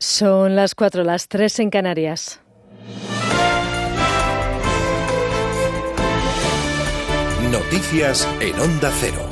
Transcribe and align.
Son 0.00 0.54
las 0.54 0.76
cuatro, 0.76 1.02
las 1.02 1.26
tres 1.26 1.58
en 1.58 1.70
Canarias. 1.70 2.38
Noticias 7.50 8.28
en 8.40 8.60
Onda 8.60 8.92
Cero. 9.00 9.27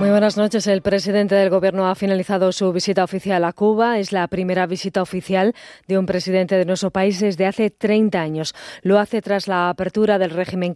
Muy 0.00 0.08
buenas 0.08 0.38
noches. 0.38 0.66
El 0.66 0.80
presidente 0.80 1.34
del 1.34 1.50
Gobierno 1.50 1.86
ha 1.86 1.94
finalizado 1.94 2.52
su 2.52 2.72
visita 2.72 3.04
oficial 3.04 3.44
a 3.44 3.52
Cuba. 3.52 3.98
Es 3.98 4.12
la 4.12 4.26
primera 4.28 4.66
visita 4.66 5.02
oficial 5.02 5.54
de 5.88 5.98
un 5.98 6.06
presidente 6.06 6.56
de 6.56 6.64
nuestro 6.64 6.90
país 6.90 7.20
desde 7.20 7.44
hace 7.44 7.68
30 7.68 8.18
años. 8.18 8.54
Lo 8.80 8.98
hace 8.98 9.20
tras 9.20 9.46
la 9.46 9.68
apertura 9.68 10.18
del 10.18 10.30
régimen 10.30 10.72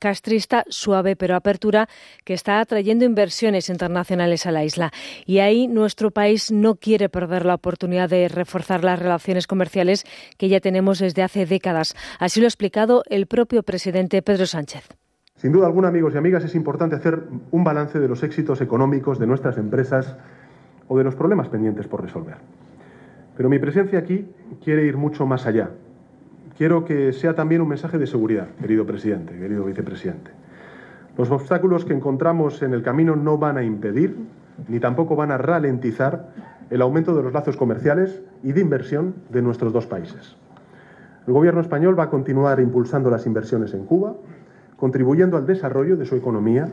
castrista, 0.00 0.64
suave 0.68 1.14
pero 1.14 1.36
apertura, 1.36 1.88
que 2.24 2.34
está 2.34 2.58
atrayendo 2.58 3.04
inversiones 3.04 3.68
internacionales 3.68 4.44
a 4.44 4.50
la 4.50 4.64
isla. 4.64 4.92
Y 5.24 5.38
ahí 5.38 5.68
nuestro 5.68 6.10
país 6.10 6.50
no 6.50 6.74
quiere 6.74 7.08
perder 7.08 7.46
la 7.46 7.54
oportunidad 7.54 8.08
de 8.08 8.26
reforzar 8.26 8.82
las 8.82 8.98
relaciones 8.98 9.46
comerciales 9.46 10.02
que 10.36 10.48
ya 10.48 10.58
tenemos 10.58 10.98
desde 10.98 11.22
hace 11.22 11.46
décadas. 11.46 11.94
Así 12.18 12.40
lo 12.40 12.46
ha 12.46 12.48
explicado 12.48 13.04
el 13.08 13.28
propio 13.28 13.62
presidente 13.62 14.20
Pedro 14.20 14.46
Sánchez. 14.46 14.88
Sin 15.44 15.52
duda 15.52 15.66
alguna, 15.66 15.88
amigos 15.88 16.14
y 16.14 16.16
amigas, 16.16 16.42
es 16.42 16.54
importante 16.54 16.96
hacer 16.96 17.24
un 17.50 17.64
balance 17.64 18.00
de 18.00 18.08
los 18.08 18.22
éxitos 18.22 18.62
económicos 18.62 19.18
de 19.18 19.26
nuestras 19.26 19.58
empresas 19.58 20.16
o 20.88 20.96
de 20.96 21.04
los 21.04 21.16
problemas 21.16 21.50
pendientes 21.50 21.86
por 21.86 22.00
resolver. 22.00 22.36
Pero 23.36 23.50
mi 23.50 23.58
presencia 23.58 23.98
aquí 23.98 24.26
quiere 24.64 24.86
ir 24.86 24.96
mucho 24.96 25.26
más 25.26 25.44
allá. 25.44 25.68
Quiero 26.56 26.86
que 26.86 27.12
sea 27.12 27.34
también 27.34 27.60
un 27.60 27.68
mensaje 27.68 27.98
de 27.98 28.06
seguridad, 28.06 28.48
querido 28.58 28.86
presidente, 28.86 29.38
querido 29.38 29.66
vicepresidente. 29.66 30.30
Los 31.18 31.30
obstáculos 31.30 31.84
que 31.84 31.92
encontramos 31.92 32.62
en 32.62 32.72
el 32.72 32.82
camino 32.82 33.14
no 33.14 33.36
van 33.36 33.58
a 33.58 33.64
impedir 33.64 34.16
ni 34.66 34.80
tampoco 34.80 35.14
van 35.14 35.30
a 35.30 35.36
ralentizar 35.36 36.30
el 36.70 36.80
aumento 36.80 37.14
de 37.14 37.22
los 37.22 37.34
lazos 37.34 37.58
comerciales 37.58 38.22
y 38.42 38.52
de 38.52 38.62
inversión 38.62 39.16
de 39.28 39.42
nuestros 39.42 39.74
dos 39.74 39.86
países. 39.86 40.38
El 41.26 41.34
Gobierno 41.34 41.60
español 41.60 41.98
va 41.98 42.04
a 42.04 42.10
continuar 42.10 42.60
impulsando 42.60 43.10
las 43.10 43.26
inversiones 43.26 43.74
en 43.74 43.84
Cuba, 43.84 44.14
contribuyendo 44.76 45.36
al 45.36 45.46
desarrollo 45.46 45.96
de 45.96 46.06
su 46.06 46.16
economía, 46.16 46.68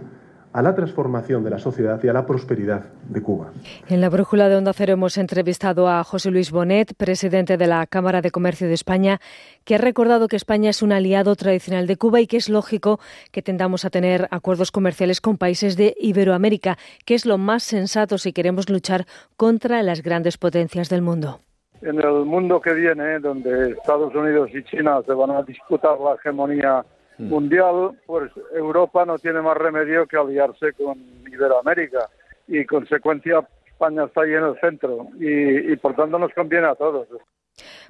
a 0.53 0.61
la 0.61 0.75
transformación 0.75 1.43
de 1.43 1.49
la 1.49 1.59
sociedad 1.59 2.01
y 2.03 2.07
a 2.09 2.13
la 2.13 2.25
prosperidad 2.25 2.83
de 3.07 3.21
Cuba. 3.21 3.51
En 3.87 4.01
la 4.01 4.09
brújula 4.09 4.49
de 4.49 4.57
Onda 4.57 4.73
Cero 4.73 4.93
hemos 4.93 5.17
entrevistado 5.17 5.87
a 5.87 6.03
José 6.03 6.29
Luis 6.29 6.51
Bonet, 6.51 6.93
presidente 6.95 7.57
de 7.57 7.67
la 7.67 7.85
Cámara 7.87 8.21
de 8.21 8.31
Comercio 8.31 8.67
de 8.67 8.73
España, 8.73 9.19
que 9.63 9.75
ha 9.75 9.77
recordado 9.77 10.27
que 10.27 10.35
España 10.35 10.69
es 10.69 10.81
un 10.81 10.91
aliado 10.91 11.35
tradicional 11.35 11.87
de 11.87 11.95
Cuba 11.95 12.19
y 12.19 12.27
que 12.27 12.37
es 12.37 12.49
lógico 12.49 12.99
que 13.31 13.41
tendamos 13.41 13.85
a 13.85 13.89
tener 13.89 14.27
acuerdos 14.31 14.71
comerciales 14.71 15.21
con 15.21 15.37
países 15.37 15.77
de 15.77 15.95
Iberoamérica, 15.99 16.77
que 17.05 17.15
es 17.15 17.25
lo 17.25 17.37
más 17.37 17.63
sensato 17.63 18.17
si 18.17 18.33
queremos 18.33 18.69
luchar 18.69 19.05
contra 19.37 19.81
las 19.83 20.01
grandes 20.01 20.37
potencias 20.37 20.89
del 20.89 21.01
mundo. 21.01 21.39
En 21.81 21.99
el 21.99 22.25
mundo 22.25 22.61
que 22.61 22.73
viene, 22.73 23.19
donde 23.19 23.71
Estados 23.71 24.13
Unidos 24.13 24.49
y 24.53 24.63
China 24.65 25.01
se 25.05 25.13
van 25.13 25.31
a 25.31 25.41
disputar 25.41 25.99
la 25.99 26.13
hegemonía 26.13 26.85
Mm. 27.21 27.29
mundial, 27.29 27.91
pues 28.07 28.31
Europa 28.53 29.05
no 29.05 29.19
tiene 29.19 29.41
más 29.41 29.55
remedio 29.55 30.07
que 30.07 30.17
aliarse 30.17 30.73
con 30.73 30.97
Iberoamérica 31.31 32.09
y 32.47 32.65
consecuencia 32.65 33.47
España 33.67 34.05
está 34.05 34.21
ahí 34.21 34.33
en 34.33 34.43
el 34.43 34.59
centro 34.59 35.07
y, 35.19 35.75
por 35.77 35.95
tanto 35.95 36.17
nos 36.17 36.33
conviene 36.33 36.67
a 36.67 36.75
todos. 36.75 37.07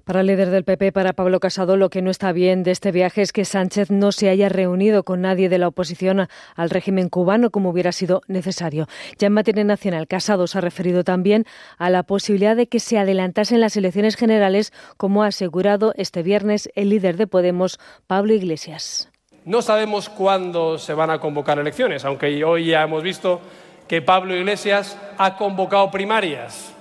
Para 0.03 0.21
el 0.21 0.27
líder 0.27 0.49
del 0.49 0.65
PP, 0.65 0.91
para 0.91 1.13
Pablo 1.13 1.39
Casado, 1.39 1.77
lo 1.77 1.89
que 1.89 2.01
no 2.01 2.11
está 2.11 2.33
bien 2.33 2.63
de 2.63 2.71
este 2.71 2.91
viaje 2.91 3.21
es 3.21 3.31
que 3.31 3.45
Sánchez 3.45 3.89
no 3.89 4.11
se 4.11 4.27
haya 4.27 4.49
reunido 4.49 5.03
con 5.03 5.21
nadie 5.21 5.47
de 5.47 5.59
la 5.59 5.67
oposición 5.69 6.27
al 6.55 6.69
régimen 6.69 7.07
cubano 7.07 7.51
como 7.51 7.69
hubiera 7.69 7.93
sido 7.93 8.21
necesario. 8.27 8.87
Ya 9.17 9.27
en 9.27 9.33
materia 9.33 9.63
nacional, 9.63 10.07
Casado 10.07 10.47
se 10.47 10.57
ha 10.57 10.61
referido 10.61 11.03
también 11.05 11.45
a 11.77 11.89
la 11.89 12.03
posibilidad 12.03 12.55
de 12.55 12.67
que 12.67 12.79
se 12.79 12.97
adelantasen 12.97 13.61
las 13.61 13.77
elecciones 13.77 14.15
generales, 14.17 14.73
como 14.97 15.23
ha 15.23 15.27
asegurado 15.27 15.93
este 15.95 16.21
viernes 16.21 16.69
el 16.75 16.89
líder 16.89 17.15
de 17.15 17.27
Podemos, 17.27 17.79
Pablo 18.07 18.33
Iglesias. 18.33 19.10
No 19.43 19.63
sabemos 19.63 20.07
cuándo 20.07 20.77
se 20.77 20.93
van 20.93 21.09
a 21.09 21.19
convocar 21.19 21.57
elecciones, 21.57 22.05
aunque 22.05 22.43
hoy 22.43 22.65
ya 22.67 22.83
hemos 22.83 23.01
visto 23.01 23.41
que 23.87 24.01
Pablo 24.01 24.35
Iglesias 24.35 24.97
ha 25.17 25.35
convocado 25.35 25.89
primarias. 25.89 26.71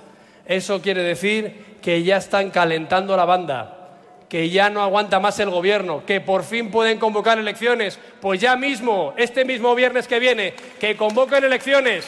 Eso 0.45 0.79
quiere 0.79 1.01
decir 1.01 1.77
que 1.81 2.03
ya 2.03 2.17
están 2.17 2.51
calentando 2.51 3.17
la 3.17 3.25
banda, 3.25 3.97
que 4.29 4.51
ya 4.51 4.69
no 4.69 4.83
aguanta 4.83 5.19
más 5.19 5.39
el 5.39 5.49
gobierno, 5.49 6.03
que 6.05 6.21
por 6.21 6.43
fin 6.43 6.69
pueden 6.69 6.99
convocar 6.99 7.39
elecciones. 7.39 7.99
Pues 8.21 8.39
ya 8.39 8.55
mismo, 8.55 9.15
este 9.17 9.43
mismo 9.43 9.73
viernes 9.73 10.07
que 10.07 10.19
viene, 10.19 10.53
que 10.79 10.95
convoquen 10.95 11.43
elecciones. 11.43 12.07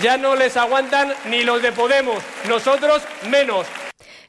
Ya 0.00 0.16
no 0.16 0.36
les 0.36 0.56
aguantan 0.56 1.12
ni 1.28 1.42
los 1.42 1.60
de 1.60 1.72
Podemos, 1.72 2.22
nosotros 2.48 3.02
menos. 3.28 3.66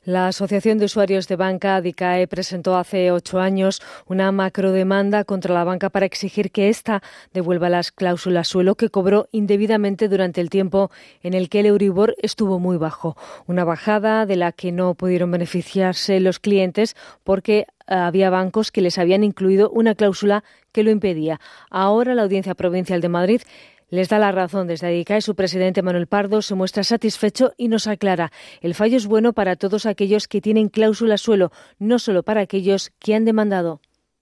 La 0.05 0.27
Asociación 0.27 0.79
de 0.79 0.85
Usuarios 0.85 1.29
de 1.29 1.37
Banca, 1.37 1.79
DICAE, 1.79 2.27
presentó 2.27 2.75
hace 2.75 3.09
ocho 3.11 3.39
años 3.39 3.81
una 4.05 4.33
macrodemanda 4.33 5.23
contra 5.23 5.53
la 5.53 5.63
banca 5.63 5.89
para 5.89 6.05
exigir 6.05 6.51
que 6.51 6.67
ésta 6.67 7.01
devuelva 7.33 7.69
las 7.69 7.93
cláusulas 7.93 8.49
suelo 8.49 8.75
que 8.75 8.89
cobró 8.89 9.29
indebidamente 9.31 10.09
durante 10.09 10.41
el 10.41 10.49
tiempo 10.49 10.91
en 11.21 11.33
el 11.33 11.47
que 11.47 11.61
el 11.61 11.67
Euribor 11.67 12.15
estuvo 12.21 12.59
muy 12.59 12.75
bajo. 12.75 13.15
Una 13.47 13.63
bajada 13.63 14.25
de 14.25 14.35
la 14.35 14.51
que 14.51 14.73
no 14.73 14.93
pudieron 14.93 15.31
beneficiarse 15.31 16.19
los 16.19 16.39
clientes 16.39 16.97
porque 17.23 17.65
había 17.87 18.29
bancos 18.29 18.71
que 18.73 18.81
les 18.81 18.97
habían 18.97 19.23
incluido 19.23 19.69
una 19.69 19.95
cláusula 19.95 20.43
que 20.73 20.83
lo 20.83 20.91
impedía. 20.91 21.39
Ahora 21.69 22.13
la 22.13 22.23
Audiencia 22.23 22.55
Provincial 22.55 22.99
de 22.99 23.09
Madrid 23.09 23.41
les 23.93 24.09
da 24.09 24.17
la 24.17 24.31
razón 24.31 24.65
desde 24.65 24.97
y 24.97 25.05
Su 25.21 25.35
presidente 25.35 25.83
Manuel 25.83 26.07
Pardo 26.07 26.41
se 26.41 26.55
muestra 26.55 26.81
satisfecho 26.81 27.51
y 27.57 27.67
nos 27.67 27.85
aclara. 27.85 28.31
El 28.61 28.73
fallo 28.73 28.97
es 28.97 29.05
bueno 29.05 29.33
para 29.33 29.55
todos 29.55 29.85
aquellos 29.85 30.27
que 30.27 30.41
tienen 30.41 30.69
cláusula 30.69 31.17
suelo, 31.17 31.51
no 31.77 31.99
solo 31.99 32.23
para 32.23 32.41
aquellos 32.41 32.89
que 32.99 33.13
han 33.13 33.23
demandado. 33.23 33.81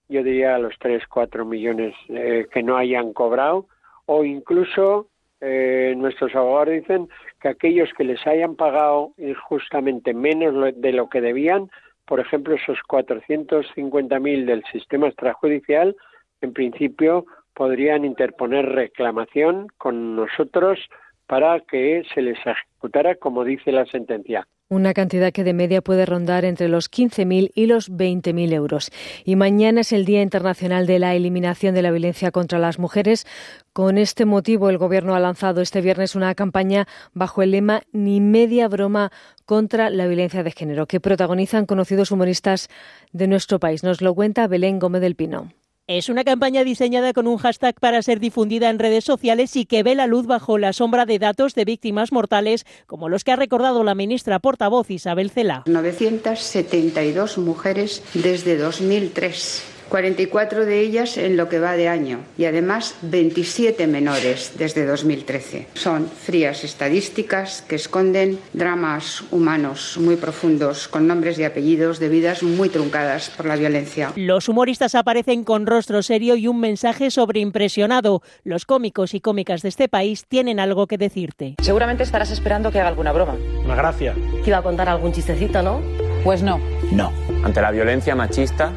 Yo 0.10 0.24
diría 0.24 0.56
a 0.56 0.60
los 0.60 0.74
3, 0.78 1.04
4 1.08 1.46
millones 1.46 1.96
eh, 2.10 2.48
que 2.54 2.62
no 2.64 2.76
hayan 2.76 3.14
cobrado 3.14 3.68
o 4.08 4.26
incluso 4.26 5.08
eh, 5.40 5.94
nuestros 5.96 6.36
abogados 6.36 6.74
dicen 6.74 7.08
que 7.40 7.48
aquellos 7.48 7.94
que 7.98 8.04
les 8.04 8.28
hayan 8.28 8.58
pagado 8.58 9.14
injustamente 9.18 10.14
menos 10.14 10.74
de 10.76 10.92
lo 10.92 11.08
que 11.08 11.22
debían, 11.22 11.72
por 12.06 12.20
ejemplo, 12.20 12.56
esos 12.56 12.78
450.000 12.90 14.46
del 14.46 14.66
sistema 14.70 15.08
extrajudicial, 15.08 15.96
en 16.42 16.52
principio 16.52 17.26
podrían 17.54 18.06
interponer 18.06 18.66
reclamación 18.66 19.68
con 19.78 20.16
nosotros 20.16 20.80
para 21.28 21.60
que 21.62 22.04
se 22.14 22.22
les 22.22 22.38
ejecutara 22.46 23.16
como 23.16 23.44
dice 23.44 23.72
la 23.72 23.86
sentencia. 23.86 24.48
Una 24.72 24.94
cantidad 24.94 25.34
que 25.34 25.44
de 25.44 25.54
media 25.54 25.82
puede 25.82 26.06
rondar 26.06 26.46
entre 26.46 26.70
los 26.70 26.90
15.000 26.90 27.52
y 27.54 27.66
los 27.66 27.92
20.000 27.92 28.54
euros. 28.54 28.90
Y 29.26 29.36
mañana 29.36 29.82
es 29.82 29.92
el 29.92 30.06
Día 30.06 30.22
Internacional 30.22 30.88
de 30.88 30.98
la 30.98 31.14
Eliminación 31.14 31.76
de 31.76 31.82
la 31.82 31.92
Violencia 31.92 32.32
contra 32.32 32.58
las 32.58 32.80
Mujeres. 32.80 33.28
Con 33.74 33.98
este 33.98 34.24
motivo, 34.24 34.70
el 34.70 34.78
Gobierno 34.78 35.14
ha 35.14 35.20
lanzado 35.20 35.60
este 35.60 35.82
viernes 35.82 36.16
una 36.16 36.36
campaña 36.36 36.88
bajo 37.14 37.42
el 37.42 37.52
lema 37.52 37.82
Ni 37.92 38.22
media 38.22 38.70
broma 38.70 39.12
contra 39.46 39.90
la 39.90 40.08
violencia 40.08 40.42
de 40.42 40.52
género, 40.52 40.86
que 40.86 41.02
protagonizan 41.02 41.66
conocidos 41.66 42.12
humoristas 42.12 42.70
de 43.12 43.28
nuestro 43.28 43.60
país. 43.60 43.84
Nos 43.84 44.02
lo 44.02 44.16
cuenta 44.16 44.48
Belén 44.48 44.80
Gómez 44.80 45.02
del 45.02 45.16
Pino. 45.16 45.52
Es 45.94 46.08
una 46.08 46.24
campaña 46.24 46.64
diseñada 46.64 47.12
con 47.12 47.28
un 47.28 47.36
hashtag 47.36 47.76
para 47.78 48.02
ser 48.02 48.22
difundida 48.22 48.70
en 48.70 48.80
redes 48.80 49.04
sociales 49.04 49.58
y 49.58 49.66
que 49.66 49.84
ve 49.84 49.94
la 49.94 50.08
luz 50.08 50.26
bajo 50.26 50.58
la 50.58 50.72
sombra 50.72 51.06
de 51.06 51.20
datos 51.20 51.54
de 51.54 51.66
víctimas 51.66 52.14
mortales, 52.14 52.66
como 52.88 53.10
los 53.10 53.26
que 53.26 53.34
ha 53.34 53.36
recordado 53.36 53.84
la 53.84 53.94
ministra 53.94 54.40
portavoz 54.40 54.90
Isabel 54.90 55.32
Cela. 55.32 55.64
972 55.66 57.38
mujeres 57.40 58.04
desde 58.14 58.56
2003 58.56 59.81
44 59.92 60.66
de 60.66 60.80
ellas 60.80 61.18
en 61.18 61.36
lo 61.36 61.50
que 61.50 61.60
va 61.60 61.74
de 61.74 61.90
año 61.90 62.20
y 62.38 62.46
además 62.46 62.96
27 63.02 63.88
menores 63.88 64.54
desde 64.58 64.86
2013. 64.86 65.68
Son 65.74 66.08
frías 66.08 66.64
estadísticas 66.64 67.62
que 67.62 67.76
esconden 67.76 68.40
dramas 68.54 69.22
humanos 69.32 69.98
muy 70.00 70.16
profundos 70.16 70.88
con 70.88 71.08
nombres 71.08 71.38
y 71.40 71.44
apellidos 71.44 72.00
de 72.00 72.08
vidas 72.08 72.42
muy 72.42 72.70
truncadas 72.70 73.32
por 73.32 73.46
la 73.46 73.58
violencia. 73.58 74.14
Los 74.16 74.48
humoristas 74.48 74.96
aparecen 74.96 75.44
con 75.44 75.68
rostro 75.68 76.02
serio 76.04 76.38
y 76.38 76.48
un 76.48 76.62
mensaje 76.62 77.12
sobreimpresionado. 77.12 78.22
Los 78.46 78.66
cómicos 78.66 79.14
y 79.14 79.20
cómicas 79.20 79.62
de 79.62 79.68
este 79.68 79.90
país 79.90 80.24
tienen 80.26 80.62
algo 80.62 80.88
que 80.88 80.98
decirte. 80.98 81.56
Seguramente 81.62 82.04
estarás 82.04 82.32
esperando 82.32 82.72
que 82.72 82.80
haga 82.80 82.88
alguna 82.88 83.12
broma. 83.12 83.36
Una 83.66 83.76
gracia. 83.76 84.16
Que 84.42 84.52
iba 84.52 84.60
a 84.60 84.64
contar 84.64 84.88
algún 84.88 85.12
chistecito, 85.12 85.62
¿no? 85.62 85.82
Pues 86.24 86.44
no. 86.44 86.62
No. 86.94 87.12
Ante 87.44 87.60
la 87.60 87.72
violencia 87.72 88.16
machista 88.16 88.72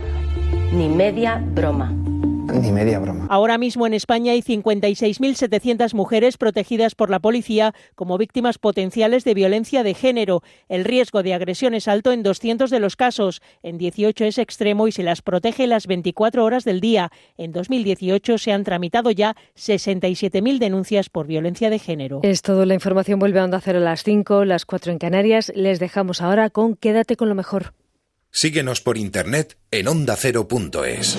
ni 0.75 0.89
media 0.89 1.41
broma. 1.55 1.93
Ni 1.93 2.73
media 2.73 2.99
broma. 2.99 3.27
Ahora 3.31 3.59
mismo 3.59 3.87
en 3.87 3.95
España 3.95 4.33
hay 4.33 4.43
56.700 4.43 5.95
mujeres 5.95 6.37
protegidas 6.37 6.95
por 6.95 7.11
la 7.11 7.21
policía 7.21 7.75
como 7.95 8.19
víctimas 8.19 8.59
potenciales 8.59 9.25
de 9.25 9.35
violencia 9.35 9.83
de 9.83 9.95
género. 9.95 10.43
El 10.69 10.85
riesgo 10.85 11.23
de 11.23 11.35
agresión 11.35 11.75
es 11.75 11.89
alto 11.89 12.13
en 12.13 12.23
200 12.23 12.71
de 12.71 12.81
los 12.81 12.97
casos, 12.97 13.41
en 13.63 13.79
18 13.79 14.25
es 14.25 14.39
extremo 14.39 14.89
y 14.89 14.93
se 14.93 15.03
las 15.05 15.23
protege 15.23 15.67
las 15.67 15.87
24 15.87 16.45
horas 16.45 16.65
del 16.65 16.81
día. 16.81 17.11
En 17.37 17.53
2018 17.53 18.39
se 18.39 18.53
han 18.53 18.65
tramitado 18.65 19.11
ya 19.11 19.37
67.000 19.57 20.59
denuncias 20.59 21.09
por 21.09 21.27
violencia 21.27 21.71
de 21.71 21.79
género. 21.79 22.21
Es 22.23 22.43
todo. 22.43 22.67
La 22.67 22.75
información 22.75 23.19
vuelve 23.19 23.41
a 23.41 23.45
Onda 23.45 23.61
Cero 23.61 23.79
a 23.79 23.83
las 23.83 24.03
5, 24.03 24.45
las 24.45 24.65
4 24.67 24.93
en 24.93 24.99
Canarias. 24.99 25.53
Les 25.55 25.79
dejamos 25.79 26.21
ahora 26.21 26.51
con 26.51 26.75
Quédate 26.75 27.17
con 27.17 27.29
lo 27.29 27.35
mejor. 27.35 27.75
Síguenos 28.37 28.81
por 28.81 28.99
internet 28.99 29.57
en 29.71 29.87
ondacero.es. 29.87 31.17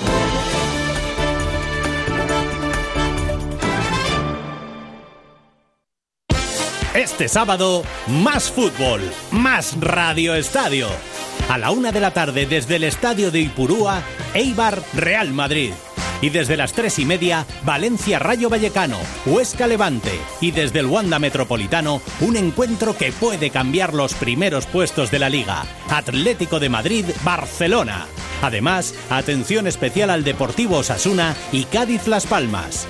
Este 6.93 7.29
sábado, 7.29 7.83
más 8.07 8.51
fútbol, 8.51 9.01
más 9.31 9.79
Radio 9.79 10.35
Estadio. 10.35 10.89
A 11.47 11.57
la 11.57 11.71
una 11.71 11.93
de 11.93 12.01
la 12.01 12.11
tarde 12.11 12.47
desde 12.47 12.75
el 12.75 12.83
estadio 12.83 13.31
de 13.31 13.39
Ipurúa, 13.39 14.03
Eibar 14.33 14.81
Real 14.93 15.31
Madrid. 15.31 15.71
Y 16.25 16.31
desde 16.31 16.57
las 16.57 16.73
tres 16.73 16.97
y 16.97 17.05
media, 17.05 17.45
Valencia 17.65 18.17
Rayo 18.17 18.49
Vallecano, 18.49 18.97
Huesca 19.27 19.67
Levante. 19.67 20.19
Y 20.41 20.49
desde 20.49 20.79
el 20.79 20.87
Wanda 20.87 21.19
Metropolitano, 21.19 22.01
un 22.19 22.35
encuentro 22.35 22.97
que 22.97 23.11
puede 23.11 23.51
cambiar 23.51 23.93
los 23.93 24.15
primeros 24.15 24.65
puestos 24.65 25.11
de 25.11 25.19
la 25.19 25.29
liga. 25.29 25.67
Atlético 25.87 26.59
de 26.59 26.69
Madrid, 26.69 27.05
Barcelona. 27.23 28.07
Además, 28.41 28.95
atención 29.11 29.67
especial 29.67 30.09
al 30.09 30.23
Deportivo 30.23 30.77
Osasuna 30.77 31.35
y 31.51 31.65
Cádiz 31.65 32.07
Las 32.07 32.25
Palmas. 32.25 32.87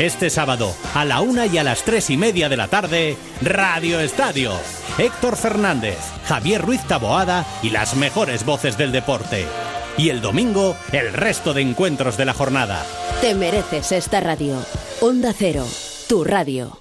Este 0.00 0.28
sábado, 0.28 0.74
a 0.92 1.04
la 1.04 1.20
una 1.20 1.46
y 1.46 1.58
a 1.58 1.62
las 1.62 1.84
tres 1.84 2.10
y 2.10 2.16
media 2.16 2.48
de 2.48 2.56
la 2.56 2.66
tarde, 2.66 3.16
Radio 3.42 4.00
Estadio. 4.00 4.54
Héctor 4.98 5.36
Fernández, 5.36 5.98
Javier 6.26 6.60
Ruiz 6.60 6.82
Taboada 6.88 7.46
y 7.62 7.70
las 7.70 7.94
mejores 7.94 8.44
voces 8.44 8.76
del 8.76 8.90
deporte. 8.90 9.46
Y 9.96 10.08
el 10.08 10.20
domingo, 10.20 10.76
el 10.92 11.12
resto 11.12 11.52
de 11.52 11.62
encuentros 11.62 12.16
de 12.16 12.24
la 12.24 12.34
jornada. 12.34 12.84
Te 13.20 13.34
mereces 13.34 13.92
esta 13.92 14.20
radio. 14.20 14.56
Onda 15.00 15.32
Cero, 15.36 15.66
tu 16.08 16.24
radio. 16.24 16.78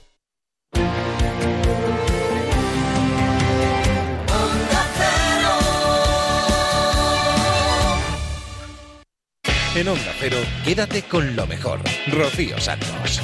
En 9.73 9.87
Onda 9.87 10.13
Cero, 10.19 10.37
quédate 10.65 11.03
con 11.03 11.35
lo 11.35 11.47
mejor. 11.47 11.79
Rocío 12.07 12.59
Santos. 12.59 13.21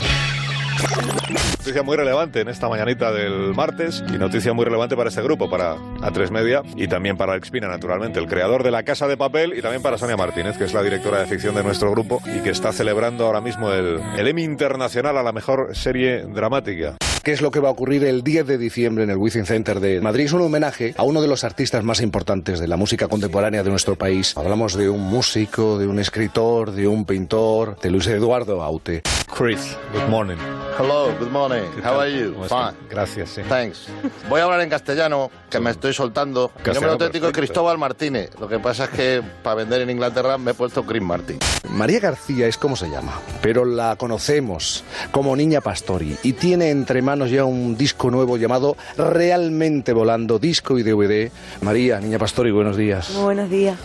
Noticia 1.67 1.83
muy 1.83 1.97
relevante 1.97 2.39
en 2.39 2.47
esta 2.47 2.69
mañanita 2.69 3.11
del 3.11 3.53
martes 3.53 4.01
y 4.07 4.17
noticia 4.17 4.53
muy 4.53 4.63
relevante 4.63 4.95
para 4.95 5.09
este 5.09 5.21
grupo, 5.21 5.49
para 5.49 5.75
A3 5.75 6.31
Media 6.31 6.63
y 6.77 6.87
también 6.87 7.17
para 7.17 7.33
Alex 7.33 7.51
Pina, 7.51 7.67
naturalmente, 7.67 8.19
el 8.21 8.27
creador 8.27 8.63
de 8.63 8.71
La 8.71 8.83
Casa 8.83 9.05
de 9.05 9.17
Papel 9.17 9.53
y 9.53 9.61
también 9.61 9.81
para 9.81 9.97
Sonia 9.97 10.15
Martínez, 10.15 10.57
que 10.57 10.63
es 10.63 10.73
la 10.73 10.81
directora 10.81 11.19
de 11.19 11.25
ficción 11.25 11.55
de 11.55 11.63
nuestro 11.63 11.91
grupo 11.91 12.21
y 12.25 12.39
que 12.39 12.51
está 12.51 12.71
celebrando 12.71 13.25
ahora 13.25 13.41
mismo 13.41 13.69
el, 13.73 13.99
el 14.17 14.27
Emmy 14.29 14.45
Internacional 14.45 15.17
a 15.17 15.23
la 15.23 15.33
mejor 15.33 15.75
serie 15.75 16.21
dramática. 16.21 16.95
¿Qué 17.21 17.33
es 17.33 17.41
lo 17.41 17.51
que 17.51 17.59
va 17.59 17.67
a 17.67 17.71
ocurrir 17.71 18.05
el 18.05 18.23
10 18.23 18.47
de 18.47 18.57
diciembre 18.57 19.03
en 19.03 19.09
el 19.09 19.17
Wizzing 19.17 19.45
Center 19.45 19.81
de 19.81 19.99
Madrid? 19.99 20.23
Es 20.23 20.31
un 20.31 20.43
homenaje 20.43 20.93
a 20.95 21.03
uno 21.03 21.21
de 21.21 21.27
los 21.27 21.43
artistas 21.43 21.83
más 21.83 21.99
importantes 21.99 22.61
de 22.61 22.69
la 22.69 22.77
música 22.77 23.09
contemporánea 23.09 23.63
de 23.63 23.69
nuestro 23.69 23.97
país. 23.97 24.37
Hablamos 24.37 24.75
de 24.75 24.89
un 24.89 25.01
músico, 25.01 25.77
de 25.77 25.87
un 25.87 25.99
escritor, 25.99 26.71
de 26.71 26.87
un 26.87 27.03
pintor, 27.03 27.77
de 27.81 27.91
Luis 27.91 28.07
Eduardo 28.07 28.63
Aute. 28.63 29.01
Chris, 29.37 29.77
good 29.91 30.07
morning. 30.09 30.37
Hello, 30.79 31.11
good 31.19 31.31
morning. 31.31 31.56
How 31.83 31.99
are 31.99 32.11
you? 32.11 32.33
Fine. 32.47 32.73
Gracias, 32.89 33.29
sí. 33.29 33.41
Thanks. 33.47 33.87
Voy 34.29 34.41
a 34.41 34.43
hablar 34.43 34.61
en 34.61 34.69
castellano, 34.69 35.31
que 35.49 35.59
me 35.59 35.71
estoy 35.71 35.93
soltando. 35.93 36.51
Mi 36.65 36.73
nombre 36.73 36.91
auténtico 36.91 37.27
es 37.27 37.33
Cristóbal 37.33 37.77
Martínez. 37.77 38.31
Lo 38.39 38.47
que 38.47 38.59
pasa 38.59 38.85
es 38.85 38.89
que 38.91 39.23
para 39.43 39.55
vender 39.55 39.81
en 39.81 39.89
Inglaterra 39.89 40.37
me 40.37 40.51
he 40.51 40.53
puesto 40.53 40.83
Chris 40.83 41.01
Martin. 41.01 41.39
María 41.69 41.99
García 41.99 42.47
es 42.47 42.57
como 42.57 42.75
se 42.75 42.89
llama, 42.89 43.19
pero 43.41 43.65
la 43.65 43.95
conocemos 43.95 44.83
como 45.11 45.35
Niña 45.35 45.61
Pastori 45.61 46.17
y 46.23 46.33
tiene 46.33 46.69
entre 46.69 47.01
manos 47.01 47.29
ya 47.29 47.45
un 47.45 47.77
disco 47.77 48.09
nuevo 48.09 48.37
llamado 48.37 48.75
Realmente 48.97 49.93
Volando, 49.93 50.39
disco 50.39 50.77
y 50.77 50.83
DVD. 50.83 51.31
María, 51.61 51.99
Niña 51.99 52.19
Pastori, 52.19 52.51
buenos 52.51 52.77
días. 52.77 53.11
Muy 53.11 53.23
buenos 53.23 53.49
días. 53.49 53.77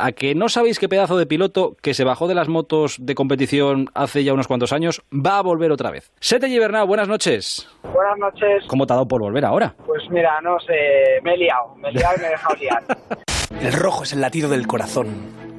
¿A 0.00 0.12
que 0.12 0.36
no 0.36 0.48
sabéis 0.48 0.78
qué 0.78 0.88
pedazo 0.88 1.18
de 1.18 1.26
piloto 1.26 1.76
que 1.82 1.92
se 1.92 2.04
bajó 2.04 2.28
de 2.28 2.36
las 2.36 2.46
motos 2.46 2.98
de 3.00 3.16
competición 3.16 3.90
hace 3.94 4.22
ya 4.22 4.32
unos 4.32 4.46
cuantos 4.46 4.72
años 4.72 5.02
va 5.12 5.38
a 5.38 5.42
volver 5.42 5.72
otra 5.72 5.90
vez? 5.90 6.12
Sete 6.20 6.48
Gibernau, 6.48 6.86
buenas 6.86 7.08
noches. 7.08 7.68
Buenas 7.82 8.16
noches. 8.16 8.62
¿Cómo 8.68 8.86
te 8.86 8.92
ha 8.92 8.96
dado 8.96 9.08
por 9.08 9.20
volver 9.20 9.44
ahora? 9.44 9.74
Pues 9.84 10.08
mira, 10.10 10.40
no 10.40 10.56
sé, 10.60 11.20
me 11.24 11.34
he 11.34 11.38
liado, 11.38 11.74
me 11.74 11.88
he 11.88 11.92
liado 11.94 12.14
y 12.16 12.20
me 12.20 12.26
he 12.28 12.30
dejado 12.30 12.54
liar. 12.54 12.82
El 13.60 13.72
rojo 13.72 14.04
es 14.04 14.12
el 14.12 14.20
latido 14.20 14.48
del 14.48 14.68
corazón. 14.68 15.08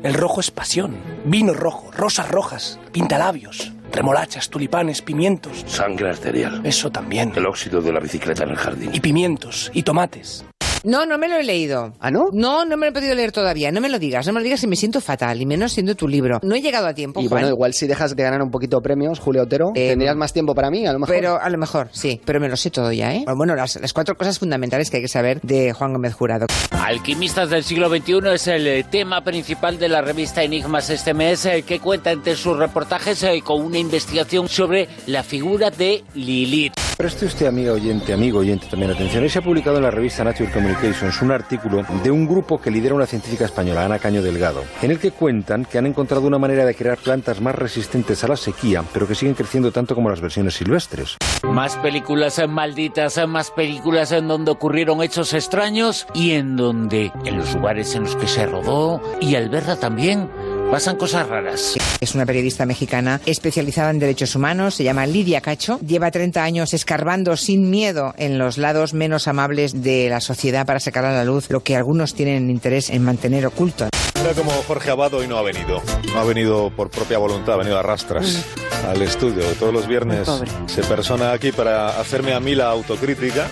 El 0.03 0.13
rojo 0.13 0.39
es 0.39 0.51
pasión. 0.51 0.95
Vino 1.25 1.53
rojo, 1.53 1.91
rosas 1.91 2.31
rojas, 2.31 2.79
pintalabios, 2.93 3.73
remolachas, 3.91 4.49
tulipanes, 4.49 5.01
pimientos. 5.01 5.65
Sangre 5.67 6.11
arterial. 6.11 6.61
Eso 6.63 6.91
también. 6.91 7.33
El 7.35 7.45
óxido 7.45 7.81
de 7.81 7.91
la 7.91 7.99
bicicleta 7.99 8.43
en 8.43 8.51
el 8.51 8.55
jardín. 8.55 8.91
Y 8.93 9.01
pimientos, 9.01 9.69
y 9.73 9.83
tomates. 9.83 10.45
No, 10.83 11.05
no 11.05 11.17
me 11.17 11.27
lo 11.27 11.35
he 11.35 11.43
leído. 11.43 11.93
¿Ah, 11.99 12.11
no? 12.11 12.29
No, 12.31 12.65
no 12.65 12.77
me 12.77 12.85
lo 12.85 12.91
he 12.91 12.93
podido 12.93 13.15
leer 13.15 13.31
todavía. 13.31 13.71
No 13.71 13.81
me 13.81 13.89
lo 13.89 13.99
digas, 13.99 14.25
no 14.27 14.33
me 14.33 14.39
lo 14.39 14.43
digas 14.43 14.63
y 14.63 14.67
me 14.67 14.75
siento 14.75 15.01
fatal, 15.01 15.41
y 15.41 15.45
menos 15.45 15.73
siendo 15.73 15.95
tu 15.95 16.07
libro. 16.07 16.39
No 16.43 16.55
he 16.55 16.61
llegado 16.61 16.87
a 16.87 16.93
tiempo. 16.93 17.19
Y 17.21 17.27
Juan. 17.27 17.41
bueno, 17.41 17.53
igual 17.55 17.73
si 17.73 17.87
dejas 17.87 18.15
de 18.15 18.23
ganar 18.23 18.41
un 18.41 18.51
poquito 18.51 18.81
premios, 18.81 19.19
Julio 19.19 19.43
Otero, 19.43 19.71
Eh, 19.75 19.89
tendrías 19.89 20.15
más 20.15 20.33
tiempo 20.33 20.55
para 20.55 20.69
mí, 20.69 20.85
a 20.87 20.93
lo 20.93 20.99
mejor. 20.99 21.15
Pero 21.15 21.39
a 21.39 21.49
lo 21.49 21.57
mejor, 21.57 21.89
sí, 21.91 22.21
pero 22.25 22.39
me 22.39 22.47
lo 22.49 22.55
sé 22.57 22.71
todo 22.71 22.91
ya, 22.91 23.13
¿eh? 23.13 23.25
Bueno, 23.35 23.55
las, 23.55 23.75
las 23.81 23.93
cuatro 23.93 24.15
cosas 24.15 24.39
fundamentales 24.39 24.89
que 24.89 24.97
hay 24.97 25.03
que 25.03 25.09
saber 25.09 25.39
de 25.41 25.73
Juan 25.73 25.93
Gómez 25.93 26.13
Jurado. 26.13 26.47
Alquimistas 26.89 27.51
del 27.51 27.63
siglo 27.63 27.87
XXI 27.87 28.33
es 28.33 28.47
el 28.47 28.65
eh, 28.65 28.83
tema 28.83 29.21
principal 29.21 29.77
de 29.77 29.87
la 29.89 30.01
revista 30.01 30.41
Enigmas 30.41 30.89
este 30.89 31.13
mes, 31.13 31.45
eh, 31.45 31.61
que 31.61 31.79
cuenta 31.79 32.11
entre 32.11 32.35
sus 32.35 32.57
reportajes 32.57 33.21
eh, 33.21 33.43
con 33.45 33.61
una 33.61 33.77
investigación 33.77 34.49
sobre 34.49 34.89
la 35.05 35.21
figura 35.21 35.69
de 35.69 36.03
Lilith. 36.15 36.73
Preste 36.99 37.27
usted, 37.27 37.45
amiga 37.45 37.71
oyente, 37.71 38.11
amigo 38.11 38.39
oyente, 38.39 38.67
también 38.69 38.91
atención. 38.91 39.23
Hoy 39.23 39.29
se 39.29 39.39
ha 39.39 39.41
publicado 39.41 39.77
en 39.77 39.83
la 39.83 39.89
revista 39.89 40.21
Nature 40.21 40.51
Communications 40.51 41.21
un 41.21 41.31
artículo 41.31 41.85
de 42.03 42.11
un 42.11 42.27
grupo 42.27 42.59
que 42.59 42.69
lidera 42.69 42.93
una 42.93 43.05
científica 43.05 43.45
española, 43.45 43.85
Ana 43.85 43.99
Caño 43.99 44.21
Delgado, 44.21 44.65
en 44.81 44.91
el 44.91 44.99
que 44.99 45.11
cuentan 45.11 45.63
que 45.63 45.77
han 45.77 45.85
encontrado 45.85 46.27
una 46.27 46.39
manera 46.39 46.65
de 46.65 46.75
crear 46.75 46.97
plantas 46.97 47.39
más 47.39 47.55
resistentes 47.55 48.21
a 48.25 48.27
la 48.27 48.35
sequía, 48.35 48.83
pero 48.91 49.07
que 49.07 49.15
siguen 49.15 49.33
creciendo 49.33 49.71
tanto 49.71 49.95
como 49.95 50.09
las 50.09 50.19
versiones 50.19 50.55
silvestres. 50.55 51.15
Más 51.43 51.77
películas 51.77 52.41
malditas, 52.49 53.25
más 53.29 53.49
películas 53.51 54.11
en 54.11 54.27
donde 54.27 54.51
ocurrieron 54.51 55.01
hechos 55.01 55.33
extraños 55.33 56.05
y 56.13 56.31
en 56.31 56.57
donde, 56.57 56.78
en 57.25 57.37
los 57.37 57.53
lugares 57.53 57.93
en 57.95 58.03
los 58.03 58.15
que 58.15 58.27
se 58.27 58.45
rodó 58.45 59.01
y 59.19 59.35
al 59.35 59.49
verla 59.49 59.75
también, 59.75 60.29
pasan 60.71 60.95
cosas 60.95 61.27
raras. 61.27 61.75
Es 61.99 62.15
una 62.15 62.25
periodista 62.25 62.65
mexicana 62.65 63.19
especializada 63.25 63.89
en 63.89 63.99
derechos 63.99 64.35
humanos, 64.35 64.75
se 64.75 64.83
llama 64.83 65.05
Lidia 65.05 65.41
Cacho, 65.41 65.79
lleva 65.79 66.11
30 66.11 66.41
años 66.41 66.73
escarbando 66.73 67.35
sin 67.35 67.69
miedo 67.69 68.13
en 68.17 68.37
los 68.37 68.57
lados 68.57 68.93
menos 68.93 69.27
amables 69.27 69.83
de 69.83 70.09
la 70.09 70.21
sociedad 70.21 70.65
para 70.65 70.79
sacar 70.79 71.05
a 71.05 71.11
la 71.11 71.25
luz 71.25 71.49
lo 71.49 71.61
que 71.61 71.75
algunos 71.75 72.13
tienen 72.13 72.49
interés 72.49 72.89
en 72.89 73.03
mantener 73.03 73.45
oculto. 73.45 73.89
Mira 74.15 74.33
como 74.33 74.51
Jorge 74.51 74.91
Abado 74.91 75.17
hoy 75.17 75.27
no 75.27 75.37
ha 75.37 75.41
venido. 75.41 75.81
No 76.13 76.19
ha 76.19 76.23
venido 76.25 76.69
por 76.75 76.89
propia 76.89 77.17
voluntad, 77.17 77.55
ha 77.55 77.57
venido 77.57 77.77
a 77.77 77.83
rastras 77.83 78.45
al 78.87 79.01
estudio. 79.01 79.43
Todos 79.59 79.73
los 79.73 79.87
viernes 79.87 80.29
se 80.67 80.81
persona 80.83 81.31
aquí 81.31 81.51
para 81.51 81.99
hacerme 81.99 82.33
a 82.33 82.39
mí 82.39 82.53
la 82.55 82.69
autocrítica, 82.69 83.47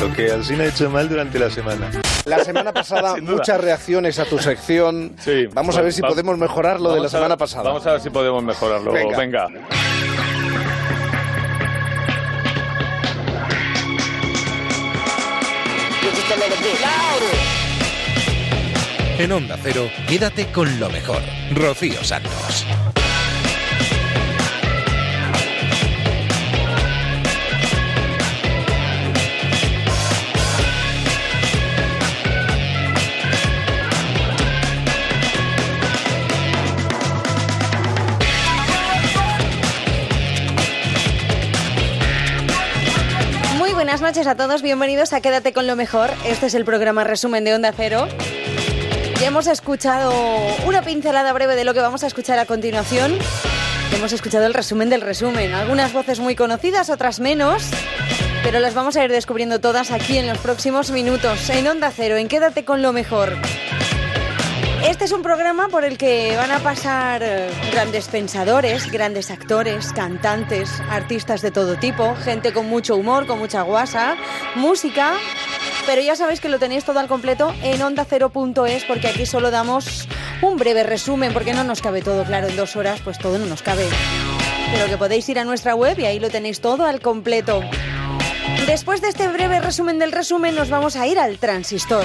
lo 0.00 0.12
que 0.12 0.30
al 0.30 0.44
cine 0.44 0.64
ha 0.64 0.68
hecho 0.68 0.88
mal 0.90 1.08
durante 1.08 1.38
la 1.38 1.50
semana. 1.50 1.90
La 2.24 2.42
semana 2.44 2.72
pasada, 2.72 3.16
muchas 3.22 3.60
reacciones 3.60 4.18
a 4.18 4.24
tu 4.24 4.38
sección. 4.38 5.14
Vamos 5.52 5.76
a 5.76 5.82
ver 5.82 5.92
si 5.92 6.00
va- 6.00 6.08
podemos 6.08 6.38
mejorar 6.38 6.80
lo 6.80 6.94
de 6.94 7.00
la 7.00 7.08
semana 7.08 7.36
pasada. 7.36 7.64
Vamos 7.64 7.86
a 7.86 7.92
ver 7.92 8.00
si 8.00 8.10
podemos 8.10 8.42
mejorarlo. 8.42 8.92
Venga. 8.92 9.16
Venga. 9.16 9.48
En 19.18 19.30
Onda 19.32 19.56
Cero, 19.62 19.88
quédate 20.08 20.46
con 20.50 20.80
lo 20.80 20.88
mejor. 20.90 21.22
Rocío 21.52 22.02
Santos. 22.02 22.66
Buenas 44.00 44.16
noches 44.16 44.26
a 44.26 44.34
todos, 44.34 44.60
bienvenidos 44.60 45.12
a 45.12 45.20
Quédate 45.20 45.52
con 45.52 45.68
lo 45.68 45.76
mejor. 45.76 46.10
Este 46.26 46.46
es 46.46 46.54
el 46.54 46.64
programa 46.64 47.04
resumen 47.04 47.44
de 47.44 47.54
Onda 47.54 47.72
Cero. 47.72 48.08
Ya 49.20 49.28
hemos 49.28 49.46
escuchado 49.46 50.12
una 50.66 50.82
pincelada 50.82 51.32
breve 51.32 51.54
de 51.54 51.62
lo 51.62 51.74
que 51.74 51.80
vamos 51.80 52.02
a 52.02 52.08
escuchar 52.08 52.40
a 52.40 52.44
continuación. 52.44 53.16
Hemos 53.94 54.12
escuchado 54.12 54.46
el 54.46 54.54
resumen 54.54 54.90
del 54.90 55.00
resumen. 55.00 55.54
Algunas 55.54 55.92
voces 55.92 56.18
muy 56.18 56.34
conocidas, 56.34 56.90
otras 56.90 57.20
menos. 57.20 57.70
Pero 58.42 58.58
las 58.58 58.74
vamos 58.74 58.96
a 58.96 59.04
ir 59.04 59.12
descubriendo 59.12 59.60
todas 59.60 59.92
aquí 59.92 60.18
en 60.18 60.26
los 60.26 60.38
próximos 60.38 60.90
minutos. 60.90 61.48
En 61.50 61.68
Onda 61.68 61.92
Cero, 61.94 62.16
en 62.16 62.26
Quédate 62.26 62.64
con 62.64 62.82
lo 62.82 62.92
mejor. 62.92 63.36
Este 64.86 65.06
es 65.06 65.12
un 65.12 65.22
programa 65.22 65.68
por 65.68 65.82
el 65.86 65.96
que 65.96 66.36
van 66.36 66.50
a 66.50 66.58
pasar 66.58 67.22
eh, 67.22 67.50
grandes 67.72 68.06
pensadores, 68.08 68.92
grandes 68.92 69.30
actores, 69.30 69.94
cantantes, 69.94 70.70
artistas 70.90 71.40
de 71.40 71.50
todo 71.50 71.76
tipo, 71.76 72.14
gente 72.16 72.52
con 72.52 72.68
mucho 72.68 72.94
humor, 72.94 73.26
con 73.26 73.38
mucha 73.38 73.62
guasa, 73.62 74.14
música. 74.54 75.14
Pero 75.86 76.02
ya 76.02 76.16
sabéis 76.16 76.40
que 76.40 76.50
lo 76.50 76.58
tenéis 76.58 76.84
todo 76.84 76.98
al 77.00 77.08
completo 77.08 77.54
en 77.62 77.80
ondacero.es 77.80 78.84
porque 78.84 79.08
aquí 79.08 79.24
solo 79.24 79.50
damos 79.50 80.06
un 80.42 80.58
breve 80.58 80.82
resumen 80.82 81.32
porque 81.32 81.54
no 81.54 81.64
nos 81.64 81.80
cabe 81.80 82.02
todo, 82.02 82.22
claro, 82.24 82.48
en 82.48 82.56
dos 82.56 82.76
horas 82.76 83.00
pues 83.02 83.18
todo 83.18 83.38
no 83.38 83.46
nos 83.46 83.62
cabe. 83.62 83.86
Pero 84.70 84.86
que 84.86 84.98
podéis 84.98 85.26
ir 85.30 85.38
a 85.38 85.44
nuestra 85.44 85.74
web 85.74 85.98
y 85.98 86.04
ahí 86.04 86.20
lo 86.20 86.28
tenéis 86.28 86.60
todo 86.60 86.84
al 86.84 87.00
completo. 87.00 87.62
Después 88.66 89.00
de 89.00 89.08
este 89.08 89.28
breve 89.28 89.60
resumen 89.60 89.98
del 89.98 90.12
resumen 90.12 90.54
nos 90.54 90.68
vamos 90.68 90.96
a 90.96 91.06
ir 91.06 91.18
al 91.18 91.38
transistor. 91.38 92.04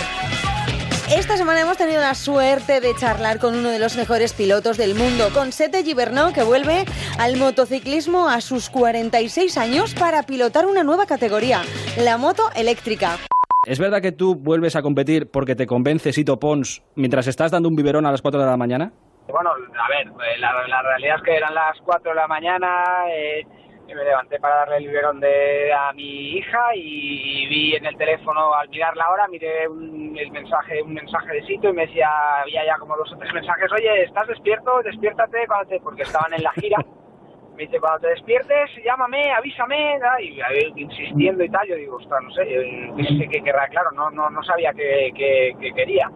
Esta 1.12 1.38
semana 1.38 1.62
hemos 1.62 1.76
tenido 1.76 2.02
la 2.02 2.14
suerte 2.14 2.82
de 2.82 2.94
charlar 2.96 3.40
con 3.40 3.56
uno 3.58 3.70
de 3.70 3.80
los 3.80 3.98
mejores 3.98 4.34
pilotos 4.34 4.78
del 4.78 4.94
mundo, 4.94 5.30
con 5.34 5.52
Sete 5.52 5.84
Gibernau, 5.84 6.32
que 6.34 6.44
vuelve 6.44 6.86
al 7.20 7.36
motociclismo 7.38 8.30
a 8.30 8.42
sus 8.42 8.70
46 8.70 9.58
años 9.58 9.96
para 9.96 10.22
pilotar 10.22 10.68
una 10.68 10.84
nueva 10.84 11.08
categoría, 11.08 11.62
la 11.98 12.20
moto 12.20 12.44
eléctrica. 12.56 13.18
¿Es 13.66 13.80
verdad 13.80 14.04
que 14.04 14.12
tú 14.12 14.36
vuelves 14.36 14.76
a 14.76 14.84
competir 14.84 15.32
porque 15.32 15.56
te 15.56 15.66
convence 15.66 16.14
Sito 16.14 16.40
Pons 16.40 16.84
mientras 16.96 17.26
estás 17.26 17.50
dando 17.50 17.70
un 17.70 17.76
biberón 17.76 18.06
a 18.06 18.12
las 18.12 18.22
4 18.22 18.40
de 18.40 18.46
la 18.46 18.58
mañana? 18.58 18.94
Bueno, 19.28 19.50
a 19.50 19.90
ver, 19.90 20.08
eh, 20.08 20.40
la, 20.40 20.68
la 20.68 20.82
realidad 20.84 21.16
es 21.18 21.24
que 21.24 21.36
eran 21.36 21.56
las 21.56 21.78
4 21.86 22.12
de 22.12 22.16
la 22.16 22.28
mañana, 22.28 22.68
eh, 23.12 23.46
y 23.90 23.96
me 23.96 24.04
levanté 24.04 24.40
para 24.40 24.58
darle 24.58 24.78
el 24.78 24.88
biberón 24.88 25.20
de, 25.20 25.74
a 25.74 25.92
mi 25.94 26.38
hija 26.38 26.76
y, 26.76 27.48
vi 27.48 27.76
en 27.76 27.86
el 27.86 27.98
teléfono, 27.98 28.54
al 28.54 28.70
mirar 28.70 28.96
la 28.96 29.10
hora, 29.10 29.28
miré 29.28 29.68
un, 29.68 30.16
el 30.18 30.32
mensaje, 30.32 30.82
un 30.82 30.94
mensaje 30.94 31.34
de 31.34 31.46
sitio 31.46 31.72
y 31.72 31.74
me 31.74 31.88
decía, 31.88 32.10
había 32.42 32.66
ya 32.66 32.78
como 32.78 32.96
dos 32.96 33.12
o 33.12 33.18
tres 33.18 33.34
mensajes, 33.34 33.72
oye, 33.72 34.04
¿estás 34.04 34.28
despierto? 34.28 34.82
Despiértate, 34.84 35.48
cuando 35.48 35.70
te... 35.70 35.80
porque 35.80 36.04
estaban 36.04 36.34
en 36.34 36.44
la 36.44 36.52
gira. 36.52 36.78
me 37.56 37.64
dice, 37.64 37.80
cuando 37.80 38.00
te 38.02 38.10
despiertes, 38.10 38.70
llámame, 38.86 39.32
avísame, 39.32 40.00
y 40.22 40.82
insistiendo 40.82 41.44
y 41.44 41.50
tal, 41.50 41.68
yo 41.68 41.76
digo, 41.76 41.98
ostras, 41.98 42.22
no 42.24 42.32
sé, 42.32 42.46
que 42.46 43.42
querrá, 43.42 43.68
claro, 43.70 43.92
no, 43.92 44.10
no, 44.12 44.30
no 44.30 44.44
sabía 44.44 44.72
qué 44.74 45.12
que, 45.16 45.74
quería. 45.74 46.10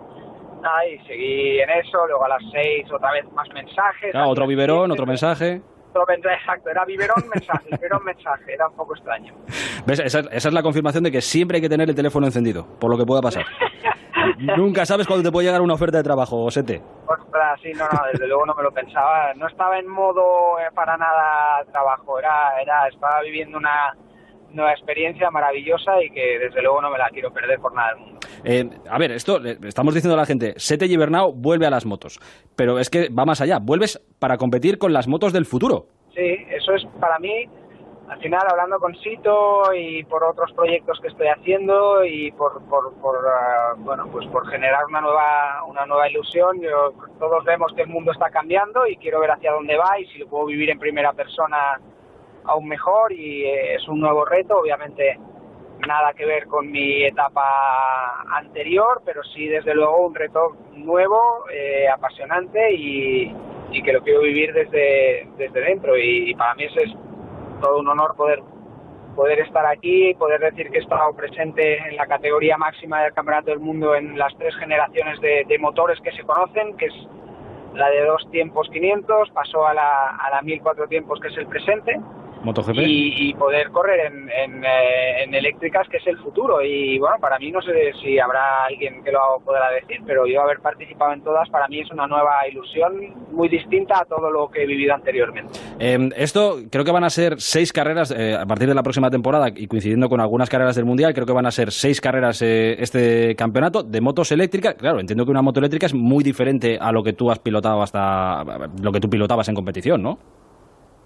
Nada, 0.61 0.87
y 0.87 0.97
seguí 0.99 1.59
en 1.59 1.69
eso, 1.71 2.07
luego 2.07 2.23
a 2.23 2.29
las 2.29 2.43
seis 2.51 2.89
otra 2.89 3.11
vez 3.11 3.29
más 3.33 3.49
mensajes. 3.53 4.15
otro 4.15 4.47
biberón, 4.47 4.91
otro 4.91 5.05
mensaje 5.05 5.61
exacto, 6.33 6.69
era 6.69 6.85
biberón 6.85 7.23
mensaje, 7.33 7.69
biberón 7.71 8.03
mensaje, 8.03 8.53
era 8.53 8.67
un 8.67 8.75
poco 8.75 8.95
extraño. 8.95 9.33
¿Ves? 9.85 9.99
Esa, 9.99 10.19
esa, 10.19 10.47
es 10.49 10.53
la 10.53 10.63
confirmación 10.63 11.03
de 11.03 11.11
que 11.11 11.21
siempre 11.21 11.57
hay 11.57 11.61
que 11.61 11.69
tener 11.69 11.89
el 11.89 11.95
teléfono 11.95 12.25
encendido, 12.25 12.65
por 12.79 12.91
lo 12.91 12.97
que 12.97 13.05
pueda 13.05 13.21
pasar. 13.21 13.45
Nunca 14.57 14.85
sabes 14.85 15.07
cuándo 15.07 15.23
te 15.23 15.31
puede 15.31 15.47
llegar 15.47 15.61
una 15.61 15.73
oferta 15.73 15.97
de 15.97 16.03
trabajo, 16.03 16.49
Sete. 16.49 16.81
Ostras, 17.07 17.59
sí, 17.61 17.71
no, 17.73 17.85
no, 17.85 17.99
desde 18.11 18.27
luego 18.27 18.45
no 18.45 18.55
me 18.55 18.63
lo 18.63 18.71
pensaba. 18.71 19.33
No 19.35 19.47
estaba 19.47 19.79
en 19.79 19.87
modo 19.87 20.59
eh, 20.59 20.69
para 20.73 20.97
nada 20.97 21.63
trabajo, 21.71 22.19
era, 22.19 22.61
era, 22.61 22.87
estaba 22.87 23.21
viviendo 23.21 23.57
una 23.57 23.95
nueva 24.53 24.71
experiencia 24.71 25.29
maravillosa 25.31 26.01
y 26.03 26.09
que 26.09 26.39
desde 26.39 26.61
luego 26.61 26.81
no 26.81 26.89
me 26.89 26.97
la 26.97 27.09
quiero 27.09 27.31
perder 27.31 27.59
por 27.59 27.73
nada 27.73 27.89
del 27.89 27.99
mundo. 27.99 28.19
Eh, 28.43 28.69
a 28.89 28.97
ver, 28.97 29.11
esto 29.11 29.39
le 29.39 29.57
estamos 29.67 29.93
diciendo 29.93 30.15
a 30.15 30.21
la 30.21 30.25
gente, 30.25 30.53
Sete 30.57 30.87
Gibernau 30.87 31.33
vuelve 31.33 31.65
a 31.65 31.69
las 31.69 31.85
motos, 31.85 32.19
pero 32.55 32.79
es 32.79 32.89
que 32.89 33.09
va 33.09 33.25
más 33.25 33.41
allá, 33.41 33.59
vuelves 33.59 34.01
para 34.19 34.37
competir 34.37 34.77
con 34.77 34.93
las 34.93 35.07
motos 35.07 35.33
del 35.33 35.45
futuro. 35.45 35.87
Sí, 36.13 36.45
eso 36.49 36.73
es 36.73 36.85
para 36.99 37.17
mí, 37.19 37.47
al 38.09 38.19
final 38.19 38.41
hablando 38.49 38.79
con 38.79 38.95
Sito 38.95 39.73
y 39.73 40.03
por 40.03 40.23
otros 40.23 40.51
proyectos 40.53 40.99
que 40.99 41.07
estoy 41.07 41.27
haciendo 41.27 42.03
y 42.05 42.31
por, 42.33 42.61
por, 42.65 42.93
por 42.95 43.15
ah, 43.27 43.73
bueno, 43.77 44.07
pues 44.11 44.27
por 44.27 44.47
generar 44.49 44.85
una 44.85 45.01
nueva, 45.01 45.63
una 45.67 45.85
nueva 45.85 46.09
ilusión, 46.09 46.61
yo, 46.61 46.93
todos 47.17 47.43
vemos 47.45 47.73
que 47.73 47.83
el 47.83 47.87
mundo 47.87 48.11
está 48.11 48.29
cambiando 48.29 48.85
y 48.85 48.97
quiero 48.97 49.19
ver 49.21 49.31
hacia 49.31 49.53
dónde 49.53 49.77
va 49.77 49.99
y 49.99 50.05
si 50.07 50.19
lo 50.19 50.27
puedo 50.27 50.45
vivir 50.45 50.69
en 50.69 50.79
primera 50.79 51.13
persona 51.13 51.79
aún 52.45 52.67
mejor 52.67 53.11
y 53.11 53.45
eh, 53.45 53.75
es 53.75 53.87
un 53.87 53.99
nuevo 53.99 54.25
reto, 54.25 54.59
obviamente 54.59 55.19
nada 55.87 56.13
que 56.13 56.25
ver 56.25 56.47
con 56.47 56.71
mi 56.71 57.03
etapa 57.03 58.23
anterior, 58.37 59.01
pero 59.05 59.23
sí 59.23 59.47
desde 59.47 59.73
luego 59.73 60.07
un 60.07 60.15
reto 60.15 60.55
nuevo, 60.73 61.45
eh, 61.51 61.87
apasionante 61.87 62.73
y, 62.73 63.33
que 63.83 63.91
lo 63.91 64.01
quiero 64.01 64.21
vivir 64.21 64.53
desde, 64.53 65.27
desde 65.35 65.59
dentro. 65.59 65.97
Y, 65.97 66.33
para 66.35 66.53
mí 66.55 66.63
eso 66.63 66.79
es 66.79 66.91
todo 67.59 67.79
un 67.79 67.87
honor 67.87 68.15
poder 68.15 68.39
poder 69.15 69.41
estar 69.41 69.63
aquí 69.67 70.09
y 70.09 70.13
poder 70.15 70.39
decir 70.39 70.71
que 70.71 70.79
he 70.79 70.81
estado 70.81 71.13
presente 71.15 71.77
en 71.87 71.97
la 71.97 72.07
categoría 72.07 72.57
máxima 72.57 73.03
del 73.03 73.13
Campeonato 73.13 73.51
del 73.51 73.59
Mundo 73.59 73.93
en 73.93 74.17
las 74.17 74.35
tres 74.37 74.55
generaciones 74.55 75.21
de, 75.21 75.45
de 75.47 75.59
motores 75.59 75.99
que 76.01 76.11
se 76.13 76.23
conocen, 76.23 76.75
que 76.77 76.87
es 76.87 76.93
la 77.75 77.91
de 77.91 78.05
dos 78.05 78.27
tiempos 78.31 78.67
500, 78.71 79.29
pasó 79.29 79.67
a 79.67 79.73
la, 79.75 80.15
a 80.15 80.31
la 80.31 80.41
1004 80.41 80.87
tiempos 80.87 81.19
que 81.19 81.27
es 81.27 81.37
el 81.37 81.45
presente 81.45 81.99
MotoGP. 82.43 82.77
Y, 82.85 83.33
poder 83.33 83.69
correr 83.69 84.11
en, 84.11 84.63
eh, 84.63 85.23
en, 85.23 85.33
eléctricas, 85.33 85.87
que 85.89 85.97
es 85.97 86.07
el 86.07 86.17
futuro. 86.19 86.61
Y 86.61 86.99
bueno, 86.99 87.15
para 87.19 87.39
mí 87.39 87.51
no 87.51 87.61
sé 87.61 87.91
si 88.01 88.19
habrá 88.19 88.65
alguien 88.65 89.03
que 89.03 89.11
lo 89.11 89.39
podrá 89.43 89.71
decir, 89.71 90.01
pero 90.05 90.25
yo 90.27 90.41
haber 90.41 90.59
participado 90.59 91.13
en 91.13 91.23
todas, 91.23 91.49
para 91.49 91.67
mí 91.67 91.79
es 91.79 91.91
una 91.91 92.07
nueva 92.07 92.47
ilusión 92.49 92.93
muy 93.31 93.49
distinta 93.49 93.99
a 93.99 94.05
todo 94.05 94.29
lo 94.31 94.49
que 94.49 94.63
he 94.63 94.67
vivido 94.67 94.93
anteriormente. 94.93 95.59
Em, 95.79 96.09
esto 96.15 96.57
creo 96.69 96.83
que 96.83 96.91
van 96.91 97.03
a 97.03 97.09
ser 97.09 97.39
seis 97.39 97.73
carreras 97.73 98.11
eh, 98.11 98.35
a 98.35 98.45
partir 98.45 98.67
de 98.67 98.75
la 98.75 98.83
próxima 98.83 99.09
temporada 99.09 99.47
y 99.55 99.67
coincidiendo 99.67 100.09
con 100.09 100.21
algunas 100.21 100.49
carreras 100.49 100.75
del 100.75 100.85
Mundial, 100.85 101.13
creo 101.13 101.25
que 101.25 101.33
van 101.33 101.45
a 101.45 101.51
ser 101.51 101.71
seis 101.71 101.99
carreras 102.01 102.41
eh, 102.41 102.75
este 102.79 103.35
campeonato 103.35 103.83
de 103.83 104.01
motos 104.01 104.31
eléctricas. 104.31 104.75
Claro, 104.75 104.99
entiendo 104.99 105.25
que 105.25 105.31
una 105.31 105.41
moto 105.41 105.59
eléctrica 105.59 105.85
es 105.85 105.93
muy 105.93 106.23
diferente 106.23 106.77
a 106.79 106.91
lo 106.91 107.03
que 107.03 107.13
tú 107.13 107.31
has 107.31 107.39
pilotado 107.39 107.81
hasta 107.81 108.43
lo 108.81 108.91
que 108.91 108.99
tú 108.99 109.09
pilotabas 109.09 109.49
en 109.49 109.55
competición, 109.55 110.01
¿no? 110.01 110.17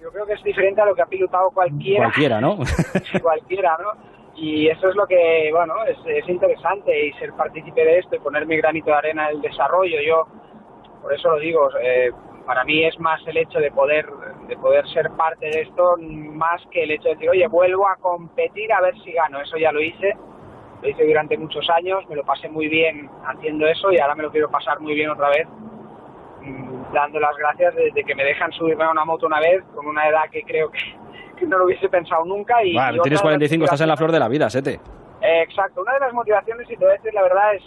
Yo 0.07 0.13
creo 0.13 0.25
que 0.25 0.33
es 0.33 0.43
diferente 0.43 0.79
a 0.79 0.85
lo 0.85 0.95
que 0.95 1.01
ha 1.01 1.05
pilotado 1.05 1.51
cualquiera. 1.51 2.05
Cualquiera, 2.05 2.39
¿no? 2.39 2.57
cualquiera, 3.21 3.77
¿no? 3.77 3.91
Y 4.35 4.69
eso 4.69 4.87
es 4.87 4.95
lo 4.95 5.05
que, 5.05 5.49
bueno, 5.51 5.73
es, 5.85 5.97
es 6.05 6.29
interesante 6.29 7.07
y 7.07 7.11
ser 7.13 7.33
partícipe 7.33 7.83
de 7.83 7.99
esto 7.99 8.15
y 8.15 8.19
poner 8.19 8.45
mi 8.45 8.55
granito 8.55 8.91
de 8.91 8.95
arena 8.95 9.29
en 9.29 9.35
el 9.35 9.41
desarrollo. 9.41 9.97
Yo, 10.01 10.25
por 11.01 11.13
eso 11.13 11.31
lo 11.31 11.39
digo, 11.39 11.69
eh, 11.81 12.11
para 12.45 12.63
mí 12.63 12.85
es 12.85 12.97
más 13.01 13.19
el 13.27 13.35
hecho 13.35 13.59
de 13.59 13.69
poder, 13.71 14.07
de 14.47 14.55
poder 14.55 14.87
ser 14.93 15.11
parte 15.11 15.47
de 15.47 15.63
esto, 15.63 15.97
más 15.99 16.61
que 16.71 16.83
el 16.83 16.91
hecho 16.91 17.09
de 17.09 17.15
decir, 17.15 17.29
oye, 17.29 17.47
vuelvo 17.47 17.85
a 17.85 17.97
competir 17.97 18.71
a 18.71 18.79
ver 18.79 18.97
si 19.03 19.11
gano. 19.11 19.41
Eso 19.41 19.57
ya 19.57 19.73
lo 19.73 19.81
hice, 19.81 20.15
lo 20.81 20.87
hice 20.87 21.05
durante 21.05 21.37
muchos 21.37 21.69
años, 21.69 22.07
me 22.07 22.15
lo 22.15 22.23
pasé 22.23 22.47
muy 22.47 22.69
bien 22.69 23.09
haciendo 23.25 23.67
eso 23.67 23.91
y 23.91 23.99
ahora 23.99 24.15
me 24.15 24.23
lo 24.23 24.31
quiero 24.31 24.49
pasar 24.49 24.79
muy 24.79 24.93
bien 24.93 25.09
otra 25.09 25.27
vez 25.27 25.47
dando 26.93 27.19
las 27.19 27.35
gracias 27.37 27.75
de, 27.75 27.91
que 27.91 28.15
me 28.15 28.23
dejan 28.23 28.51
subirme 28.51 28.83
a 28.83 28.91
una 28.91 29.05
moto 29.05 29.25
una 29.25 29.39
vez 29.39 29.63
con 29.75 29.85
una 29.87 30.07
edad 30.07 30.23
que 30.31 30.43
creo 30.43 30.71
que, 30.71 31.45
no 31.45 31.57
lo 31.57 31.65
hubiese 31.65 31.89
pensado 31.89 32.25
nunca. 32.25 32.63
Y, 32.63 32.75
tienes 33.01 33.21
45, 33.21 33.65
estás 33.65 33.81
en 33.81 33.87
la 33.87 33.97
flor 33.97 34.11
de 34.11 34.19
la 34.19 34.27
vida, 34.27 34.49
Sete. 34.49 34.79
exacto, 35.21 35.81
una 35.81 35.93
de 35.93 35.99
las 35.99 36.13
motivaciones, 36.13 36.69
y 36.69 36.75
te 36.75 36.83
voy 36.83 36.93
a 36.93 36.97
decir 36.97 37.13
la 37.13 37.23
verdad, 37.23 37.55
es, 37.55 37.63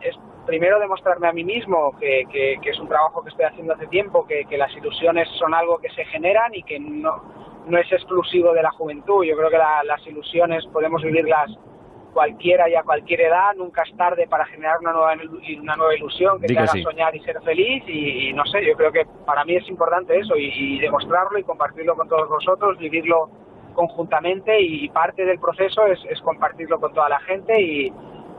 es 0.00 0.16
primero 0.46 0.78
demostrarme 0.78 1.28
a 1.28 1.32
mí 1.32 1.44
mismo 1.44 1.96
que, 1.98 2.24
que, 2.30 2.70
es 2.70 2.78
un 2.78 2.88
trabajo 2.88 3.22
que 3.22 3.30
estoy 3.30 3.44
haciendo 3.44 3.74
hace 3.74 3.86
tiempo, 3.88 4.26
que, 4.26 4.44
que 4.44 4.56
las 4.56 4.74
ilusiones 4.76 5.28
son 5.38 5.54
algo 5.54 5.78
que 5.78 5.90
se 5.90 6.04
generan 6.06 6.54
y 6.54 6.62
que 6.62 6.78
no, 6.78 7.22
no 7.66 7.78
es 7.78 7.90
exclusivo 7.92 8.52
de 8.52 8.62
la 8.62 8.70
juventud. 8.70 9.24
Yo 9.24 9.36
creo 9.36 9.50
que 9.50 9.58
las 9.58 10.06
ilusiones 10.06 10.64
podemos 10.66 11.02
vivirlas 11.02 11.50
cualquiera 12.16 12.66
y 12.66 12.74
a 12.74 12.82
cualquier 12.82 13.20
edad, 13.20 13.54
nunca 13.58 13.82
es 13.82 13.94
tarde 13.94 14.26
para 14.26 14.46
generar 14.46 14.78
una 14.80 14.90
nueva, 14.90 15.12
una 15.60 15.76
nueva 15.76 15.94
ilusión 15.94 16.40
que 16.40 16.46
te 16.46 16.58
haga 16.58 16.68
soñar 16.68 17.14
y 17.14 17.20
ser 17.20 17.42
feliz 17.42 17.84
y, 17.86 18.32
no 18.32 18.42
sé, 18.46 18.64
yo 18.64 18.74
creo 18.74 18.90
que 18.90 19.04
para 19.26 19.44
mí 19.44 19.54
es 19.54 19.68
importante 19.68 20.18
eso 20.18 20.34
y, 20.34 20.78
demostrarlo 20.78 21.38
y 21.38 21.42
compartirlo 21.42 21.94
con 21.94 22.08
todos 22.08 22.26
vosotros, 22.30 22.78
vivirlo 22.78 23.28
conjuntamente 23.74 24.58
y 24.58 24.88
parte 24.88 25.26
del 25.26 25.38
proceso 25.38 25.84
es, 25.88 26.22
compartirlo 26.22 26.80
con 26.80 26.94
toda 26.94 27.10
la 27.10 27.20
gente 27.20 27.60
y, 27.60 27.92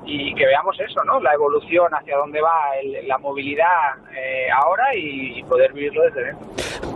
que 0.08 0.46
veamos 0.46 0.78
eso, 0.80 1.04
¿no? 1.06 1.20
La 1.20 1.34
evolución 1.34 1.88
hacia 1.94 2.18
dónde 2.18 2.42
va 2.42 2.72
la 3.06 3.18
movilidad 3.18 3.96
eh, 4.16 4.48
ahora 4.56 4.96
y, 4.96 5.44
poder 5.44 5.74
vivirlo 5.74 6.04
desde 6.04 6.26
dentro. 6.26 6.48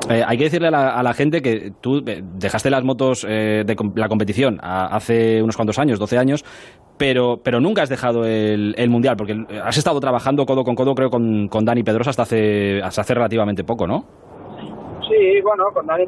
Eh, 0.10 0.24
hay 0.26 0.38
que 0.38 0.46
decirle 0.46 0.68
a 0.68 1.04
la, 1.04 1.14
gente 1.14 1.42
que 1.42 1.72
tú 1.82 2.04
eh, 2.06 2.22
dejaste 2.22 2.70
las 2.70 2.84
motos 2.84 3.22
de 3.22 3.76
la 3.96 4.08
competición 4.08 4.60
hace 4.62 5.42
unos 5.42 5.56
cuantos 5.56 5.80
años, 5.80 6.00
12 6.00 6.18
años, 6.18 6.44
pero, 6.98 7.38
pero 7.44 7.60
nunca 7.60 7.84
has 7.84 7.90
dejado 7.90 8.26
el, 8.26 8.90
Mundial, 8.90 9.16
porque 9.18 9.34
has 9.64 9.78
estado 9.78 10.00
trabajando 10.00 10.46
codo 10.46 10.64
con 10.64 10.76
codo, 10.76 10.94
creo, 10.96 11.10
con, 11.10 11.48
con 11.48 11.66
Dani 11.66 11.84
Pedrosa 11.84 12.10
hasta 12.10 12.24
hace, 12.24 12.82
hasta 12.82 13.02
hace 13.02 13.14
relativamente 13.14 13.64
poco, 13.64 13.88
¿no? 13.88 14.04
Sí, 15.08 15.42
bueno, 15.42 15.66
con 15.74 15.86
Dani 15.86 16.06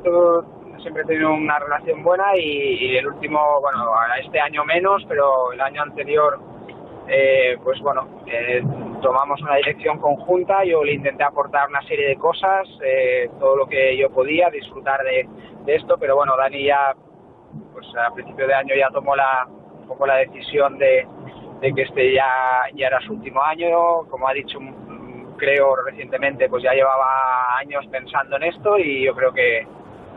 siempre 0.83 1.03
he 1.03 1.05
tenido 1.05 1.33
una 1.33 1.57
relación 1.59 2.03
buena 2.03 2.25
y, 2.37 2.97
el 2.97 3.07
último, 3.07 3.39
bueno, 3.61 3.89
este 4.21 4.39
año 4.39 4.63
menos, 4.65 5.03
pero 5.07 5.51
el 5.53 5.61
año 5.61 5.81
anterior 5.81 6.39
eh, 7.07 7.57
pues 7.63 7.79
bueno, 7.81 8.07
eh, 8.27 8.63
tomamos 9.01 9.41
una 9.41 9.55
dirección 9.55 9.99
conjunta, 9.99 10.63
yo 10.63 10.83
le 10.83 10.93
intenté 10.93 11.23
aportar 11.23 11.67
una 11.69 11.81
serie 11.83 12.07
de 12.07 12.15
cosas, 12.15 12.67
eh, 12.83 13.29
todo 13.39 13.55
lo 13.55 13.67
que 13.67 13.97
yo 13.97 14.09
podía, 14.09 14.49
disfrutar 14.49 15.03
de, 15.03 15.27
de, 15.65 15.75
esto, 15.75 15.97
pero 15.97 16.15
bueno, 16.15 16.35
Dani 16.37 16.65
ya, 16.65 16.95
pues 17.73 17.87
a 17.95 18.13
principio 18.13 18.47
de 18.47 18.53
año 18.53 18.75
ya 18.75 18.89
tomó 18.89 19.15
la, 19.15 19.47
un 19.47 19.87
poco 19.87 20.07
la 20.07 20.17
decisión 20.17 20.77
de, 20.77 21.05
de 21.59 21.73
que 21.73 21.81
este 21.81 22.13
ya, 22.13 22.63
ya 22.73 22.87
era 22.87 23.01
su 23.01 23.13
último 23.13 23.41
año, 23.43 24.05
como 24.09 24.27
ha 24.27 24.33
dicho 24.33 24.59
creo 25.37 25.75
recientemente, 25.75 26.47
pues 26.47 26.63
ya 26.63 26.73
llevaba 26.73 27.57
años 27.57 27.85
pensando 27.87 28.37
en 28.37 28.43
esto 28.43 28.77
y 28.77 29.03
yo 29.05 29.13
creo 29.13 29.33
que, 29.33 29.67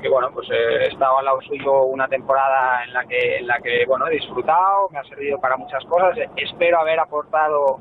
que 0.07 0.13
bueno, 0.13 0.31
pues 0.33 0.49
eh, 0.51 0.85
he 0.85 0.87
estado 0.87 1.19
al 1.19 1.25
lado 1.25 1.41
suyo 1.43 1.83
una 1.85 2.07
temporada 2.07 2.85
en 2.85 2.93
la 2.93 3.05
que, 3.07 3.39
en 3.39 3.47
la 3.47 3.59
que 3.59 3.85
bueno, 3.87 4.07
he 4.07 4.13
disfrutado, 4.13 4.89
me 4.91 5.01
ha 5.01 5.05
servido 5.05 5.41
para 5.41 5.57
muchas 5.57 5.85
cosas. 5.87 6.17
Espero 6.37 6.79
haber 6.79 7.01
aportado 7.01 7.81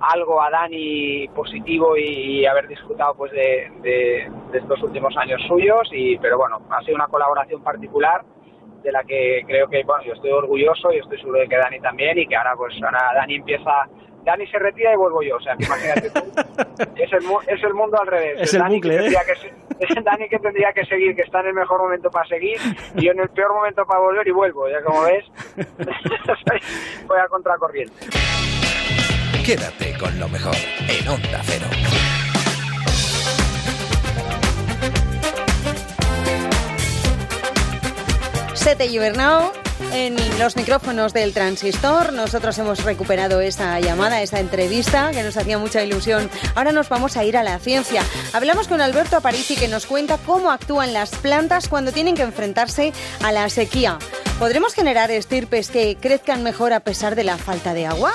algo 0.00 0.42
a 0.42 0.50
Dani 0.50 1.28
positivo 1.28 1.96
y, 1.96 2.44
haber 2.44 2.68
disfrutado 2.68 3.14
pues 3.14 3.32
de, 3.32 3.72
de, 3.80 4.58
estos 4.58 4.82
últimos 4.82 5.16
años 5.16 5.40
suyos 5.48 5.88
y 5.92 6.18
pero 6.18 6.36
bueno 6.36 6.60
ha 6.70 6.82
sido 6.82 6.96
una 6.96 7.06
colaboración 7.06 7.62
particular 7.62 8.22
de 8.82 8.90
la 8.90 9.04
que 9.04 9.44
creo 9.46 9.68
que 9.68 9.84
bueno 9.84 10.02
yo 10.02 10.14
estoy 10.14 10.32
orgulloso 10.32 10.92
y 10.92 10.98
estoy 10.98 11.18
seguro 11.18 11.38
de 11.38 11.48
que 11.48 11.56
Dani 11.56 11.78
también 11.80 12.18
y 12.18 12.26
que 12.26 12.34
ahora 12.34 12.54
pues 12.56 12.74
ahora 12.82 13.12
Dani 13.14 13.36
empieza 13.36 13.88
Dani 14.24 14.46
se 14.46 14.58
retira 14.58 14.92
y 14.92 14.96
vuelvo 14.96 15.22
yo. 15.22 15.36
O 15.36 15.40
sea, 15.40 15.54
imagínate 15.58 16.10
tú. 16.10 16.20
es, 16.96 17.12
el, 17.12 17.22
es 17.48 17.62
el 17.62 17.74
mundo 17.74 18.00
al 18.00 18.06
revés. 18.06 18.40
Es 18.40 18.54
el 18.54 18.60
Dani 18.60 18.76
bucle, 18.76 18.98
que 18.98 19.06
¿eh? 19.06 19.16
que, 19.88 20.00
Dani 20.04 20.28
que 20.28 20.38
tendría 20.38 20.72
que 20.72 20.84
seguir, 20.84 21.14
que 21.16 21.22
está 21.22 21.40
en 21.40 21.48
el 21.48 21.54
mejor 21.54 21.80
momento 21.80 22.10
para 22.10 22.26
seguir, 22.28 22.58
y 22.96 23.06
yo 23.06 23.12
en 23.12 23.20
el 23.20 23.28
peor 23.30 23.52
momento 23.54 23.84
para 23.84 24.00
volver 24.00 24.26
y 24.26 24.32
vuelvo. 24.32 24.68
Ya 24.68 24.82
como 24.82 25.02
ves, 25.02 25.24
voy 27.06 27.18
a 27.18 27.28
contracorriente. 27.28 27.94
Quédate 29.44 29.98
con 29.98 30.18
lo 30.20 30.28
mejor 30.28 30.54
en 30.88 31.08
Onda 31.08 31.40
Cero. 31.42 32.21
Sete 38.62 38.88
Gibernau 38.88 39.50
en 39.92 40.16
los 40.38 40.54
micrófonos 40.54 41.12
del 41.12 41.34
transistor. 41.34 42.12
Nosotros 42.12 42.56
hemos 42.58 42.84
recuperado 42.84 43.40
esa 43.40 43.80
llamada, 43.80 44.22
esa 44.22 44.38
entrevista 44.38 45.10
que 45.10 45.24
nos 45.24 45.36
hacía 45.36 45.58
mucha 45.58 45.82
ilusión. 45.82 46.30
Ahora 46.54 46.70
nos 46.70 46.88
vamos 46.88 47.16
a 47.16 47.24
ir 47.24 47.36
a 47.36 47.42
la 47.42 47.58
ciencia. 47.58 48.04
Hablamos 48.32 48.68
con 48.68 48.80
Alberto 48.80 49.16
Aparici 49.16 49.56
que 49.56 49.66
nos 49.66 49.86
cuenta 49.86 50.16
cómo 50.18 50.52
actúan 50.52 50.92
las 50.92 51.10
plantas 51.10 51.68
cuando 51.68 51.90
tienen 51.90 52.14
que 52.14 52.22
enfrentarse 52.22 52.92
a 53.24 53.32
la 53.32 53.48
sequía. 53.48 53.98
¿Podremos 54.38 54.74
generar 54.74 55.10
estirpes 55.10 55.68
que 55.68 55.96
crezcan 56.00 56.44
mejor 56.44 56.72
a 56.72 56.80
pesar 56.80 57.16
de 57.16 57.24
la 57.24 57.38
falta 57.38 57.74
de 57.74 57.86
agua? 57.86 58.12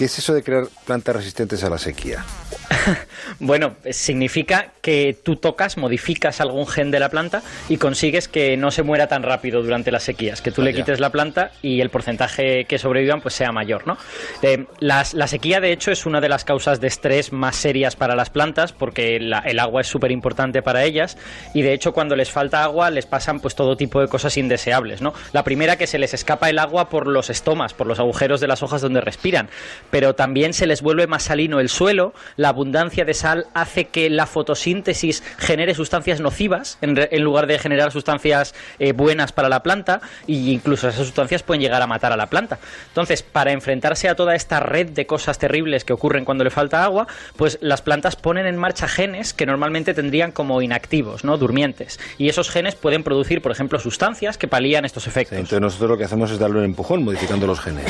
¿Qué 0.00 0.06
es 0.06 0.18
eso 0.18 0.32
de 0.32 0.42
crear 0.42 0.64
plantas 0.86 1.14
resistentes 1.14 1.62
a 1.62 1.68
la 1.68 1.76
sequía? 1.76 2.24
bueno, 3.38 3.76
significa 3.90 4.72
que 4.80 5.14
tú 5.22 5.36
tocas, 5.36 5.76
modificas 5.76 6.40
algún 6.40 6.66
gen 6.66 6.90
de 6.90 7.00
la 7.00 7.10
planta 7.10 7.42
y 7.68 7.76
consigues 7.76 8.28
que 8.28 8.56
no 8.56 8.70
se 8.70 8.82
muera 8.82 9.08
tan 9.08 9.22
rápido 9.22 9.62
durante 9.62 9.90
las 9.90 10.04
sequías, 10.04 10.40
que 10.40 10.52
tú 10.52 10.62
le 10.62 10.72
quites 10.72 11.00
la 11.00 11.10
planta 11.10 11.52
y 11.60 11.80
el 11.80 11.90
porcentaje 11.90 12.64
que 12.64 12.78
sobrevivan 12.78 13.20
pues 13.20 13.34
sea 13.34 13.52
mayor, 13.52 13.86
¿no? 13.86 13.98
Eh, 14.42 14.64
la, 14.78 15.04
sequía, 15.04 15.60
de 15.60 15.72
hecho, 15.72 15.90
es 15.90 16.06
una 16.06 16.22
de 16.22 16.30
las 16.30 16.44
causas 16.44 16.80
de 16.80 16.86
estrés 16.86 17.32
más 17.32 17.56
serias 17.56 17.94
para 17.94 18.14
las 18.14 18.30
plantas 18.30 18.72
porque 18.72 19.16
el 19.16 19.58
agua 19.58 19.82
es 19.82 19.86
súper 19.86 20.12
importante 20.12 20.62
para 20.62 20.84
ellas 20.84 21.18
y, 21.52 21.62
de 21.62 21.74
hecho, 21.74 21.92
cuando 21.92 22.16
les 22.16 22.30
falta 22.30 22.64
agua 22.64 22.90
les 22.90 23.04
pasan 23.04 23.40
pues 23.40 23.54
todo 23.54 23.76
tipo 23.76 24.00
de 24.00 24.08
cosas 24.08 24.36
indeseables, 24.38 25.02
¿no? 25.02 25.12
La 25.32 25.44
primera 25.44 25.76
que 25.76 25.86
se 25.86 25.98
les 25.98 26.14
escapa 26.14 26.48
el 26.48 26.58
agua 26.58 26.88
por 26.88 27.06
los 27.06 27.28
estomas, 27.28 27.74
por 27.74 27.86
los 27.86 27.98
agujeros 27.98 28.40
de 28.40 28.48
las 28.48 28.62
hojas 28.62 28.80
donde 28.80 29.02
respiran, 29.02 29.50
pero 29.90 30.14
también 30.14 30.52
se 30.52 30.66
les 30.66 30.82
vuelve 30.82 31.06
más 31.06 31.24
salino 31.24 31.60
el 31.60 31.68
suelo, 31.68 32.14
la 32.36 32.48
abundancia 32.48 33.04
de 33.04 33.14
sal 33.14 33.46
hace 33.54 33.86
que 33.86 34.10
la 34.10 34.26
fotosíntesis 34.26 35.22
genere 35.38 35.74
sustancias 35.74 36.20
nocivas 36.20 36.78
en, 36.80 37.22
lugar 37.22 37.46
de 37.46 37.58
generar 37.58 37.92
sustancias 37.92 38.54
eh, 38.78 38.92
buenas 38.92 39.32
para 39.32 39.48
la 39.48 39.62
planta 39.62 40.00
e 40.26 40.32
incluso 40.32 40.88
esas 40.88 41.04
sustancias 41.04 41.42
pueden 41.42 41.62
llegar 41.62 41.82
a 41.82 41.86
matar 41.86 42.12
a 42.12 42.16
la 42.16 42.28
planta. 42.28 42.58
Entonces, 42.88 43.22
para 43.22 43.52
enfrentarse 43.52 44.08
a 44.08 44.14
toda 44.14 44.34
esta 44.34 44.60
red 44.60 44.90
de 44.90 45.06
cosas 45.06 45.38
terribles 45.38 45.84
que 45.84 45.92
ocurren 45.92 46.24
cuando 46.24 46.44
le 46.44 46.50
falta 46.50 46.84
agua, 46.84 47.06
pues 47.36 47.58
las 47.60 47.82
plantas 47.82 48.16
ponen 48.16 48.46
en 48.46 48.56
marcha 48.56 48.88
genes 48.88 49.32
que 49.34 49.46
normalmente 49.46 49.94
tendrían 49.94 50.32
como 50.32 50.62
inactivos, 50.62 51.24
¿no? 51.24 51.36
durmientes. 51.36 51.98
Y 52.18 52.28
esos 52.28 52.50
genes 52.50 52.74
pueden 52.74 53.02
producir, 53.02 53.42
por 53.42 53.52
ejemplo, 53.52 53.78
sustancias 53.78 54.38
que 54.38 54.48
palían 54.48 54.84
estos 54.84 55.06
efectos. 55.06 55.36
entonces 55.36 55.60
nosotros 55.60 55.90
lo 55.90 55.98
que 55.98 56.04
hacemos 56.04 56.30
es 56.30 56.38
darle 56.38 56.58
un 56.58 56.64
empujón 56.64 57.04
modificando 57.04 57.46
los 57.46 57.60
genes. 57.60 57.84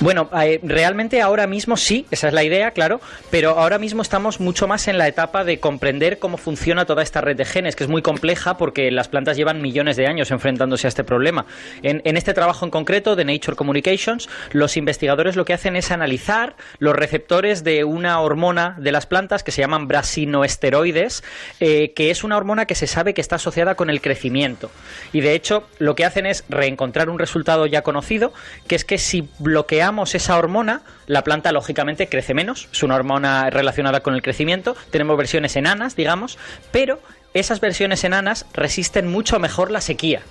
Bueno, 0.00 0.28
eh, 0.42 0.60
realmente 0.62 1.13
ahora 1.22 1.46
mismo 1.46 1.76
sí, 1.76 2.06
esa 2.10 2.28
es 2.28 2.34
la 2.34 2.44
idea, 2.44 2.72
claro, 2.72 3.00
pero 3.30 3.58
ahora 3.58 3.78
mismo 3.78 4.02
estamos 4.02 4.40
mucho 4.40 4.66
más 4.66 4.88
en 4.88 4.98
la 4.98 5.08
etapa 5.08 5.44
de 5.44 5.60
comprender 5.60 6.18
cómo 6.18 6.36
funciona 6.36 6.84
toda 6.84 7.02
esta 7.02 7.20
red 7.20 7.36
de 7.36 7.44
genes, 7.44 7.76
que 7.76 7.84
es 7.84 7.90
muy 7.90 8.02
compleja 8.02 8.56
porque 8.56 8.90
las 8.90 9.08
plantas 9.08 9.36
llevan 9.36 9.62
millones 9.62 9.96
de 9.96 10.06
años 10.06 10.30
enfrentándose 10.30 10.86
a 10.86 10.88
este 10.88 11.04
problema. 11.04 11.46
En, 11.82 12.16
este 12.16 12.34
trabajo 12.34 12.64
en 12.64 12.70
concreto 12.70 13.16
de 13.16 13.24
Nature 13.24 13.56
Communications, 13.56 14.28
los 14.52 14.76
investigadores 14.76 15.36
lo 15.36 15.44
que 15.44 15.52
hacen 15.52 15.76
es 15.76 15.90
analizar 15.90 16.56
los 16.78 16.94
receptores 16.94 17.64
de 17.64 17.84
una 17.84 18.20
hormona 18.20 18.76
de 18.78 18.92
las 18.92 19.06
plantas 19.06 19.42
que 19.42 19.52
se 19.52 19.62
llaman 19.62 19.88
brasinoesteroides, 19.88 21.24
eh, 21.60 21.92
que 21.94 22.10
es 22.10 22.24
una 22.24 22.36
hormona 22.36 22.66
que 22.66 22.74
se 22.74 22.86
sabe 22.86 23.14
que 23.14 23.20
está 23.20 23.36
asociada 23.36 23.74
con 23.74 23.90
el 23.90 24.00
crecimiento. 24.00 24.70
Y 25.12 25.20
de 25.20 25.34
hecho, 25.34 25.66
lo 25.78 25.94
que 25.94 26.04
hacen 26.04 26.26
es 26.26 26.44
reencontrar 26.48 27.08
un 27.08 27.18
resultado 27.18 27.66
ya 27.66 27.82
conocido, 27.82 28.32
que 28.66 28.74
es 28.74 28.84
que 28.84 28.98
si 28.98 29.28
bloqueamos 29.38 30.14
esa 30.14 30.36
hormona, 30.38 30.82
la 31.06 31.22
planta 31.22 31.52
lógicamente 31.52 32.08
crece 32.08 32.34
menos, 32.34 32.68
es 32.72 32.82
una 32.82 32.96
hormona 32.96 33.50
relacionada 33.50 34.00
con 34.00 34.14
el 34.14 34.22
crecimiento, 34.22 34.76
tenemos 34.90 35.16
versiones 35.16 35.56
enanas, 35.56 35.96
digamos, 35.96 36.38
pero 36.70 37.00
esas 37.34 37.60
versiones 37.60 38.04
enanas 38.04 38.46
resisten 38.54 39.08
mucho 39.08 39.38
mejor 39.38 39.70
la 39.70 39.80
sequía. 39.80 40.22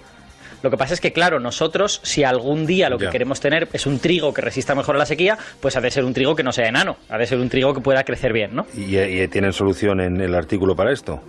Lo 0.62 0.72
que 0.72 0.78
pasa 0.78 0.94
es 0.94 1.02
que, 1.02 1.12
claro, 1.12 1.42
nosotros, 1.42 2.00
si 2.04 2.24
algún 2.24 2.66
día 2.66 2.90
lo 2.90 2.98
que 2.98 3.10
queremos 3.10 3.42
tener 3.42 3.68
es 3.74 3.86
un 3.86 4.00
trigo 4.00 4.34
que 4.34 4.40
resista 4.40 4.74
mejor 4.76 4.96
a 4.96 5.00
la 5.00 5.06
sequía, 5.06 5.38
pues 5.60 5.76
ha 5.76 5.82
de 5.82 5.92
ser 5.92 6.06
un 6.06 6.14
trigo 6.14 6.38
que 6.38 6.44
no 6.44 6.54
sea 6.54 6.70
enano, 6.70 6.96
ha 7.10 7.18
de 7.18 7.28
ser 7.28 7.40
un 7.40 7.50
trigo 7.50 7.74
que 7.74 7.82
pueda 7.82 8.06
crecer 8.06 8.32
bien, 8.32 8.56
¿no? 8.56 8.66
¿Y, 8.74 8.98
y 8.98 9.28
tienen 9.28 9.52
solución 9.52 10.00
en 10.00 10.22
el 10.22 10.34
artículo 10.34 10.74
para 10.74 10.94
esto? 10.94 11.22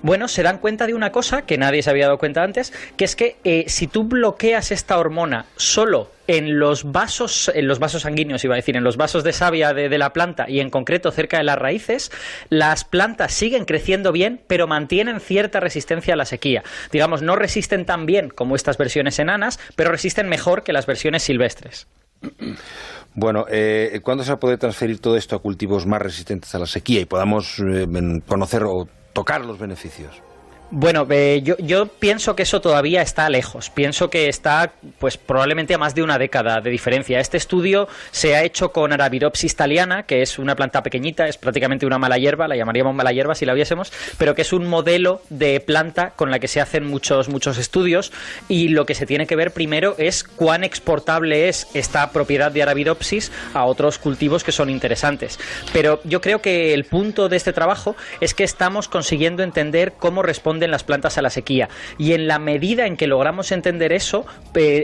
Bueno, 0.00 0.28
se 0.28 0.44
dan 0.44 0.58
cuenta 0.58 0.86
de 0.86 0.94
una 0.94 1.10
cosa 1.10 1.42
que 1.42 1.58
nadie 1.58 1.82
se 1.82 1.90
había 1.90 2.06
dado 2.06 2.18
cuenta 2.18 2.44
antes, 2.44 2.72
que 2.96 3.04
es 3.04 3.16
que 3.16 3.36
eh, 3.42 3.64
si 3.66 3.88
tú 3.88 4.04
bloqueas 4.04 4.70
esta 4.70 4.96
hormona 4.98 5.46
solo 5.56 6.12
en 6.28 6.60
los 6.60 6.92
vasos, 6.92 7.50
en 7.52 7.66
los 7.66 7.80
vasos 7.80 8.02
sanguíneos, 8.02 8.44
iba 8.44 8.54
a 8.54 8.56
decir, 8.56 8.76
en 8.76 8.84
los 8.84 8.96
vasos 8.96 9.24
de 9.24 9.32
savia 9.32 9.72
de, 9.74 9.98
la 9.98 10.12
planta 10.12 10.48
y 10.48 10.60
en 10.60 10.70
concreto 10.70 11.10
cerca 11.10 11.38
de 11.38 11.44
las 11.44 11.58
raíces, 11.58 12.12
las 12.48 12.84
plantas 12.84 13.32
siguen 13.32 13.64
creciendo 13.64 14.12
bien, 14.12 14.40
pero 14.46 14.68
mantienen 14.68 15.20
cierta 15.20 15.58
resistencia 15.58 16.14
a 16.14 16.16
la 16.16 16.26
sequía. 16.26 16.62
Digamos, 16.92 17.22
no 17.22 17.34
resisten 17.34 17.84
tan 17.84 18.06
bien 18.06 18.28
como 18.28 18.54
estas 18.54 18.78
versiones 18.78 19.18
enanas, 19.18 19.58
pero 19.74 19.90
resisten 19.90 20.28
mejor 20.28 20.62
que 20.62 20.72
las 20.72 20.86
versiones 20.86 21.24
silvestres. 21.24 21.88
Bueno, 23.14 23.46
eh, 23.50 24.00
¿cuándo 24.02 24.22
se 24.22 24.30
va 24.30 24.36
a 24.36 24.40
poder 24.40 24.58
transferir 24.58 25.00
todo 25.00 25.16
esto 25.16 25.34
a 25.34 25.40
cultivos 25.40 25.86
más 25.86 26.00
resistentes 26.00 26.54
a 26.54 26.58
la 26.58 26.66
sequía 26.66 27.00
y 27.00 27.04
podamos 27.04 27.58
eh, 27.58 27.86
conocer 28.26 28.64
o 28.64 28.86
tocar 29.18 29.44
los 29.44 29.58
beneficios. 29.58 30.22
Bueno, 30.70 31.06
eh, 31.08 31.40
yo, 31.42 31.56
yo, 31.56 31.86
pienso 31.86 32.36
que 32.36 32.42
eso 32.42 32.60
todavía 32.60 33.00
está 33.00 33.30
lejos. 33.30 33.70
Pienso 33.70 34.10
que 34.10 34.28
está, 34.28 34.72
pues 34.98 35.16
probablemente 35.16 35.72
a 35.72 35.78
más 35.78 35.94
de 35.94 36.02
una 36.02 36.18
década 36.18 36.60
de 36.60 36.68
diferencia. 36.68 37.20
Este 37.20 37.38
estudio 37.38 37.88
se 38.10 38.36
ha 38.36 38.42
hecho 38.42 38.70
con 38.70 38.92
Arabidopsis 38.92 39.56
thaliana, 39.56 40.02
que 40.02 40.20
es 40.20 40.38
una 40.38 40.56
planta 40.56 40.82
pequeñita, 40.82 41.26
es 41.26 41.38
prácticamente 41.38 41.86
una 41.86 41.96
mala 41.96 42.18
hierba, 42.18 42.48
la 42.48 42.56
llamaríamos 42.56 42.94
mala 42.94 43.12
hierba 43.12 43.34
si 43.34 43.46
la 43.46 43.54
viésemos, 43.54 43.90
pero 44.18 44.34
que 44.34 44.42
es 44.42 44.52
un 44.52 44.66
modelo 44.66 45.22
de 45.30 45.58
planta 45.60 46.10
con 46.10 46.30
la 46.30 46.38
que 46.38 46.48
se 46.48 46.60
hacen 46.60 46.86
muchos, 46.86 47.30
muchos 47.30 47.56
estudios. 47.56 48.12
Y 48.48 48.68
lo 48.68 48.84
que 48.84 48.94
se 48.94 49.06
tiene 49.06 49.26
que 49.26 49.36
ver 49.36 49.52
primero 49.52 49.94
es 49.96 50.22
cuán 50.22 50.64
exportable 50.64 51.48
es 51.48 51.66
esta 51.72 52.10
propiedad 52.10 52.52
de 52.52 52.62
Arabidopsis 52.62 53.32
a 53.54 53.64
otros 53.64 53.98
cultivos 53.98 54.44
que 54.44 54.52
son 54.52 54.68
interesantes. 54.68 55.38
Pero 55.72 56.02
yo 56.04 56.20
creo 56.20 56.42
que 56.42 56.74
el 56.74 56.84
punto 56.84 57.30
de 57.30 57.38
este 57.38 57.54
trabajo 57.54 57.96
es 58.20 58.34
que 58.34 58.44
estamos 58.44 58.88
consiguiendo 58.88 59.42
entender 59.42 59.94
cómo 59.98 60.22
responde 60.22 60.57
en 60.64 60.70
las 60.70 60.84
plantas 60.84 61.18
a 61.18 61.22
la 61.22 61.30
sequía. 61.30 61.68
Y 61.98 62.12
en 62.12 62.28
la 62.28 62.38
medida 62.38 62.86
en 62.86 62.96
que 62.96 63.06
logramos 63.06 63.52
entender 63.52 63.92
eso, 63.92 64.26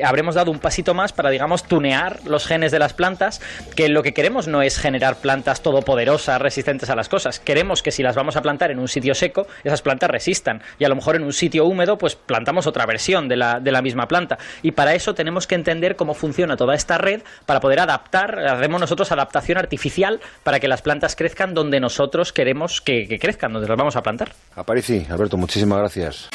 habremos 0.04 0.34
dado 0.34 0.50
un 0.50 0.58
pasito 0.58 0.94
más 0.94 1.12
para, 1.12 1.30
digamos, 1.30 1.64
tunear 1.64 2.20
los 2.24 2.46
genes 2.46 2.72
de 2.72 2.78
las 2.78 2.92
plantas, 2.92 3.40
que 3.76 3.88
lo 3.88 4.02
que 4.02 4.14
queremos 4.14 4.48
no 4.48 4.62
es 4.62 4.78
generar 4.78 5.16
plantas 5.16 5.62
todopoderosas, 5.62 6.40
resistentes 6.40 6.90
a 6.90 6.96
las 6.96 7.08
cosas. 7.08 7.40
Queremos 7.40 7.82
que 7.82 7.90
si 7.90 8.02
las 8.02 8.14
vamos 8.14 8.36
a 8.36 8.42
plantar 8.42 8.70
en 8.70 8.78
un 8.78 8.88
sitio 8.88 9.14
seco, 9.14 9.46
esas 9.64 9.82
plantas 9.82 10.10
resistan. 10.10 10.62
Y 10.78 10.84
a 10.84 10.88
lo 10.88 10.96
mejor 10.96 11.16
en 11.16 11.22
un 11.22 11.32
sitio 11.32 11.64
húmedo, 11.64 11.98
pues 11.98 12.16
plantamos 12.16 12.66
otra 12.66 12.86
versión 12.86 13.28
de 13.28 13.36
la, 13.36 13.60
de 13.60 13.72
la 13.72 13.82
misma 13.82 14.08
planta. 14.08 14.38
Y 14.62 14.72
para 14.72 14.94
eso 14.94 15.14
tenemos 15.14 15.46
que 15.46 15.54
entender 15.54 15.96
cómo 15.96 16.14
funciona 16.14 16.56
toda 16.56 16.74
esta 16.74 16.98
red 16.98 17.22
para 17.46 17.60
poder 17.60 17.80
adaptar, 17.80 18.38
hacemos 18.46 18.80
nosotros 18.80 19.10
adaptación 19.12 19.58
artificial 19.58 20.20
para 20.42 20.60
que 20.60 20.68
las 20.68 20.82
plantas 20.82 21.16
crezcan 21.16 21.54
donde 21.54 21.80
nosotros 21.80 22.32
queremos 22.32 22.80
que, 22.80 23.06
que 23.08 23.18
crezcan, 23.18 23.52
donde 23.52 23.68
las 23.68 23.76
vamos 23.76 23.96
a 23.96 24.02
plantar. 24.02 24.32
Aparici, 24.54 25.06
Alberto, 25.10 25.36
muchísimas 25.36 25.63
Gracias. 25.66 26.28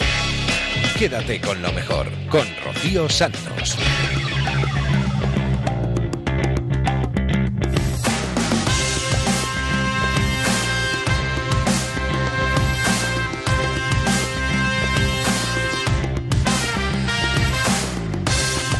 Quédate 0.98 1.40
con 1.40 1.62
lo 1.62 1.72
mejor, 1.72 2.08
con 2.30 2.46
Rocío 2.66 3.08
Santos. 3.10 3.78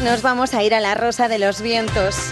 Nos 0.04 0.22
vamos 0.22 0.54
a 0.54 0.62
ir 0.64 0.74
a 0.74 0.80
la 0.80 0.94
rosa 0.94 1.28
de 1.28 1.38
los 1.38 1.60
vientos. 1.62 2.30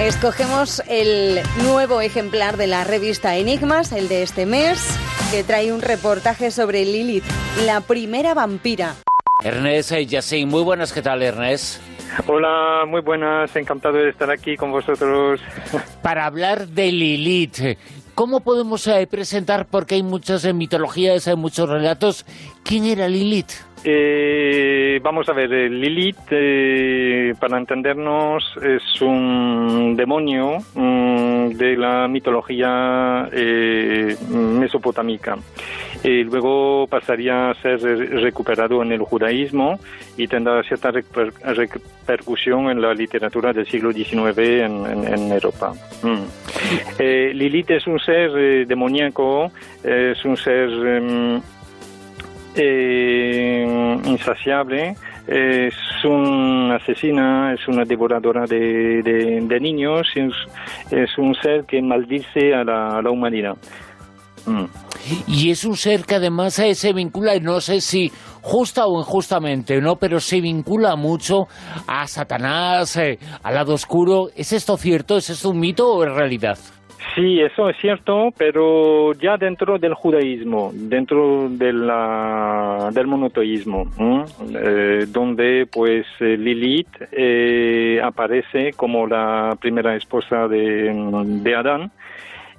Escogemos 0.00 0.82
el 0.88 1.40
nuevo 1.62 2.00
ejemplar 2.00 2.56
de 2.56 2.66
la 2.66 2.82
revista 2.82 3.36
Enigmas, 3.36 3.92
el 3.92 4.08
de 4.08 4.22
este 4.22 4.46
mes, 4.46 4.98
que 5.30 5.44
trae 5.44 5.72
un 5.72 5.80
reportaje 5.80 6.50
sobre 6.50 6.84
Lilith, 6.84 7.24
la 7.64 7.80
primera 7.80 8.34
vampira. 8.34 8.96
Ernest 9.44 9.92
y 9.92 10.06
Yacine, 10.06 10.50
muy 10.50 10.62
buenas, 10.62 10.92
¿qué 10.92 11.02
tal 11.02 11.22
Ernest? 11.22 11.80
Hola, 12.26 12.84
muy 12.86 13.00
buenas, 13.00 13.54
encantado 13.54 13.98
de 13.98 14.10
estar 14.10 14.30
aquí 14.30 14.56
con 14.56 14.72
vosotros. 14.72 15.40
Para 16.02 16.26
hablar 16.26 16.68
de 16.68 16.90
Lilith, 16.90 17.78
¿cómo 18.14 18.40
podemos 18.40 18.86
eh, 18.88 19.06
presentar, 19.06 19.66
porque 19.66 19.94
hay 19.94 20.02
muchas 20.02 20.44
eh, 20.44 20.52
mitologías, 20.52 21.28
hay 21.28 21.36
muchos 21.36 21.68
relatos, 21.68 22.26
quién 22.64 22.86
era 22.86 23.08
Lilith? 23.08 23.52
Eh, 23.84 25.00
vamos 25.02 25.28
a 25.28 25.32
ver, 25.32 25.52
eh, 25.52 25.68
Lilith, 25.68 26.16
eh, 26.30 27.34
para 27.40 27.58
entendernos, 27.58 28.44
es 28.62 29.02
un 29.02 29.94
demonio 29.96 30.58
mm, 30.74 31.48
de 31.48 31.76
la 31.76 32.06
mitología 32.06 33.28
eh, 33.32 34.16
mesopotámica. 34.30 35.36
Eh, 36.04 36.24
luego 36.24 36.86
pasaría 36.88 37.50
a 37.50 37.54
ser 37.54 37.80
recuperado 37.80 38.82
en 38.82 38.92
el 38.92 39.00
judaísmo 39.00 39.78
y 40.16 40.26
tendrá 40.28 40.62
cierta 40.62 40.90
reper- 40.92 41.32
repercusión 41.42 42.70
en 42.70 42.80
la 42.80 42.92
literatura 42.94 43.52
del 43.52 43.66
siglo 43.66 43.92
XIX 43.92 44.38
en, 44.38 45.32
Europa. 45.32 45.72
Mm. 46.02 46.22
Eh, 46.98 47.32
Lilith 47.34 47.70
es 47.70 47.86
un 47.86 47.98
ser 47.98 48.66
demoníaco, 48.66 49.50
es 49.82 50.24
un 50.24 50.36
ser... 50.36 51.42
eh, 52.56 53.64
insaciable, 54.04 54.94
es 55.26 55.74
una 56.04 56.76
asesina, 56.76 57.54
es 57.54 57.66
una 57.68 57.84
devoradora 57.84 58.44
de, 58.46 59.02
de- 59.02 59.60
niños, 59.60 60.08
es, 60.16 61.18
un 61.18 61.34
ser 61.36 61.64
que 61.64 61.80
maldice 61.80 62.54
a 62.54 62.64
la, 62.64 63.10
humanidad. 63.10 63.56
Mm. 64.44 64.64
Y 65.28 65.50
es 65.50 65.64
un 65.64 65.76
ser 65.76 66.04
que 66.04 66.16
además 66.16 66.58
eh, 66.58 66.74
se 66.74 66.92
vincula, 66.92 67.38
no 67.38 67.60
sé 67.60 67.80
si 67.80 68.10
justa 68.40 68.86
o 68.86 68.98
injustamente, 68.98 69.80
¿no? 69.80 69.96
Pero 69.96 70.18
se 70.18 70.40
vincula 70.40 70.96
mucho 70.96 71.46
a 71.86 72.06
Satanás, 72.08 72.96
eh, 72.96 73.18
al 73.42 73.54
lado 73.54 73.74
oscuro. 73.74 74.28
¿Es 74.34 74.52
esto 74.52 74.76
cierto? 74.76 75.16
¿Es 75.16 75.30
esto 75.30 75.50
un 75.50 75.60
mito 75.60 75.86
o 75.94 76.04
es 76.04 76.12
realidad? 76.12 76.58
Sí, 77.14 77.40
eso 77.40 77.68
es 77.68 77.76
cierto, 77.76 78.32
pero 78.38 79.12
ya 79.12 79.36
dentro 79.36 79.78
del 79.78 79.92
judaísmo, 79.92 80.70
dentro 80.72 81.48
de 81.50 81.72
la, 81.72 82.90
del 82.92 83.06
monoteísmo, 83.06 83.86
¿m? 83.98 84.24
Eh, 84.54 85.06
donde 85.08 85.66
pues 85.70 86.06
eh, 86.20 86.36
Lilith 86.38 86.88
eh, 87.12 88.00
aparece 88.02 88.72
como 88.72 89.06
la 89.06 89.56
primera 89.60 89.94
esposa 89.94 90.48
de, 90.48 90.92
de 91.42 91.54
Adán 91.54 91.90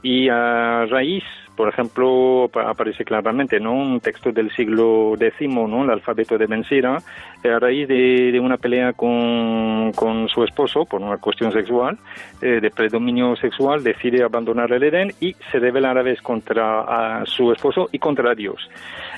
y 0.04 0.30
a 0.30 0.86
raíz, 0.86 1.24
por 1.56 1.70
ejemplo, 1.70 2.46
apa- 2.46 2.70
aparece 2.70 3.04
claramente, 3.06 3.60
¿no? 3.60 3.74
Un 3.74 4.00
texto 4.00 4.32
del 4.32 4.52
siglo 4.52 5.16
X, 5.20 5.48
¿no? 5.50 5.84
El 5.84 5.90
alfabeto 5.92 6.38
de 6.38 6.48
Mencira, 6.48 6.98
eh, 7.44 7.50
a 7.50 7.60
raíz 7.60 7.88
de, 7.88 8.40
una 8.40 8.58
pelea 8.58 8.94
con, 8.94 9.92
con 9.94 10.28
su 10.30 10.44
esposo 10.44 10.86
por 10.86 11.02
una 11.02 11.18
cuestión 11.18 11.52
sexual, 11.52 11.98
eh, 12.42 12.60
de 12.62 12.70
predominio 12.72 13.36
sexual, 13.36 13.84
decide 13.84 14.24
abandonar 14.24 14.72
el 14.72 14.84
Edén 14.84 15.12
y 15.20 15.34
se 15.52 15.60
revela 15.60 15.92
a 15.92 15.94
la 15.94 16.02
vez 16.02 16.22
contra 16.22 16.82
a 17.20 17.26
su 17.26 17.52
esposo 17.52 17.88
y 17.92 18.00
contra 18.00 18.34
Dios. 18.36 18.70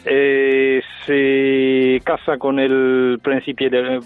Eh, 0.05 0.81
se 1.05 2.01
casa 2.03 2.37
con 2.37 2.59
el 2.59 3.19
príncipe 3.23 3.69
de, 3.69 3.99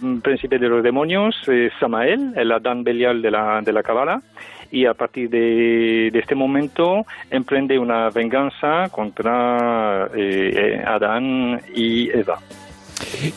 de 0.59 0.69
los 0.69 0.83
demonios, 0.83 1.35
eh, 1.47 1.69
Samael, 1.79 2.33
el 2.35 2.51
Adán 2.51 2.83
Belial 2.83 3.21
de 3.21 3.31
la, 3.31 3.61
de 3.61 3.73
la 3.73 3.83
Cábala, 3.83 4.21
y 4.71 4.85
a 4.85 4.93
partir 4.93 5.29
de, 5.29 6.07
este 6.07 6.35
momento 6.35 7.05
emprende 7.29 7.77
una 7.77 8.09
venganza 8.09 8.89
contra 8.91 10.07
eh, 10.15 10.77
eh, 10.77 10.83
Adán 10.85 11.59
y 11.75 12.09
Eva. 12.09 12.39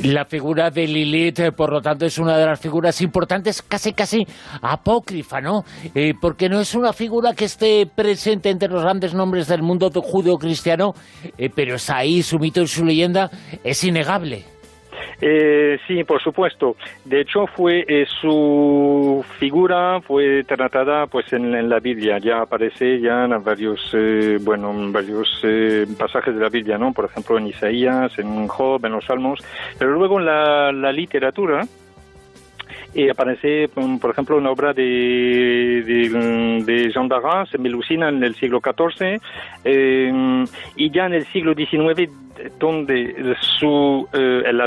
La 0.03 0.25
figura 0.25 0.71
de 0.71 0.87
Lilith, 0.87 1.39
eh, 1.41 1.53
por 1.53 1.73
lo 1.73 1.81
tanto, 1.81 2.05
es 2.05 2.19
una 2.19 2.37
de 2.37 2.47
las 2.47 2.61
figuras 2.61 3.01
importantes, 3.01 3.63
casi 3.63 3.93
casi 3.93 4.27
apócrifa, 4.61 5.41
¿no? 5.41 5.65
Porque 6.21 6.49
no 6.49 6.61
es 6.61 6.75
una 6.75 6.93
figura 6.93 7.35
que 7.35 7.45
esté 7.45 7.87
presente 7.87 8.51
entre 8.51 8.69
los 8.69 8.83
grandes 8.83 9.15
nombres 9.15 9.47
del 9.49 9.63
mundo 9.63 9.91
judeo-cristiano, 9.91 10.95
eh, 11.39 11.51
pero 11.55 11.77
está 11.77 11.99
ahí, 11.99 12.23
su 12.23 12.39
mito 12.39 12.63
y 12.63 12.67
su 12.67 12.85
leyenda 12.85 13.31
es 13.63 13.83
innegable. 13.85 14.52
Eh, 15.25 15.79
sí, 15.87 16.03
por 16.03 16.21
supuesto. 16.21 16.75
De 17.05 17.21
hecho, 17.21 17.47
fue 17.47 17.85
eh, 17.87 18.05
su 18.21 19.25
figura 19.39 20.01
fue 20.01 20.43
tratada 20.43 21.07
pues 21.07 21.33
en, 21.33 21.69
la 21.69 21.79
Biblia. 21.79 22.19
Ya 22.19 22.41
aparece 22.41 23.01
ya 23.01 23.25
en 23.27 23.45
varios 23.45 23.81
eh, 23.93 24.39
bueno 24.41 24.73
en 24.73 24.93
varios 24.93 25.41
eh, 25.45 25.87
pasajes 25.97 26.35
de 26.35 26.41
la 26.41 26.49
Biblia, 26.49 26.77
¿no? 26.77 26.93
Por 26.93 27.05
ejemplo, 27.05 27.39
en 27.39 27.47
Isaías, 27.47 28.19
en 28.19 28.49
Job, 28.49 28.85
en 28.85 28.93
los 28.93 29.05
Salmos. 29.05 29.39
Pero 29.79 29.93
luego 29.93 30.19
en 30.19 30.27
la, 30.27 30.73
la 30.73 30.91
literatura 30.91 31.63
y 32.95 33.09
aparece, 33.09 33.69
mm, 33.75 33.99
por 33.99 34.11
ejemplo, 34.11 34.37
una 34.37 34.51
obra 34.51 34.73
de, 34.73 35.83
de, 35.85 36.65
de 36.65 36.91
Jean 36.91 37.09
d'Arras, 37.09 37.59
Melusina, 37.59 38.09
en 38.09 38.23
el 38.23 38.35
siglo 38.35 38.61
XIV, 38.61 39.21
eh, 39.65 40.45
y 40.77 40.91
ya 40.91 41.07
en 41.07 41.15
el 41.15 41.27
siglo 41.27 41.55
XIX, 41.55 42.11
donde 42.59 43.37
su, 43.41 44.09
eh, 44.13 44.43
el 44.47 44.61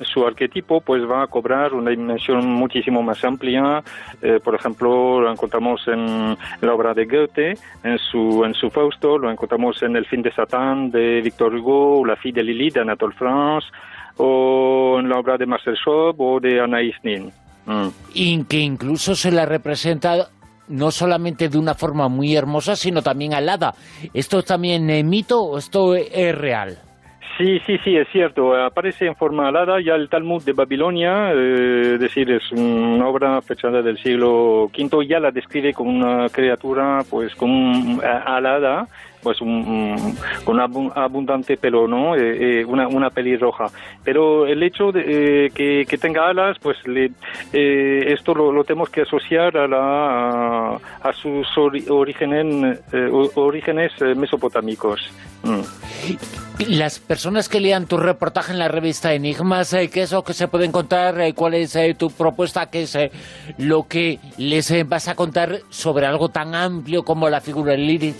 su 0.00 0.26
arquetipo 0.26 0.80
pues 0.80 1.02
va 1.08 1.22
a 1.22 1.26
cobrar 1.26 1.74
una 1.74 1.90
dimensión 1.90 2.46
muchísimo 2.46 3.02
más 3.02 3.24
amplia. 3.24 3.82
Eh, 4.22 4.40
por 4.42 4.54
ejemplo, 4.54 5.20
lo 5.20 5.30
encontramos 5.30 5.86
en 5.88 6.36
la 6.60 6.74
obra 6.74 6.94
de 6.94 7.04
Goethe, 7.04 7.54
en 7.82 7.98
su, 7.98 8.44
en 8.44 8.54
su 8.54 8.70
Fausto, 8.70 9.18
lo 9.18 9.30
encontramos 9.30 9.82
en 9.82 9.96
El 9.96 10.06
fin 10.06 10.22
de 10.22 10.32
Satán 10.32 10.90
de 10.90 11.20
Victor 11.20 11.54
Hugo, 11.54 12.04
La 12.04 12.16
fille 12.16 12.34
de 12.34 12.44
Lilith 12.44 12.74
de 12.74 12.80
Anatole 12.80 13.14
France, 13.14 13.68
o 14.18 14.96
en 15.00 15.08
la 15.08 15.18
obra 15.18 15.36
de 15.36 15.46
Marcel 15.46 15.76
Schwab 15.76 16.20
o 16.20 16.40
de 16.40 16.60
Anaïs 16.60 16.94
Nin. 17.02 17.30
Mm. 17.66 17.88
Y 18.14 18.44
que 18.44 18.58
incluso 18.60 19.14
se 19.14 19.30
la 19.30 19.44
representa 19.46 20.28
no 20.68 20.90
solamente 20.90 21.48
de 21.48 21.58
una 21.58 21.74
forma 21.74 22.08
muy 22.08 22.34
hermosa, 22.34 22.74
sino 22.76 23.02
también 23.02 23.34
alada. 23.34 23.74
¿Esto 24.14 24.40
es 24.40 24.44
también 24.46 24.88
eh, 24.90 25.02
mito 25.04 25.40
o 25.42 25.58
esto 25.58 25.94
es 25.94 26.36
real? 26.36 26.78
Sí, 27.38 27.60
sí, 27.66 27.76
sí, 27.84 27.94
es 27.94 28.08
cierto. 28.12 28.54
Aparece 28.56 29.06
en 29.06 29.14
forma 29.14 29.48
alada 29.48 29.76
ya 29.84 29.94
el 29.94 30.08
Talmud 30.08 30.42
de 30.42 30.54
Babilonia, 30.54 31.32
eh, 31.34 31.92
es 31.94 32.00
decir, 32.00 32.30
es 32.30 32.50
una 32.50 33.06
obra 33.06 33.42
fechada 33.42 33.82
del 33.82 33.98
siglo 33.98 34.64
V, 34.76 35.06
ya 35.06 35.20
la 35.20 35.30
describe 35.30 35.74
como 35.74 35.90
una 35.90 36.28
criatura, 36.30 37.00
pues, 37.10 37.34
con 37.34 37.50
un- 37.50 38.00
a- 38.02 38.36
alada, 38.36 38.88
pues, 39.26 39.40
un, 39.40 39.48
un- 39.50 40.16
con 40.44 40.60
abu- 40.60 40.92
abundante 40.94 41.56
pelo, 41.56 41.88
¿no? 41.88 42.14
Eh, 42.14 42.60
eh, 42.60 42.64
una, 42.64 42.86
una 42.86 43.10
pelirroja. 43.10 43.66
Pero 44.04 44.46
el 44.46 44.62
hecho 44.62 44.92
de 44.92 45.46
eh, 45.46 45.50
que, 45.52 45.84
que 45.84 45.98
tenga 45.98 46.28
alas, 46.28 46.56
pues, 46.62 46.76
le, 46.86 47.10
eh, 47.52 48.12
esto 48.12 48.34
lo, 48.34 48.52
lo 48.52 48.62
tenemos 48.62 48.88
que 48.88 49.00
asociar 49.02 49.56
a, 49.56 49.66
la, 49.66 50.76
a, 51.02 51.12
sus 51.12 51.44
ori- 51.56 51.90
orígenes, 51.90 52.78
eh, 52.92 53.08
orígenes 53.34 53.90
eh, 54.00 54.14
mesopotámicos. 54.14 55.00
Mm. 55.42 55.62
Las 56.68 57.00
personas 57.00 57.48
que 57.48 57.58
lean 57.60 57.86
tu 57.86 57.96
reportaje 57.96 58.52
en 58.52 58.60
la 58.60 58.68
revista 58.68 59.12
Enigmas, 59.12 59.76
¿qué 59.92 60.02
es 60.02 60.12
lo 60.12 60.22
que 60.22 60.34
se 60.34 60.46
pueden 60.46 60.70
contar? 60.70 61.16
¿Cuál 61.34 61.54
es 61.54 61.76
tu 61.98 62.10
propuesta? 62.10 62.70
¿Qué 62.70 62.82
es 62.84 62.96
lo 63.58 63.88
que 63.88 64.20
les 64.38 64.88
vas 64.88 65.08
a 65.08 65.16
contar 65.16 65.58
sobre 65.68 66.06
algo 66.06 66.28
tan 66.28 66.54
amplio 66.54 67.02
como 67.02 67.28
la 67.28 67.40
figura 67.40 67.72
de 67.72 67.78
Lilith? 67.78 68.16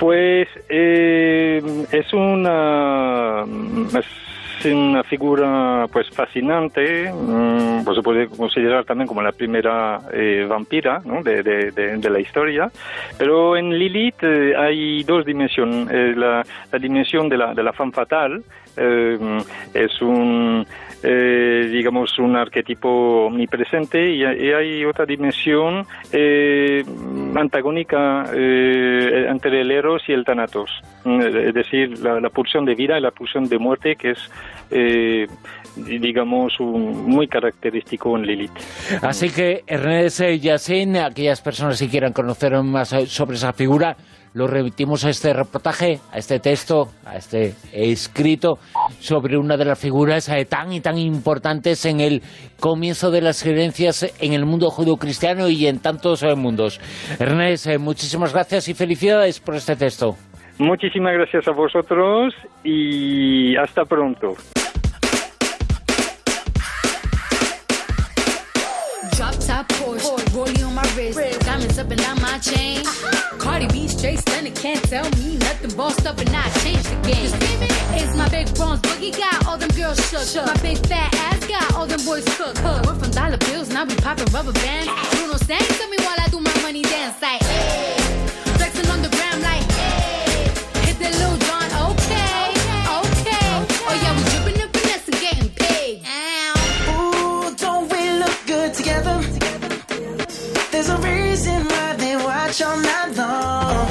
Pues 0.00 0.48
eh, 0.70 1.62
es 1.92 2.12
una 2.14 3.44
es 3.98 4.64
una 4.64 5.02
figura 5.04 5.86
pues 5.92 6.08
fascinante, 6.10 7.10
mm, 7.12 7.84
pues 7.84 7.96
se 7.96 8.02
puede 8.02 8.26
considerar 8.28 8.84
también 8.84 9.06
como 9.08 9.22
la 9.22 9.32
primera 9.32 10.00
eh, 10.12 10.46
vampira 10.48 11.00
¿no? 11.04 11.22
de, 11.22 11.42
de- 11.42 11.70
de- 11.72 12.10
la 12.10 12.18
historia, 12.20 12.70
pero 13.18 13.56
en 13.56 13.78
Lilith 13.78 14.22
eh, 14.22 14.54
hay 14.56 15.02
dos 15.04 15.24
dimensiones, 15.24 15.88
Eh, 15.90 16.14
la, 16.16 16.42
la 16.72 16.78
dimensión 16.78 17.28
de 17.28 17.36
la, 17.38 17.54
de 17.54 17.62
la 17.62 17.72
femme 17.72 17.92
fatal 17.92 18.42
eh, 18.76 19.18
es 19.74 20.02
un 20.02 20.66
eh, 21.02 21.68
digamos 21.70 22.18
un 22.18 22.36
arquetipo 22.36 23.26
omnipresente 23.26 24.10
y, 24.10 24.24
hay 24.24 24.84
otra 24.84 25.06
dimensión 25.06 25.86
eh, 26.12 26.70
eh, 26.70 26.84
antagónica 27.34 28.24
eh, 28.34 29.26
entre 29.28 29.62
el 29.62 29.70
Eros 29.70 30.02
y 30.08 30.12
el 30.12 30.24
Thanatos, 30.24 30.70
mm, 31.04 31.20
es 31.20 31.54
decir, 31.54 31.98
la, 31.98 32.28
pulsión 32.30 32.64
de 32.64 32.74
vida 32.74 32.98
y 32.98 33.00
la 33.00 33.10
pulsión 33.10 33.48
de 33.48 33.58
muerte 33.58 33.96
que 33.96 34.10
es, 34.10 34.30
eh, 34.70 35.26
digamos, 35.76 36.60
muy 36.60 37.26
característico 37.26 38.16
en 38.16 38.26
Lilith. 38.26 38.52
Así 39.02 39.30
que 39.30 39.64
Ernest 39.66 40.20
Yassin, 40.20 40.96
aquellas 40.96 41.40
personas 41.40 41.80
que 41.80 41.88
quieran 41.88 42.12
conocer 42.12 42.52
más 42.62 42.90
sobre 43.06 43.36
esa 43.36 43.52
figura, 43.52 43.96
lo 44.34 44.46
remitimos 44.46 45.04
a 45.04 45.10
este 45.10 45.32
reportaje, 45.32 45.98
a 46.12 46.18
este 46.18 46.38
texto, 46.38 46.88
a 47.04 47.16
este 47.16 47.54
escrito 47.72 48.58
sobre 48.98 49.36
una 49.36 49.56
de 49.56 49.64
las 49.64 49.78
figuras 49.78 50.28
eh, 50.28 50.44
tan 50.44 50.72
y 50.72 50.80
tan 50.80 50.98
importantes 50.98 51.84
en 51.86 52.00
el 52.00 52.22
comienzo 52.58 53.10
de 53.10 53.22
las 53.22 53.42
creencias 53.42 54.14
en 54.20 54.32
el 54.32 54.46
mundo 54.46 54.70
judio-cristiano 54.70 55.48
y 55.48 55.66
en 55.66 55.80
tantos 55.80 56.22
eh, 56.22 56.34
mundos. 56.36 56.80
Ernest, 57.18 57.66
eh, 57.66 57.78
muchísimas 57.78 58.32
gracias 58.32 58.68
y 58.68 58.74
felicidades 58.74 59.40
por 59.40 59.56
este 59.56 59.76
texto. 59.76 60.14
Muchísimas 60.58 61.14
gracias 61.14 61.48
a 61.48 61.52
vosotros 61.52 62.34
y 62.62 63.56
hasta 63.56 63.84
pronto. 63.84 64.34
Cardi 73.38 73.66
B 73.68 73.88
straight 73.88 74.18
stunning, 74.20 74.54
can't 74.54 74.82
tell 74.84 75.08
me 75.18 75.36
nothing. 75.36 75.76
Bossed 75.76 76.06
up 76.06 76.18
and 76.18 76.30
I 76.30 76.48
changed 76.60 76.84
the 76.84 76.96
game. 77.08 77.30
It's 77.92 78.16
my 78.16 78.28
big 78.28 78.54
bronze 78.54 78.80
boogie 78.80 79.16
got 79.16 79.46
all 79.46 79.58
them 79.58 79.70
girls 79.70 79.98
shook. 80.10 80.26
shook. 80.26 80.46
My 80.46 80.56
big 80.62 80.78
fat 80.86 81.14
ass 81.14 81.46
got 81.46 81.74
all 81.74 81.86
them 81.86 82.04
boys 82.04 82.24
cooked. 82.36 82.56
Cook. 82.56 82.86
We're 82.86 82.94
from 82.94 83.10
dollar 83.10 83.38
bills, 83.38 83.68
now 83.70 83.84
we 83.84 83.94
popping 83.96 84.32
rubber 84.32 84.52
bands. 84.52 84.88
Bruno 85.16 85.36
sang 85.36 85.58
to 85.60 85.90
me 85.90 85.96
while 85.98 86.18
I 86.18 86.28
do 86.30 86.40
my 86.40 86.62
money 86.62 86.82
dance 86.82 87.20
like. 87.20 87.42
Hey. 87.42 87.99
Losing 101.40 101.64
life, 101.68 101.96
they 101.96 102.16
watch 102.16 102.60
all 102.60 102.76
night 102.76 103.16
long. 103.16 103.86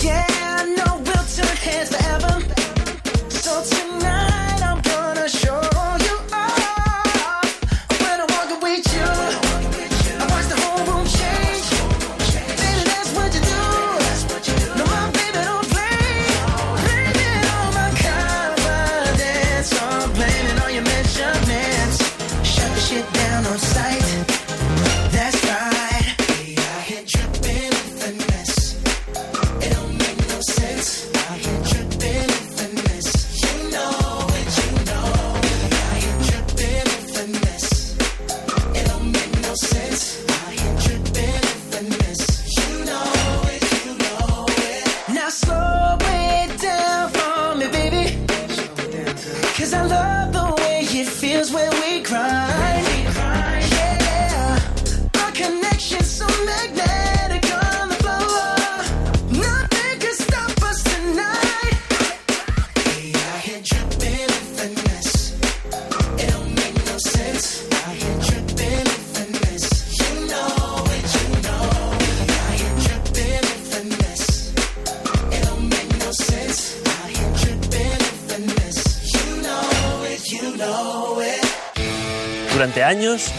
Yeah, 0.00 0.24
I 0.28 0.72
know 0.76 1.02
we'll 1.04 1.24
turn 1.34 1.56
hands 1.56 1.88
forever. 1.90 2.34
So 3.28 3.64
tonight. 3.64 4.01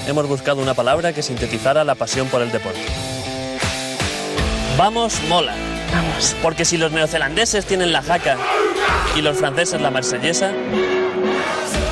Hemos 0.07 0.27
buscado 0.27 0.61
una 0.61 0.73
palabra 0.73 1.13
que 1.13 1.21
sintetizara 1.21 1.83
la 1.83 1.95
pasión 1.95 2.27
por 2.27 2.41
el 2.41 2.51
deporte. 2.51 2.81
Vamos 4.77 5.21
mola. 5.29 5.55
Vamos. 5.91 6.35
Porque 6.41 6.65
si 6.65 6.77
los 6.77 6.91
neozelandeses 6.91 7.65
tienen 7.65 7.91
la 7.91 8.01
jaca 8.01 8.37
y 9.15 9.21
los 9.21 9.37
franceses 9.37 9.79
la 9.81 9.91
marsellesa, 9.91 10.51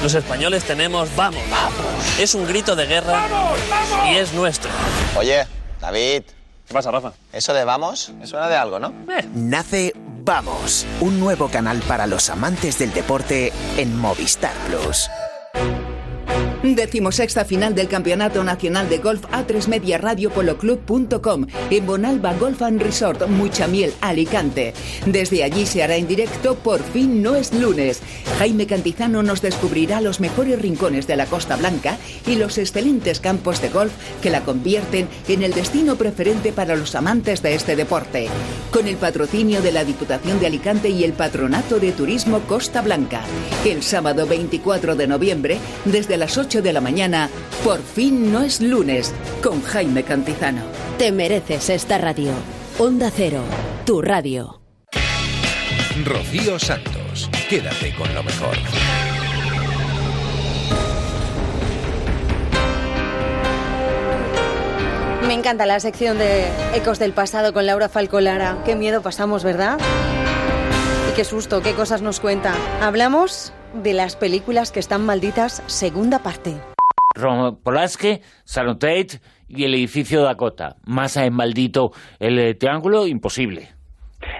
los 0.01 0.13
españoles 0.13 0.63
tenemos 0.63 1.15
vamos. 1.15 1.41
Vamos. 1.49 2.19
Es 2.19 2.33
un 2.35 2.47
grito 2.47 2.75
de 2.75 2.87
guerra 2.87 3.27
y 4.09 4.15
es 4.15 4.33
nuestro. 4.33 4.71
Oye, 5.15 5.45
David. 5.79 6.23
¿Qué 6.67 6.73
pasa, 6.73 6.89
Rafa? 6.89 7.13
Eso 7.33 7.53
de 7.53 7.65
vamos, 7.65 8.11
me 8.17 8.25
suena 8.25 8.47
de 8.47 8.55
algo, 8.55 8.79
¿no? 8.79 8.93
Eh. 9.09 9.27
Nace 9.33 9.93
Vamos, 10.23 10.85
un 10.99 11.19
nuevo 11.19 11.49
canal 11.49 11.79
para 11.87 12.05
los 12.05 12.29
amantes 12.29 12.77
del 12.77 12.93
deporte 12.93 13.51
en 13.77 13.97
Movistar 13.97 14.53
Plus. 14.67 15.09
Decimosexta 16.63 17.43
final 17.43 17.73
del 17.73 17.87
Campeonato 17.87 18.43
Nacional 18.43 18.87
de 18.87 18.99
Golf 18.99 19.25
A3 19.31 19.67
Media 19.67 19.97
Radio 19.97 20.29
Polo 20.29 20.59
Club.com 20.59 21.47
en 21.71 21.85
Bonalba 21.87 22.35
Golf 22.35 22.61
and 22.61 22.79
Resort, 22.79 23.27
Muchamiel, 23.27 23.91
Alicante. 23.99 24.75
Desde 25.07 25.43
allí 25.43 25.65
se 25.65 25.81
hará 25.81 25.95
en 25.95 26.07
directo 26.07 26.53
Por 26.53 26.79
fin 26.83 27.23
no 27.23 27.35
es 27.35 27.51
lunes. 27.51 28.01
Jaime 28.37 28.67
Cantizano 28.67 29.23
nos 29.23 29.41
descubrirá 29.41 30.01
los 30.01 30.19
mejores 30.19 30.61
rincones 30.61 31.07
de 31.07 31.15
la 31.15 31.25
Costa 31.25 31.55
Blanca 31.55 31.97
y 32.27 32.35
los 32.35 32.59
excelentes 32.59 33.19
campos 33.19 33.59
de 33.59 33.69
golf 33.69 33.93
que 34.21 34.29
la 34.29 34.41
convierten 34.41 35.07
en 35.27 35.41
el 35.41 35.53
destino 35.53 35.95
preferente 35.95 36.53
para 36.53 36.75
los 36.75 36.93
amantes 36.93 37.41
de 37.41 37.55
este 37.55 37.75
deporte. 37.75 38.27
Con 38.71 38.87
el 38.87 38.97
patrocinio 38.97 39.63
de 39.63 39.71
la 39.71 39.83
Diputación 39.83 40.39
de 40.39 40.45
Alicante 40.45 40.89
y 40.89 41.03
el 41.05 41.13
Patronato 41.13 41.79
de 41.79 41.91
Turismo 41.91 42.41
Costa 42.41 42.81
Blanca. 42.81 43.21
El 43.65 43.81
sábado 43.81 44.27
24 44.27 44.95
de 44.95 45.07
noviembre, 45.07 45.57
desde 45.85 46.17
las 46.17 46.37
8 46.37 46.50
de 46.59 46.73
la 46.73 46.81
mañana, 46.81 47.29
Por 47.63 47.79
fin 47.81 48.33
no 48.33 48.41
es 48.41 48.59
lunes, 48.59 49.13
con 49.41 49.61
Jaime 49.63 50.03
Cantizano. 50.03 50.63
Te 50.97 51.13
mereces 51.13 51.69
esta 51.69 51.97
radio. 51.97 52.31
Onda 52.77 53.09
Cero, 53.15 53.41
tu 53.85 54.01
radio. 54.01 54.59
Rocío 56.03 56.59
Santos, 56.59 57.29
quédate 57.49 57.95
con 57.95 58.13
lo 58.13 58.23
mejor. 58.23 58.57
Me 65.25 65.33
encanta 65.33 65.65
la 65.65 65.79
sección 65.79 66.17
de 66.17 66.47
Ecos 66.73 66.99
del 66.99 67.13
pasado 67.13 67.53
con 67.53 67.65
Laura 67.65 67.87
Falcolara. 67.87 68.57
Qué 68.65 68.75
miedo 68.75 69.01
pasamos, 69.01 69.45
¿verdad? 69.45 69.77
Qué 71.15 71.25
susto, 71.25 71.61
qué 71.61 71.73
cosas 71.73 72.01
nos 72.01 72.21
cuenta. 72.21 72.53
Hablamos 72.81 73.51
de 73.73 73.93
las 73.93 74.15
películas 74.15 74.71
que 74.71 74.79
están 74.79 75.05
malditas, 75.05 75.61
segunda 75.67 76.19
parte. 76.19 76.55
Polanski, 77.63 78.21
Salon 78.45 78.79
Tate 78.79 79.19
y 79.49 79.65
el 79.65 79.73
edificio 79.73 80.23
Dakota. 80.23 80.77
Más 80.85 81.17
en 81.17 81.33
maldito 81.33 81.91
el 82.19 82.39
eh, 82.39 82.53
triángulo, 82.55 83.07
imposible. 83.07 83.73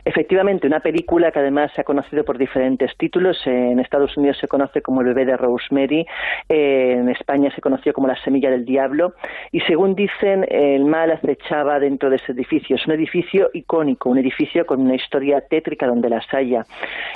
Efectivamente, 0.05 0.67
una 0.67 0.79
película 0.79 1.31
que 1.31 1.39
además 1.39 1.71
se 1.75 1.81
ha 1.81 1.83
conocido 1.83 2.23
por 2.23 2.37
diferentes 2.37 2.95
títulos. 2.97 3.37
En 3.45 3.79
Estados 3.79 4.17
Unidos 4.17 4.37
se 4.39 4.47
conoce 4.47 4.81
como 4.81 5.01
El 5.01 5.07
bebé 5.07 5.25
de 5.25 5.37
Rosemary, 5.37 6.05
en 6.49 7.09
España 7.09 7.51
se 7.53 7.61
conoció 7.61 7.93
como 7.93 8.07
La 8.07 8.21
semilla 8.23 8.49
del 8.49 8.65
diablo 8.65 9.13
y 9.51 9.61
según 9.61 9.95
dicen 9.95 10.45
el 10.49 10.85
mal 10.85 11.11
acechaba 11.11 11.79
dentro 11.79 12.09
de 12.09 12.17
ese 12.17 12.31
edificio. 12.31 12.75
Es 12.75 12.85
un 12.85 12.93
edificio 12.93 13.49
icónico, 13.53 14.09
un 14.09 14.17
edificio 14.17 14.65
con 14.65 14.81
una 14.81 14.95
historia 14.95 15.41
tétrica 15.41 15.87
donde 15.87 16.09
las 16.09 16.25
haya. 16.33 16.65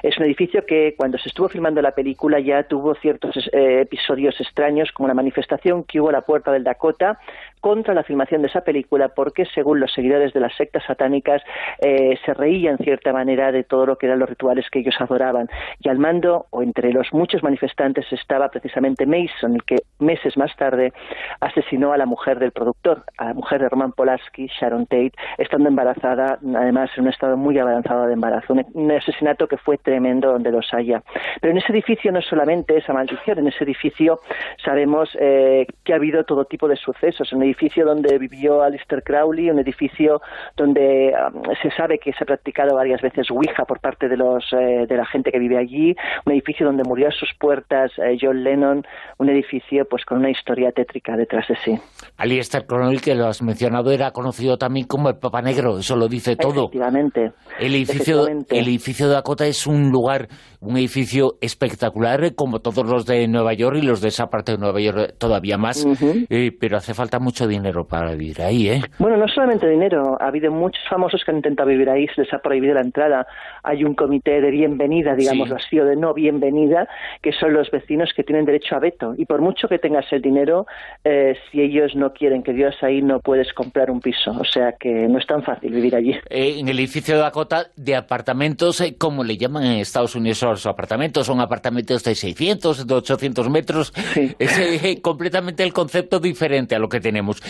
Es 0.02 0.18
un 0.18 0.26
edificio 0.26 0.66
que 0.66 0.96
cuando 0.98 1.18
se 1.18 1.30
estuvo 1.30 1.50
filmando 1.50 1.82
la 1.82 1.92
película 1.92 2.40
ya 2.40 2.64
tuvo 2.64 2.96
ciertos 2.96 3.36
eh, 3.52 3.82
episodios 3.82 4.40
extraños 4.40 4.92
como 4.92 5.08
la 5.08 5.14
manifestación 5.14 5.84
que 5.84 6.00
hubo 6.00 6.10
a 6.10 6.14
la 6.14 6.22
puerta 6.22 6.52
del 6.52 6.64
Dakota 6.64 7.20
contra 7.62 7.94
la 7.94 8.04
filmación 8.04 8.42
de 8.42 8.48
esa 8.48 8.62
película 8.62 9.10
porque 9.10 9.46
según 9.54 9.80
los 9.80 9.92
seguidores 9.94 10.34
de 10.34 10.40
las 10.40 10.56
sectas 10.56 10.84
satánicas 10.86 11.42
eh, 11.80 12.18
se 12.24 12.34
reían 12.34 12.55
en 12.68 12.78
cierta 12.78 13.12
manera 13.14 13.52
de 13.52 13.64
todo 13.64 13.86
lo 13.86 13.98
que 13.98 14.06
eran 14.08 14.20
los 14.20 14.30
rituales 14.30 14.70
que 14.70 14.80
ellos 14.80 14.96
adoraban. 15.00 15.50
Y 15.80 15.90
al 15.90 16.00
mando, 16.00 16.48
o 16.52 16.64
entre 16.64 16.92
los 16.92 17.14
muchos 17.14 17.44
manifestantes, 17.44 18.06
estaba 18.12 18.50
precisamente 18.50 19.06
Mason, 19.06 19.56
el 19.56 19.64
que 19.64 19.78
meses 20.00 20.38
más 20.38 20.56
tarde 20.56 20.94
asesinó 21.40 21.94
a 21.94 21.98
la 21.98 22.06
mujer 22.06 22.40
del 22.40 22.52
productor, 22.52 23.04
a 23.18 23.26
la 23.26 23.34
mujer 23.34 23.62
de 23.62 23.70
Roman 23.70 23.92
Polanski, 23.92 24.48
Sharon 24.48 24.86
Tate, 24.86 25.14
estando 25.38 25.70
embarazada, 25.70 26.40
además 26.56 26.90
en 26.96 27.04
un 27.04 27.10
estado 27.10 27.38
muy 27.38 27.58
avanzado 27.60 28.08
de 28.08 28.14
embarazo. 28.14 28.54
Un, 28.54 28.92
asesinato 28.96 29.48
que 29.48 29.58
fue 29.58 29.78
tremendo 29.78 30.32
donde 30.32 30.52
los 30.52 30.74
haya. 30.74 31.04
Pero 31.42 31.52
en 31.52 31.58
ese 31.58 31.74
edificio 31.74 32.12
no 32.12 32.20
es 32.20 32.26
solamente 32.26 32.78
esa 32.78 32.94
maldición, 32.94 33.40
en 33.40 33.48
ese 33.48 33.64
edificio 33.64 34.20
sabemos 34.64 35.10
eh, 35.20 35.68
que 35.84 35.94
ha 35.94 35.98
habido 35.98 36.24
todo 36.24 36.46
tipo 36.46 36.68
de 36.68 36.76
sucesos. 36.78 37.34
Un 37.34 37.44
edificio 37.44 37.86
donde 37.86 38.18
vivió 38.18 38.64
Alistair 38.64 39.04
Crowley, 39.04 39.50
un 39.50 39.60
edificio 39.60 40.22
donde 40.56 41.14
um, 41.34 41.44
se 41.62 41.72
sabe 41.72 42.00
que 42.00 42.14
se 42.14 42.26
practicado 42.46 42.76
varias 42.76 43.02
veces 43.02 43.32
Ouija 43.32 43.66
por 43.66 43.80
parte 43.80 44.08
de, 44.08 44.18
los, 44.18 44.44
eh, 44.54 44.86
de 44.88 44.96
la 44.96 45.06
gente 45.08 45.32
que 45.32 45.40
vive 45.40 45.58
allí, 45.58 45.96
un 46.26 46.34
edificio 46.34 46.66
donde 46.66 46.84
murió 46.84 47.08
a 47.08 47.12
sus 47.12 47.30
puertas 47.40 47.92
eh, 47.98 48.18
John 48.22 48.44
Lennon, 48.44 48.84
un 49.18 49.30
edificio 49.30 49.86
pues 49.90 50.06
con 50.06 50.20
una 50.20 50.30
historia 50.30 50.72
tétrica 50.72 51.18
detrás 51.18 51.48
de 51.48 51.56
sí. 51.56 51.80
Alistair 52.18 52.68
Crowley, 52.68 53.00
que 53.00 53.16
lo 53.16 53.26
has 53.26 53.42
mencionado, 53.42 53.92
era 53.92 54.12
conocido 54.12 54.58
también 54.58 54.86
como 54.86 55.10
el 55.10 55.18
Papa 55.18 55.42
Negro, 55.42 55.80
eso 55.80 55.96
lo 55.96 56.08
dice 56.08 56.36
todo. 56.36 56.66
Efectivamente. 56.66 57.32
El 57.60 57.74
edificio, 57.74 58.28
el 58.28 58.68
edificio 58.68 59.08
de 59.08 59.14
Dakota 59.14 59.48
es 59.48 59.66
un 59.66 59.90
lugar, 59.90 60.28
un 60.66 60.78
edificio 60.78 61.36
espectacular, 61.42 62.34
como 62.36 62.60
todos 62.60 62.86
los 62.90 63.06
de 63.06 63.28
Nueva 63.28 63.54
York 63.54 63.78
y 63.78 63.86
los 63.86 64.02
de 64.02 64.10
esa 64.10 64.28
parte 64.28 64.54
de 64.54 64.58
Nueva 64.58 64.80
York 64.82 65.16
todavía 65.18 65.58
más, 65.58 65.86
eh, 66.30 66.52
pero 66.60 66.78
hace 66.78 66.94
falta 66.94 67.20
mucho 67.20 67.48
dinero 67.48 67.86
para 67.86 68.12
vivir 68.12 68.42
ahí, 68.42 68.70
¿eh? 68.70 68.82
Bueno, 69.00 69.18
no 69.18 69.28
solamente 69.28 69.68
dinero, 69.70 70.18
ha 70.20 70.28
habido 70.28 70.52
muchos 70.52 70.84
famosos 70.90 71.24
que 71.24 71.32
han 71.32 71.38
intentado 71.38 71.70
vivir 71.70 71.90
ahí, 71.90 72.08
se 72.16 72.22
les 72.22 72.34
ha 72.34 72.40
prohibido 72.40 72.74
la 72.74 72.82
entrada. 72.82 73.28
Hay 73.64 73.84
un 73.84 73.94
comité 73.96 74.42
de 74.42 74.52
bienvenida, 74.52 75.16
digamos 75.16 75.52
así, 75.52 75.80
o 75.80 75.86
de 75.86 75.96
no 75.96 76.14
bienvenida, 76.14 76.88
que 77.22 77.32
son 77.32 77.54
los 77.54 77.70
vecinos 77.72 78.12
que 78.16 78.24
tienen 78.24 78.46
derecho 78.46 78.76
a 78.76 78.80
veto. 78.80 79.14
Y 79.18 79.26
por 79.26 79.42
mucho 79.42 79.68
que 79.68 79.80
tengas 79.80 80.06
el 80.12 80.22
dinero, 80.22 80.66
eh, 81.04 81.36
si 81.52 81.62
ellos 81.62 81.96
no 81.96 82.14
quieren 82.14 82.44
que 82.44 82.54
vivas 82.54 82.76
ahí, 82.82 83.02
no 83.02 83.20
puedes 83.20 83.54
comprar 83.54 83.92
un 83.92 84.00
piso. 84.00 84.32
O 84.32 84.46
sea 84.46 84.74
que 84.80 85.08
no 85.08 85.20
es 85.20 85.26
tan 85.26 85.44
fácil 85.44 85.72
vivir 85.72 85.96
allí. 85.96 86.12
Eh, 86.30 86.60
en 86.60 86.68
el 86.68 86.80
edificio 86.80 87.16
de 87.16 87.22
Dakota, 87.22 87.68
de 87.76 87.96
apartamentos, 87.96 88.84
como 88.98 89.24
le 89.24 89.38
llaman 89.38 89.64
en 89.64 89.80
Estados 89.80 90.16
Unidos 90.16 90.44
los 90.56 90.66
apartamentos, 90.66 91.28
son 91.28 91.42
apartamentos 91.42 92.04
de 92.04 92.16
600, 92.16 92.88
de 92.88 92.94
800 92.94 93.50
metros. 93.50 93.94
Es 94.40 95.02
completamente 95.02 95.64
el 95.64 95.74
concepto 95.74 96.20
diferente 96.20 96.76
a 96.76 96.80
lo 96.80 96.88
que 96.88 97.00
tenemos. 97.00 97.42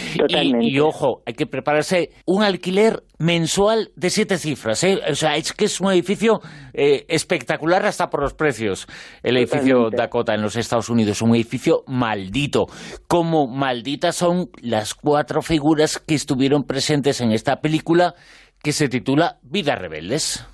Y, 0.62 0.80
ojo, 0.80 1.22
hay 1.26 1.34
que 1.34 1.46
prepararse 1.46 2.10
un 2.26 2.44
alquiler 2.44 3.04
mensual 3.18 3.92
de 3.96 4.10
siete 4.10 4.38
cifras. 4.38 4.84
¿eh? 4.84 5.00
O 5.10 5.16
sea, 5.16 5.36
es 5.36 5.54
que 5.54 5.66
es 5.66 5.80
un 5.80 5.92
edificio 5.92 6.42
eh, 6.74 7.06
espectacular 7.08 7.86
hasta 7.86 8.10
por 8.10 8.22
los 8.22 8.34
precios. 8.34 8.88
El 9.24 9.38
edificio 9.38 9.90
Dakota 9.90 10.34
en 10.34 10.42
los 10.42 10.56
Estados 10.56 10.90
Unidos, 10.90 11.22
un 11.22 11.36
edificio 11.36 11.84
maldito. 11.88 12.68
Como 13.08 13.48
malditas 13.48 14.16
son 14.16 14.50
las 14.62 14.94
cuatro 14.94 15.42
figuras 15.42 16.00
que 16.00 16.16
estuvieron 16.16 16.64
presentes 16.64 17.22
en 17.22 17.32
esta 17.32 17.62
película 17.62 18.16
que 18.62 18.74
se 18.74 18.90
titula 18.90 19.38
Vidas 19.44 19.80
Rebeldes. 19.80 20.46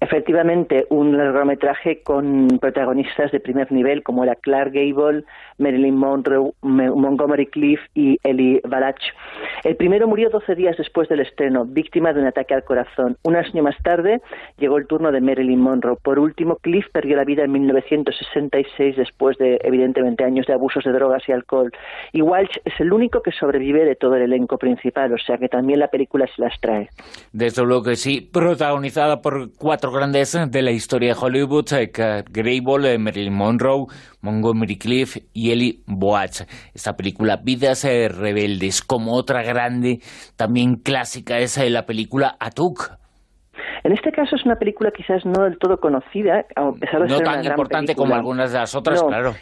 Efectivamente, 0.00 0.86
un 0.90 1.16
largometraje 1.16 2.02
con 2.02 2.58
protagonistas 2.60 3.32
de 3.32 3.40
primer 3.40 3.72
nivel 3.72 4.02
como 4.02 4.24
era 4.24 4.34
Clark 4.34 4.72
Gable, 4.72 5.24
Marilyn 5.58 5.96
Monroe, 5.96 6.52
Montgomery 6.62 7.46
Cliff 7.46 7.80
y 7.94 8.18
Eli 8.22 8.60
Balach. 8.64 9.00
El 9.64 9.76
primero 9.76 10.06
murió 10.06 10.30
12 10.30 10.54
días 10.54 10.76
después 10.76 11.08
del 11.08 11.20
estreno, 11.20 11.64
víctima 11.64 12.12
de 12.12 12.20
un 12.20 12.26
ataque 12.26 12.54
al 12.54 12.64
corazón. 12.64 13.16
Un 13.22 13.36
año 13.36 13.62
más 13.62 13.76
tarde 13.82 14.20
llegó 14.58 14.78
el 14.78 14.86
turno 14.86 15.12
de 15.12 15.20
Marilyn 15.20 15.60
Monroe. 15.60 15.96
Por 16.02 16.18
último, 16.18 16.56
Cliff 16.56 16.86
perdió 16.92 17.16
la 17.16 17.24
vida 17.24 17.44
en 17.44 17.52
1966 17.52 18.96
después 18.96 19.36
de, 19.38 19.58
evidentemente, 19.62 20.24
años 20.24 20.46
de 20.46 20.54
abusos 20.54 20.84
de 20.84 20.92
drogas 20.92 21.22
y 21.28 21.32
alcohol. 21.32 21.72
Y 22.12 22.22
Walsh 22.22 22.58
es 22.64 22.74
el 22.78 22.92
único 22.92 23.22
que 23.22 23.32
sobrevive 23.32 23.84
de 23.84 23.96
todo 23.96 24.16
el 24.16 24.22
elenco 24.22 24.58
principal, 24.58 25.12
o 25.12 25.18
sea 25.18 25.38
que 25.38 25.48
también 25.48 25.80
la 25.80 25.88
película 25.88 26.26
se 26.34 26.42
las 26.42 26.58
trae. 26.60 26.88
Desde 27.32 27.64
luego 27.64 27.82
que 27.84 27.96
sí, 27.96 28.20
protagonizada 28.20 29.20
por 29.20 29.52
cuatro 29.56 29.90
grandes 29.90 30.38
de 30.50 30.62
la 30.62 30.70
historia 30.70 31.14
de 31.14 31.20
Hollywood, 31.20 31.72
eh, 31.72 31.90
eh, 31.94 32.98
Marilyn 32.98 33.34
Monroe, 33.34 33.86
Montgomery 34.26 34.76
Cliff 34.76 35.16
y 35.32 35.52
Eli 35.52 35.82
Boach. 35.86 36.42
Esta 36.74 36.94
película, 36.94 37.38
Vidas 37.42 37.84
eh, 37.84 38.08
Rebeldes, 38.08 38.82
como 38.82 39.14
otra 39.14 39.42
grande, 39.42 40.00
también 40.36 40.76
clásica, 40.76 41.38
esa 41.38 41.62
de 41.62 41.70
la 41.70 41.86
película 41.86 42.36
Atuk. 42.38 42.90
En 43.84 43.92
este 43.92 44.10
caso 44.10 44.36
es 44.36 44.44
una 44.44 44.56
película 44.56 44.90
quizás 44.90 45.24
no 45.24 45.44
del 45.44 45.58
todo 45.58 45.78
conocida, 45.78 46.44
a 46.56 46.72
pesar 46.72 47.02
de 47.02 47.08
no 47.08 47.16
ser 47.16 47.24
tan 47.24 47.40
una 47.40 47.48
importante 47.50 47.94
como 47.94 48.14
algunas 48.14 48.52
de 48.52 48.58
las 48.58 48.74
otras, 48.74 49.02
claro. 49.02 49.34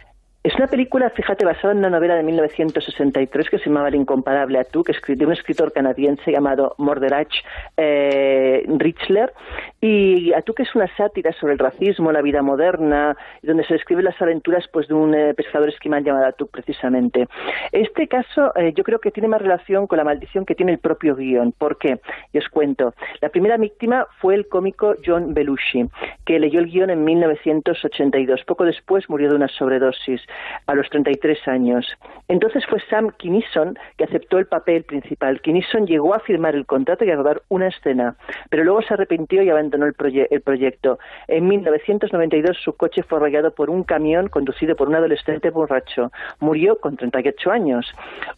Es 0.44 0.54
una 0.56 0.66
película, 0.66 1.08
fíjate, 1.08 1.42
basada 1.46 1.72
en 1.72 1.78
una 1.78 1.88
novela 1.88 2.16
de 2.16 2.22
1963 2.22 3.48
que 3.48 3.58
se 3.58 3.64
llamaba 3.64 3.88
El 3.88 3.94
incomparable 3.94 4.58
Atuk, 4.58 4.90
de 4.90 5.24
un 5.24 5.32
escritor 5.32 5.72
canadiense 5.72 6.30
llamado 6.30 6.74
Morderach 6.76 7.32
eh, 7.78 8.62
Richler. 8.76 9.32
Y 9.80 10.34
Atuk 10.34 10.60
es 10.60 10.74
una 10.74 10.86
sátira 10.98 11.32
sobre 11.32 11.54
el 11.54 11.58
racismo, 11.58 12.12
la 12.12 12.20
vida 12.20 12.42
moderna, 12.42 13.16
donde 13.42 13.64
se 13.64 13.72
describen 13.72 14.04
las 14.04 14.20
aventuras 14.20 14.68
pues, 14.70 14.86
de 14.86 14.92
un 14.92 15.14
eh, 15.14 15.32
pescador 15.32 15.70
esquimal 15.70 16.04
llamado 16.04 16.26
Atuk, 16.26 16.50
precisamente. 16.50 17.26
Este 17.72 18.06
caso 18.06 18.54
eh, 18.54 18.74
yo 18.76 18.84
creo 18.84 18.98
que 18.98 19.10
tiene 19.10 19.28
más 19.28 19.40
relación 19.40 19.86
con 19.86 19.96
la 19.96 20.04
maldición 20.04 20.44
que 20.44 20.54
tiene 20.54 20.72
el 20.72 20.78
propio 20.78 21.16
guion. 21.16 21.52
¿Por 21.52 21.78
qué? 21.78 22.00
Y 22.34 22.38
os 22.38 22.50
cuento. 22.50 22.92
La 23.22 23.30
primera 23.30 23.56
víctima 23.56 24.06
fue 24.20 24.34
el 24.34 24.46
cómico 24.46 24.94
John 25.06 25.32
Belushi, 25.32 25.88
que 26.26 26.38
leyó 26.38 26.60
el 26.60 26.70
guion 26.70 26.90
en 26.90 27.02
1982. 27.02 28.44
Poco 28.44 28.66
después 28.66 29.08
murió 29.08 29.30
de 29.30 29.36
una 29.36 29.48
sobredosis 29.48 30.20
a 30.66 30.74
los 30.74 30.88
33 30.90 31.48
años. 31.48 31.86
Entonces 32.28 32.64
fue 32.66 32.80
Sam 32.90 33.10
Kinison 33.16 33.78
que 33.96 34.04
aceptó 34.04 34.38
el 34.38 34.46
papel 34.46 34.84
principal. 34.84 35.40
Kinison 35.40 35.86
llegó 35.86 36.14
a 36.14 36.20
firmar 36.20 36.54
el 36.54 36.66
contrato 36.66 37.04
y 37.04 37.10
a 37.10 37.16
rodar 37.16 37.42
una 37.48 37.68
escena, 37.68 38.16
pero 38.50 38.64
luego 38.64 38.82
se 38.82 38.94
arrepintió 38.94 39.42
y 39.42 39.50
abandonó 39.50 39.86
el, 39.86 39.94
el 40.30 40.40
proyecto. 40.40 40.98
En 41.28 41.48
1992 41.48 42.56
su 42.62 42.76
coche 42.76 43.02
fue 43.02 43.18
arrollado 43.18 43.54
por 43.54 43.70
un 43.70 43.84
camión 43.84 44.28
conducido 44.28 44.76
por 44.76 44.88
un 44.88 44.94
adolescente 44.94 45.50
borracho. 45.50 46.10
Murió 46.40 46.76
con 46.80 46.96
38 46.96 47.50
años. 47.50 47.86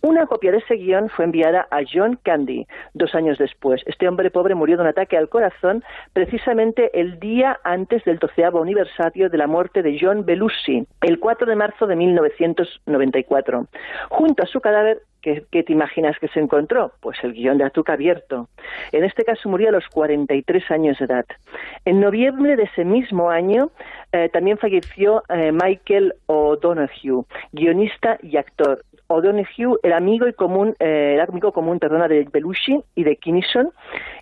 Una 0.02 0.26
copia 0.26 0.52
de 0.52 0.58
ese 0.58 0.74
guion 0.74 1.08
fue 1.08 1.24
enviada 1.24 1.66
a 1.70 1.80
John 1.90 2.18
Candy 2.22 2.66
dos 2.94 3.14
años 3.14 3.38
después. 3.38 3.82
Este 3.86 4.08
hombre 4.08 4.30
pobre 4.30 4.54
murió 4.54 4.76
de 4.76 4.82
un 4.82 4.88
ataque 4.88 5.16
al 5.16 5.28
corazón 5.28 5.84
precisamente 6.12 6.90
el 6.98 7.18
día 7.20 7.58
antes 7.64 8.04
del 8.04 8.18
doceavo 8.18 8.62
aniversario 8.62 9.28
de 9.28 9.38
la 9.38 9.46
muerte 9.46 9.82
de 9.82 9.98
John 10.00 10.24
Belushi, 10.24 10.86
el 11.02 11.18
4 11.18 11.46
de 11.46 11.56
de 11.86 11.96
1994. 11.96 13.66
Junto 14.10 14.42
a 14.42 14.46
su 14.46 14.60
cadáver 14.60 15.02
¿Qué, 15.50 15.64
te 15.64 15.72
imaginas 15.72 16.16
que 16.20 16.28
se 16.28 16.38
encontró? 16.38 16.92
Pues 17.00 17.18
el 17.24 17.32
guion 17.32 17.58
de 17.58 17.64
Atuca 17.64 17.94
abierto. 17.94 18.48
En 18.92 19.02
este 19.02 19.24
caso 19.24 19.48
murió 19.48 19.70
a 19.70 19.72
los 19.72 19.84
43 19.88 20.70
años 20.70 20.98
de 21.00 21.06
edad. 21.06 21.26
En 21.84 21.98
noviembre 21.98 22.54
de 22.54 22.62
ese 22.62 22.84
mismo 22.84 23.28
año 23.28 23.70
eh, 24.12 24.28
también 24.28 24.56
falleció 24.56 25.24
eh, 25.28 25.50
Michael 25.50 26.14
O'Donoghue, 26.26 27.24
guionista 27.50 28.18
y 28.22 28.36
actor. 28.36 28.84
O'Donoghue 29.08 29.78
era 29.82 29.96
amigo 29.96 30.28
y 30.28 30.32
común, 30.32 30.76
eh, 30.78 31.18
amigo 31.28 31.50
común 31.50 31.80
perdona, 31.80 32.06
de 32.06 32.28
Belushi 32.30 32.80
y 32.94 33.02
de 33.02 33.16
Kinison 33.16 33.72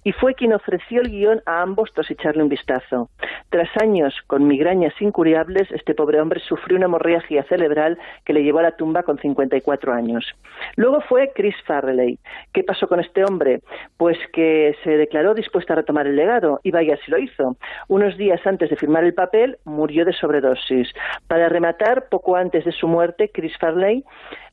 y 0.05 0.13
fue 0.13 0.35
quien 0.35 0.53
ofreció 0.53 1.01
el 1.01 1.11
guion 1.11 1.43
a 1.47 1.63
ambos 1.63 1.91
tras 1.95 2.11
echarle 2.11 2.43
un 2.43 2.49
vistazo. 2.51 3.09
Tras 3.49 3.69
años 3.81 4.15
con 4.27 4.47
migrañas 4.47 4.95
incuriables, 5.01 5.71
este 5.73 5.95
pobre 5.95 6.21
hombre 6.21 6.41
sufrió 6.41 6.77
una 6.77 6.87
hemorragia 6.87 7.43
cerebral 7.45 7.99
que 8.25 8.35
le 8.35 8.43
llevó 8.43 8.59
a 8.59 8.65
la 8.65 8.77
tumba 8.77 9.03
con 9.03 9.19
54 9.19 9.93
años. 9.93 10.25
Luego 10.77 11.01
fue 11.01 11.33
Chris 11.35 11.57
Farley. 11.67 12.19
¿Qué 12.53 12.63
pasó 12.63 12.87
con 12.87 13.01
este 13.01 13.25
hombre? 13.25 13.61
Pues 13.97 14.19
que 14.33 14.77
se 14.85 14.91
declaró 14.97 15.35
dispuesto 15.35 15.73
a 15.73 15.77
retomar 15.77 16.07
el 16.07 16.17
legado 16.17 16.61
y 16.63 16.71
vaya 16.71 16.99
si 17.05 17.11
lo 17.11 17.19
hizo. 17.19 17.57
Unos 17.89 18.17
días 18.19 18.41
antes 18.47 18.71
de 18.71 18.77
firmar 18.77 19.05
el 19.05 19.15
papel 19.15 19.59
murió 19.65 20.05
de 20.05 20.13
sobredosis. 20.13 20.93
Para 21.27 21.49
rematar, 21.49 22.09
poco 22.11 22.37
antes 22.37 22.65
de 22.65 22.73
su 22.73 22.87
muerte, 22.87 23.31
Chris 23.33 23.57
Farley 23.59 24.05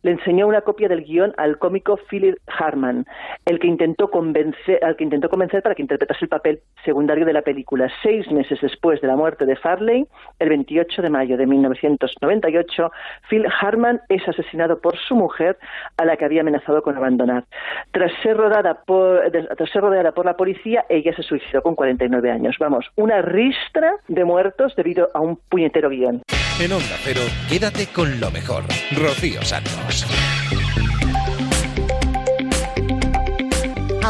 le 0.04 0.12
enseñó 0.12 0.48
una 0.48 0.62
copia 0.62 0.88
del 0.88 1.04
guion 1.04 1.34
al 1.38 1.60
cómico 1.60 2.00
Philip 2.10 2.38
Harman, 2.48 3.06
el 3.46 3.60
que 3.60 3.68
intentó 3.68 4.10
convencer, 4.10 4.84
al 4.84 4.96
que 4.96 5.04
intentó 5.04 5.30
convencer 5.30 5.41
para 5.50 5.76
que 5.76 5.82
interpretase 5.82 6.26
el 6.26 6.30
papel 6.30 6.62
secundario 6.86 7.26
de 7.26 7.34
la 7.34 7.42
película. 7.42 7.92
Seis 8.04 8.30
meses 8.32 8.60
después 8.62 9.02
de 9.02 9.08
la 9.08 9.16
muerte 9.16 9.46
de 9.46 9.56
Farley, 9.56 10.06
el 10.40 10.50
28 10.50 11.02
de 11.02 11.10
mayo 11.10 11.38
de 11.38 11.48
1998, 11.48 12.92
Phil 13.30 13.46
Harman 13.60 14.02
es 14.10 14.28
asesinado 14.28 14.80
por 14.80 14.98
su 14.98 15.16
mujer, 15.16 15.58
a 15.98 16.06
la 16.06 16.16
que 16.16 16.26
había 16.26 16.42
amenazado 16.42 16.82
con 16.82 16.96
abandonar. 16.96 17.46
Tras 17.92 18.12
ser 18.22 18.38
rodada 18.38 18.84
por, 18.86 19.22
tras 19.32 19.70
ser 19.72 19.82
rodeada 19.82 20.12
por 20.12 20.26
la 20.26 20.36
policía, 20.36 20.86
ella 20.90 21.14
se 21.16 21.24
suicidó 21.24 21.62
con 21.62 21.76
49 21.76 22.32
años. 22.32 22.56
Vamos, 22.60 22.86
una 22.96 23.22
ristra 23.22 23.96
de 24.08 24.24
muertos 24.24 24.76
debido 24.76 25.10
a 25.14 25.22
un 25.22 25.38
puñetero 25.50 25.90
guion. 25.90 26.22
En 26.60 26.72
Onda 26.72 26.96
Pero, 27.04 27.22
quédate 27.50 27.88
con 27.88 28.20
lo 28.20 28.30
mejor. 28.30 28.64
Rocío 28.96 29.42
Santos. 29.42 30.06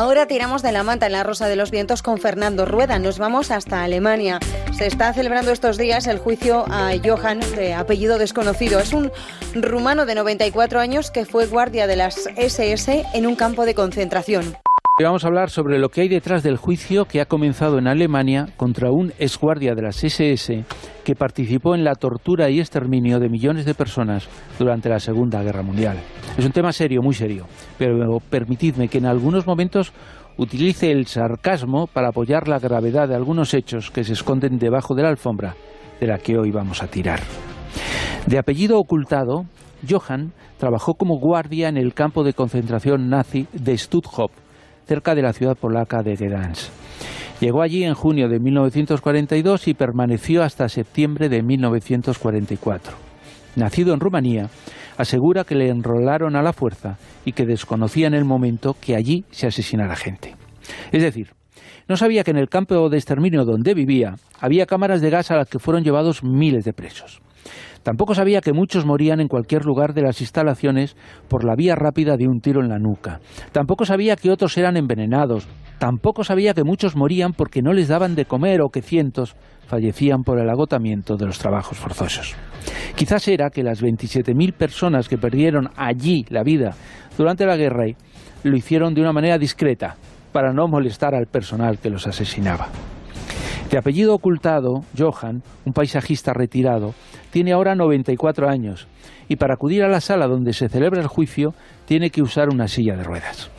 Ahora 0.01 0.25
tiramos 0.25 0.63
de 0.63 0.71
la 0.71 0.81
manta 0.81 1.05
en 1.05 1.11
la 1.11 1.21
Rosa 1.21 1.47
de 1.47 1.55
los 1.55 1.69
Vientos 1.69 2.01
con 2.01 2.17
Fernando 2.17 2.65
Rueda. 2.65 2.97
Nos 2.97 3.19
vamos 3.19 3.51
hasta 3.51 3.83
Alemania. 3.83 4.39
Se 4.75 4.87
está 4.87 5.13
celebrando 5.13 5.51
estos 5.51 5.77
días 5.77 6.07
el 6.07 6.17
juicio 6.17 6.65
a 6.69 6.93
Johann, 7.05 7.39
de 7.55 7.75
apellido 7.75 8.17
desconocido. 8.17 8.79
Es 8.79 8.93
un 8.93 9.11
rumano 9.53 10.07
de 10.07 10.15
94 10.15 10.79
años 10.79 11.11
que 11.11 11.25
fue 11.25 11.45
guardia 11.45 11.85
de 11.85 11.97
las 11.97 12.27
SS 12.35 13.05
en 13.13 13.27
un 13.27 13.35
campo 13.35 13.63
de 13.63 13.75
concentración. 13.75 14.57
Vamos 15.03 15.23
a 15.23 15.27
hablar 15.27 15.49
sobre 15.49 15.79
lo 15.79 15.89
que 15.89 16.01
hay 16.01 16.09
detrás 16.09 16.43
del 16.43 16.57
juicio 16.57 17.05
que 17.05 17.21
ha 17.21 17.25
comenzado 17.25 17.79
en 17.79 17.87
Alemania 17.87 18.47
contra 18.55 18.91
un 18.91 19.11
exguardia 19.19 19.73
de 19.73 19.81
las 19.81 20.03
SS 20.03 20.63
que 21.03 21.15
participó 21.15 21.75
en 21.75 21.83
la 21.83 21.95
tortura 21.95 22.49
y 22.49 22.59
exterminio 22.59 23.19
de 23.19 23.27
millones 23.27 23.65
de 23.65 23.73
personas 23.73 24.27
durante 24.59 24.89
la 24.89 24.99
Segunda 24.99 25.41
Guerra 25.43 25.63
Mundial. 25.63 25.97
Es 26.37 26.45
un 26.45 26.51
tema 26.51 26.71
serio, 26.71 27.01
muy 27.01 27.13
serio, 27.13 27.47
pero 27.77 28.19
permitidme 28.29 28.87
que 28.89 28.99
en 28.99 29.05
algunos 29.05 29.47
momentos 29.47 29.91
utilice 30.37 30.91
el 30.91 31.07
sarcasmo 31.07 31.87
para 31.87 32.09
apoyar 32.09 32.47
la 32.47 32.59
gravedad 32.59 33.07
de 33.07 33.15
algunos 33.15 33.53
hechos 33.53 33.91
que 33.91 34.03
se 34.03 34.13
esconden 34.13 34.59
debajo 34.59 34.93
de 34.93 35.03
la 35.03 35.09
alfombra 35.09 35.55
de 35.99 36.07
la 36.07 36.19
que 36.19 36.37
hoy 36.37 36.51
vamos 36.51 36.83
a 36.83 36.87
tirar. 36.87 37.19
De 38.27 38.37
apellido 38.37 38.77
ocultado, 38.77 39.45
Johann 39.89 40.31
trabajó 40.57 40.93
como 40.93 41.19
guardia 41.19 41.69
en 41.69 41.77
el 41.77 41.93
campo 41.93 42.23
de 42.23 42.33
concentración 42.33 43.09
nazi 43.09 43.47
de 43.51 43.77
Stutthof, 43.77 44.31
cerca 44.85 45.15
de 45.15 45.21
la 45.21 45.33
ciudad 45.33 45.55
polaca 45.55 46.03
de 46.03 46.15
Gdansk. 46.15 46.71
Llegó 47.39 47.63
allí 47.63 47.83
en 47.83 47.95
junio 47.95 48.29
de 48.29 48.39
1942 48.39 49.67
y 49.67 49.73
permaneció 49.73 50.43
hasta 50.43 50.69
septiembre 50.69 51.27
de 51.27 51.41
1944. 51.41 52.93
Nacido 53.55 53.93
en 53.93 53.99
Rumanía, 53.99 54.49
asegura 54.97 55.43
que 55.43 55.55
le 55.55 55.69
enrolaron 55.69 56.35
a 56.35 56.43
la 56.43 56.53
fuerza 56.53 56.97
y 57.25 57.31
que 57.31 57.45
desconocía 57.45 58.07
en 58.07 58.13
el 58.13 58.25
momento 58.25 58.75
que 58.79 58.95
allí 58.95 59.25
se 59.31 59.47
asesinara 59.47 59.95
gente. 59.95 60.35
Es 60.91 61.01
decir, 61.01 61.31
no 61.87 61.97
sabía 61.97 62.23
que 62.23 62.31
en 62.31 62.37
el 62.37 62.47
campo 62.47 62.89
de 62.89 62.97
exterminio 62.97 63.43
donde 63.43 63.73
vivía 63.73 64.15
había 64.39 64.67
cámaras 64.67 65.01
de 65.01 65.09
gas 65.09 65.31
a 65.31 65.35
las 65.35 65.49
que 65.49 65.59
fueron 65.59 65.83
llevados 65.83 66.23
miles 66.23 66.63
de 66.63 66.73
presos. 66.73 67.21
Tampoco 67.83 68.13
sabía 68.13 68.41
que 68.41 68.53
muchos 68.53 68.85
morían 68.85 69.19
en 69.19 69.27
cualquier 69.27 69.65
lugar 69.65 69.93
de 69.93 70.03
las 70.03 70.21
instalaciones 70.21 70.95
por 71.27 71.43
la 71.43 71.55
vía 71.55 71.75
rápida 71.75 72.17
de 72.17 72.27
un 72.27 72.39
tiro 72.39 72.61
en 72.61 72.69
la 72.69 72.77
nuca. 72.77 73.19
Tampoco 73.51 73.85
sabía 73.85 74.15
que 74.15 74.29
otros 74.29 74.57
eran 74.57 74.77
envenenados. 74.77 75.47
Tampoco 75.79 76.23
sabía 76.23 76.53
que 76.53 76.63
muchos 76.63 76.95
morían 76.95 77.33
porque 77.33 77.61
no 77.61 77.73
les 77.73 77.87
daban 77.87 78.15
de 78.15 78.25
comer 78.25 78.61
o 78.61 78.69
que 78.69 78.81
cientos 78.81 79.35
fallecían 79.65 80.23
por 80.23 80.39
el 80.39 80.49
agotamiento 80.49 81.15
de 81.15 81.25
los 81.25 81.39
trabajos 81.39 81.77
forzosos. 81.77 82.35
Quizás 82.95 83.27
era 83.27 83.49
que 83.49 83.63
las 83.63 83.81
27.000 83.81 84.53
personas 84.53 85.09
que 85.09 85.17
perdieron 85.17 85.69
allí 85.75 86.25
la 86.29 86.43
vida 86.43 86.75
durante 87.17 87.45
la 87.45 87.57
guerra 87.57 87.85
lo 88.43 88.57
hicieron 88.57 88.93
de 88.93 89.01
una 89.01 89.13
manera 89.13 89.37
discreta, 89.37 89.95
para 90.31 90.53
no 90.53 90.67
molestar 90.67 91.15
al 91.15 91.27
personal 91.27 91.79
que 91.79 91.89
los 91.89 92.07
asesinaba. 92.07 92.69
De 93.71 93.77
apellido 93.77 94.13
ocultado, 94.13 94.83
Johan, 94.97 95.43
un 95.63 95.71
paisajista 95.71 96.33
retirado, 96.33 96.93
tiene 97.31 97.53
ahora 97.53 97.73
94 97.73 98.49
años 98.49 98.85
y 99.29 99.37
para 99.37 99.53
acudir 99.53 99.81
a 99.83 99.87
la 99.87 100.01
sala 100.01 100.27
donde 100.27 100.51
se 100.51 100.67
celebra 100.67 100.99
el 100.99 101.07
juicio 101.07 101.53
tiene 101.85 102.09
que 102.09 102.21
usar 102.21 102.49
una 102.49 102.67
silla 102.67 102.97
de 102.97 103.05
ruedas. 103.05 103.49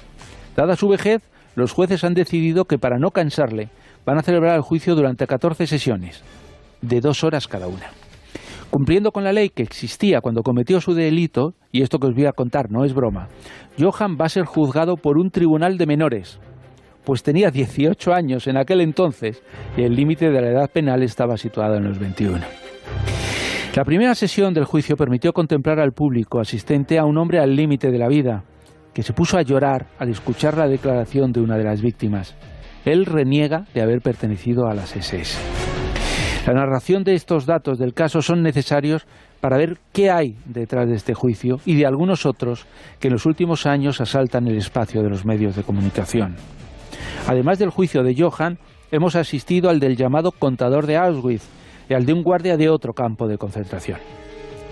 Dada 0.54 0.76
su 0.76 0.86
vejez, 0.88 1.22
los 1.54 1.72
jueces 1.72 2.04
han 2.04 2.12
decidido 2.12 2.66
que 2.66 2.76
para 2.76 2.98
no 2.98 3.10
cansarle 3.10 3.70
van 4.04 4.18
a 4.18 4.22
celebrar 4.22 4.54
el 4.56 4.60
juicio 4.60 4.94
durante 4.94 5.26
14 5.26 5.66
sesiones, 5.66 6.22
de 6.82 7.00
dos 7.00 7.24
horas 7.24 7.48
cada 7.48 7.68
una. 7.68 7.86
Cumpliendo 8.68 9.12
con 9.12 9.24
la 9.24 9.32
ley 9.32 9.48
que 9.48 9.62
existía 9.62 10.20
cuando 10.20 10.42
cometió 10.42 10.82
su 10.82 10.92
delito, 10.92 11.54
y 11.72 11.80
esto 11.80 11.98
que 11.98 12.08
os 12.08 12.14
voy 12.14 12.26
a 12.26 12.32
contar 12.32 12.70
no 12.70 12.84
es 12.84 12.92
broma, 12.92 13.28
Johan 13.78 14.18
va 14.20 14.26
a 14.26 14.30
ser 14.30 14.44
juzgado 14.44 14.96
por 14.96 15.16
un 15.16 15.30
tribunal 15.30 15.78
de 15.78 15.86
menores, 15.86 16.38
pues 17.04 17.22
tenía 17.22 17.50
18 17.50 18.12
años 18.12 18.46
en 18.46 18.56
aquel 18.56 18.80
entonces 18.80 19.42
y 19.76 19.82
el 19.82 19.94
límite 19.94 20.30
de 20.30 20.40
la 20.40 20.48
edad 20.48 20.70
penal 20.70 21.02
estaba 21.02 21.36
situado 21.36 21.76
en 21.76 21.84
los 21.84 21.98
21. 21.98 22.40
La 23.74 23.84
primera 23.84 24.14
sesión 24.14 24.52
del 24.52 24.66
juicio 24.66 24.96
permitió 24.96 25.32
contemplar 25.32 25.80
al 25.80 25.92
público 25.92 26.40
asistente 26.40 26.98
a 26.98 27.04
un 27.04 27.16
hombre 27.16 27.38
al 27.38 27.56
límite 27.56 27.90
de 27.90 27.98
la 27.98 28.08
vida, 28.08 28.44
que 28.92 29.02
se 29.02 29.14
puso 29.14 29.38
a 29.38 29.42
llorar 29.42 29.86
al 29.98 30.10
escuchar 30.10 30.58
la 30.58 30.68
declaración 30.68 31.32
de 31.32 31.40
una 31.40 31.56
de 31.56 31.64
las 31.64 31.80
víctimas. 31.80 32.34
Él 32.84 33.06
reniega 33.06 33.64
de 33.72 33.80
haber 33.80 34.02
pertenecido 34.02 34.66
a 34.66 34.74
las 34.74 34.94
SS. 34.94 35.38
La 36.46 36.54
narración 36.54 37.04
de 37.04 37.14
estos 37.14 37.46
datos 37.46 37.78
del 37.78 37.94
caso 37.94 38.20
son 38.20 38.42
necesarios 38.42 39.06
para 39.40 39.56
ver 39.56 39.78
qué 39.92 40.10
hay 40.10 40.36
detrás 40.44 40.88
de 40.88 40.96
este 40.96 41.14
juicio 41.14 41.58
y 41.64 41.76
de 41.76 41.86
algunos 41.86 42.26
otros 42.26 42.66
que 43.00 43.08
en 43.08 43.14
los 43.14 43.26
últimos 43.26 43.64
años 43.64 44.00
asaltan 44.00 44.48
el 44.48 44.58
espacio 44.58 45.02
de 45.02 45.08
los 45.08 45.24
medios 45.24 45.56
de 45.56 45.62
comunicación. 45.62 46.36
Además 47.26 47.58
del 47.58 47.70
juicio 47.70 48.02
de 48.02 48.14
Johann, 48.16 48.58
hemos 48.90 49.16
asistido 49.16 49.70
al 49.70 49.80
del 49.80 49.96
llamado 49.96 50.32
contador 50.32 50.86
de 50.86 50.96
Auschwitz 50.96 51.44
y 51.88 51.94
al 51.94 52.06
de 52.06 52.12
un 52.12 52.22
guardia 52.22 52.56
de 52.56 52.68
otro 52.68 52.92
campo 52.92 53.28
de 53.28 53.38
concentración. 53.38 53.98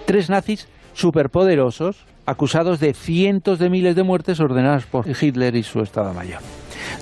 Tres 0.07 0.31
nazis 0.31 0.69
superpoderosos 0.93 2.05
acusados 2.27 2.81
de 2.81 2.95
cientos 2.95 3.59
de 3.59 3.71
miles 3.71 3.97
de 3.97 4.03
muertes 4.03 4.41
ordenadas 4.41 4.87
por 4.87 5.07
Hitler 5.09 5.57
y 5.57 5.63
su 5.63 5.81
Estado 5.81 6.13
Mayor. 6.15 6.41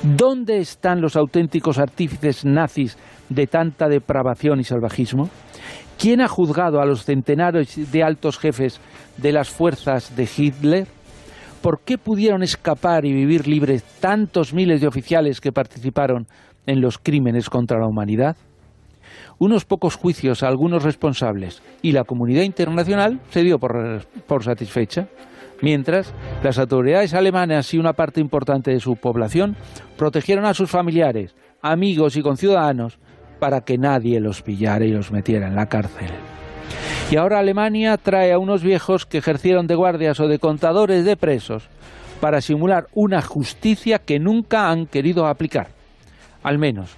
¿Dónde 0.02 0.58
están 0.58 1.00
los 1.00 1.16
auténticos 1.16 1.78
artífices 1.78 2.44
nazis 2.44 2.96
de 3.28 3.46
tanta 3.46 3.88
depravación 3.88 4.60
y 4.60 4.64
salvajismo? 4.64 5.28
¿Quién 5.98 6.20
ha 6.20 6.28
juzgado 6.28 6.80
a 6.80 6.86
los 6.86 7.04
centenares 7.04 7.90
de 7.90 8.02
altos 8.04 8.38
jefes 8.38 8.80
de 9.16 9.32
las 9.32 9.50
fuerzas 9.50 10.14
de 10.14 10.28
Hitler? 10.36 10.86
¿Por 11.62 11.80
qué 11.80 11.98
pudieron 11.98 12.42
escapar 12.42 13.04
y 13.04 13.12
vivir 13.12 13.48
libres 13.48 13.82
tantos 14.00 14.54
miles 14.54 14.80
de 14.80 14.86
oficiales 14.86 15.40
que 15.40 15.52
participaron 15.52 16.26
en 16.66 16.80
los 16.80 16.98
crímenes 16.98 17.50
contra 17.50 17.80
la 17.80 17.88
humanidad? 17.88 18.36
Unos 19.38 19.64
pocos 19.64 19.96
juicios 19.96 20.42
a 20.42 20.48
algunos 20.48 20.84
responsables 20.84 21.62
y 21.82 21.92
la 21.92 22.04
comunidad 22.04 22.42
internacional 22.42 23.20
se 23.30 23.42
dio 23.42 23.58
por, 23.58 24.06
por 24.26 24.44
satisfecha, 24.44 25.08
mientras 25.60 26.14
las 26.42 26.58
autoridades 26.58 27.14
alemanas 27.14 27.72
y 27.74 27.78
una 27.78 27.92
parte 27.92 28.20
importante 28.20 28.70
de 28.70 28.80
su 28.80 28.94
población 28.94 29.56
protegieron 29.96 30.44
a 30.44 30.54
sus 30.54 30.70
familiares, 30.70 31.34
amigos 31.60 32.16
y 32.16 32.22
conciudadanos 32.22 32.98
para 33.40 33.62
que 33.62 33.78
nadie 33.78 34.20
los 34.20 34.42
pillara 34.42 34.84
y 34.84 34.92
los 34.92 35.10
metiera 35.10 35.48
en 35.48 35.56
la 35.56 35.66
cárcel. 35.66 36.10
Y 37.10 37.16
ahora 37.16 37.38
Alemania 37.38 37.96
trae 37.96 38.32
a 38.32 38.38
unos 38.38 38.62
viejos 38.62 39.06
que 39.06 39.18
ejercieron 39.18 39.66
de 39.66 39.74
guardias 39.74 40.20
o 40.20 40.28
de 40.28 40.38
contadores 40.38 41.04
de 41.04 41.16
presos 41.16 41.68
para 42.20 42.40
simular 42.40 42.86
una 42.94 43.22
justicia 43.22 43.98
que 43.98 44.18
nunca 44.18 44.70
han 44.70 44.86
querido 44.86 45.26
aplicar. 45.26 45.68
Al 46.42 46.58
menos, 46.58 46.96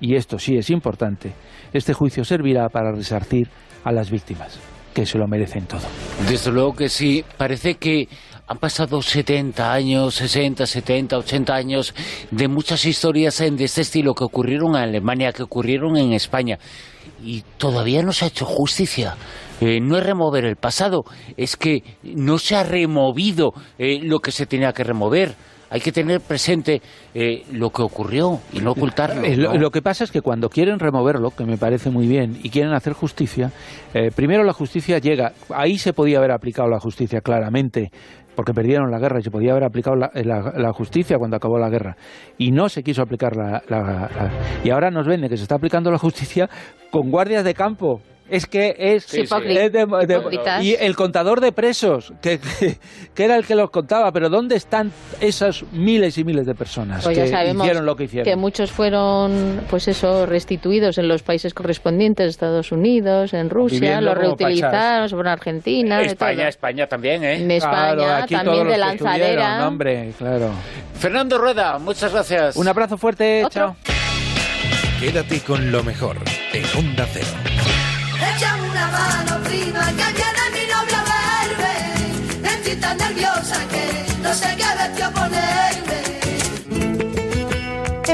y 0.00 0.14
esto 0.14 0.38
sí 0.38 0.56
es 0.56 0.70
importante, 0.70 1.32
este 1.72 1.92
juicio 1.92 2.24
servirá 2.24 2.68
para 2.68 2.92
resarcir 2.92 3.48
a 3.84 3.92
las 3.92 4.10
víctimas, 4.10 4.58
que 4.94 5.06
se 5.06 5.18
lo 5.18 5.26
merecen 5.26 5.66
todo. 5.66 5.82
Desde 6.28 6.50
luego 6.50 6.74
que 6.74 6.88
sí, 6.88 7.24
parece 7.36 7.76
que 7.76 8.08
han 8.46 8.58
pasado 8.58 9.02
70 9.02 9.72
años, 9.72 10.14
60, 10.14 10.66
70, 10.66 11.18
80 11.18 11.54
años 11.54 11.94
de 12.30 12.48
muchas 12.48 12.86
historias 12.86 13.38
de 13.38 13.64
este 13.64 13.82
estilo 13.82 14.14
que 14.14 14.24
ocurrieron 14.24 14.70
en 14.70 14.82
Alemania, 14.82 15.32
que 15.32 15.42
ocurrieron 15.42 15.96
en 15.96 16.12
España 16.12 16.58
y 17.22 17.42
todavía 17.56 18.02
no 18.02 18.12
se 18.12 18.24
ha 18.24 18.28
hecho 18.28 18.44
justicia. 18.44 19.16
Eh, 19.60 19.80
no 19.80 19.98
es 19.98 20.04
remover 20.04 20.44
el 20.44 20.56
pasado, 20.56 21.04
es 21.36 21.56
que 21.56 21.82
no 22.02 22.38
se 22.38 22.54
ha 22.54 22.62
removido 22.62 23.52
eh, 23.78 23.98
lo 24.02 24.20
que 24.20 24.30
se 24.30 24.46
tenía 24.46 24.72
que 24.72 24.84
remover. 24.84 25.34
Hay 25.70 25.80
que 25.80 25.92
tener 25.92 26.22
presente 26.22 26.80
eh, 27.12 27.42
lo 27.52 27.68
que 27.68 27.82
ocurrió 27.82 28.40
y 28.54 28.60
no 28.60 28.70
ocultarlo. 28.70 29.22
Lo, 29.58 29.70
que 29.70 29.82
pasa 29.82 30.04
es 30.04 30.10
que 30.10 30.22
cuando 30.22 30.48
quieren 30.48 30.78
removerlo, 30.78 31.30
que 31.30 31.44
me 31.44 31.58
parece 31.58 31.90
muy 31.90 32.06
bien, 32.06 32.38
y 32.42 32.48
quieren 32.48 32.72
hacer 32.72 32.94
justicia, 32.94 33.52
primero 34.16 34.44
la 34.44 34.54
justicia 34.54 34.96
llega. 34.96 35.32
Ahí 35.54 35.76
se 35.76 35.92
podía 35.92 36.18
haber 36.18 36.30
aplicado 36.30 36.70
la 36.70 36.80
justicia 36.80 37.20
claramente, 37.20 37.90
porque 38.38 38.54
perdieron 38.54 38.88
la 38.92 39.00
guerra 39.00 39.18
y 39.18 39.22
se 39.24 39.32
podía 39.32 39.50
haber 39.50 39.64
aplicado 39.64 39.96
la, 39.96 40.72
justicia 40.72 41.18
cuando 41.18 41.36
acabó 41.36 41.58
la 41.58 41.68
guerra. 41.68 41.96
Y 42.38 42.52
no 42.52 42.68
se 42.68 42.84
quiso 42.84 43.02
aplicar 43.02 43.34
la, 43.34 44.30
Y 44.62 44.70
ahora 44.70 44.92
nos 44.92 45.08
vende 45.08 45.28
que 45.28 45.36
se 45.36 45.42
está 45.42 45.56
aplicando 45.56 45.90
la 45.90 45.98
justicia 45.98 46.48
con 46.92 47.10
guardias 47.10 47.42
de 47.42 47.52
campo 47.52 48.00
es 48.30 48.46
que 48.46 48.74
es, 48.78 49.06
y 50.60 50.74
el 50.74 50.96
contador 50.96 51.40
de 51.40 51.52
presos 51.52 52.12
que, 52.20 52.38
que, 53.14 53.24
era 53.24 53.36
el 53.36 53.46
que 53.46 53.54
los 53.54 53.70
contaba 53.70 54.12
pero 54.12 54.28
dónde 54.28 54.56
están 54.56 54.92
esas 55.20 55.64
miles 55.72 56.18
y 56.18 56.24
miles 56.24 56.46
de 56.46 56.54
personas 56.54 57.04
pues 57.04 57.18
que 57.18 57.26
hicieron 57.26 57.86
lo 57.86 57.96
que 57.96 58.04
hicieron 58.04 58.24
que 58.24 58.36
muchos 58.36 58.70
fueron 58.70 59.62
pues 59.70 59.88
eso 59.88 60.26
restituidos 60.26 60.98
en 60.98 61.08
los 61.08 61.22
países 61.22 61.54
correspondientes 61.54 62.28
Estados 62.28 62.72
Unidos 62.72 63.34
en 63.34 63.50
Rusia 63.50 64.00
los 64.00 64.16
reutilizaron 64.16 65.20
en 65.20 65.26
Argentina 65.26 66.02
España 66.02 66.48
España 66.48 66.86
también 66.86 67.24
¿eh? 67.24 67.36
en 67.36 67.50
España 67.50 68.26
también 68.26 68.68
de 68.68 68.78
lanzadera. 68.78 69.66
hombre 69.66 70.12
claro. 70.18 70.50
Fernando 70.94 71.38
Rueda 71.38 71.78
muchas 71.78 72.12
gracias. 72.12 72.56
Un 72.56 72.68
abrazo 72.68 72.98
fuerte 72.98 73.44
chao. 73.50 73.76
Quédate 75.00 75.40
con 75.40 75.70
lo 75.70 75.82
mejor 75.84 76.16
en 76.52 76.64
Onda 76.76 77.06
Cero 77.12 77.57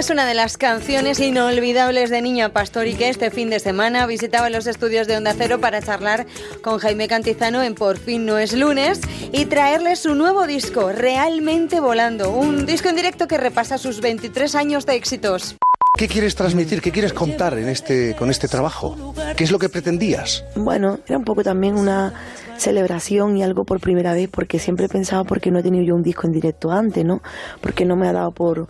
Es 0.05 0.11
una 0.11 0.26
de 0.26 0.35
las 0.35 0.59
canciones 0.59 1.18
inolvidables 1.18 2.11
de 2.11 2.20
Niña 2.20 2.51
Pastori 2.51 2.95
que 2.95 3.09
este 3.09 3.30
fin 3.30 3.49
de 3.49 3.59
semana 3.59 4.07
visitaba 4.07 4.51
los 4.51 4.66
estudios 4.66 5.07
de 5.07 5.16
Onda 5.16 5.35
Cero 5.39 5.61
para 5.61 5.80
charlar 5.80 6.26
con 6.62 6.78
Jaime 6.78 7.09
Cantizano 7.09 7.62
en 7.62 7.74
Por 7.74 7.97
fin 7.99 8.26
no 8.26 8.37
es 8.37 8.53
lunes 8.53 9.01
y 9.32 9.47
traerle 9.47 9.97
su 9.97 10.14
nuevo 10.14 10.47
disco, 10.47 10.93
Realmente 10.93 11.80
Volando, 11.80 12.30
un 12.32 12.66
disco 12.66 12.91
en 12.91 12.97
directo 12.97 13.26
que 13.28 13.39
repasa 13.39 13.78
sus 13.78 14.01
23 14.01 14.55
años 14.57 14.85
de 14.85 14.97
éxitos. 14.97 15.57
¿Qué 15.97 16.09
quieres 16.09 16.35
transmitir? 16.35 16.81
¿Qué 16.83 16.91
quieres 16.91 17.13
contar 17.13 17.57
en 17.57 17.69
este, 17.69 18.17
con 18.17 18.29
este 18.29 18.49
trabajo? 18.49 19.15
¿Qué 19.37 19.45
es 19.45 19.53
lo 19.53 19.61
que 19.61 19.69
pretendías? 19.69 20.45
Bueno, 20.57 20.99
era 21.07 21.17
un 21.17 21.25
poco 21.25 21.45
también 21.45 21.77
una 21.77 22.13
celebración 22.57 23.37
y 23.37 23.45
algo 23.45 23.65
por 23.65 23.79
primera 23.79 24.13
vez, 24.13 24.29
porque 24.29 24.59
siempre 24.59 24.87
he 24.87 24.89
pensado 24.89 25.25
porque 25.25 25.53
no 25.53 25.61
he 25.61 25.63
tenido 25.63 25.85
yo 25.85 25.95
un 25.95 26.03
disco 26.03 26.27
en 26.27 26.33
directo 26.33 26.73
antes, 26.73 27.05
¿no? 27.05 27.23
Porque 27.61 27.85
no 27.85 27.95
me 27.95 28.09
ha 28.09 28.13
dado 28.13 28.33
por, 28.33 28.67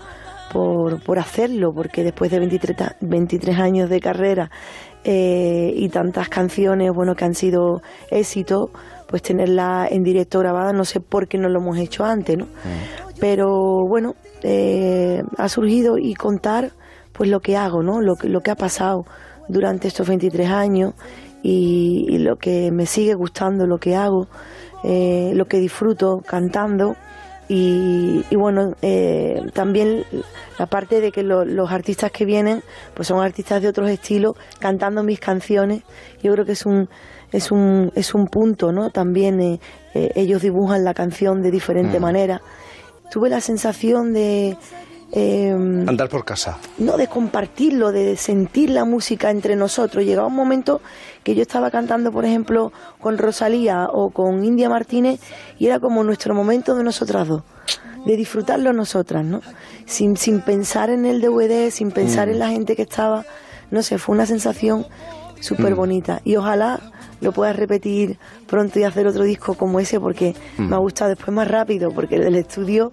por, 0.52 1.02
por 1.02 1.18
hacerlo, 1.18 1.72
porque 1.72 2.04
después 2.04 2.30
de 2.30 2.40
23, 2.40 2.76
ta- 2.76 2.96
23 3.00 3.58
años 3.58 3.88
de 3.88 4.00
carrera 4.00 4.50
eh, 5.02 5.72
y 5.74 5.88
tantas 5.88 6.28
canciones, 6.28 6.92
bueno, 6.92 7.16
que 7.16 7.24
han 7.24 7.34
sido 7.34 7.80
éxitos, 8.10 8.68
pues 9.08 9.22
tenerla 9.22 9.88
en 9.90 10.02
directo 10.04 10.40
grabada, 10.40 10.74
no 10.74 10.84
sé 10.84 11.00
por 11.00 11.26
qué 11.26 11.38
no 11.38 11.48
lo 11.48 11.60
hemos 11.60 11.78
hecho 11.78 12.04
antes, 12.04 12.36
¿no? 12.36 12.48
Pero 13.18 13.86
bueno, 13.86 14.14
eh, 14.42 15.22
ha 15.38 15.48
surgido 15.48 15.96
y 15.96 16.14
contar 16.14 16.72
pues 17.14 17.30
lo 17.30 17.40
que 17.40 17.56
hago, 17.56 17.82
¿no? 17.82 18.02
Lo 18.02 18.16
que, 18.16 18.28
lo 18.28 18.42
que 18.42 18.50
ha 18.50 18.56
pasado 18.56 19.06
durante 19.48 19.88
estos 19.88 20.06
23 20.06 20.50
años 20.50 20.92
y, 21.42 22.06
y 22.10 22.18
lo 22.18 22.36
que 22.36 22.70
me 22.70 22.84
sigue 22.86 23.14
gustando, 23.14 23.66
lo 23.66 23.78
que 23.78 23.94
hago, 23.96 24.26
eh, 24.84 25.32
lo 25.34 25.46
que 25.46 25.58
disfruto 25.58 26.20
cantando 26.26 26.96
y, 27.48 28.24
y 28.30 28.36
bueno, 28.36 28.72
eh, 28.82 29.42
también 29.52 30.04
la 30.58 30.66
parte 30.66 31.00
de 31.02 31.12
que 31.12 31.22
lo- 31.22 31.44
los 31.44 31.70
artistas 31.70 32.10
que 32.10 32.24
vienen 32.24 32.62
pues 32.94 33.08
son 33.08 33.22
artistas 33.22 33.60
de 33.60 33.68
otros 33.68 33.90
estilos 33.90 34.34
cantando 34.58 35.02
mis 35.02 35.20
canciones, 35.20 35.82
yo 36.22 36.32
creo 36.32 36.44
que 36.46 36.52
es 36.52 36.64
un 36.66 36.88
es 37.32 37.50
un, 37.50 37.90
es 37.96 38.14
un 38.14 38.28
punto, 38.28 38.70
¿no? 38.70 38.90
También 38.90 39.40
eh, 39.40 39.60
eh, 39.94 40.12
ellos 40.14 40.40
dibujan 40.40 40.84
la 40.84 40.94
canción 40.94 41.42
de 41.42 41.50
diferente 41.50 41.98
Mm. 41.98 42.02
manera. 42.02 42.40
Tuve 43.10 43.28
la 43.28 43.40
sensación 43.40 44.12
de 44.12 44.56
eh, 45.16 45.50
Andar 45.52 46.08
por 46.08 46.24
casa. 46.24 46.58
no 46.78 46.96
de 46.96 47.06
compartirlo, 47.06 47.92
de 47.92 48.16
sentir 48.16 48.70
la 48.70 48.84
música 48.84 49.30
entre 49.30 49.54
nosotros. 49.56 50.04
Llegaba 50.04 50.26
un 50.26 50.34
momento 50.34 50.80
que 51.22 51.34
yo 51.34 51.42
estaba 51.42 51.70
cantando, 51.70 52.10
por 52.10 52.24
ejemplo, 52.24 52.72
con 53.00 53.16
Rosalía 53.18 53.86
o 53.92 54.10
con 54.10 54.44
India 54.44 54.68
Martínez 54.68 55.20
y 55.58 55.66
era 55.66 55.78
como 55.78 56.02
nuestro 56.02 56.34
momento 56.34 56.74
de 56.74 56.82
nosotras 56.82 57.28
dos, 57.28 57.42
de 58.06 58.16
disfrutarlo 58.16 58.72
nosotras, 58.72 59.24
¿no? 59.24 59.40
Sin, 59.86 60.16
sin 60.16 60.40
pensar 60.40 60.90
en 60.90 61.06
el 61.06 61.20
DVD, 61.20 61.70
sin 61.70 61.90
pensar 61.92 62.26
Mm. 62.28 62.30
en 62.32 62.38
la 62.40 62.48
gente 62.48 62.74
que 62.74 62.82
estaba, 62.82 63.24
no 63.70 63.82
sé, 63.82 63.98
fue 63.98 64.14
una 64.14 64.26
sensación 64.26 64.84
súper 65.40 65.74
Mm. 65.74 65.76
bonita 65.76 66.20
y 66.24 66.36
ojalá 66.36 66.80
lo 67.20 67.32
puedas 67.32 67.54
repetir 67.56 68.18
pronto 68.46 68.78
y 68.80 68.82
hacer 68.84 69.06
otro 69.06 69.24
disco 69.24 69.54
como 69.54 69.78
ese 69.78 70.00
porque 70.00 70.34
Mm. 70.58 70.68
me 70.70 70.74
ha 70.76 70.78
gustado 70.78 71.10
después 71.10 71.32
más 71.34 71.46
rápido 71.48 71.90
porque 71.92 72.16
el 72.16 72.22
del 72.24 72.34
estudio 72.36 72.92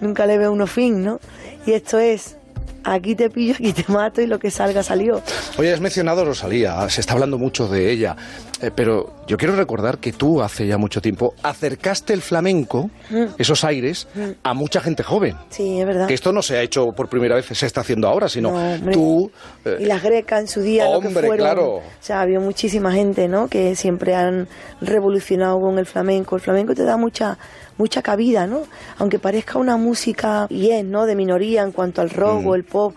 nunca 0.00 0.26
le 0.26 0.38
veo 0.38 0.52
uno 0.52 0.66
fin, 0.66 1.04
¿no? 1.04 1.20
Y 1.66 1.72
esto 1.72 1.98
es 1.98 2.36
aquí 2.84 3.14
te 3.14 3.30
pillo, 3.30 3.54
aquí 3.54 3.72
te 3.72 3.84
mato 3.90 4.20
y 4.20 4.26
lo 4.26 4.38
que 4.38 4.50
salga 4.50 4.82
salió. 4.82 5.22
Oye, 5.58 5.72
has 5.72 5.80
mencionado 5.80 6.24
Rosalía, 6.24 6.88
se 6.88 7.00
está 7.00 7.14
hablando 7.14 7.38
mucho 7.38 7.68
de 7.68 7.90
ella, 7.90 8.16
eh, 8.60 8.70
pero 8.74 9.14
yo 9.26 9.36
quiero 9.36 9.54
recordar 9.54 9.98
que 9.98 10.12
tú 10.12 10.42
hace 10.42 10.66
ya 10.66 10.78
mucho 10.78 11.00
tiempo 11.00 11.34
acercaste 11.42 12.12
el 12.12 12.22
flamenco, 12.22 12.90
Mm. 13.10 13.24
esos 13.38 13.64
aires, 13.64 14.08
Mm. 14.14 14.20
a 14.42 14.54
mucha 14.54 14.80
gente 14.80 15.02
joven. 15.02 15.36
Sí, 15.50 15.80
es 15.80 15.86
verdad. 15.86 16.06
Que 16.08 16.14
esto 16.14 16.32
no 16.32 16.42
se 16.42 16.56
ha 16.58 16.62
hecho 16.62 16.92
por 16.92 17.08
primera 17.08 17.34
vez, 17.36 17.46
se 17.46 17.66
está 17.66 17.82
haciendo 17.82 18.08
ahora, 18.08 18.28
sino 18.28 18.50
No, 18.50 18.74
hombre. 18.74 18.92
tú... 18.94 19.30
eh, 19.64 19.76
Y 19.80 19.84
las 19.84 20.02
grecas 20.02 20.40
en 20.40 20.48
su 20.48 20.60
día, 20.60 20.84
lo 20.90 21.00
que 21.00 21.08
Hombre, 21.08 21.26
fueron. 21.28 21.44
claro. 21.46 21.74
O 21.76 21.82
sea, 22.00 22.20
había 22.20 22.40
muchísima 22.40 22.92
gente, 22.92 23.28
¿no? 23.28 23.48
Que 23.48 23.76
siempre 23.76 24.14
han 24.14 24.48
revolucionado 24.80 25.60
con 25.60 25.78
el 25.78 25.86
flamenco. 25.86 26.36
El 26.36 26.42
flamenco 26.42 26.74
te 26.74 26.84
da 26.84 26.96
mucha 26.96 27.38
mucha 27.76 28.02
cabida, 28.02 28.46
¿no? 28.48 28.62
Aunque 28.98 29.20
parezca 29.20 29.56
una 29.56 29.76
música 29.76 30.48
bien, 30.50 30.90
¿no? 30.90 31.06
De 31.06 31.14
minoría 31.14 31.62
en 31.62 31.70
cuanto 31.70 32.00
al 32.02 32.10
rock 32.10 32.44
o 32.44 32.54
el 32.56 32.64
pop, 32.64 32.92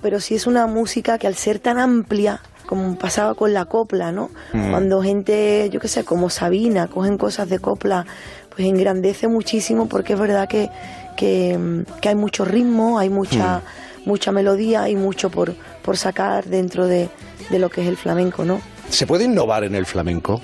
pero 0.00 0.18
sí 0.18 0.34
es 0.34 0.46
una 0.46 0.66
música 0.66 1.18
que 1.18 1.26
al 1.26 1.34
ser 1.34 1.58
tan 1.58 1.78
amplia, 1.78 2.40
como 2.66 2.96
pasaba 2.96 3.34
con 3.34 3.52
la 3.52 3.64
copla, 3.66 4.12
¿no? 4.12 4.30
Mm. 4.52 4.70
Cuando 4.70 5.02
gente, 5.02 5.68
yo 5.70 5.80
qué 5.80 5.88
sé, 5.88 6.04
como 6.04 6.30
Sabina, 6.30 6.88
cogen 6.88 7.18
cosas 7.18 7.48
de 7.48 7.58
copla, 7.58 8.06
pues 8.54 8.66
engrandece 8.66 9.28
muchísimo 9.28 9.88
porque 9.88 10.14
es 10.14 10.18
verdad 10.18 10.48
que, 10.48 10.70
que, 11.16 11.58
mm, 11.58 12.00
que 12.00 12.08
hay 12.08 12.14
mucho 12.14 12.44
ritmo, 12.44 12.98
hay 12.98 13.10
mucha, 13.10 13.62
mucha 14.04 14.32
melodía, 14.32 14.82
hay 14.82 14.96
mucho 14.96 15.30
por, 15.30 15.54
por 15.82 15.96
sacar 15.96 16.44
dentro 16.46 16.86
de, 16.86 17.08
de 17.50 17.58
lo 17.58 17.70
que 17.70 17.82
es 17.82 17.88
el 17.88 17.96
flamenco, 17.96 18.44
¿no? 18.44 18.60
¿Se 18.88 19.06
puede 19.06 19.24
innovar 19.24 19.64
en 19.64 19.74
el 19.74 19.86
flamenco? 19.86 20.40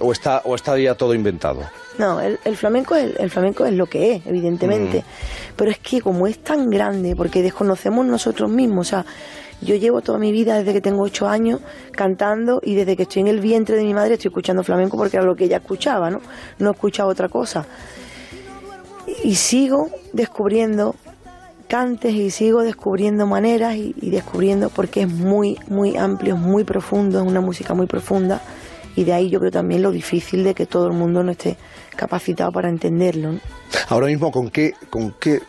¿O, 0.00 0.12
está, 0.12 0.42
¿O 0.44 0.54
está 0.54 0.78
ya 0.78 0.94
todo 0.94 1.14
inventado? 1.14 1.62
No, 1.96 2.20
el, 2.20 2.38
el 2.44 2.56
flamenco 2.56 2.96
es, 2.96 3.18
el 3.18 3.30
flamenco 3.30 3.64
es 3.64 3.72
lo 3.72 3.86
que 3.86 4.16
es, 4.16 4.26
evidentemente. 4.26 5.04
Pero 5.56 5.70
es 5.70 5.78
que 5.78 6.00
como 6.00 6.26
es 6.26 6.38
tan 6.42 6.70
grande, 6.70 7.14
porque 7.14 7.42
desconocemos 7.42 8.04
nosotros 8.04 8.50
mismos, 8.50 8.88
o 8.88 8.90
sea, 8.90 9.06
yo 9.60 9.76
llevo 9.76 10.00
toda 10.02 10.18
mi 10.18 10.32
vida 10.32 10.58
desde 10.58 10.72
que 10.72 10.80
tengo 10.80 11.02
ocho 11.02 11.28
años 11.28 11.60
cantando 11.92 12.60
y 12.62 12.74
desde 12.74 12.96
que 12.96 13.04
estoy 13.04 13.22
en 13.22 13.28
el 13.28 13.40
vientre 13.40 13.76
de 13.76 13.84
mi 13.84 13.94
madre 13.94 14.14
estoy 14.14 14.28
escuchando 14.28 14.62
flamenco 14.62 14.96
porque 14.96 15.16
era 15.16 15.26
lo 15.26 15.36
que 15.36 15.44
ella 15.44 15.58
escuchaba, 15.58 16.10
¿no? 16.10 16.20
No 16.58 16.72
escuchaba 16.72 17.10
otra 17.10 17.28
cosa. 17.28 17.66
Y 19.22 19.36
sigo 19.36 19.90
descubriendo 20.12 20.94
cantes 21.68 22.14
y 22.14 22.30
sigo 22.30 22.62
descubriendo 22.62 23.26
maneras 23.26 23.76
y, 23.76 23.94
descubriendo 24.10 24.70
porque 24.70 25.02
es 25.02 25.08
muy, 25.08 25.58
muy 25.68 25.96
amplio, 25.96 26.34
es 26.34 26.40
muy 26.40 26.64
profundo, 26.64 27.20
es 27.20 27.26
una 27.26 27.40
música 27.40 27.74
muy 27.74 27.86
profunda 27.86 28.40
y 28.96 29.04
de 29.04 29.12
ahí 29.12 29.30
yo 29.30 29.40
creo 29.40 29.50
también 29.50 29.82
lo 29.82 29.90
difícil 29.90 30.44
de 30.44 30.54
que 30.54 30.66
todo 30.66 30.86
el 30.86 30.92
mundo 30.92 31.22
no 31.22 31.32
esté 31.32 31.56
capacitado 31.96 32.52
para 32.52 32.68
entenderlo. 32.68 33.40
Ahora 33.88 34.06
mismo, 34.06 34.30
¿con 34.30 34.50
qué, 34.50 34.74
con 34.90 35.12
qué 35.18 35.40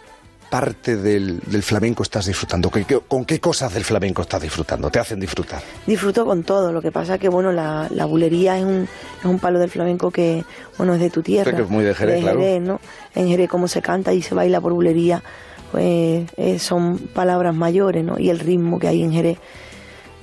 parte 0.50 0.96
del, 0.98 1.40
del 1.42 1.64
flamenco 1.64 2.04
estás 2.04 2.26
disfrutando? 2.26 2.70
¿Con 2.70 2.84
qué, 2.86 3.00
¿Con 3.08 3.26
qué 3.26 3.40
cosas 3.40 3.74
del 3.74 3.84
flamenco 3.84 4.22
estás 4.22 4.42
disfrutando? 4.42 4.90
¿Te 4.90 5.00
hacen 5.00 5.20
disfrutar? 5.20 5.62
Disfruto 5.86 6.26
con 6.26 6.44
todo, 6.44 6.72
lo 6.72 6.82
que 6.82 6.92
pasa 6.92 7.18
que 7.18 7.30
bueno, 7.30 7.52
la, 7.52 7.88
la 7.92 8.06
bulería 8.06 8.58
es 8.58 8.64
un, 8.66 8.88
es 9.20 9.26
un 9.26 9.40
palo 9.40 9.60
del 9.60 9.70
flamenco 9.70 10.12
que 10.12 10.44
bueno 10.78 10.94
es 10.94 11.00
de 11.00 11.10
tu 11.10 11.22
tierra, 11.22 11.56
que 11.56 11.64
es 11.64 11.70
muy 11.70 11.84
de 11.84 11.94
Jerez, 11.94 12.22
claro. 12.22 12.40
¿no? 12.62 12.80
En 13.16 13.28
Jerez 13.28 13.50
cómo 13.50 13.68
se 13.68 13.82
canta 13.82 14.14
y 14.14 14.22
se 14.22 14.34
baila 14.36 14.62
por 14.62 14.74
bulería, 14.74 15.24
pues 15.72 16.28
eh, 16.38 16.60
son 16.60 16.98
palabras 16.98 17.54
mayores, 17.56 18.04
¿no? 18.04 18.18
Y 18.20 18.30
el 18.30 18.40
ritmo 18.40 18.80
que 18.80 18.88
hay 18.88 19.02
en 19.04 19.12
Jerez. 19.12 19.38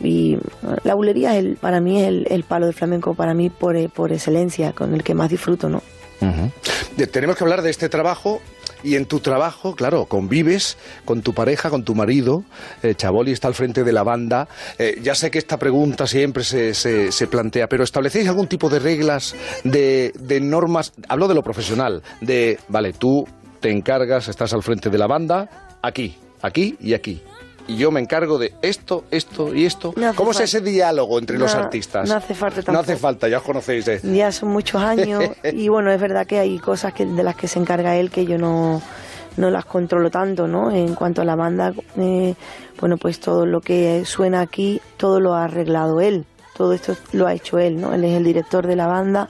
Y 0.00 0.36
la 0.82 0.94
bulería 0.94 1.32
es 1.36 1.44
el, 1.44 1.56
para 1.56 1.80
mí 1.80 2.00
es 2.00 2.08
el, 2.08 2.26
el 2.28 2.42
palo 2.42 2.66
del 2.66 2.74
flamenco, 2.74 3.14
para 3.14 3.34
mí 3.34 3.50
por, 3.50 3.76
eh, 3.76 3.88
por 3.88 4.12
excelencia, 4.12 4.72
con 4.72 4.94
el 4.94 5.04
que 5.04 5.14
más 5.14 5.30
disfruto, 5.30 5.68
¿no? 5.68 5.80
De- 6.96 7.06
Tenemos 7.06 7.36
que 7.36 7.44
hablar 7.44 7.62
de 7.62 7.70
este 7.70 7.88
trabajo 7.88 8.40
y 8.82 8.96
en 8.96 9.06
tu 9.06 9.20
trabajo, 9.20 9.74
claro, 9.74 10.06
convives 10.06 10.76
con 11.04 11.22
tu 11.22 11.34
pareja, 11.34 11.70
con 11.70 11.84
tu 11.84 11.94
marido. 11.94 12.44
Eh, 12.82 12.94
Chaboli 12.94 13.32
está 13.32 13.48
al 13.48 13.54
frente 13.54 13.84
de 13.84 13.92
la 13.92 14.02
banda. 14.02 14.48
Eh, 14.78 14.98
ya 15.02 15.14
sé 15.14 15.30
que 15.30 15.38
esta 15.38 15.58
pregunta 15.58 16.06
siempre 16.06 16.44
se, 16.44 16.74
se- 16.74 17.12
se 17.12 17.26
plantea, 17.26 17.68
pero 17.68 17.84
¿establecéis 17.84 18.28
algún 18.28 18.46
tipo 18.46 18.68
de 18.68 18.78
reglas, 18.78 19.34
de, 19.64 20.12
de 20.18 20.40
normas? 20.40 20.92
Hablo 21.08 21.28
de 21.28 21.34
lo 21.34 21.42
profesional, 21.42 22.02
de, 22.20 22.58
vale, 22.68 22.92
tú 22.92 23.26
te 23.60 23.70
encargas, 23.70 24.28
estás 24.28 24.52
al 24.52 24.62
frente 24.62 24.90
de 24.90 24.98
la 24.98 25.06
banda, 25.06 25.76
aquí, 25.82 26.16
aquí 26.42 26.76
y 26.80 26.94
aquí. 26.94 27.22
Y 27.68 27.76
yo 27.76 27.90
me 27.90 28.00
encargo 28.00 28.38
de 28.38 28.54
esto, 28.62 29.04
esto 29.10 29.54
y 29.54 29.64
esto. 29.66 29.92
No 29.96 30.14
¿Cómo 30.14 30.32
es 30.32 30.40
ese 30.40 30.60
diálogo 30.60 31.18
entre 31.18 31.38
los 31.38 31.54
artistas? 31.54 32.08
no 32.08 32.16
hace 32.16 32.34
falta 32.34 32.56
No 32.60 32.64
tampoco. 32.64 32.82
hace 32.82 32.96
falta, 32.96 33.28
ya 33.28 33.38
os 33.38 33.44
conocéis. 33.44 33.86
eh. 33.88 34.00
Ya 34.02 34.32
son 34.32 34.48
muchos 34.50 34.82
años 34.82 35.22
y 35.52 35.68
bueno, 35.68 35.90
es 35.92 36.00
verdad 36.00 36.26
que 36.26 36.38
hay 36.38 36.58
cosas 36.58 36.92
que, 36.92 37.06
de 37.06 37.22
las 37.22 37.36
que 37.36 37.46
se 37.48 37.58
encarga 37.60 37.96
él 37.96 38.10
que 38.10 38.26
yo 38.26 38.36
no, 38.36 38.82
no 39.36 39.50
las 39.50 39.64
controlo 39.64 40.10
tanto, 40.10 40.48
¿no? 40.48 40.70
En 40.72 40.94
cuanto 40.94 41.22
a 41.22 41.24
la 41.24 41.36
banda, 41.36 41.72
eh, 41.96 42.34
bueno, 42.80 42.96
pues 42.98 43.20
todo 43.20 43.46
lo 43.46 43.60
que 43.60 44.04
suena 44.04 44.40
aquí, 44.40 44.80
todo 44.96 45.20
lo 45.20 45.34
ha 45.34 45.44
arreglado 45.44 46.00
él, 46.00 46.26
todo 46.56 46.72
esto 46.72 46.96
lo 47.12 47.26
ha 47.28 47.32
hecho 47.34 47.58
él, 47.58 47.80
¿no? 47.80 47.94
Él 47.94 48.04
es 48.04 48.16
el 48.16 48.24
director 48.24 48.66
de 48.66 48.74
la 48.76 48.86
banda 48.88 49.28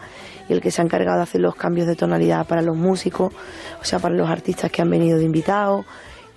y 0.49 0.55
el 0.55 0.61
que 0.61 0.71
se 0.71 0.81
ha 0.81 0.85
encargado 0.85 1.19
de 1.19 1.25
hacer 1.25 1.41
los 1.43 1.55
cambios 1.55 1.87
de 1.87 1.95
tonalidad 1.97 2.47
para 2.47 2.63
los 2.63 2.77
músicos, 2.77 3.33
o 3.81 3.85
sea, 3.85 3.99
para 3.99 4.15
los 4.15 4.29
artistas 4.29 4.71
que 4.73 4.81
han 4.83 4.91
venido 4.91 5.19
de 5.19 5.25
invitados 5.25 5.85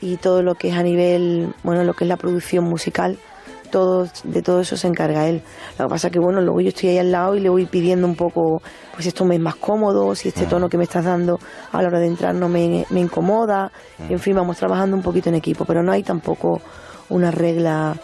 y 0.02 0.18
todo 0.18 0.41
lo 0.41 0.56
que 0.56 0.70
es 0.70 0.76
a 0.76 0.84
nivel, 0.84 1.54
bueno, 1.64 1.84
lo 1.84 1.93
que 1.93 2.04
es 2.04 2.08
la 2.08 2.18
producción 2.18 2.66
musical 2.66 3.18
todo, 3.76 4.08
de 4.24 4.41
todo 4.41 4.62
eso 4.62 4.78
se 4.78 4.88
encarga 4.88 5.28
él. 5.28 5.41
Lo 5.78 5.86
que 5.86 5.89
pasa 5.89 6.10
que, 6.10 6.20
bueno, 6.20 6.39
luego 6.39 6.62
yo 6.62 6.70
estoy 6.70 6.89
ahí 6.89 6.98
al 6.98 7.12
lado 7.12 7.36
y 7.36 7.41
le 7.41 7.50
voy 7.50 7.66
pidiendo 7.66 8.08
un 8.08 8.16
poco, 8.16 8.62
pues 8.93 9.06
esto 9.06 9.26
me 9.26 9.36
es 9.36 9.41
más 9.41 9.56
cómodo, 9.56 10.16
si 10.16 10.30
este 10.30 10.46
tono 10.46 10.70
que 10.70 10.78
me 10.78 10.86
estás 10.86 11.04
dando 11.04 11.39
a 11.74 11.82
la 11.82 11.89
hora 11.89 12.00
de 12.00 12.08
entrar 12.08 12.34
no 12.34 12.48
me, 12.48 12.86
me 12.89 13.02
incomoda. 13.02 13.72
En 14.10 14.20
fin, 14.20 14.36
vamos 14.36 14.58
trabajando 14.58 14.96
un 14.96 15.04
poquito 15.04 15.28
en 15.28 15.36
equipo, 15.36 15.66
pero 15.66 15.84
no 15.84 15.91
hay 15.91 16.04
tampoco 16.04 16.62
una 17.10 17.32
regla. 17.32 17.96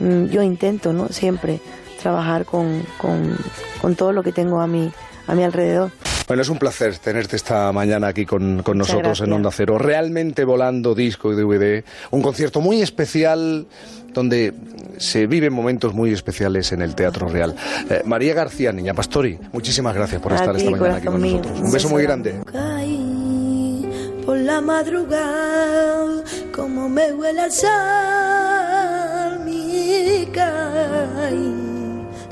Mm, 0.00 0.24
Yo 0.24 0.42
intento, 0.42 0.92
¿no? 0.92 1.08
Siempre 1.08 1.60
trabajar 2.00 2.44
con, 2.44 2.82
con, 2.98 3.36
con 3.80 3.94
todo 3.94 4.12
lo 4.12 4.24
que 4.24 4.32
tengo 4.32 4.60
a 4.60 4.66
mi, 4.66 4.90
a 5.26 5.34
mi 5.34 5.44
alrededor. 5.44 5.90
Bueno, 6.26 6.42
es 6.42 6.48
un 6.48 6.58
placer 6.58 6.96
tenerte 6.98 7.36
esta 7.36 7.72
mañana 7.72 8.06
aquí 8.08 8.24
con, 8.24 8.62
con 8.62 8.78
nosotros 8.78 9.20
en 9.20 9.32
Onda 9.32 9.50
Cero. 9.52 9.76
Realmente 9.78 10.44
volando 10.44 10.94
disco 10.94 11.32
y 11.32 11.36
DVD. 11.36 11.84
Un 12.10 12.22
concierto 12.22 12.60
muy 12.60 12.80
especial 12.80 13.66
donde 14.14 14.54
se 14.98 15.26
viven 15.26 15.52
momentos 15.52 15.94
muy 15.94 16.12
especiales 16.12 16.70
en 16.72 16.80
el 16.82 16.94
Teatro 16.94 17.28
Real. 17.28 17.54
Eh, 17.90 18.02
María 18.04 18.34
García, 18.34 18.72
Niña 18.72 18.94
Pastori, 18.94 19.38
muchísimas 19.52 19.94
gracias 19.94 20.20
por 20.20 20.32
A 20.32 20.36
estar 20.36 20.54
ti, 20.54 20.62
esta 20.64 20.70
mañana 20.70 20.96
aquí 20.96 21.06
con 21.06 21.20
mío. 21.20 21.38
nosotros. 21.38 21.60
Un 21.60 21.72
beso 21.72 21.88
muy 21.88 22.02
grande. 22.02 22.40
Caí 22.52 24.20
por 24.24 24.36
la 24.38 24.60
madrugada, 24.60 26.22
como 26.54 26.88
me 26.88 27.12
huele 27.12 27.40
al 27.40 27.52
sal, 27.52 29.40
mi 29.44 30.26
caí, 30.32 31.54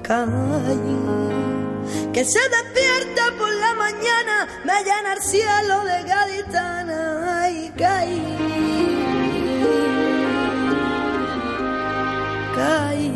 caí. 0.03 1.39
Que 2.12 2.24
se 2.24 2.41
despierta 2.41 3.32
por 3.38 3.53
la 3.53 3.74
mañana, 3.74 4.49
me 4.64 4.82
llena 4.84 5.12
el 5.14 5.22
cielo 5.22 5.84
de 5.84 6.03
gaditana, 6.05 7.51
y 7.51 7.70
caí. 7.70 8.36
Caí 12.57 13.12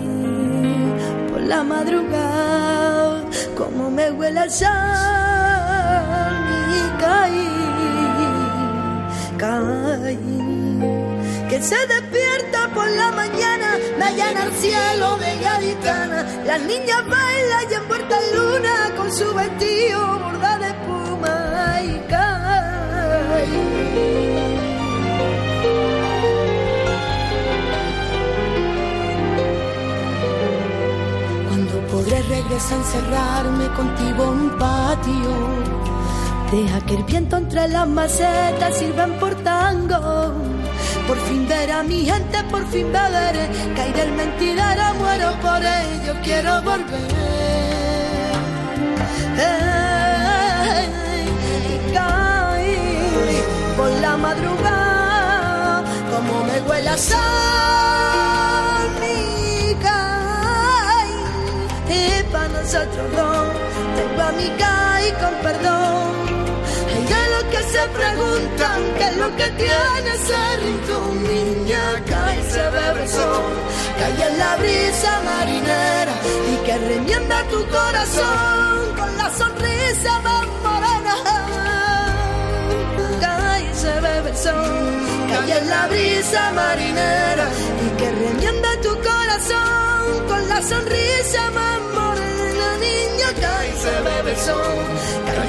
por 1.31 1.41
la 1.41 1.64
madrugada, 1.64 3.25
como 3.57 3.91
me 3.91 4.11
huele 4.12 4.41
al 4.41 4.51
sal, 4.51 4.72
y 6.79 6.81
caí, 7.01 7.49
caí. 9.37 10.64
Que 11.55 11.63
se 11.63 11.87
despierta 11.87 12.69
por 12.75 12.91
la 12.91 13.13
mañana, 13.13 13.79
me 13.97 14.11
llena 14.17 14.43
el 14.43 14.53
cielo 14.55 15.17
de 15.19 15.39
gaditana. 15.39 16.27
Las 16.45 16.61
niñas 16.63 17.07
bailan 17.09 17.71
y 17.71 17.75
en 17.75 18.37
luna 18.37 18.91
con 18.97 19.13
su 19.13 19.33
vestido 19.33 20.19
bordado 20.19 20.65
de 20.65 20.71
espuma, 20.71 21.81
y 21.81 22.01
Cuando 31.49 31.87
podré 31.87 32.21
regresar 32.23 32.73
a 32.73 32.83
encerrarme 32.83 33.67
contigo 33.77 34.25
en 34.25 34.41
un 34.41 34.59
patio. 34.59 35.33
Deja 36.51 36.81
que 36.81 36.95
el 36.97 37.05
viento 37.05 37.37
entre 37.37 37.69
las 37.69 37.87
macetas 37.87 38.77
sirvan 38.77 39.13
por 39.21 39.37
tango. 39.37 40.54
Por 41.07 41.19
fin 41.29 41.47
ver 41.47 41.71
a 41.71 41.83
mi 41.83 42.05
gente, 42.07 42.43
por 42.51 42.67
fin 42.69 42.91
beber. 42.91 43.37
Caí 43.77 43.93
del 43.93 44.13
mentidero, 44.13 44.95
muero 44.99 45.33
por 45.43 45.63
ello, 45.63 46.15
quiero 46.23 46.63
volver. 46.63 47.13
Ey, 49.37 50.89
y 51.75 51.93
caí 51.93 53.43
por 53.77 53.91
la 54.01 54.17
madrugada, 54.17 55.85
como 56.11 56.45
me 56.45 56.61
huele 56.63 56.89
a 56.89 56.97
sal, 56.97 58.89
mi 59.01 59.75
caí. 59.87 61.15
Y 61.99 62.23
para 62.33 62.49
nosotros 62.49 63.07
dos, 63.15 63.49
tengo 63.97 64.23
a 64.23 64.33
mi 64.33 64.49
caí 64.63 65.13
con 65.21 65.35
perdón. 65.43 66.14
Se 67.73 67.89
preguntan 67.89 68.81
qué 68.99 69.05
es 69.05 69.17
lo 69.17 69.37
que 69.37 69.47
tiene 69.62 70.09
ese 70.15 70.57
rincón, 70.65 71.23
niña, 71.25 72.03
cae 72.07 72.41
y 72.41 72.51
se 72.51 72.62
bebe 72.71 73.03
el 73.03 73.09
sol, 73.09 73.53
cae 73.99 74.29
en 74.29 74.39
la 74.39 74.57
brisa 74.57 75.23
marinera 75.25 76.15
y 76.53 76.57
que 76.67 76.79
remienda 76.79 77.43
tu 77.49 77.61
corazón 77.69 78.95
con 78.97 79.17
la 79.17 79.31
sonrisa 79.31 80.21
más. 80.21 80.45
Cae 83.21 83.71
y 83.71 83.75
se 83.75 84.01
bebe 84.01 84.31
el 84.31 84.37
sol, 84.37 85.01
cae 85.31 85.59
en 85.59 85.69
la 85.69 85.87
brisa 85.89 86.53
marinera 86.53 87.47
y 87.85 87.97
que 87.99 88.11
remienda 88.11 88.69
tu 88.83 88.91
corazón 89.11 90.27
con 90.29 90.49
la 90.49 90.62
sonrisa 90.62 91.51
más 91.51 91.94
se 93.85 94.01
bebe 94.01 94.30
el 94.30 94.39
sol, 94.39 94.78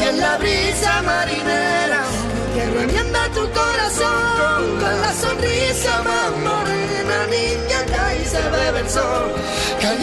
en 0.09 0.19
la 0.19 0.37
brisa 0.37 1.01
marinera 1.03 2.01
que 2.53 2.65
remienda 2.79 3.21
tu 3.37 3.43
corazón. 3.59 4.59
Con 4.81 4.95
la 5.05 5.13
sonrisa 5.23 5.93
más 6.09 6.31
morena, 6.47 7.17
niña, 7.35 7.79
cae 7.93 8.21
y 8.21 8.25
se 8.25 8.43
bebe 8.55 8.79
el 8.79 8.89
sol, 8.89 9.27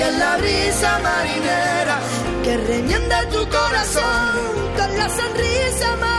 en 0.09 0.19
la 0.19 0.37
brisa 0.39 0.91
marinera, 1.09 1.97
que 2.45 2.57
remienda 2.57 3.19
tu 3.35 3.43
corazón. 3.59 4.31
Con 4.79 4.91
la 4.97 5.09
sonrisa 5.21 5.97
más 6.01 6.12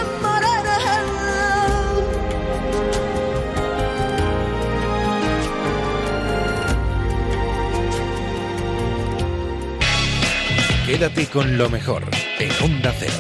Quédate 10.94 11.26
con 11.26 11.58
lo 11.58 11.72
mejor 11.72 12.04
en 12.38 12.52
Onda 12.64 12.94
Cero. 13.00 13.16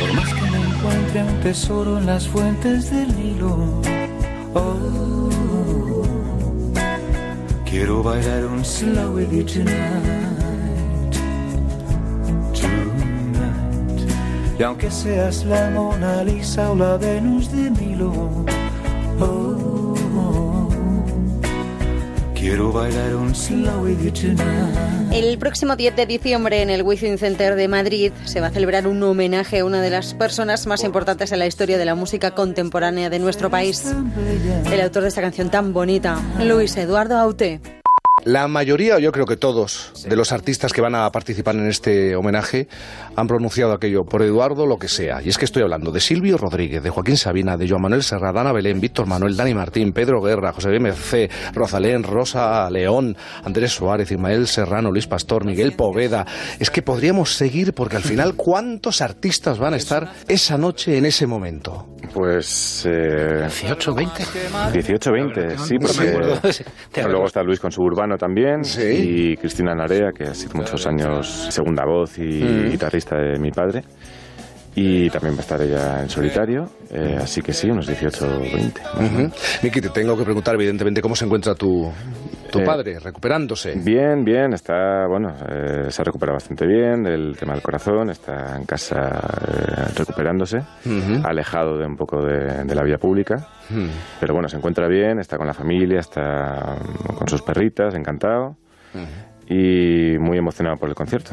Por 0.00 0.10
más 0.14 0.32
que 0.32 0.40
me 0.40 0.56
encuentre 0.56 1.22
un 1.22 1.40
tesoro 1.42 1.98
en 1.98 2.06
las 2.06 2.26
fuentes 2.26 2.90
del 2.90 3.14
Nilo. 3.14 3.82
Oh, 4.54 6.02
quiero 7.66 8.02
bailar 8.02 8.46
un 8.46 8.64
slow 8.64 9.16
with 9.16 9.30
you 9.30 9.44
tonight. 9.44 11.14
Tonight. 12.54 14.10
Y 14.58 14.62
aunque 14.62 14.90
seas 14.90 15.44
la 15.44 15.68
Mona 15.68 16.24
Lisa 16.24 16.70
o 16.70 16.74
la 16.74 16.96
Venus 16.96 17.52
de 17.52 17.70
Milo. 17.70 18.46
Oh, 19.20 20.70
quiero 22.34 22.72
bailar 22.72 23.14
un 23.14 23.34
slow 23.34 23.82
with 23.82 24.02
you 24.02 24.10
tonight. 24.10 24.97
El 25.12 25.38
próximo 25.38 25.74
10 25.74 25.96
de 25.96 26.06
diciembre 26.06 26.60
en 26.60 26.68
el 26.68 26.82
Within 26.82 27.16
Center 27.16 27.54
de 27.54 27.66
Madrid 27.66 28.12
se 28.24 28.40
va 28.40 28.48
a 28.48 28.50
celebrar 28.50 28.86
un 28.86 29.02
homenaje 29.02 29.60
a 29.60 29.64
una 29.64 29.80
de 29.80 29.88
las 29.88 30.12
personas 30.14 30.66
más 30.66 30.84
importantes 30.84 31.32
en 31.32 31.38
la 31.38 31.46
historia 31.46 31.78
de 31.78 31.84
la 31.86 31.94
música 31.94 32.32
contemporánea 32.32 33.08
de 33.08 33.18
nuestro 33.18 33.50
país. 33.50 33.84
El 34.70 34.80
autor 34.80 35.02
de 35.02 35.08
esta 35.08 35.22
canción 35.22 35.50
tan 35.50 35.72
bonita, 35.72 36.20
Luis 36.44 36.76
Eduardo 36.76 37.16
Aute. 37.16 37.77
La 38.24 38.48
mayoría, 38.48 38.96
o 38.96 38.98
yo 38.98 39.12
creo 39.12 39.26
que 39.26 39.36
todos, 39.36 39.92
de 40.06 40.16
los 40.16 40.32
artistas 40.32 40.72
que 40.72 40.80
van 40.80 40.94
a 40.94 41.10
participar 41.10 41.54
en 41.54 41.68
este 41.68 42.16
homenaje 42.16 42.68
han 43.16 43.26
pronunciado 43.26 43.72
aquello 43.72 44.04
por 44.04 44.22
Eduardo 44.22 44.66
lo 44.66 44.78
que 44.78 44.88
sea. 44.88 45.22
Y 45.22 45.28
es 45.28 45.38
que 45.38 45.44
estoy 45.44 45.62
hablando 45.62 45.92
de 45.92 46.00
Silvio 46.00 46.36
Rodríguez, 46.36 46.82
de 46.82 46.90
Joaquín 46.90 47.16
Sabina, 47.16 47.56
de 47.56 47.68
Joan 47.68 47.82
Manuel 47.82 48.02
Serra, 48.02 48.32
Dana 48.32 48.52
Belén, 48.52 48.80
Víctor 48.80 49.06
Manuel, 49.06 49.36
Dani 49.36 49.54
Martín, 49.54 49.92
Pedro 49.92 50.20
Guerra, 50.20 50.52
José 50.52 50.70
B. 50.70 50.80
Mercé, 50.80 51.30
Rosalén, 51.54 52.02
Rosa 52.02 52.68
León, 52.70 53.16
Andrés 53.44 53.72
Suárez, 53.72 54.10
Ismael 54.10 54.46
Serrano, 54.46 54.90
Luis 54.90 55.06
Pastor, 55.06 55.44
Miguel 55.44 55.72
Poveda. 55.72 56.26
Es 56.58 56.70
que 56.70 56.82
podríamos 56.82 57.34
seguir 57.34 57.72
porque 57.72 57.96
al 57.96 58.02
final, 58.02 58.34
¿cuántos 58.34 59.00
artistas 59.00 59.58
van 59.58 59.74
a 59.74 59.76
estar 59.76 60.12
esa 60.26 60.58
noche 60.58 60.98
en 60.98 61.06
ese 61.06 61.26
momento? 61.26 61.86
Pues... 62.12 62.86
Eh, 62.86 63.42
18, 63.42 63.94
20. 63.94 64.24
18, 64.72 65.12
20, 65.12 65.58
sí, 65.58 65.76
porque 65.78 66.12
bueno, 66.12 67.08
luego 67.08 67.26
está 67.26 67.42
Luis 67.42 67.60
con 67.60 67.70
su 67.70 67.82
urbano 67.82 68.07
también 68.16 68.62
y 69.02 69.36
Cristina 69.36 69.74
Narea, 69.74 70.12
que 70.12 70.24
ha 70.24 70.34
sido 70.34 70.54
muchos 70.54 70.86
años 70.86 71.48
segunda 71.50 71.84
voz 71.84 72.16
y 72.18 72.22
Mm. 72.42 72.70
guitarrista 72.70 73.16
de 73.18 73.38
mi 73.38 73.50
padre. 73.50 73.82
Y 74.74 75.10
también 75.10 75.34
va 75.34 75.38
a 75.38 75.40
estar 75.42 75.60
ella 75.60 76.02
en 76.02 76.08
solitario, 76.08 76.68
eh, 76.90 77.18
así 77.20 77.42
que 77.42 77.52
sí, 77.52 77.68
unos 77.68 77.86
18 77.86 78.26
o 78.26 78.40
20. 78.40 78.80
Ujú. 78.94 79.30
Miki, 79.62 79.80
te 79.80 79.88
tengo 79.88 80.16
que 80.16 80.22
preguntar, 80.24 80.54
evidentemente, 80.54 81.02
cómo 81.02 81.16
se 81.16 81.24
encuentra 81.24 81.54
tu, 81.56 81.90
tu 82.52 82.60
Eh, 82.60 82.64
padre, 82.64 82.98
recuperándose. 83.00 83.74
Bien, 83.74 84.24
bien, 84.24 84.52
está, 84.52 85.06
bueno, 85.08 85.34
eh, 85.50 85.90
se 85.90 86.00
ha 86.00 86.04
recuperado 86.04 86.36
bastante 86.36 86.64
bien 86.64 87.02
del 87.02 87.36
tema 87.36 87.54
del 87.54 87.62
corazón, 87.62 88.10
está 88.10 88.56
en 88.56 88.66
casa 88.66 88.98
eh, 89.48 89.92
recuperándose, 89.96 90.58
alejado 91.24 91.76
de 91.76 91.86
un 91.86 91.96
poco 91.96 92.24
de, 92.24 92.64
de 92.64 92.74
la 92.76 92.84
vía 92.84 92.98
pública, 92.98 93.48
pero 94.20 94.32
bueno, 94.34 94.48
se 94.48 94.58
encuentra 94.58 94.86
bien, 94.86 95.18
está 95.18 95.36
con 95.38 95.46
la 95.48 95.54
familia, 95.54 95.98
está 95.98 96.76
mm, 96.78 97.14
con 97.16 97.26
sus 97.28 97.42
perritas, 97.42 97.94
encantado 97.96 98.56
y 99.48 100.16
muy 100.18 100.38
emocionado 100.38 100.76
por 100.76 100.88
el 100.88 100.94
concierto. 100.94 101.32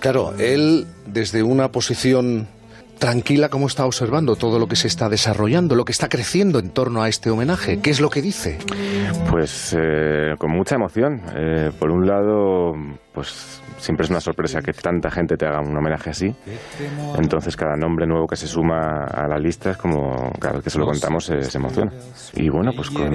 Claro, 0.00 0.32
él 0.38 0.86
desde 1.06 1.42
una 1.42 1.70
posición 1.70 2.48
tranquila 2.98 3.48
como 3.48 3.66
está 3.66 3.86
observando 3.86 4.36
todo 4.36 4.58
lo 4.58 4.68
que 4.68 4.76
se 4.76 4.86
está 4.86 5.08
desarrollando, 5.08 5.74
lo 5.74 5.84
que 5.84 5.92
está 5.92 6.08
creciendo 6.08 6.58
en 6.58 6.70
torno 6.70 7.02
a 7.02 7.08
este 7.08 7.30
homenaje. 7.30 7.80
¿Qué 7.80 7.90
es 7.90 8.00
lo 8.00 8.10
que 8.10 8.22
dice? 8.22 8.58
Pues 9.30 9.74
eh, 9.78 10.34
con 10.38 10.50
mucha 10.50 10.76
emoción. 10.76 11.20
Eh, 11.34 11.70
por 11.78 11.90
un 11.90 12.06
lado, 12.06 12.74
pues 13.20 13.60
siempre 13.76 14.04
es 14.04 14.10
una 14.10 14.20
sorpresa 14.20 14.62
que 14.62 14.72
tanta 14.72 15.10
gente 15.10 15.36
te 15.36 15.44
haga 15.44 15.60
un 15.60 15.76
homenaje 15.76 16.08
así. 16.08 16.34
Entonces 17.18 17.54
cada 17.54 17.76
nombre 17.76 18.06
nuevo 18.06 18.26
que 18.26 18.36
se 18.36 18.46
suma 18.46 19.04
a 19.04 19.28
la 19.28 19.38
lista 19.38 19.72
es 19.72 19.76
como 19.76 20.32
cada 20.40 20.54
vez 20.54 20.64
que 20.64 20.70
se 20.70 20.78
lo 20.78 20.86
contamos 20.86 21.26
se, 21.26 21.42
se 21.42 21.58
emociona. 21.58 21.92
Y 22.32 22.48
bueno, 22.48 22.72
pues 22.74 22.88
con, 22.88 23.12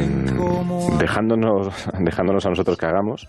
dejándonos, 0.99 1.73
dejándonos 1.99 2.45
a 2.45 2.49
nosotros 2.49 2.77
que 2.77 2.85
hagamos, 2.85 3.27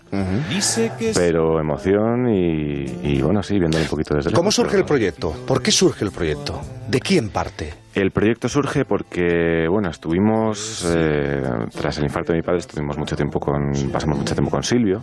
pero 1.15 1.59
emoción 1.59 2.29
y, 2.29 2.85
y 3.01 3.21
bueno, 3.23 3.41
sí, 3.41 3.57
viendo 3.57 3.79
un 3.79 3.85
poquito 3.85 4.13
desde 4.13 4.31
¿Cómo 4.33 4.51
surge 4.51 4.77
el 4.77 4.85
proyecto? 4.85 5.33
¿Por 5.47 5.63
qué 5.63 5.71
surge 5.71 6.05
el 6.05 6.11
proyecto? 6.11 6.61
¿De 6.87 6.99
quién 6.99 7.29
parte? 7.29 7.73
El 7.95 8.11
proyecto 8.11 8.47
surge 8.47 8.85
porque, 8.85 9.67
bueno, 9.67 9.89
estuvimos, 9.89 10.85
eh, 10.95 11.41
tras 11.73 11.97
el 11.97 12.03
infarto 12.03 12.33
de 12.33 12.37
mi 12.37 12.43
padre, 12.43 12.59
estuvimos 12.59 12.99
mucho 12.99 13.15
tiempo 13.15 13.39
con, 13.39 13.71
pasamos 13.91 14.19
mucho 14.19 14.35
tiempo 14.35 14.51
con 14.51 14.61
Silvio. 14.61 15.01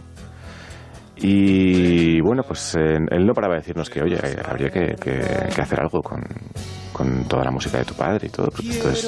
Y 1.17 2.21
bueno, 2.21 2.43
pues 2.43 2.75
eh, 2.75 2.99
él 3.11 3.25
no 3.25 3.33
paraba 3.33 3.55
de 3.55 3.61
decirnos 3.61 3.89
que, 3.89 4.03
oye, 4.03 4.19
habría 4.45 4.69
que, 4.69 5.61
hacer 5.61 5.81
algo 5.81 6.03
con, 6.03 7.25
toda 7.29 7.45
la 7.45 7.51
música 7.51 7.79
de 7.79 7.85
tu 7.85 7.95
padre 7.95 8.27
y 8.27 8.31
todo, 8.31 8.49
porque 8.49 8.71
esto 8.71 8.91
es, 8.91 9.05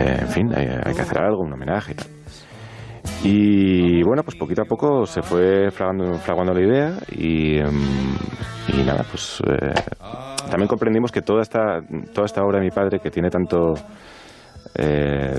eh, 0.00 0.18
en 0.20 0.28
fin, 0.28 0.50
hay, 0.54 0.94
que 0.94 1.02
hacer 1.02 1.18
algo, 1.18 1.42
un 1.42 1.52
homenaje 1.52 1.92
y 1.92 1.94
tal. 1.94 2.06
Y 3.22 4.02
bueno, 4.02 4.22
pues 4.22 4.36
poquito 4.36 4.62
a 4.62 4.64
poco 4.64 5.04
se 5.04 5.20
fue 5.20 5.70
fraguando, 5.70 6.14
fraguando 6.14 6.54
la 6.54 6.62
idea 6.62 6.92
y, 7.10 7.58
em, 7.58 8.14
y 8.68 8.82
nada, 8.82 9.04
pues 9.10 9.42
eh, 9.46 9.74
también 10.50 10.68
comprendimos 10.68 11.12
que 11.12 11.20
toda 11.20 11.42
esta, 11.42 11.80
toda 12.14 12.24
esta 12.24 12.42
obra 12.42 12.58
de 12.58 12.64
mi 12.64 12.70
padre 12.70 12.98
que 12.98 13.10
tiene 13.10 13.28
tanto, 13.28 13.74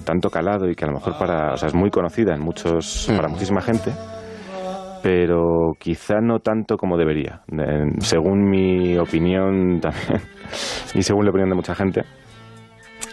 tanto 0.05 0.29
calado 0.29 0.69
y 0.69 0.75
que 0.75 0.85
a 0.85 0.87
lo 0.89 0.93
mejor 0.93 1.17
para, 1.17 1.53
o 1.53 1.57
sea, 1.57 1.69
es 1.69 1.73
muy 1.73 1.89
conocida 1.89 2.35
en 2.35 2.41
muchos, 2.41 3.11
para 3.15 3.27
muchísima 3.27 3.61
gente, 3.61 3.91
pero 5.01 5.73
quizá 5.79 6.21
no 6.21 6.39
tanto 6.39 6.77
como 6.77 6.97
debería, 6.97 7.41
según 7.99 8.49
mi 8.49 8.97
opinión 8.97 9.79
también 9.81 10.21
y 10.93 11.01
según 11.01 11.25
la 11.25 11.31
opinión 11.31 11.49
de 11.49 11.55
mucha 11.55 11.75
gente. 11.75 12.03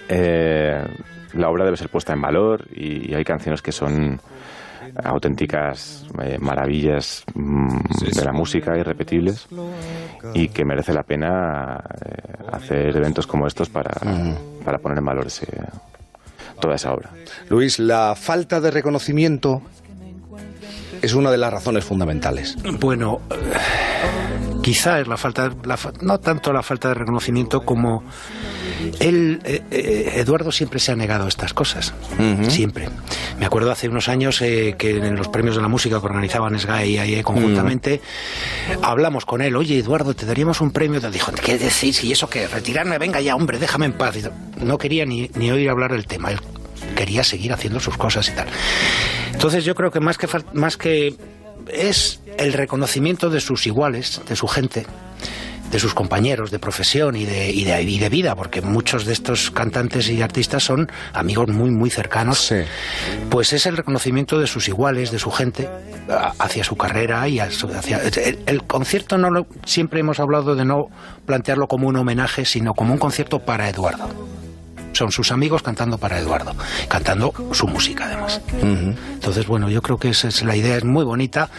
eh, 0.08 0.82
la 1.34 1.50
obra 1.50 1.64
debe 1.64 1.76
ser 1.76 1.90
puesta 1.90 2.12
en 2.14 2.20
valor 2.22 2.66
y, 2.74 3.14
hay 3.14 3.24
canciones 3.24 3.60
que 3.60 3.72
son 3.72 4.20
auténticas 5.04 6.06
eh, 6.22 6.38
maravillas 6.40 7.24
mm, 7.34 7.78
de 8.14 8.24
la 8.24 8.32
música, 8.32 8.76
irrepetibles, 8.76 9.46
y 10.34 10.48
que 10.48 10.64
merece 10.64 10.92
la 10.92 11.02
pena 11.02 11.76
eh, 11.76 12.44
hacer 12.50 12.96
eventos 12.96 13.26
como 13.26 13.46
estos 13.46 13.68
para, 13.68 13.92
para 14.64 14.78
poner 14.78 14.98
en 14.98 15.04
valor 15.04 15.26
ese, 15.26 15.46
toda 16.60 16.74
esa 16.74 16.92
obra. 16.92 17.10
Luis, 17.50 17.78
la 17.78 18.14
falta 18.14 18.60
de 18.60 18.70
reconocimiento 18.70 19.62
es 21.02 21.14
una 21.14 21.30
de 21.30 21.38
las 21.38 21.52
razones 21.52 21.84
fundamentales. 21.84 22.56
Bueno, 22.80 23.20
eh, 23.30 23.34
quizá 24.62 25.00
es 25.00 25.08
la 25.08 25.16
falta, 25.16 25.50
la 25.64 25.78
no 26.02 26.18
tanto 26.20 26.52
la 26.52 26.62
falta 26.62 26.88
de 26.88 26.94
reconocimiento 26.94 27.64
como 27.64 28.04
él, 29.00 29.40
eh, 29.44 29.62
eh, 29.70 30.12
Eduardo 30.16 30.52
siempre 30.52 30.78
se 30.78 30.92
ha 30.92 30.96
negado 30.96 31.24
a 31.24 31.28
estas 31.28 31.52
cosas, 31.52 31.94
siempre. 32.48 32.88
Me 33.38 33.46
acuerdo 33.46 33.70
hace 33.70 33.88
unos 33.88 34.08
años 34.08 34.40
eh, 34.42 34.76
que 34.78 34.90
en 34.90 35.16
los 35.16 35.28
premios 35.28 35.56
de 35.56 35.62
la 35.62 35.68
música 35.68 35.98
que 36.00 36.06
organizaban 36.06 36.58
SGAE 36.58 36.86
y 36.86 36.98
AIE 36.98 37.22
conjuntamente, 37.22 38.00
hablamos 38.82 39.24
con 39.24 39.42
él, 39.42 39.56
oye 39.56 39.78
Eduardo, 39.78 40.14
te 40.14 40.26
daríamos 40.26 40.60
un 40.60 40.70
premio, 40.70 41.00
te 41.00 41.10
dijo, 41.10 41.32
¿qué 41.32 41.58
decís? 41.58 42.04
¿Y 42.04 42.12
eso 42.12 42.28
qué? 42.28 42.46
Retirarme, 42.46 42.98
venga 42.98 43.20
ya, 43.20 43.34
hombre, 43.34 43.58
déjame 43.58 43.86
en 43.86 43.92
paz. 43.92 44.16
No 44.60 44.78
quería 44.78 45.04
ni, 45.04 45.30
ni 45.34 45.50
oír 45.50 45.70
hablar 45.70 45.92
del 45.92 46.06
tema, 46.06 46.30
él 46.30 46.40
quería 46.98 47.22
seguir 47.22 47.52
haciendo 47.52 47.78
sus 47.78 47.96
cosas 47.96 48.28
y 48.28 48.32
tal. 48.32 48.48
Entonces 49.32 49.64
yo 49.64 49.76
creo 49.76 49.92
que 49.92 50.00
más 50.00 50.18
que, 50.18 50.26
más 50.52 50.76
que 50.76 51.14
es 51.72 52.20
el 52.38 52.52
reconocimiento 52.52 53.30
de 53.30 53.40
sus 53.40 53.68
iguales, 53.68 54.20
de 54.28 54.34
su 54.34 54.48
gente, 54.48 54.84
de 55.70 55.78
sus 55.78 55.94
compañeros 55.94 56.50
de 56.50 56.58
profesión 56.58 57.14
y 57.14 57.24
de, 57.24 57.50
y 57.52 57.62
de, 57.62 57.80
y 57.82 57.98
de 58.00 58.08
vida, 58.08 58.34
porque 58.34 58.62
muchos 58.62 59.04
de 59.04 59.12
estos 59.12 59.52
cantantes 59.52 60.08
y 60.08 60.20
artistas 60.22 60.64
son 60.64 60.90
amigos 61.12 61.48
muy, 61.50 61.70
muy 61.70 61.88
cercanos, 61.88 62.52
pues 63.30 63.52
es 63.52 63.66
el 63.66 63.76
reconocimiento 63.76 64.40
de 64.40 64.48
sus 64.48 64.66
iguales, 64.66 65.12
de 65.12 65.20
su 65.20 65.30
gente, 65.30 65.68
hacia 66.40 66.64
su 66.64 66.74
carrera 66.74 67.28
y 67.28 67.38
hacia... 67.38 68.02
El, 68.02 68.40
el 68.46 68.62
concierto 68.64 69.18
no 69.18 69.30
lo, 69.30 69.46
siempre 69.64 70.00
hemos 70.00 70.18
hablado 70.18 70.56
de 70.56 70.64
no 70.64 70.86
plantearlo 71.26 71.68
como 71.68 71.86
un 71.86 71.96
homenaje, 71.96 72.44
sino 72.44 72.72
como 72.74 72.92
un 72.92 72.98
concierto 72.98 73.38
para 73.38 73.68
Eduardo. 73.68 74.08
Son 74.98 75.12
sus 75.12 75.30
amigos 75.30 75.62
cantando 75.62 75.96
para 75.96 76.18
Eduardo, 76.18 76.56
cantando 76.88 77.32
su 77.52 77.68
música 77.68 78.06
además. 78.06 78.40
Entonces, 78.60 79.46
bueno, 79.46 79.70
yo 79.70 79.80
creo 79.80 79.96
que 79.96 80.08
esa 80.08 80.26
es 80.26 80.42
la 80.42 80.56
idea, 80.56 80.76
es 80.76 80.84
muy 80.84 81.04
bonita. 81.04 81.50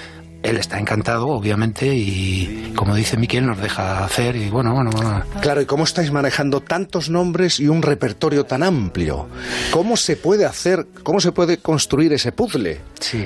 Él 0.44 0.58
está 0.58 0.78
encantado, 0.78 1.28
obviamente, 1.28 1.96
y 1.96 2.74
como 2.76 2.96
dice 2.96 3.16
Miquel, 3.16 3.46
nos 3.46 3.58
deja 3.60 4.04
hacer. 4.04 4.36
Y 4.36 4.50
bueno, 4.50 4.74
bueno, 4.74 4.90
bueno. 4.92 5.24
Claro, 5.40 5.62
¿y 5.62 5.66
cómo 5.66 5.86
estáis 5.86 6.12
manejando 6.12 6.60
tantos 6.60 7.10
nombres 7.10 7.62
y 7.62 7.70
un 7.70 7.82
repertorio 7.82 8.44
tan 8.44 8.62
amplio? 8.62 9.30
¿Cómo 9.72 9.96
se 9.96 10.18
puede 10.18 10.44
hacer, 10.44 10.86
cómo 11.04 11.22
se 11.22 11.32
puede 11.32 11.60
construir 11.60 12.12
ese 12.12 12.34
puzzle 12.34 12.82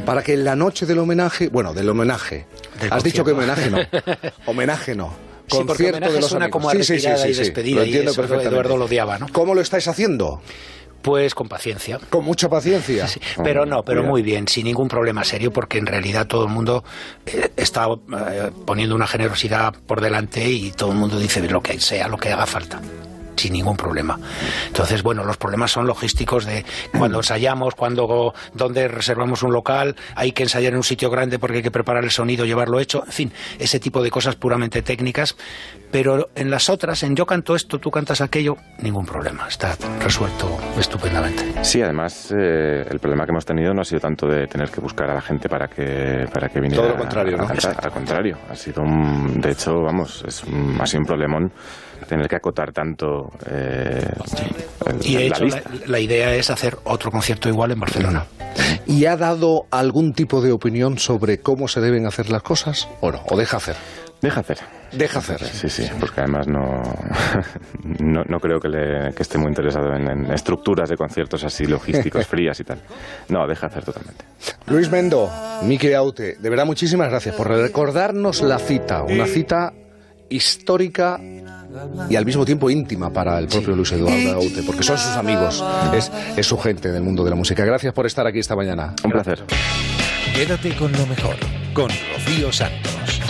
para 0.06 0.22
que 0.22 0.36
en 0.36 0.44
la 0.44 0.56
noche 0.56 0.86
del 0.86 1.00
homenaje, 1.00 1.48
bueno, 1.48 1.74
del 1.74 1.90
homenaje, 1.90 2.46
Del 2.80 2.94
has 2.94 3.04
dicho 3.04 3.24
que 3.24 3.32
homenaje 3.32 3.72
no, 3.72 3.80
homenaje 4.46 4.94
no. 4.94 5.33
Sí, 5.48 5.58
Concierto 5.58 5.98
homenaje 5.98 6.14
de 6.14 6.22
los 6.22 6.30
suena 6.30 6.46
amigos. 6.46 6.62
como 6.62 6.70
a 6.70 6.72
Sí, 6.74 6.80
sí, 6.80 6.86
sí, 6.86 6.94
retirada 6.94 7.24
sí, 7.24 7.30
y 7.30 7.34
sí, 7.34 7.40
despedida, 7.40 7.76
Lo 7.78 7.84
y 7.84 7.88
entiendo 7.88 8.12
eso 8.12 8.22
perfectamente. 8.22 8.54
Eduardo 8.56 8.78
lo 8.78 8.86
odiaba, 8.86 9.18
¿no? 9.20 9.28
¿Cómo 9.32 9.54
lo 9.54 9.62
estáis 9.62 9.88
haciendo? 9.88 10.42
Pues 11.02 11.36
con 11.36 11.50
paciencia. 11.50 12.00
Con 12.10 12.24
mucha 12.24 12.48
paciencia. 12.48 13.08
Pero 13.44 13.66
no, 13.66 13.84
pero 13.84 14.04
muy 14.04 14.22
bien, 14.22 14.48
sin 14.48 14.64
ningún 14.66 14.88
problema 14.88 15.26
serio, 15.26 15.52
porque 15.52 15.78
en 15.78 15.86
realidad 15.86 16.28
todo 16.28 16.46
el 16.46 16.50
mundo 16.50 16.86
eh, 17.26 17.52
está 17.58 17.88
eh, 17.90 18.52
poniendo 18.66 18.96
una 18.96 19.06
generosidad 19.06 19.74
por 19.86 20.00
delante 20.00 20.48
y 20.50 20.72
todo 20.72 20.92
el 20.94 20.98
mundo 20.98 21.20
dice 21.20 21.42
lo 21.42 21.62
que 21.62 21.78
sea, 21.82 22.08
lo 22.08 22.18
que 22.18 22.32
haga 22.32 22.46
falta. 22.46 22.80
Sin 23.36 23.54
ningún 23.54 23.76
problema. 23.76 24.20
Entonces, 24.68 25.04
bueno, 25.04 25.24
los 25.24 25.38
problemas 25.38 25.72
son 25.72 25.86
logísticos 25.88 26.46
de 26.46 26.64
cuando 26.98 27.18
ensayamos, 27.18 27.76
cuando 27.76 28.34
dónde 28.54 28.88
reservamos 28.88 29.44
un 29.44 29.52
local, 29.52 29.96
hay 30.16 30.32
que 30.32 30.44
ensayar 30.44 30.72
en 30.74 30.78
un 30.78 30.84
sitio 30.84 31.10
grande 31.10 31.40
porque 31.40 31.58
hay 31.58 31.64
que 31.64 31.72
preparar 31.72 32.04
el 32.04 32.12
sonido, 32.12 32.46
llevarlo 32.46 32.80
hecho, 32.80 33.04
en 33.06 33.12
fin, 33.12 33.34
ese 33.60 33.80
tipo 33.80 34.02
de 34.02 34.12
cosas 34.12 34.36
puramente 34.36 34.82
técnicas. 34.82 35.36
Pero 35.92 36.30
en 36.34 36.50
las 36.50 36.70
otras, 36.70 37.04
en 37.04 37.16
yo 37.16 37.26
canto 37.26 37.56
esto, 37.56 37.78
tú 37.78 37.92
cantas 37.92 38.20
aquello, 38.22 38.58
ningún 38.80 39.06
problema, 39.06 39.48
está 39.48 39.76
resuelto 40.02 40.58
estupendamente. 40.80 41.64
Sí, 41.64 41.84
además 41.84 42.32
eh, 42.32 42.84
el 42.90 43.00
problema 43.00 43.26
que 43.26 43.32
hemos 43.32 43.46
tenido 43.46 43.74
no 43.76 43.82
ha 43.82 43.86
sido 43.86 44.00
tanto 44.00 44.28
de 44.28 44.48
tener 44.48 44.72
que 44.72 44.82
buscar 44.82 45.10
a 45.12 45.14
la 45.14 45.22
gente 45.22 45.48
para 45.48 45.68
que 45.68 46.26
para 46.34 46.50
que 46.50 46.60
viniera 46.60 46.82
Todo 46.82 46.94
lo 46.94 47.00
contrario, 47.00 47.34
a, 47.34 47.40
a 47.40 47.42
¿no? 47.44 47.48
cantar. 47.48 47.86
Al 47.86 47.92
contrario, 47.92 48.38
ha 48.50 48.56
sido 48.56 48.82
un, 48.82 49.40
de 49.40 49.52
hecho, 49.52 49.82
vamos, 49.82 50.24
es 50.28 50.44
un, 50.46 50.78
ha 50.82 50.86
sido 50.88 51.02
un 51.02 51.06
problemón 51.06 51.52
tener 52.08 52.28
que 52.28 52.36
acotar 52.36 52.72
tanto 52.72 53.32
eh, 53.50 54.06
Y 55.02 55.16
de 55.16 55.20
la 55.20 55.26
hecho, 55.26 55.46
la, 55.46 55.56
lista. 55.56 55.72
la 55.88 56.00
idea 56.00 56.34
es 56.36 56.50
hacer 56.50 56.78
otro 56.84 57.12
concierto 57.12 57.50
igual 57.50 57.72
en 57.72 57.80
Barcelona. 57.80 58.26
¿Y 58.86 59.06
ha 59.06 59.18
dado 59.18 59.66
algún 59.72 60.14
tipo 60.14 60.42
de 60.42 60.52
opinión 60.52 60.98
sobre 61.00 61.40
cómo 61.40 61.68
se 61.68 61.82
deben 61.82 62.06
hacer 62.06 62.30
las 62.30 62.44
cosas? 62.44 62.88
¿O 63.02 63.12
no? 63.12 63.22
¿O 63.30 63.38
deja 63.38 63.58
hacer? 63.58 63.76
Deja 64.22 64.40
hacer. 64.40 64.58
Deja 64.94 65.20
hacer. 65.20 65.44
Sí, 65.44 65.70
sí, 65.70 65.90
porque 66.00 66.22
además 66.22 66.48
no, 66.48 66.82
no, 68.00 68.24
no 68.26 68.40
creo 68.40 68.60
que, 68.60 68.70
le- 68.70 69.14
que 69.14 69.24
esté 69.24 69.38
muy 69.38 69.48
interesado 69.50 69.94
en, 69.96 70.08
en 70.08 70.32
estructuras 70.32 70.88
de 70.88 70.96
conciertos 70.96 71.44
así 71.44 71.66
logísticos, 71.66 72.26
frías 72.28 72.58
y 72.60 72.64
tal. 72.64 72.80
No, 73.30 73.46
deja 73.48 73.68
hacer 73.68 73.84
totalmente. 73.84 74.24
Luis 74.68 74.90
Mendo, 74.90 75.30
Miki 75.64 75.94
Aute, 75.94 76.36
de 76.40 76.50
verdad 76.50 76.66
muchísimas 76.66 77.10
gracias 77.10 77.36
por 77.36 77.50
recordarnos 77.50 78.42
la 78.44 78.60
cita, 78.60 79.04
una 79.04 79.26
cita 79.26 79.74
histórica 80.30 81.20
y 82.10 82.16
al 82.16 82.26
mismo 82.26 82.46
tiempo 82.46 82.70
íntima 82.70 83.12
para 83.12 83.40
el 83.40 83.48
propio 83.48 83.76
Luis 83.76 83.92
Eduardo 83.92 84.34
Aute, 84.34 84.64
porque 84.64 84.84
son 84.84 84.98
sus 84.98 85.12
amigos, 85.12 85.64
es, 85.94 86.12
es 86.36 86.46
su 86.46 86.58
gente 86.58 86.92
del 86.92 87.04
mundo 87.04 87.24
de 87.24 87.30
la 87.30 87.36
música. 87.36 87.66
Gracias 87.66 87.94
por 87.94 88.06
estar 88.06 88.26
aquí 88.28 88.40
esta 88.40 88.56
mañana. 88.56 88.94
Un 89.04 89.12
placer. 89.12 89.44
Quédate 90.34 90.76
con 90.76 90.92
lo 90.92 91.06
mejor, 91.06 91.36
con 91.74 91.90
Rocío 91.90 92.52
Santos. 92.52 93.22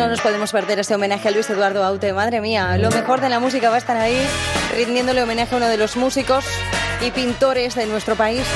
No 0.00 0.08
nos 0.08 0.20
podemos 0.22 0.50
perder 0.50 0.78
este 0.78 0.94
homenaje 0.94 1.28
a 1.28 1.30
Luis 1.30 1.50
Eduardo 1.50 1.84
Aute. 1.84 2.14
Madre 2.14 2.40
mía, 2.40 2.78
lo 2.78 2.90
mejor 2.90 3.20
de 3.20 3.28
la 3.28 3.38
música 3.38 3.68
va 3.68 3.74
a 3.74 3.78
estar 3.78 3.98
ahí, 3.98 4.18
rindiéndole 4.74 5.22
homenaje 5.22 5.54
a 5.54 5.58
uno 5.58 5.68
de 5.68 5.76
los 5.76 5.96
músicos 5.96 6.46
y 7.06 7.10
pintores 7.10 7.74
de 7.74 7.86
nuestro 7.86 8.16
país. 8.16 8.46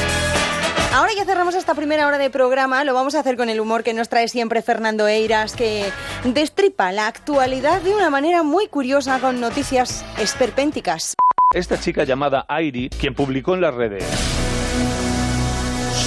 Ahora 0.94 1.10
ya 1.16 1.24
cerramos 1.24 1.56
esta 1.56 1.74
primera 1.74 2.06
hora 2.06 2.18
de 2.18 2.30
programa, 2.30 2.84
lo 2.84 2.94
vamos 2.94 3.16
a 3.16 3.18
hacer 3.18 3.36
con 3.36 3.48
el 3.48 3.58
humor 3.58 3.82
que 3.82 3.92
nos 3.92 4.08
trae 4.08 4.28
siempre 4.28 4.62
Fernando 4.62 5.08
Eiras, 5.08 5.56
que 5.56 5.90
destripa 6.22 6.92
la 6.92 7.08
actualidad 7.08 7.82
de 7.82 7.96
una 7.96 8.10
manera 8.10 8.44
muy 8.44 8.68
curiosa 8.68 9.18
con 9.18 9.40
noticias 9.40 10.04
esperpénticas. 10.20 11.14
Esta 11.52 11.80
chica 11.80 12.04
llamada 12.04 12.46
Airi, 12.48 12.90
quien 12.90 13.12
publicó 13.12 13.54
en 13.56 13.62
las 13.62 13.74
redes. 13.74 14.04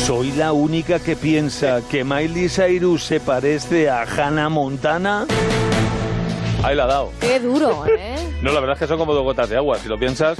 ¿Soy 0.05 0.31
la 0.31 0.53
única 0.53 0.99
que 0.99 1.17
piensa 1.17 1.81
que 1.91 2.05
Miley 2.05 2.47
Cyrus 2.47 3.03
se 3.03 3.19
parece 3.19 3.89
a 3.89 4.03
Hannah 4.03 4.47
Montana? 4.47 5.27
Ahí 6.64 6.76
la 6.76 6.84
ha 6.84 6.88
dado. 6.88 7.12
Qué 7.22 7.39
duro, 7.39 7.86
¿eh? 7.88 8.16
No, 8.41 8.51
la 8.51 8.60
verdad 8.60 8.74
es 8.76 8.80
que 8.80 8.88
son 8.88 8.97
como 8.97 9.14
dos 9.14 9.24
gotas 9.24 9.49
de 9.49 9.58
agua. 9.58 9.78
Si 9.78 9.88
lo 9.88 9.97
piensas, 9.97 10.38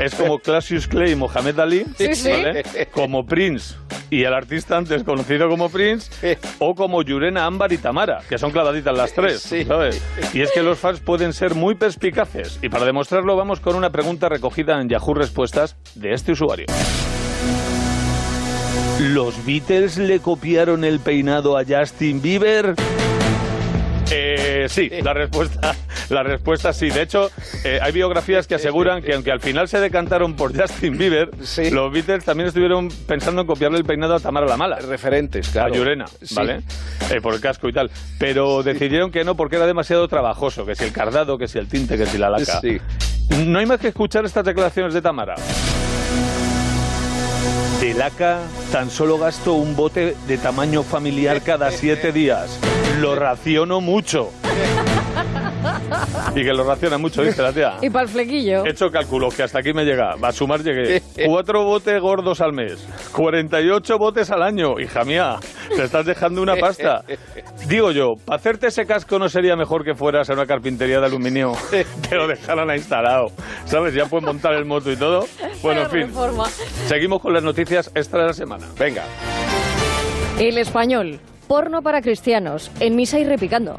es 0.00 0.14
como 0.14 0.38
Cassius 0.38 0.88
Clay 0.88 1.12
y 1.12 1.16
Mohamed 1.16 1.58
Ali, 1.60 1.84
Sí, 1.96 2.14
sí. 2.14 2.30
¿vale? 2.30 2.62
como 2.92 3.24
Prince 3.26 3.74
y 4.10 4.24
el 4.24 4.32
artista 4.32 4.76
antes 4.78 5.04
conocido 5.04 5.48
como 5.50 5.68
Prince, 5.68 6.38
o 6.58 6.74
como 6.74 7.02
Yurena, 7.02 7.44
Ámbar 7.44 7.72
y 7.72 7.78
Tamara, 7.78 8.20
que 8.28 8.38
son 8.38 8.50
clavaditas 8.50 8.96
las 8.96 9.12
tres, 9.12 9.42
¿sabes? 9.66 10.02
Y 10.32 10.40
es 10.40 10.50
que 10.50 10.62
los 10.62 10.78
fans 10.78 11.00
pueden 11.00 11.34
ser 11.34 11.54
muy 11.54 11.74
perspicaces. 11.74 12.58
Y 12.62 12.70
para 12.70 12.86
demostrarlo, 12.86 13.36
vamos 13.36 13.60
con 13.60 13.76
una 13.76 13.90
pregunta 13.90 14.30
recogida 14.30 14.80
en 14.80 14.88
Yahoo 14.88 15.12
Respuestas 15.12 15.76
de 15.94 16.14
este 16.14 16.32
usuario. 16.32 16.66
¿Los 19.00 19.44
Beatles 19.44 19.98
le 19.98 20.20
copiaron 20.20 20.84
el 20.84 21.00
peinado 21.00 21.58
a 21.58 21.64
Justin 21.64 22.22
Bieber? 22.22 22.74
Eh, 24.10 24.66
sí, 24.68 24.90
la 25.02 25.12
respuesta, 25.12 25.74
la 26.08 26.22
respuesta 26.22 26.72
sí. 26.72 26.88
De 26.90 27.02
hecho, 27.02 27.30
eh, 27.64 27.78
hay 27.82 27.92
biografías 27.92 28.46
que 28.46 28.54
aseguran 28.54 29.02
que 29.02 29.14
aunque 29.14 29.30
al 29.30 29.40
final 29.40 29.68
se 29.68 29.80
decantaron 29.80 30.34
por 30.34 30.58
Justin 30.58 30.96
Bieber, 30.96 31.30
los 31.72 31.92
Beatles 31.92 32.24
también 32.24 32.48
estuvieron 32.48 32.88
pensando 33.06 33.42
en 33.42 33.46
copiarle 33.46 33.78
el 33.78 33.84
peinado 33.84 34.14
a 34.14 34.20
Tamara 34.20 34.46
la 34.46 34.56
Mala. 34.56 34.76
Referentes, 34.78 35.48
claro. 35.50 35.74
A 35.74 35.76
Llurena, 35.76 36.06
Sí. 36.22 36.34
¿vale? 36.34 36.62
Eh, 37.10 37.20
por 37.20 37.34
el 37.34 37.40
casco 37.40 37.68
y 37.68 37.72
tal. 37.72 37.90
Pero 38.18 38.62
decidieron 38.62 39.10
que 39.10 39.24
no 39.24 39.36
porque 39.36 39.56
era 39.56 39.66
demasiado 39.66 40.08
trabajoso, 40.08 40.64
que 40.64 40.74
si 40.74 40.84
el 40.84 40.92
cardado, 40.92 41.36
que 41.36 41.46
si 41.48 41.58
el 41.58 41.68
tinte, 41.68 41.96
que 41.96 42.06
si 42.06 42.16
la 42.18 42.30
laca. 42.30 42.60
Sí. 42.60 42.78
No 43.44 43.58
hay 43.58 43.66
más 43.66 43.78
que 43.78 43.88
escuchar 43.88 44.24
estas 44.24 44.44
declaraciones 44.44 44.94
de 44.94 45.02
Tamara. 45.02 45.34
De 47.80 47.94
tan 48.72 48.90
solo 48.90 49.18
gasto 49.18 49.54
un 49.54 49.76
bote 49.76 50.16
de 50.26 50.38
tamaño 50.38 50.82
familiar 50.82 51.42
cada 51.42 51.70
siete 51.70 52.12
días. 52.12 52.58
Lo 53.00 53.14
raciono 53.14 53.80
mucho. 53.80 54.32
Y 56.34 56.44
que 56.44 56.52
lo 56.52 56.64
raciona 56.64 56.98
mucho, 56.98 57.22
dice 57.22 57.42
la 57.42 57.52
tía. 57.52 57.76
Y 57.82 57.90
para 57.90 58.04
el 58.04 58.10
flequillo. 58.10 58.64
He 58.64 58.70
hecho 58.70 58.90
cálculos 58.90 59.34
que 59.34 59.42
hasta 59.42 59.60
aquí 59.60 59.72
me 59.72 59.84
llega. 59.84 60.16
Va 60.22 60.28
a 60.28 60.32
sumar 60.32 60.62
llegué. 60.62 61.02
Cuatro 61.26 61.64
botes 61.64 62.00
gordos 62.00 62.40
al 62.40 62.52
mes. 62.52 62.86
48 63.12 63.98
botes 63.98 64.30
al 64.30 64.42
año. 64.42 64.78
Hija 64.80 65.04
mía, 65.04 65.36
te 65.74 65.84
estás 65.84 66.06
dejando 66.06 66.42
una 66.42 66.56
pasta. 66.56 67.04
Digo 67.66 67.92
yo, 67.92 68.14
para 68.24 68.36
hacerte 68.36 68.68
ese 68.68 68.86
casco 68.86 69.18
no 69.18 69.28
sería 69.28 69.56
mejor 69.56 69.84
que 69.84 69.94
fueras 69.94 70.28
a 70.30 70.34
una 70.34 70.46
carpintería 70.46 71.00
de 71.00 71.06
aluminio. 71.06 71.52
Te 72.08 72.16
lo 72.16 72.26
dejaran 72.26 72.68
instalado. 72.74 73.26
¿Sabes? 73.64 73.94
Ya 73.94 74.06
puedes 74.06 74.26
montar 74.26 74.54
el 74.54 74.64
moto 74.64 74.90
y 74.90 74.96
todo. 74.96 75.26
Bueno, 75.62 75.82
en 75.82 75.90
fin. 75.90 76.12
Seguimos 76.86 77.20
con 77.20 77.32
las 77.32 77.42
noticias 77.42 77.90
extra 77.94 78.20
de 78.20 78.26
la 78.28 78.32
semana. 78.32 78.66
Venga. 78.78 79.04
El 80.38 80.58
español. 80.58 81.20
Porno 81.46 81.82
para 81.82 82.00
cristianos. 82.00 82.70
En 82.80 82.94
misa 82.94 83.18
y 83.18 83.24
repicando. 83.24 83.78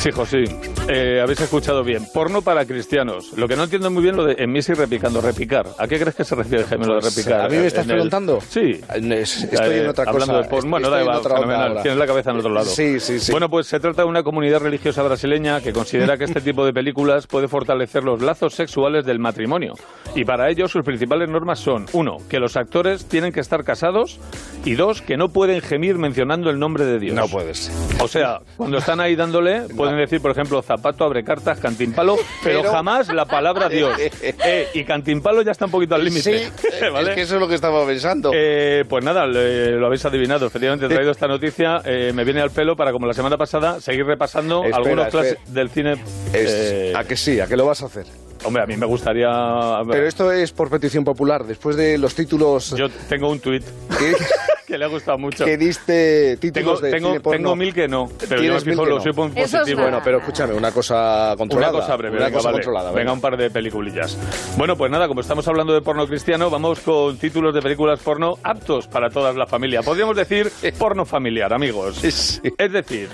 Sí, 0.00 0.10
José. 0.10 0.79
Eh, 0.92 1.20
habéis 1.22 1.40
escuchado 1.40 1.84
bien. 1.84 2.04
Porno 2.12 2.42
para 2.42 2.64
cristianos. 2.64 3.32
Lo 3.36 3.46
que 3.46 3.54
no 3.56 3.64
entiendo 3.64 3.90
muy 3.90 4.02
bien 4.02 4.16
lo 4.16 4.24
de 4.24 4.34
en 4.38 4.50
misa 4.50 4.72
y 4.72 4.74
repicando. 4.74 5.20
Repicar. 5.20 5.66
¿A 5.78 5.86
qué 5.86 5.98
crees 6.00 6.14
que 6.16 6.24
se 6.24 6.34
refiere, 6.34 6.64
Jaime, 6.64 6.86
lo 6.86 6.94
de 6.96 7.00
repicar? 7.08 7.42
¿A 7.42 7.48
mí 7.48 7.56
me 7.56 7.66
estás 7.66 7.84
En 7.84 7.90
el- 7.90 7.96
preguntando? 7.96 8.40
Sí. 8.40 8.80
Estoy 8.90 9.78
en 9.78 9.88
otra 9.88 10.04
Hablando 10.08 10.34
cosa. 10.34 10.42
de 10.42 10.48
porno. 10.48 10.70
Bueno, 10.70 10.90
da 10.90 11.00
igual, 11.02 11.22
fenomenal. 11.22 11.82
Tienes 11.82 11.98
la 11.98 12.06
cabeza 12.06 12.30
en 12.30 12.38
otro 12.38 12.50
lado. 12.52 12.66
Sí, 12.66 12.98
sí, 13.00 13.20
sí. 13.20 13.30
Bueno, 13.32 13.48
pues 13.48 13.66
se 13.66 13.78
trata 13.80 14.02
de 14.02 14.08
una 14.08 14.22
comunidad 14.22 14.60
religiosa 14.60 15.02
brasileña 15.02 15.60
que 15.60 15.72
considera 15.72 16.16
que 16.16 16.24
este 16.24 16.40
tipo 16.40 16.64
de 16.64 16.72
películas 16.72 17.26
puede 17.26 17.48
fortalecer 17.48 18.02
los 18.02 18.20
lazos 18.22 18.54
sexuales 18.54 19.04
del 19.04 19.18
matrimonio. 19.18 19.74
Y 20.14 20.24
para 20.24 20.50
ello 20.50 20.66
sus 20.68 20.82
principales 20.82 21.28
normas 21.28 21.60
son, 21.60 21.86
uno, 21.92 22.16
que 22.28 22.38
los 22.40 22.56
actores 22.56 23.06
tienen 23.06 23.32
que 23.32 23.40
estar 23.40 23.62
casados 23.64 24.18
y 24.64 24.74
dos, 24.74 25.02
que 25.02 25.16
no 25.16 25.28
pueden 25.28 25.60
gemir 25.60 25.96
mencionando 25.98 26.50
el 26.50 26.58
nombre 26.58 26.84
de 26.84 26.98
Dios. 26.98 27.14
No 27.14 27.28
puedes. 27.28 27.70
O 28.00 28.08
sea, 28.08 28.40
cuando 28.56 28.78
están 28.78 29.00
ahí 29.00 29.14
dándole, 29.14 29.62
pueden 29.76 29.96
decir, 29.96 30.20
por 30.20 30.30
ejemplo, 30.32 30.58
zapato, 30.80 31.04
abre 31.04 31.22
cartas, 31.24 31.58
cantimpalo, 31.60 32.16
pero, 32.42 32.60
Pero- 32.62 32.72
jamás 32.72 33.08
la 33.12 33.24
palabra 33.26 33.68
Dios. 33.68 33.98
Eh, 34.22 34.68
y 34.74 34.84
cantimpalo 34.84 35.42
ya 35.42 35.52
está 35.52 35.66
un 35.66 35.70
poquito 35.70 35.94
al 35.94 36.04
límite. 36.04 36.50
¿vale? 36.92 37.10
Es 37.10 37.14
que 37.16 37.22
eso 37.22 37.34
es 37.36 37.40
lo 37.40 37.48
que 37.48 37.54
estaba 37.54 37.84
pensando. 37.86 38.30
Eh, 38.34 38.84
pues 38.88 39.04
nada, 39.04 39.26
le- 39.26 39.72
lo 39.72 39.86
habéis 39.86 40.04
adivinado. 40.04 40.46
Efectivamente, 40.46 40.86
he 40.86 40.88
traído 40.88 41.10
esta 41.12 41.26
noticia. 41.28 41.82
eh, 41.84 42.12
me 42.14 42.24
viene 42.24 42.40
al 42.40 42.50
pelo 42.50 42.76
para, 42.76 42.92
como 42.92 43.06
la 43.06 43.14
semana 43.14 43.36
pasada, 43.36 43.80
seguir 43.80 44.06
repasando 44.06 44.58
Espera, 44.64 44.76
algunos 44.76 45.06
espera. 45.06 45.22
clases 45.24 45.54
del 45.54 45.70
cine. 45.70 45.92
Es- 46.32 46.50
eh, 46.50 46.92
¿A 46.96 47.04
que 47.04 47.16
sí? 47.16 47.40
¿A 47.40 47.46
que 47.46 47.56
lo 47.56 47.66
vas 47.66 47.82
a 47.82 47.86
hacer? 47.86 48.06
Hombre, 48.44 48.62
a 48.62 48.66
mí 48.66 48.76
me 48.76 48.86
gustaría. 48.86 49.28
Pero 49.90 50.06
esto 50.06 50.30
es 50.32 50.52
por 50.52 50.70
petición 50.70 51.04
popular. 51.04 51.44
Después 51.44 51.76
de 51.76 51.98
los 51.98 52.14
títulos 52.14 52.74
Yo 52.76 52.88
tengo 53.08 53.30
un 53.30 53.40
tuit 53.40 53.64
que, 53.98 54.14
que 54.66 54.78
le 54.78 54.84
ha 54.84 54.88
gustado 54.88 55.18
mucho. 55.18 55.44
que 55.44 55.56
diste 55.56 56.36
Tengo, 56.38 56.40
títulos 56.40 56.80
de 56.82 56.90
tengo, 56.90 57.08
cine 57.08 57.20
porno. 57.20 57.36
tengo 57.38 57.56
mil 57.56 57.74
que 57.74 57.88
no, 57.88 58.08
pero 58.28 58.42
yo 58.42 58.54
me 58.54 58.60
fijo 58.60 58.82
que 58.84 58.88
lo 58.90 58.96
no. 58.96 59.02
soy 59.02 59.12
pon- 59.12 59.32
Eso 59.34 59.42
es 59.44 59.52
positivo. 59.52 59.82
Bueno, 59.82 60.00
pero 60.04 60.18
escúchame, 60.18 60.54
una 60.54 60.70
cosa 60.72 61.34
controlada. 61.36 61.72
Una 61.72 61.80
cosa 61.80 61.96
breve, 61.96 62.16
Una 62.16 62.26
venga, 62.26 62.36
cosa 62.38 62.48
vale. 62.50 62.56
controlada. 62.62 62.92
Venga, 62.92 63.12
un 63.12 63.20
par 63.20 63.36
de 63.36 63.50
peliculillas. 63.50 64.16
Bueno, 64.56 64.76
pues 64.76 64.90
nada, 64.90 65.08
como 65.08 65.20
estamos 65.20 65.46
hablando 65.48 65.72
de 65.74 65.80
porno 65.82 66.06
cristiano, 66.06 66.50
vamos 66.50 66.80
con 66.80 67.16
títulos 67.18 67.54
de 67.54 67.60
películas 67.62 68.00
porno 68.00 68.34
aptos 68.42 68.86
para 68.86 69.08
toda 69.10 69.32
la 69.32 69.46
familia. 69.46 69.82
Podríamos 69.82 70.16
decir 70.16 70.50
porno 70.78 71.04
familiar, 71.04 71.52
amigos. 71.52 72.02
Es 72.04 72.40
decir, 72.72 73.08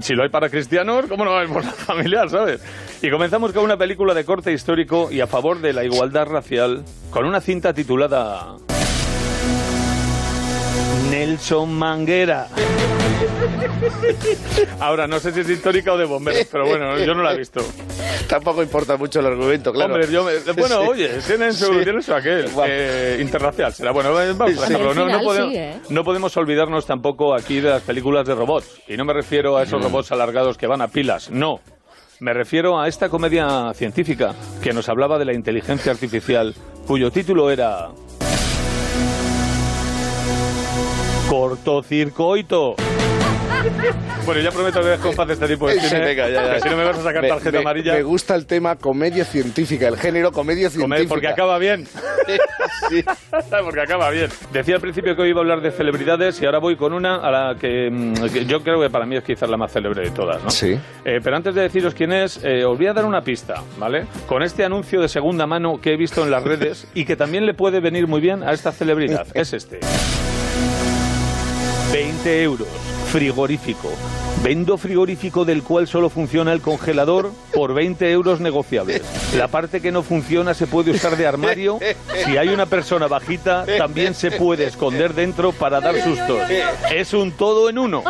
si 0.00 0.14
lo 0.14 0.22
hay 0.22 0.28
para 0.28 0.48
cristianos, 0.48 1.06
¿cómo 1.06 1.24
no 1.24 1.30
va 1.30 1.38
a 1.38 1.40
haber 1.40 1.52
porno 1.52 1.70
familiar, 1.72 2.28
sabes? 2.28 2.62
Y 3.02 3.10
comenzamos 3.10 3.52
con 3.52 3.64
una 3.64 3.76
película 3.76 4.14
de 4.14 4.24
corte 4.24 4.52
histórico 4.52 5.10
y 5.10 5.20
a 5.20 5.26
favor 5.26 5.60
de 5.60 5.72
la 5.72 5.84
igualdad 5.84 6.26
racial, 6.26 6.84
con 7.10 7.26
una 7.26 7.40
cinta 7.40 7.72
titulada... 7.72 8.56
Nelson 11.10 11.72
Manguera. 11.72 12.48
Ahora, 14.80 15.06
no 15.06 15.18
sé 15.20 15.32
si 15.32 15.40
es 15.40 15.48
histórica 15.50 15.92
o 15.92 15.98
de 15.98 16.04
bomberos, 16.04 16.46
pero 16.50 16.66
bueno, 16.66 16.98
yo 16.98 17.14
no 17.14 17.22
la 17.22 17.32
he 17.32 17.38
visto. 17.38 17.60
Tampoco 18.28 18.62
importa 18.62 18.96
mucho 18.96 19.20
el 19.20 19.26
argumento, 19.26 19.72
claro. 19.72 19.94
Hombre, 19.94 20.10
yo 20.10 20.24
me- 20.24 20.38
bueno, 20.52 20.82
Sí. 20.82 20.88
oye, 20.88 21.08
tienen 21.26 21.52
su, 21.52 21.66
Sí. 21.66 21.80
tienen 21.84 22.02
su 22.02 22.14
aquel. 22.14 22.48
Eh, 22.66 23.18
internacional 23.20 23.72
será. 23.72 23.90
Bueno, 23.92 24.18
eh, 24.20 24.32
vamos 24.32 24.58
a 24.62 24.66
Sí. 24.66 24.72
dejarlo. 24.72 24.90
Al 24.90 24.96
No, 24.96 25.02
no 25.02 25.06
final 25.10 25.24
podemos, 25.24 25.50
sí, 25.52 25.56
¿eh? 25.58 25.74
no 25.90 26.04
podemos 26.04 26.36
olvidarnos 26.36 26.86
tampoco 26.86 27.34
aquí 27.34 27.60
de 27.60 27.70
las 27.70 27.82
películas 27.82 28.26
de 28.26 28.34
robots. 28.34 28.80
Y 28.88 28.96
no 28.96 29.04
me 29.04 29.12
refiero 29.12 29.56
a 29.56 29.62
esos 29.64 29.80
Mm. 29.80 29.84
robots 29.84 30.12
alargados 30.12 30.56
que 30.56 30.66
van 30.66 30.80
a 30.80 30.88
pilas, 30.88 31.30
no. 31.30 31.60
Me 32.20 32.32
refiero 32.32 32.80
a 32.80 32.86
esta 32.88 33.08
comedia 33.08 33.72
científica 33.74 34.34
que 34.62 34.72
nos 34.72 34.88
hablaba 34.88 35.18
de 35.18 35.24
la 35.24 35.34
inteligencia 35.34 35.90
artificial, 35.92 36.54
cuyo 36.86 37.10
título 37.10 37.50
era... 37.50 37.88
Cortocircoito. 41.32 42.74
Bueno, 44.26 44.40
ya 44.42 44.50
prometo 44.50 44.80
que 44.82 44.86
dejo 44.88 45.08
en 45.08 45.16
paz 45.16 45.30
este 45.30 45.48
tipo 45.48 45.66
de 45.66 45.80
Sí, 45.80 45.88
cine. 45.88 46.00
venga, 46.00 46.28
ya, 46.28 46.44
ya. 46.46 46.54
que 46.56 46.60
si 46.60 46.68
no 46.68 46.76
me 46.76 46.84
vas 46.84 46.98
a 46.98 47.02
sacar 47.02 47.22
Me- 47.22 47.28
tarjeta 47.28 47.52
me- 47.52 47.58
amarilla. 47.60 47.94
Me 47.94 48.02
gusta 48.02 48.34
el 48.34 48.44
tema 48.44 48.76
comedia 48.76 49.24
científica, 49.24 49.88
el 49.88 49.96
género 49.96 50.30
comedia 50.30 50.68
Comer, 50.68 50.98
científica. 50.98 51.08
porque 51.08 51.28
acaba 51.28 51.56
bien. 51.58 51.86
Sí. 52.90 53.02
porque 53.64 53.80
acaba 53.80 54.10
bien. 54.10 54.28
Decía 54.52 54.74
al 54.74 54.82
principio 54.82 55.16
que 55.16 55.22
hoy 55.22 55.30
iba 55.30 55.38
a 55.38 55.42
hablar 55.42 55.62
de 55.62 55.70
celebridades 55.70 56.38
y 56.42 56.44
ahora 56.44 56.58
voy 56.58 56.76
con 56.76 56.92
una 56.92 57.16
a 57.16 57.30
la 57.30 57.54
que, 57.58 57.88
mm, 57.90 58.12
que 58.30 58.44
yo 58.44 58.62
creo 58.62 58.78
que 58.82 58.90
para 58.90 59.06
mí 59.06 59.16
es 59.16 59.24
quizás 59.24 59.48
la 59.48 59.56
más 59.56 59.72
célebre 59.72 60.02
de 60.02 60.10
todas, 60.10 60.42
¿no? 60.44 60.50
Sí. 60.50 60.78
Eh, 61.06 61.20
pero 61.24 61.34
antes 61.34 61.54
de 61.54 61.62
deciros 61.62 61.94
quién 61.94 62.12
es, 62.12 62.40
eh, 62.44 62.62
os 62.66 62.76
voy 62.76 62.88
a 62.88 62.92
dar 62.92 63.06
una 63.06 63.22
pista, 63.22 63.54
¿vale? 63.78 64.04
Con 64.26 64.42
este 64.42 64.66
anuncio 64.66 65.00
de 65.00 65.08
segunda 65.08 65.46
mano 65.46 65.80
que 65.80 65.94
he 65.94 65.96
visto 65.96 66.22
en 66.24 66.30
las 66.30 66.44
redes 66.44 66.86
y 66.92 67.06
que 67.06 67.16
también 67.16 67.46
le 67.46 67.54
puede 67.54 67.80
venir 67.80 68.06
muy 68.06 68.20
bien 68.20 68.42
a 68.42 68.52
esta 68.52 68.70
celebridad. 68.70 69.26
Es 69.34 69.54
este. 69.54 69.80
20 71.92 72.42
euros. 72.42 72.68
Frigorífico. 73.12 73.90
Vendo 74.42 74.78
frigorífico 74.78 75.44
del 75.44 75.62
cual 75.62 75.86
solo 75.86 76.08
funciona 76.08 76.54
el 76.54 76.62
congelador 76.62 77.30
por 77.54 77.74
20 77.74 78.10
euros 78.10 78.40
negociables. 78.40 79.02
La 79.36 79.48
parte 79.48 79.82
que 79.82 79.92
no 79.92 80.02
funciona 80.02 80.54
se 80.54 80.66
puede 80.66 80.90
usar 80.90 81.18
de 81.18 81.26
armario. 81.26 81.78
Si 82.24 82.38
hay 82.38 82.48
una 82.48 82.64
persona 82.64 83.08
bajita, 83.08 83.66
también 83.76 84.14
se 84.14 84.30
puede 84.30 84.64
esconder 84.64 85.12
dentro 85.12 85.52
para 85.52 85.80
dar 85.80 86.02
sustos. 86.02 86.40
Es 86.90 87.12
un 87.12 87.30
todo 87.30 87.68
en 87.68 87.78
uno. 87.78 88.02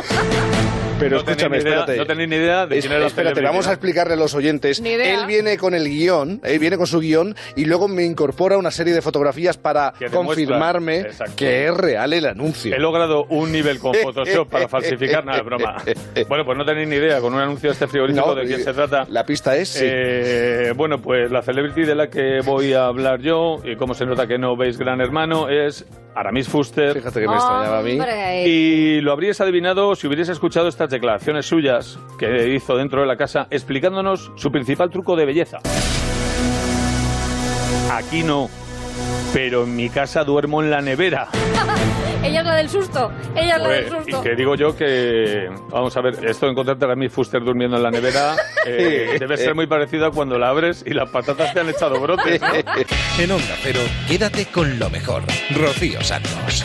Pero 1.02 1.16
No 1.16 1.24
tenéis 1.24 1.38
escúchame, 1.42 1.56
ni 1.58 1.62
idea- 1.62 1.72
espérate. 1.80 1.96
no 1.98 2.06
tenéis 2.06 2.28
ni 2.28 2.36
idea 2.36 2.66
de 2.66 2.78
Es- 2.78 2.84
quién 2.84 2.92
es 2.94 3.00
la 3.00 3.06
Espérate, 3.06 3.28
celebridad. 3.34 3.50
vamos 3.50 3.66
a 3.66 3.72
explicarle 3.72 4.14
a 4.14 4.16
los 4.16 4.34
oyentes. 4.34 4.80
Ni 4.80 4.90
idea. 4.90 5.14
Él 5.20 5.26
viene 5.26 5.58
con 5.58 5.74
el 5.74 5.88
guion, 5.88 6.40
él 6.44 6.58
viene 6.58 6.76
con 6.76 6.86
su 6.86 7.00
guion 7.00 7.34
y 7.56 7.64
luego 7.64 7.88
me 7.88 8.04
incorpora 8.04 8.56
una 8.58 8.70
serie 8.70 8.94
de 8.94 9.02
fotografías 9.02 9.56
para 9.56 9.92
Que 9.98 10.06
confirmarme 10.06 11.06
que 11.36 11.66
es 11.66 11.76
real 11.76 12.12
el 12.12 12.26
anuncio. 12.26 12.74
He 12.74 12.78
logrado 12.78 13.24
un 13.24 13.50
nivel 13.52 13.78
con 13.78 13.92
Photoshop 14.02 14.48
para 14.48 14.68
falsificar, 14.68 15.24
nada, 15.24 15.42
broma. 15.42 15.76
Bueno, 16.28 16.44
pues 16.44 16.56
no 16.56 16.64
tenéis 16.64 16.88
ni 16.88 16.96
idea 16.96 17.20
con 17.20 17.34
un 17.34 17.40
anuncio 17.40 17.70
de 17.70 17.72
este 17.74 17.86
frigorífico 17.86 18.26
No, 18.28 18.34
de 18.34 18.46
quién 18.46 18.62
se 18.62 18.72
trata. 18.72 19.04
La 19.08 19.24
pista 19.26 19.56
es 19.56 19.68
sí. 19.68 19.84
Eh, 19.86 20.72
bueno, 20.76 21.00
pues 21.00 21.30
la 21.30 21.42
celebrity 21.42 21.82
de 21.82 21.94
la 21.94 22.08
que 22.08 22.40
voy 22.44 22.72
a 22.72 22.86
hablar 22.86 23.20
yo, 23.20 23.58
y 23.64 23.76
como 23.76 23.94
se 23.94 24.06
nota 24.06 24.26
que 24.26 24.38
no 24.38 24.56
veis 24.56 24.78
Gran 24.78 25.00
Hermano, 25.00 25.48
es 25.48 25.84
Aramis 26.14 26.48
Fuster. 26.48 26.94
Fíjate 26.94 27.20
que 27.20 27.28
me 27.28 27.34
extrañaba 27.34 27.78
a 27.78 27.82
mí. 27.82 27.98
Y 28.46 29.00
lo 29.00 29.12
habríais 29.12 29.40
adivinado 29.40 29.94
si 29.94 30.06
hubierais 30.06 30.28
escuchado 30.28 30.68
estas 30.68 30.90
declaraciones 30.90 31.46
suyas 31.46 31.98
que 32.18 32.54
hizo 32.54 32.76
dentro 32.76 33.00
de 33.00 33.06
la 33.06 33.16
casa 33.16 33.46
explicándonos 33.50 34.32
su 34.36 34.50
principal 34.50 34.90
truco 34.90 35.16
de 35.16 35.26
belleza. 35.26 35.58
Aquí 37.90 38.22
no, 38.22 38.48
pero 39.32 39.64
en 39.64 39.76
mi 39.76 39.88
casa 39.88 40.24
duermo 40.24 40.62
en 40.62 40.70
la 40.70 40.80
nevera. 40.80 41.28
ella 42.22 42.40
es 42.40 42.46
la 42.46 42.56
del 42.56 42.68
susto. 42.68 43.10
Ella 43.34 43.56
es 43.56 43.62
la 43.62 43.68
del 43.68 43.88
susto. 43.88 44.20
Y 44.20 44.22
que 44.22 44.34
digo 44.36 44.54
yo 44.54 44.76
que, 44.76 45.48
vamos 45.70 45.96
a 45.96 46.00
ver, 46.00 46.24
esto 46.24 46.46
de 46.46 46.52
encontrarte 46.52 46.84
a 46.84 46.94
mi 46.94 47.08
Fuster 47.08 47.42
durmiendo 47.42 47.76
en 47.76 47.82
la 47.82 47.90
nevera 47.90 48.36
eh, 48.66 49.16
debe 49.18 49.36
ser 49.36 49.54
muy 49.54 49.66
parecido 49.66 50.06
a 50.06 50.10
cuando 50.10 50.38
la 50.38 50.48
abres 50.48 50.84
y 50.86 50.90
las 50.90 51.10
patatas 51.10 51.52
te 51.54 51.60
han 51.60 51.68
echado 51.68 52.00
brotes. 52.00 52.40
¿no? 52.40 52.48
En 53.18 53.30
Onda 53.30 53.54
Cero, 53.62 53.80
quédate 54.08 54.46
con 54.46 54.78
lo 54.78 54.88
mejor. 54.90 55.22
Rocío 55.54 56.02
Santos. 56.02 56.64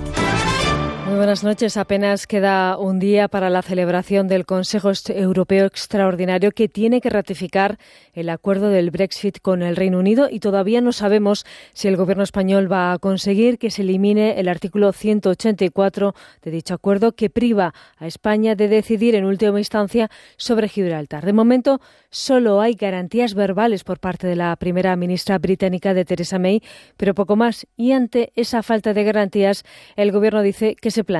Buenas 1.21 1.43
noches. 1.43 1.77
Apenas 1.77 2.25
queda 2.25 2.79
un 2.79 2.97
día 2.97 3.27
para 3.27 3.51
la 3.51 3.61
celebración 3.61 4.27
del 4.27 4.47
Consejo 4.47 4.91
Europeo 5.09 5.67
Extraordinario 5.67 6.51
que 6.51 6.67
tiene 6.67 6.99
que 6.99 7.11
ratificar 7.11 7.77
el 8.13 8.27
acuerdo 8.27 8.69
del 8.69 8.89
Brexit 8.89 9.37
con 9.39 9.61
el 9.61 9.75
Reino 9.75 9.99
Unido 9.99 10.29
y 10.31 10.39
todavía 10.39 10.81
no 10.81 10.91
sabemos 10.91 11.45
si 11.73 11.87
el 11.87 11.95
Gobierno 11.95 12.23
español 12.23 12.71
va 12.71 12.91
a 12.91 12.97
conseguir 12.97 13.59
que 13.59 13.69
se 13.69 13.83
elimine 13.83 14.39
el 14.39 14.49
artículo 14.49 14.91
184 14.93 16.15
de 16.41 16.49
dicho 16.49 16.73
acuerdo 16.73 17.11
que 17.11 17.29
priva 17.29 17.75
a 17.97 18.07
España 18.07 18.55
de 18.55 18.67
decidir 18.67 19.13
en 19.13 19.25
última 19.25 19.59
instancia 19.59 20.09
sobre 20.37 20.69
Gibraltar. 20.69 21.23
De 21.23 21.33
momento, 21.33 21.81
solo 22.09 22.61
hay 22.61 22.73
garantías 22.73 23.35
verbales 23.35 23.83
por 23.83 23.99
parte 23.99 24.25
de 24.25 24.35
la 24.35 24.55
primera 24.55 24.95
ministra 24.95 25.37
británica 25.37 25.93
de 25.93 26.03
Theresa 26.03 26.39
May, 26.39 26.63
pero 26.97 27.13
poco 27.13 27.35
más. 27.35 27.67
Y 27.77 27.91
ante 27.91 28.33
esa 28.35 28.63
falta 28.63 28.95
de 28.95 29.03
garantías, 29.03 29.65
el 29.95 30.11
Gobierno 30.11 30.41
dice 30.41 30.75
que 30.75 30.89
se 30.89 31.10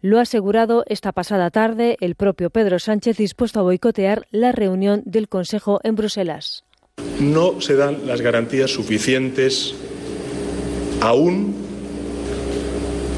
Lo 0.00 0.18
ha 0.18 0.22
asegurado 0.22 0.84
esta 0.86 1.12
pasada 1.12 1.50
tarde 1.50 1.96
el 2.00 2.14
propio 2.14 2.50
Pedro 2.50 2.78
Sánchez, 2.78 3.16
dispuesto 3.16 3.60
a 3.60 3.62
boicotear 3.62 4.26
la 4.30 4.52
reunión 4.52 5.02
del 5.04 5.28
Consejo 5.28 5.80
en 5.82 5.94
Bruselas. 5.94 6.64
no 7.20 7.60
se 7.60 7.76
dan 7.76 8.06
las 8.06 8.20
garantías 8.20 8.70
suficientes 8.70 9.74
aún 11.00 11.54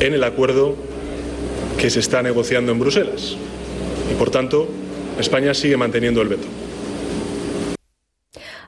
en 0.01 0.15
el 0.15 0.25
acuerdo 0.25 0.77
que 1.79 1.91
se 1.91 2.01
está 2.01 2.23
negociando 2.23 2.73
en 2.73 2.81
Bruselas. 2.81 3.37
Y 4.11 4.15
por 4.15 4.31
tanto, 4.31 4.69
España 5.19 5.55
sigue 5.55 5.77
manteniendo 5.77 6.21
el 6.23 6.29
veto. 6.29 6.47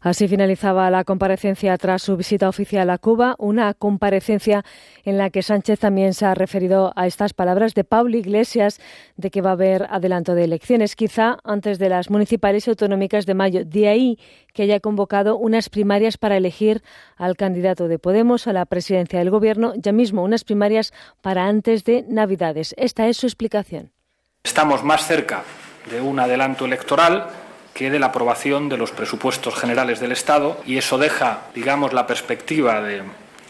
Así 0.05 0.29
finalizaba 0.29 0.91
la 0.91 1.03
comparecencia 1.03 1.79
tras 1.79 2.03
su 2.03 2.15
visita 2.19 2.51
oficial 2.51 2.91
a 2.91 2.99
Cuba, 2.99 3.37
una 3.39 3.73
comparecencia 3.73 4.63
en 5.03 5.17
la 5.17 5.31
que 5.31 5.43
Sánchez 5.43 5.81
también 5.81 6.13
se 6.13 6.27
ha 6.27 6.35
referido 6.35 6.93
a 6.95 7.07
estas 7.07 7.33
palabras 7.33 7.73
de 7.73 7.85
Pablo 7.85 8.15
Iglesias 8.19 8.83
de 9.17 9.31
que 9.31 9.41
va 9.41 9.49
a 9.49 9.53
haber 9.55 9.87
adelanto 9.89 10.35
de 10.35 10.45
elecciones, 10.45 10.95
quizá 10.95 11.39
antes 11.43 11.79
de 11.79 11.89
las 11.89 12.11
municipales 12.11 12.67
y 12.67 12.71
autonómicas 12.71 13.25
de 13.25 13.33
mayo. 13.33 13.65
De 13.65 13.89
ahí 13.89 14.19
que 14.53 14.65
haya 14.65 14.79
convocado 14.79 15.39
unas 15.39 15.71
primarias 15.71 16.19
para 16.19 16.37
elegir 16.37 16.83
al 17.17 17.39
candidato 17.39 17.89
de 17.89 17.99
Podemos 17.99 18.47
a 18.47 18.53
la 18.53 18.67
presidencia 18.67 19.21
del 19.21 19.31
Gobierno, 19.31 19.73
ya 19.75 19.93
mismo 19.93 20.23
unas 20.23 20.45
primarias 20.45 20.93
para 21.23 21.47
antes 21.47 21.83
de 21.85 22.05
Navidades. 22.07 22.75
Esta 22.77 23.09
es 23.09 23.17
su 23.17 23.27
explicación. 23.27 23.91
Estamos 24.43 24.85
más 24.85 25.07
cerca 25.07 25.45
de 25.91 26.03
un 26.03 26.21
adelanto 26.21 26.67
electoral 26.67 27.44
que 27.75 27.91
de 27.91 27.99
la 27.99 28.07
aprobación 28.07 28.69
de 28.69 28.79
los 28.79 28.93
presupuestos 28.93 29.57
generales 29.57 30.01
del 30.01 30.13
Estado 30.13 30.61
y 30.65 30.79
eso 30.79 30.97
deja, 30.97 31.41
digamos, 31.55 31.93
la 31.93 32.07
perspectiva 32.07 32.81
de, 32.81 33.03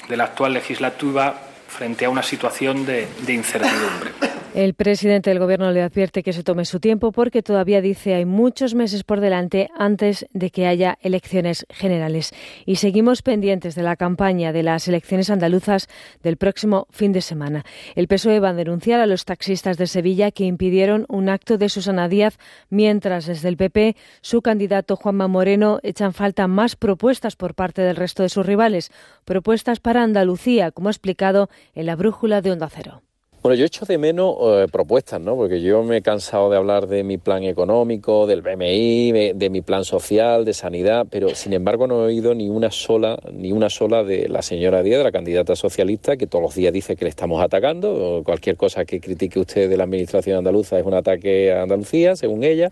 de 0.08 0.16
la 0.16 0.24
actual 0.24 0.54
legislatura 0.54 1.34
frente 1.74 2.04
a 2.04 2.10
una 2.10 2.22
situación 2.22 2.86
de, 2.86 3.08
de 3.26 3.32
incertidumbre. 3.32 4.12
El 4.54 4.74
presidente 4.74 5.30
del 5.30 5.40
Gobierno 5.40 5.72
le 5.72 5.82
advierte 5.82 6.22
que 6.22 6.32
se 6.32 6.44
tome 6.44 6.64
su 6.64 6.78
tiempo 6.78 7.10
porque 7.10 7.42
todavía 7.42 7.80
dice 7.80 8.14
hay 8.14 8.24
muchos 8.24 8.76
meses 8.76 9.02
por 9.02 9.18
delante 9.18 9.68
antes 9.76 10.26
de 10.32 10.50
que 10.50 10.68
haya 10.68 10.96
elecciones 11.00 11.66
generales. 11.70 12.30
Y 12.64 12.76
seguimos 12.76 13.22
pendientes 13.22 13.74
de 13.74 13.82
la 13.82 13.96
campaña 13.96 14.52
de 14.52 14.62
las 14.62 14.86
elecciones 14.86 15.28
andaluzas 15.28 15.88
del 16.22 16.36
próximo 16.36 16.86
fin 16.92 17.10
de 17.10 17.20
semana. 17.20 17.64
El 17.96 18.06
PSOE 18.06 18.38
va 18.38 18.50
a 18.50 18.54
denunciar 18.54 19.00
a 19.00 19.06
los 19.06 19.24
taxistas 19.24 19.76
de 19.76 19.88
Sevilla 19.88 20.30
que 20.30 20.44
impidieron 20.44 21.04
un 21.08 21.30
acto 21.30 21.58
de 21.58 21.68
Susana 21.68 22.08
Díaz, 22.08 22.38
mientras 22.70 23.26
desde 23.26 23.48
el 23.48 23.56
PP 23.56 23.96
su 24.20 24.40
candidato 24.40 24.94
Juanma 24.94 25.26
Moreno 25.26 25.80
echan 25.82 26.12
falta 26.12 26.46
más 26.46 26.76
propuestas 26.76 27.34
por 27.34 27.54
parte 27.54 27.82
del 27.82 27.96
resto 27.96 28.22
de 28.22 28.28
sus 28.28 28.46
rivales. 28.46 28.92
Propuestas 29.24 29.80
para 29.80 30.04
Andalucía, 30.04 30.70
como 30.70 30.90
ha 30.90 30.92
explicado 30.92 31.50
en 31.74 31.86
la 31.86 31.96
brújula 31.96 32.40
de 32.40 32.52
Onda 32.52 32.68
Cero. 32.68 33.02
Bueno, 33.44 33.56
yo 33.56 33.66
echo 33.66 33.84
de 33.84 33.98
menos 33.98 34.36
eh, 34.40 34.66
propuestas, 34.72 35.20
¿no? 35.20 35.36
Porque 35.36 35.60
yo 35.60 35.82
me 35.82 35.98
he 35.98 36.00
cansado 36.00 36.48
de 36.48 36.56
hablar 36.56 36.86
de 36.86 37.04
mi 37.04 37.18
plan 37.18 37.44
económico, 37.44 38.26
del 38.26 38.40
BMI, 38.40 39.34
de, 39.34 39.50
mi 39.50 39.60
plan 39.60 39.84
social, 39.84 40.46
de 40.46 40.54
sanidad, 40.54 41.06
pero 41.10 41.34
sin 41.34 41.52
embargo 41.52 41.86
no 41.86 42.00
he 42.00 42.06
oído 42.06 42.34
ni 42.34 42.48
una 42.48 42.70
sola, 42.70 43.18
ni 43.30 43.52
una 43.52 43.68
sola 43.68 44.02
de 44.02 44.30
la 44.30 44.40
señora 44.40 44.82
Díaz, 44.82 44.96
de 44.96 45.04
la 45.04 45.12
candidata 45.12 45.56
socialista, 45.56 46.16
que 46.16 46.26
todos 46.26 46.40
los 46.40 46.54
días 46.54 46.72
dice 46.72 46.96
que 46.96 47.04
le 47.04 47.10
estamos 47.10 47.42
atacando. 47.42 48.22
Cualquier 48.24 48.56
cosa 48.56 48.86
que 48.86 48.98
critique 48.98 49.38
usted 49.38 49.68
de 49.68 49.76
la 49.76 49.84
administración 49.84 50.38
andaluza 50.38 50.78
es 50.78 50.86
un 50.86 50.94
ataque 50.94 51.52
a 51.52 51.64
Andalucía, 51.64 52.16
según 52.16 52.44
ella. 52.44 52.70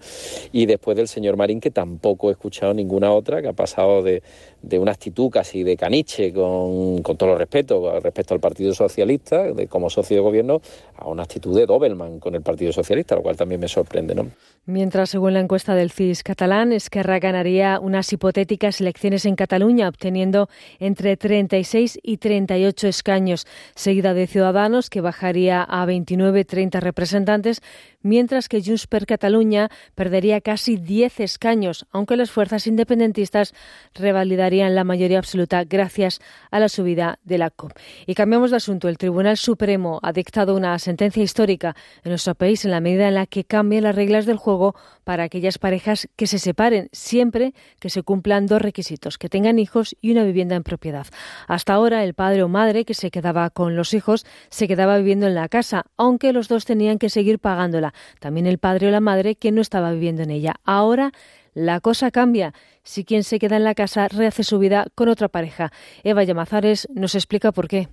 Y 0.53 0.65
después 0.65 0.97
del 0.97 1.07
señor 1.07 1.37
Marín, 1.37 1.61
que 1.61 1.71
tampoco 1.71 2.31
he 2.31 2.33
escuchado 2.33 2.73
ninguna 2.73 3.13
otra, 3.13 3.43
que 3.43 3.49
ha 3.49 3.53
pasado 3.53 4.03
de, 4.03 4.23
de 4.63 4.79
una 4.79 4.93
actitud 4.93 5.31
casi 5.31 5.63
de 5.63 5.77
caniche, 5.77 6.33
con, 6.33 7.03
con 7.03 7.17
todo 7.17 7.33
el 7.33 7.39
respeto, 7.39 8.01
respecto 8.01 8.35
al 8.35 8.41
Partido 8.41 8.73
Socialista, 8.75 9.53
de, 9.53 9.67
como 9.67 9.91
socio 9.91 10.17
de 10.17 10.23
gobierno, 10.23 10.63
a 10.97 11.09
una 11.09 11.25
actitud 11.25 11.57
de 11.57 11.67
Doberman 11.67 12.21
con 12.21 12.35
el 12.35 12.43
Partido 12.43 12.73
Socialista, 12.73 13.17
lo 13.17 13.23
cual 13.23 13.37
también 13.37 13.61
me 13.61 13.69
sorprende, 13.69 14.15
¿no? 14.15 14.29
Mientras, 14.65 15.11
según 15.11 15.35
la 15.35 15.41
encuesta 15.41 15.75
del 15.75 15.91
CIS 15.91 16.23
catalán, 16.23 16.73
Esquerra 16.73 17.19
ganaría 17.19 17.81
unas 17.81 18.13
hipotéticas 18.13 18.81
elecciones 18.81 19.27
en 19.27 19.35
Cataluña, 19.35 19.89
obteniendo 19.89 20.49
entre 20.79 21.17
36 21.17 21.99
y 22.01 22.19
38 22.19 22.87
escaños, 22.87 23.47
seguida 23.75 24.15
de 24.15 24.29
Ciudadanos, 24.29 24.89
que 24.89 25.01
bajaría 25.01 25.65
a 25.65 25.85
29-30 25.85 26.79
representantes, 26.79 27.61
mientras 28.03 28.49
que 28.49 28.63
Junts 28.63 28.87
per 28.87 29.05
Catalunya 29.05 29.69
perdería 29.97 30.41
casi 30.41 30.77
10 30.77 31.19
escaños, 31.21 31.87
aunque 31.91 32.17
las 32.17 32.31
fuerzas 32.31 32.69
independentistas 32.69 33.55
revalidarían 33.95 34.52
la 34.53 34.85
mayoría 34.85 35.19
absoluta 35.19 35.65
gracias 35.65 36.21
a 36.51 36.61
la 36.61 36.69
subida 36.69 37.19
de 37.25 37.39
la 37.39 37.51
COP. 37.51 37.73
Y 38.07 38.15
cambiamos 38.15 38.51
de 38.51 38.59
asunto. 38.59 38.89
El 38.89 38.99
Tribunal 38.99 39.37
Supremo 39.37 39.99
ha 40.03 40.13
dictado 40.13 40.55
una 40.55 40.79
sentencia 40.79 41.23
histórica 41.23 41.75
en 42.05 42.11
nuestro 42.11 42.35
país 42.35 42.65
en 42.65 42.71
la 42.71 42.81
medida 42.81 43.09
en 43.09 43.15
la 43.15 43.27
que 43.27 43.45
cambian 43.45 43.85
las 43.85 43.95
reglas 43.95 44.27
del 44.27 44.37
juego 44.37 44.75
para 45.05 45.25
aquellas 45.25 45.59
parejas 45.59 46.09
que 46.17 46.27
se 46.27 46.39
separen, 46.39 46.89
siempre 46.93 47.55
que 47.81 47.91
se 47.91 48.03
cumplan 48.03 48.47
dos 48.47 48.63
requisitos, 48.63 49.19
que 49.19 49.29
tengan 49.29 49.59
hijos 49.59 49.97
y 50.01 50.13
una 50.13 50.25
vivienda 50.25 50.57
en 50.57 50.63
propiedad. 50.63 51.07
Hasta 51.49 51.73
ahora, 51.73 52.05
el 52.05 52.15
padre 52.15 52.43
o 52.43 52.49
madre 52.49 52.85
que 52.85 52.95
se 52.95 53.11
quedaba 53.11 53.51
con 53.51 53.77
los 53.77 53.95
hijos 53.95 54.27
se 54.51 54.69
quedaba 54.69 54.99
viviendo 54.99 55.27
en 55.27 55.35
la 55.35 55.49
casa, 55.49 55.87
aunque 55.97 56.33
los 56.33 56.49
dos 56.49 56.65
tenían 56.65 56.99
que 56.99 57.09
seguir 57.09 57.39
pagándola. 57.39 57.95
También 58.21 58.47
el 58.47 58.59
padre 58.59 58.89
o 58.89 58.91
la 58.91 59.01
madre 59.01 59.35
que 59.35 59.53
no 59.53 59.61
estaba 59.61 59.93
viviendo 59.93 60.23
en 60.23 60.31
ella. 60.31 60.57
Ahora 60.65 61.13
la 61.55 61.81
cosa 61.81 62.11
cambia 62.11 62.55
si 62.83 63.05
quien 63.05 63.25
se 63.25 63.39
queda 63.39 63.57
en 63.57 63.65
la 63.65 63.75
casa 63.75 64.09
rehace 64.09 64.45
su 64.45 64.59
vida 64.59 64.87
con 64.95 65.09
otra 65.09 65.29
pareja. 65.29 65.73
Eva 66.05 66.25
Llamazares 66.25 66.89
nos 66.95 67.15
explica 67.15 67.53
por 67.53 67.69
qué. 67.69 67.89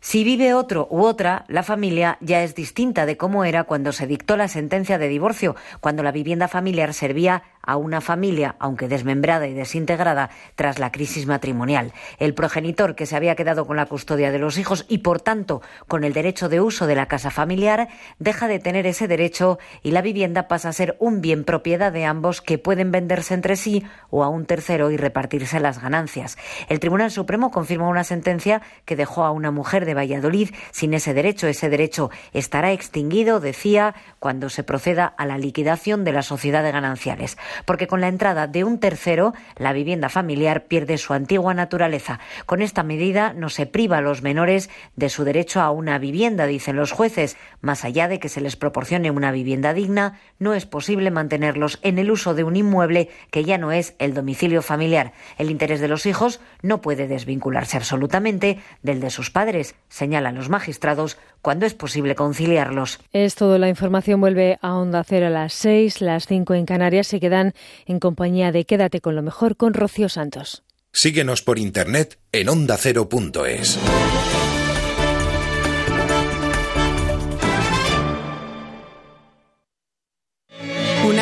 Si 0.00 0.22
vive 0.22 0.54
otro 0.54 0.86
u 0.90 1.02
otra, 1.02 1.44
la 1.48 1.64
familia 1.64 2.18
ya 2.20 2.44
es 2.44 2.54
distinta 2.54 3.04
de 3.04 3.16
cómo 3.16 3.44
era 3.44 3.64
cuando 3.64 3.90
se 3.90 4.06
dictó 4.06 4.36
la 4.36 4.46
sentencia 4.46 4.96
de 4.96 5.08
divorcio, 5.08 5.56
cuando 5.80 6.04
la 6.04 6.12
vivienda 6.12 6.46
familiar 6.46 6.94
servía 6.94 7.42
a 7.68 7.76
una 7.76 8.00
familia, 8.00 8.56
aunque 8.58 8.88
desmembrada 8.88 9.46
y 9.46 9.52
desintegrada, 9.52 10.30
tras 10.54 10.78
la 10.78 10.90
crisis 10.90 11.26
matrimonial. 11.26 11.92
El 12.18 12.32
progenitor 12.32 12.94
que 12.94 13.04
se 13.04 13.14
había 13.14 13.34
quedado 13.34 13.66
con 13.66 13.76
la 13.76 13.84
custodia 13.84 14.32
de 14.32 14.38
los 14.38 14.56
hijos 14.56 14.86
y, 14.88 14.98
por 14.98 15.20
tanto, 15.20 15.60
con 15.86 16.02
el 16.02 16.14
derecho 16.14 16.48
de 16.48 16.62
uso 16.62 16.86
de 16.86 16.94
la 16.94 17.08
casa 17.08 17.30
familiar, 17.30 17.88
deja 18.18 18.48
de 18.48 18.58
tener 18.58 18.86
ese 18.86 19.06
derecho 19.06 19.58
y 19.82 19.90
la 19.90 20.00
vivienda 20.00 20.48
pasa 20.48 20.70
a 20.70 20.72
ser 20.72 20.96
un 20.98 21.20
bien 21.20 21.44
propiedad 21.44 21.92
de 21.92 22.06
ambos 22.06 22.40
que 22.40 22.56
pueden 22.56 22.90
venderse 22.90 23.34
entre 23.34 23.56
sí 23.56 23.84
o 24.08 24.24
a 24.24 24.30
un 24.30 24.46
tercero 24.46 24.90
y 24.90 24.96
repartirse 24.96 25.60
las 25.60 25.78
ganancias. 25.78 26.38
El 26.70 26.80
Tribunal 26.80 27.10
Supremo 27.10 27.50
confirmó 27.50 27.90
una 27.90 28.04
sentencia 28.04 28.62
que 28.86 28.96
dejó 28.96 29.24
a 29.24 29.30
una 29.30 29.50
mujer 29.50 29.84
de 29.84 29.92
Valladolid 29.92 30.48
sin 30.70 30.94
ese 30.94 31.12
derecho. 31.12 31.46
Ese 31.46 31.68
derecho 31.68 32.10
estará 32.32 32.72
extinguido, 32.72 33.40
decía, 33.40 33.94
cuando 34.20 34.48
se 34.48 34.62
proceda 34.62 35.04
a 35.04 35.26
la 35.26 35.36
liquidación 35.36 36.04
de 36.04 36.12
la 36.12 36.22
sociedad 36.22 36.62
de 36.62 36.72
gananciales 36.72 37.36
porque 37.64 37.86
con 37.86 38.00
la 38.00 38.08
entrada 38.08 38.46
de 38.46 38.64
un 38.64 38.78
tercero, 38.78 39.34
la 39.56 39.72
vivienda 39.72 40.08
familiar 40.08 40.66
pierde 40.66 40.98
su 40.98 41.12
antigua 41.12 41.54
naturaleza. 41.54 42.20
Con 42.46 42.62
esta 42.62 42.82
medida 42.82 43.32
no 43.32 43.48
se 43.48 43.66
priva 43.66 43.98
a 43.98 44.02
los 44.02 44.22
menores 44.22 44.70
de 44.96 45.08
su 45.08 45.24
derecho 45.24 45.60
a 45.60 45.70
una 45.70 45.98
vivienda, 45.98 46.46
dicen 46.46 46.76
los 46.76 46.92
jueces. 46.92 47.36
Más 47.60 47.84
allá 47.84 48.08
de 48.08 48.20
que 48.20 48.28
se 48.28 48.40
les 48.40 48.56
proporcione 48.56 49.10
una 49.10 49.32
vivienda 49.32 49.74
digna, 49.74 50.18
no 50.38 50.54
es 50.54 50.66
posible 50.66 51.10
mantenerlos 51.10 51.78
en 51.82 51.98
el 51.98 52.10
uso 52.10 52.34
de 52.34 52.44
un 52.44 52.56
inmueble 52.56 53.08
que 53.30 53.44
ya 53.44 53.58
no 53.58 53.72
es 53.72 53.94
el 53.98 54.14
domicilio 54.14 54.62
familiar. 54.62 55.12
El 55.38 55.50
interés 55.50 55.80
de 55.80 55.88
los 55.88 56.06
hijos 56.06 56.40
no 56.62 56.80
puede 56.80 57.08
desvincularse 57.08 57.76
absolutamente 57.76 58.58
del 58.82 59.00
de 59.00 59.10
sus 59.10 59.30
padres, 59.30 59.74
señalan 59.88 60.34
los 60.34 60.48
magistrados, 60.48 61.18
cuando 61.42 61.66
es 61.66 61.74
posible 61.74 62.14
conciliarlos. 62.14 63.00
Es 63.12 63.34
todo. 63.34 63.58
La 63.58 63.68
información 63.68 64.20
vuelve 64.20 64.58
a 64.60 64.74
Onda 64.74 65.04
Cero 65.04 65.26
a 65.26 65.30
las 65.30 65.52
seis, 65.52 66.00
las 66.00 66.26
cinco 66.26 66.54
en 66.54 66.66
Canarias. 66.66 67.06
Se 67.06 67.20
quedan 67.20 67.54
en 67.86 68.00
compañía 68.00 68.52
de 68.52 68.64
Quédate 68.64 69.00
con 69.00 69.14
lo 69.14 69.22
mejor 69.22 69.56
con 69.56 69.74
Rocío 69.74 70.08
Santos. 70.08 70.62
Síguenos 70.92 71.42
por 71.42 71.58
internet 71.58 72.18
en 72.32 72.48
ondacero.es. 72.48 73.78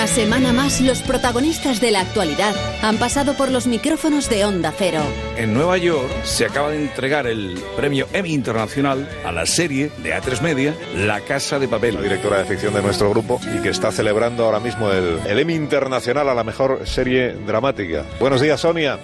Una 0.07 0.14
semana 0.14 0.52
más, 0.52 0.80
los 0.82 1.02
protagonistas 1.02 1.80
de 1.80 1.90
la 1.90 2.00
actualidad 2.00 2.54
han 2.80 2.96
pasado 2.96 3.34
por 3.34 3.50
los 3.50 3.66
micrófonos 3.66 4.30
de 4.30 4.44
Onda 4.44 4.72
Cero. 4.78 5.00
En 5.36 5.52
Nueva 5.52 5.78
York 5.78 6.09
se 6.22 6.44
acaba 6.44 6.70
de 6.70 6.80
entregar 6.80 7.26
el 7.26 7.59
premio 7.76 8.07
Emmy 8.12 8.32
Internacional 8.32 9.09
a 9.24 9.32
la 9.32 9.46
serie 9.46 9.90
de 10.04 10.14
A3 10.14 10.42
Media, 10.42 10.74
La 10.94 11.22
Casa 11.22 11.59
de 11.59 11.66
Papel. 11.66 11.96
La 11.96 12.02
directora 12.02 12.38
de 12.38 12.44
ficción 12.44 12.72
de 12.72 12.82
nuestro 12.82 13.11
grupo 13.11 13.40
y 13.52 13.61
que 13.62 13.70
está 13.70 13.90
celebrando 13.90 14.44
ahora 14.44 14.61
mismo 14.61 14.92
el, 14.92 15.18
el 15.26 15.40
Emmy 15.40 15.54
Internacional 15.54 16.28
a 16.28 16.34
la 16.34 16.44
mejor 16.44 16.86
serie 16.86 17.32
dramática. 17.32 18.04
Buenos 18.20 18.40
días, 18.40 18.61
Sonia. 18.61 19.00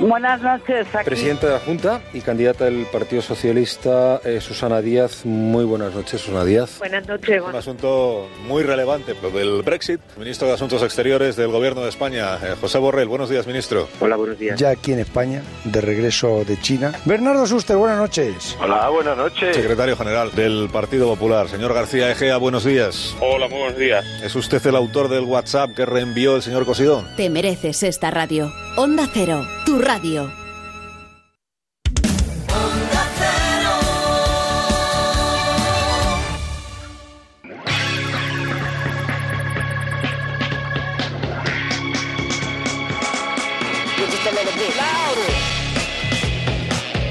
Buenas 0.00 0.42
noches. 0.42 0.86
Aquí. 0.94 1.04
Presidenta 1.06 1.46
de 1.46 1.52
la 1.54 1.60
Junta 1.60 2.02
y 2.12 2.20
candidata 2.20 2.66
del 2.66 2.84
Partido 2.92 3.22
Socialista, 3.22 4.20
eh, 4.22 4.42
Susana 4.42 4.82
Díaz. 4.82 5.24
Muy 5.24 5.64
buenas 5.64 5.94
noches, 5.94 6.20
Susana 6.20 6.44
Díaz. 6.44 6.78
Buenas 6.78 7.08
noches. 7.08 7.42
Un 7.42 7.56
asunto 7.56 8.28
muy 8.46 8.64
relevante, 8.64 9.14
lo 9.22 9.30
del 9.30 9.62
Brexit. 9.62 10.00
Ministro 10.26 10.48
de 10.48 10.54
Asuntos 10.54 10.82
Exteriores 10.82 11.36
del 11.36 11.52
Gobierno 11.52 11.82
de 11.82 11.88
España, 11.88 12.34
eh, 12.42 12.56
José 12.60 12.78
Borrell. 12.78 13.06
Buenos 13.06 13.30
días, 13.30 13.46
ministro. 13.46 13.88
Hola, 14.00 14.16
buenos 14.16 14.36
días. 14.36 14.58
Ya 14.58 14.70
aquí 14.70 14.92
en 14.92 14.98
España, 14.98 15.40
de 15.62 15.80
regreso 15.80 16.44
de 16.44 16.60
China. 16.60 16.90
Bernardo 17.04 17.46
Suster, 17.46 17.76
buenas 17.76 17.96
noches. 17.96 18.56
Hola, 18.60 18.88
buenas 18.88 19.16
noches. 19.16 19.54
Secretario 19.54 19.96
General 19.96 20.32
del 20.32 20.68
Partido 20.72 21.06
Popular, 21.06 21.48
señor 21.48 21.72
García 21.72 22.10
Egea, 22.10 22.38
buenos 22.38 22.64
días. 22.64 23.14
Hola, 23.20 23.46
muy 23.46 23.60
buenos 23.60 23.78
días. 23.78 24.04
¿Es 24.20 24.34
usted 24.34 24.66
el 24.66 24.74
autor 24.74 25.08
del 25.08 25.22
WhatsApp 25.22 25.70
que 25.76 25.86
reenvió 25.86 26.34
el 26.34 26.42
señor 26.42 26.66
Cosidón? 26.66 27.06
Te 27.16 27.30
mereces 27.30 27.84
esta 27.84 28.10
radio. 28.10 28.52
Onda 28.76 29.08
Cero, 29.14 29.46
tu 29.64 29.78
radio. 29.78 30.45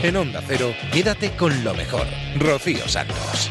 En 0.06 0.16
Onda 0.18 0.40
Cero, 0.46 0.72
quédate 0.94 1.32
con 1.32 1.64
lo 1.64 1.74
mejor. 1.74 2.06
Rocío 2.38 2.88
Santos. 2.88 3.50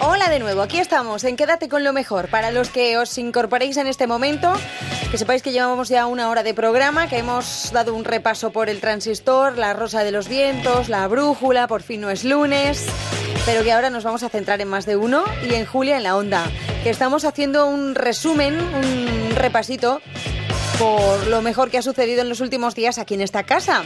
Hola 0.00 0.30
de 0.30 0.38
nuevo, 0.38 0.62
aquí 0.62 0.78
estamos 0.78 1.24
en 1.24 1.36
Quédate 1.36 1.68
con 1.68 1.84
lo 1.84 1.92
mejor. 1.92 2.28
Para 2.28 2.50
los 2.50 2.70
que 2.70 2.96
os 2.96 3.18
incorporéis 3.18 3.76
en 3.76 3.86
este 3.86 4.06
momento, 4.06 4.54
que 5.16 5.20
sepáis 5.20 5.42
que 5.42 5.52
llevamos 5.52 5.88
ya 5.88 6.04
una 6.04 6.28
hora 6.28 6.42
de 6.42 6.52
programa, 6.52 7.08
que 7.08 7.16
hemos 7.16 7.72
dado 7.72 7.94
un 7.94 8.04
repaso 8.04 8.50
por 8.50 8.68
el 8.68 8.80
transistor, 8.82 9.56
la 9.56 9.72
rosa 9.72 10.04
de 10.04 10.12
los 10.12 10.28
vientos, 10.28 10.90
la 10.90 11.08
brújula, 11.08 11.68
por 11.68 11.82
fin 11.82 12.02
no 12.02 12.10
es 12.10 12.22
lunes, 12.22 12.84
pero 13.46 13.64
que 13.64 13.72
ahora 13.72 13.88
nos 13.88 14.04
vamos 14.04 14.22
a 14.24 14.28
centrar 14.28 14.60
en 14.60 14.68
más 14.68 14.84
de 14.84 14.96
uno 14.96 15.24
y 15.48 15.54
en 15.54 15.64
Julia 15.64 15.96
en 15.96 16.02
la 16.02 16.18
onda, 16.18 16.44
que 16.82 16.90
estamos 16.90 17.24
haciendo 17.24 17.66
un 17.66 17.94
resumen, 17.94 18.60
un 18.60 19.34
repasito 19.34 20.02
por 20.78 21.26
lo 21.28 21.40
mejor 21.40 21.70
que 21.70 21.78
ha 21.78 21.82
sucedido 21.82 22.20
en 22.20 22.28
los 22.28 22.42
últimos 22.42 22.74
días 22.74 22.98
aquí 22.98 23.14
en 23.14 23.22
esta 23.22 23.44
casa. 23.44 23.84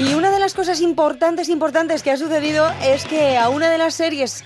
Y 0.00 0.14
una 0.14 0.30
de 0.30 0.38
las 0.38 0.54
cosas 0.54 0.80
importantes, 0.80 1.48
importantes 1.48 2.04
que 2.04 2.12
ha 2.12 2.16
sucedido 2.16 2.70
es 2.84 3.04
que 3.04 3.36
a 3.36 3.48
una 3.48 3.68
de 3.68 3.78
las 3.78 3.94
series 3.94 4.44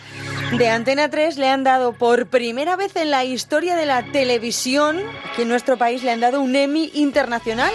de 0.56 0.68
Antena 0.70 1.10
3 1.10 1.36
le 1.36 1.48
han 1.48 1.62
dado 1.62 1.92
por 1.92 2.28
primera 2.28 2.74
vez 2.76 2.96
en 2.96 3.10
la 3.10 3.24
historia 3.24 3.76
de 3.76 3.84
la 3.84 4.02
televisión, 4.12 5.02
que 5.36 5.42
en 5.42 5.48
nuestro 5.48 5.76
país 5.76 6.02
le 6.04 6.10
han 6.10 6.20
dado 6.20 6.40
un 6.40 6.56
Emmy 6.56 6.90
internacional. 6.94 7.70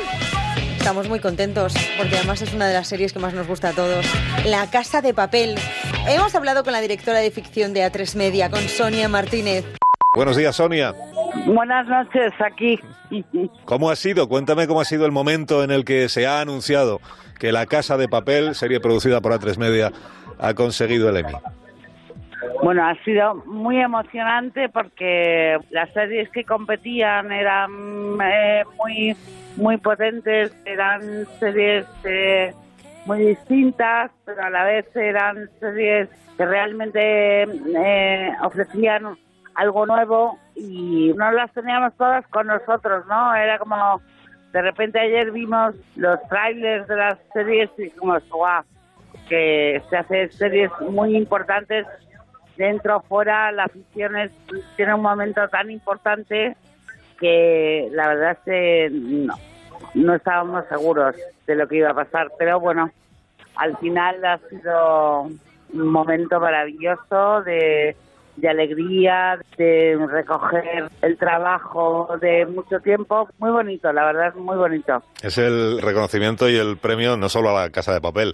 Estamos 0.76 1.08
muy 1.08 1.20
contentos 1.20 1.76
porque 1.98 2.16
además 2.16 2.42
es 2.42 2.52
una 2.52 2.68
de 2.68 2.74
las 2.74 2.88
series 2.88 3.14
que 3.14 3.20
más 3.20 3.36
nos 3.36 3.48
gusta 3.48 3.70
a 3.70 3.74
todos. 3.74 4.06
La 4.46 4.68
Casa 4.72 5.04
de 5.04 5.14
Papel. 5.14 5.56
Hemos 6.08 6.34
hablado 6.34 6.64
con 6.64 6.74
la 6.74 6.82
directora 6.82 7.20
de 7.20 7.30
ficción 7.30 7.74
de 7.76 7.82
A3 7.82 8.16
Media, 8.16 8.50
con 8.50 8.62
Sonia 8.62 9.08
Martínez. 9.08 9.66
Buenos 10.16 10.36
días, 10.36 10.56
Sonia. 10.56 10.96
Buenas 11.46 11.88
noches, 11.88 12.34
aquí. 12.44 12.80
¿Cómo 13.66 13.92
ha 13.92 13.96
sido? 13.96 14.28
Cuéntame 14.28 14.66
cómo 14.66 14.82
ha 14.82 14.86
sido 14.86 15.06
el 15.06 15.12
momento 15.12 15.64
en 15.64 15.70
el 15.70 15.86
que 15.86 16.10
se 16.10 16.26
ha 16.26 16.42
anunciado 16.42 17.00
que 17.40 17.52
La 17.52 17.66
Casa 17.66 17.98
de 17.98 18.08
Papel, 18.08 18.56
serie 18.56 18.80
producida 18.80 19.22
por 19.22 19.34
A3 19.34 19.58
Media, 19.58 19.92
ha 20.40 20.54
conseguido 20.54 21.10
el 21.10 21.18
Emmy. 21.18 21.34
Bueno, 22.64 22.86
ha 22.86 22.96
sido 23.04 23.36
muy 23.46 23.80
emocionante 23.80 24.70
porque 24.70 25.58
las 25.70 25.92
series 25.94 26.30
que 26.30 26.44
competían 26.44 27.32
eran 27.32 27.72
eh, 28.22 28.64
muy 28.78 29.16
muy 29.58 29.78
potentes, 29.78 30.56
eran 30.66 31.02
series 31.40 31.86
eh, 32.04 32.54
muy 33.06 33.20
distintas, 33.20 34.12
pero 34.26 34.44
a 34.44 34.50
la 34.50 34.64
vez 34.64 34.96
eran 34.96 35.50
series 35.60 36.10
que 36.38 36.46
realmente 36.46 37.44
eh, 37.44 38.32
ofrecían 38.44 39.18
algo 39.56 39.86
nuevo 39.88 40.38
y 40.56 41.12
no 41.16 41.32
las 41.32 41.52
teníamos 41.54 41.96
todas 41.98 42.26
con 42.28 42.48
nosotros, 42.48 43.06
¿no? 43.08 43.34
Era 43.34 43.58
como, 43.58 44.02
de 44.58 44.64
repente 44.64 45.00
ayer 45.00 45.30
vimos 45.32 45.76
los 45.98 46.20
trailers 46.30 46.88
de 46.88 46.96
las 46.96 47.20
series 47.32 47.70
y 47.78 47.92
como, 47.92 48.18
wow, 48.32 48.64
que 49.30 49.80
se 49.88 49.98
hacen 49.98 50.32
series 50.32 50.72
muy 50.90 51.16
importantes 51.16 51.86
dentro 52.56 53.02
fuera, 53.02 53.52
la 53.52 53.66
afición 53.66 54.16
es, 54.16 54.32
tiene 54.76 54.96
un 54.96 55.04
momento 55.04 55.48
tan 55.50 55.70
importante 55.70 56.58
que 57.20 57.88
la 57.92 58.08
verdad 58.08 58.32
es 58.32 58.38
que 58.46 58.90
no, 58.92 59.36
no 59.94 60.16
estábamos 60.16 60.66
seguros 60.70 61.16
de 61.46 61.56
lo 61.56 61.68
que 61.68 61.76
iba 61.76 61.92
a 61.92 61.94
pasar, 61.94 62.30
pero 62.40 62.60
bueno, 62.60 62.90
al 63.58 63.78
final 63.78 64.26
ha 64.26 64.40
sido 64.50 65.30
un 65.72 65.88
momento 65.88 66.40
maravilloso 66.40 67.44
de, 67.44 67.96
de 68.38 68.50
alegría, 68.50 69.38
de 69.58 69.98
recoger 70.10 70.90
el 71.02 71.18
trabajo 71.18 72.18
de 72.22 72.46
mucho 72.46 72.80
tiempo. 72.80 73.28
Muy 73.40 73.50
bonito, 73.52 73.92
la 73.92 74.06
verdad 74.06 74.28
es 74.30 74.36
muy 74.36 74.56
bonito. 74.56 75.04
Es 75.22 75.38
el 75.38 75.82
reconocimiento 75.82 76.50
y 76.50 76.56
el 76.56 76.78
premio 76.78 77.18
no 77.18 77.30
solo 77.30 77.50
a 77.50 77.64
la 77.64 77.70
Casa 77.72 77.94
de 77.94 78.02
Papel, 78.02 78.34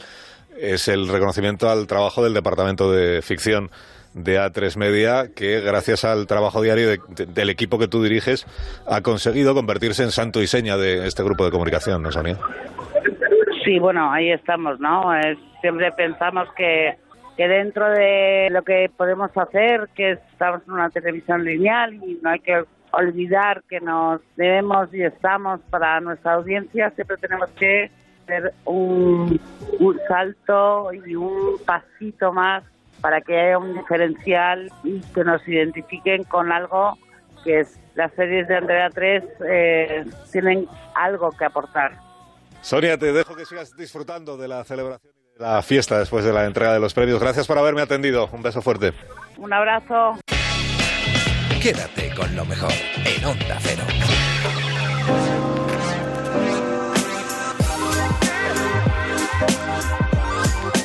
es 0.59 0.87
el 0.87 1.07
reconocimiento 1.07 1.69
al 1.69 1.87
trabajo 1.87 2.23
del 2.23 2.33
Departamento 2.33 2.91
de 2.91 3.21
Ficción 3.21 3.71
de 4.13 4.39
A3 4.39 4.77
Media, 4.77 5.29
que 5.35 5.59
gracias 5.61 6.05
al 6.05 6.27
trabajo 6.27 6.61
diario 6.61 6.87
de- 6.89 6.99
de- 7.07 7.25
del 7.25 7.49
equipo 7.49 7.79
que 7.79 7.87
tú 7.87 8.03
diriges, 8.03 8.45
ha 8.87 9.01
conseguido 9.01 9.55
convertirse 9.55 10.03
en 10.03 10.11
santo 10.11 10.39
y 10.41 10.45
seña 10.47 10.77
de 10.77 11.07
este 11.07 11.23
grupo 11.23 11.45
de 11.45 11.49
comunicación, 11.51 12.03
¿no, 12.03 12.11
Sonia? 12.11 12.37
Sí, 13.65 13.79
bueno, 13.79 14.11
ahí 14.11 14.31
estamos, 14.31 14.79
¿no? 14.79 15.15
Es- 15.17 15.37
siempre 15.61 15.91
pensamos 15.93 16.47
que, 16.55 16.95
que 17.35 17.47
dentro 17.47 17.89
de 17.89 18.49
lo 18.51 18.63
que 18.63 18.89
podemos 18.95 19.31
hacer, 19.35 19.89
que 19.95 20.11
estamos 20.11 20.61
en 20.67 20.73
una 20.73 20.89
televisión 20.89 21.43
lineal 21.43 21.95
y 21.95 22.19
no 22.21 22.29
hay 22.29 22.39
que 22.39 22.63
olvidar 22.91 23.63
que 23.67 23.79
nos 23.79 24.21
debemos 24.35 24.93
y 24.93 25.01
estamos 25.01 25.59
para 25.69 25.99
nuestra 25.99 26.33
audiencia, 26.33 26.91
siempre 26.91 27.17
tenemos 27.17 27.49
que 27.51 27.89
hacer 28.23 28.53
un, 28.65 29.39
un 29.79 29.99
salto 30.07 30.93
y 30.93 31.15
un 31.15 31.57
pasito 31.65 32.31
más 32.31 32.63
para 33.01 33.21
que 33.21 33.37
haya 33.37 33.57
un 33.57 33.73
diferencial 33.73 34.71
y 34.83 35.01
que 35.01 35.23
nos 35.23 35.45
identifiquen 35.47 36.23
con 36.23 36.51
algo 36.51 36.97
que 37.43 37.61
es 37.61 37.79
las 37.95 38.13
series 38.13 38.47
de 38.47 38.57
Andrea 38.57 38.89
3 38.89 39.23
eh, 39.45 40.05
tienen 40.31 40.67
algo 40.95 41.31
que 41.31 41.45
aportar. 41.45 41.91
Sonia, 42.61 42.97
te 42.97 43.11
dejo 43.11 43.35
que 43.35 43.45
sigas 43.45 43.75
disfrutando 43.75 44.37
de 44.37 44.47
la 44.47 44.63
celebración 44.63 45.22
la 45.43 45.61
fiesta 45.61 45.99
después 45.99 46.23
de 46.23 46.31
la 46.31 46.45
entrega 46.45 46.73
de 46.73 46.79
los 46.79 46.93
premios. 46.93 47.19
Gracias 47.19 47.45
por 47.47 47.57
haberme 47.57 47.81
atendido. 47.81 48.29
Un 48.31 48.41
beso 48.41 48.61
fuerte. 48.61 48.93
Un 49.37 49.51
abrazo. 49.51 50.17
Quédate 51.61 52.13
con 52.15 52.33
lo 52.35 52.45
mejor 52.45 52.71
en 53.05 53.25
Onda 53.25 53.57
Cero. 53.61 53.83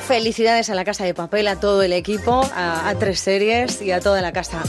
Felicidades 0.06 0.70
a 0.70 0.74
la 0.74 0.84
Casa 0.84 1.04
de 1.04 1.14
Papel, 1.14 1.46
a 1.48 1.60
todo 1.60 1.82
el 1.82 1.92
equipo, 1.92 2.40
a, 2.54 2.88
a 2.88 2.94
tres 2.98 3.20
series 3.20 3.80
y 3.82 3.92
a 3.92 4.00
toda 4.00 4.22
la 4.22 4.32
casa. 4.32 4.62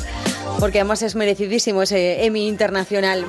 Porque 0.59 0.79
además 0.79 1.01
es 1.01 1.15
merecidísimo 1.15 1.81
ese 1.81 2.25
Emmy 2.25 2.47
internacional. 2.47 3.25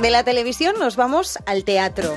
De 0.00 0.10
la 0.10 0.24
televisión 0.24 0.74
nos 0.78 0.96
vamos 0.96 1.38
al 1.46 1.64
teatro. 1.64 2.14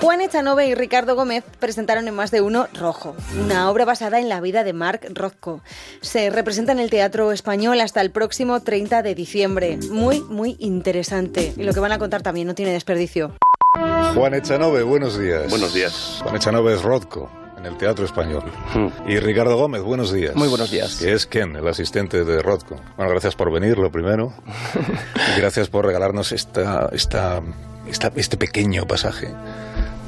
Juan 0.00 0.20
Echanove 0.20 0.66
y 0.66 0.74
Ricardo 0.74 1.14
Gómez 1.14 1.44
presentaron 1.60 2.08
en 2.08 2.14
más 2.14 2.30
de 2.32 2.40
uno 2.40 2.66
Rojo, 2.74 3.14
una 3.44 3.70
obra 3.70 3.84
basada 3.84 4.18
en 4.18 4.28
la 4.28 4.40
vida 4.40 4.64
de 4.64 4.72
Mark 4.72 5.06
Rothko. 5.14 5.60
Se 6.00 6.30
representa 6.30 6.72
en 6.72 6.80
el 6.80 6.90
Teatro 6.90 7.30
Español 7.30 7.80
hasta 7.80 8.00
el 8.00 8.10
próximo 8.10 8.60
30 8.60 9.02
de 9.02 9.14
diciembre. 9.14 9.78
Muy, 9.90 10.20
muy 10.20 10.56
interesante. 10.58 11.54
Y 11.56 11.62
lo 11.62 11.72
que 11.72 11.80
van 11.80 11.92
a 11.92 11.98
contar 11.98 12.22
también 12.22 12.48
no 12.48 12.54
tiene 12.54 12.72
desperdicio. 12.72 13.36
Juan 14.14 14.34
Echanove, 14.34 14.82
buenos 14.82 15.18
días. 15.18 15.48
Buenos 15.48 15.72
días. 15.72 16.18
Juan 16.22 16.36
Echanove 16.36 16.74
es 16.74 16.82
Rodko 16.82 17.41
en 17.62 17.66
el 17.72 17.78
Teatro 17.78 18.04
Español. 18.04 18.42
Y 19.06 19.18
Ricardo 19.18 19.56
Gómez, 19.56 19.82
buenos 19.82 20.12
días. 20.12 20.34
Muy 20.34 20.48
buenos 20.48 20.70
días. 20.70 20.96
Que 20.96 21.12
es 21.12 21.26
Ken, 21.26 21.54
el 21.56 21.66
asistente 21.68 22.24
de 22.24 22.42
Rodko. 22.42 22.76
Bueno, 22.96 23.10
gracias 23.12 23.36
por 23.36 23.52
venir, 23.52 23.78
lo 23.78 23.90
primero. 23.92 24.32
y 25.36 25.40
gracias 25.40 25.68
por 25.68 25.86
regalarnos 25.86 26.32
esta, 26.32 26.88
esta, 26.92 27.40
esta- 27.86 28.12
este 28.16 28.36
pequeño 28.36 28.84
pasaje 28.86 29.28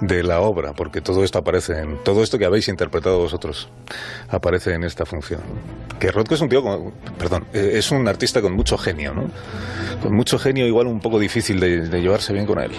de 0.00 0.22
la 0.24 0.40
obra, 0.40 0.72
porque 0.72 1.00
todo 1.00 1.22
esto 1.22 1.38
aparece 1.38 1.78
en 1.78 2.02
todo 2.02 2.22
esto 2.24 2.36
que 2.38 2.44
habéis 2.44 2.66
interpretado 2.68 3.18
vosotros 3.20 3.68
aparece 4.28 4.74
en 4.74 4.82
esta 4.82 5.06
función. 5.06 5.40
Que 6.00 6.10
Rothko 6.10 6.34
es 6.34 6.40
un 6.40 6.48
tío, 6.48 6.62
con- 6.62 6.92
perdón, 7.16 7.46
eh, 7.54 7.72
es 7.74 7.90
un 7.92 8.06
artista 8.08 8.42
con 8.42 8.52
mucho 8.54 8.76
genio, 8.76 9.14
¿no? 9.14 9.30
Con 10.02 10.12
mucho 10.14 10.38
genio, 10.40 10.66
igual 10.66 10.88
un 10.88 11.00
poco 11.00 11.18
difícil 11.20 11.60
de, 11.60 11.88
de 11.88 12.00
llevarse 12.02 12.32
bien 12.32 12.46
con 12.46 12.58
él. 12.60 12.72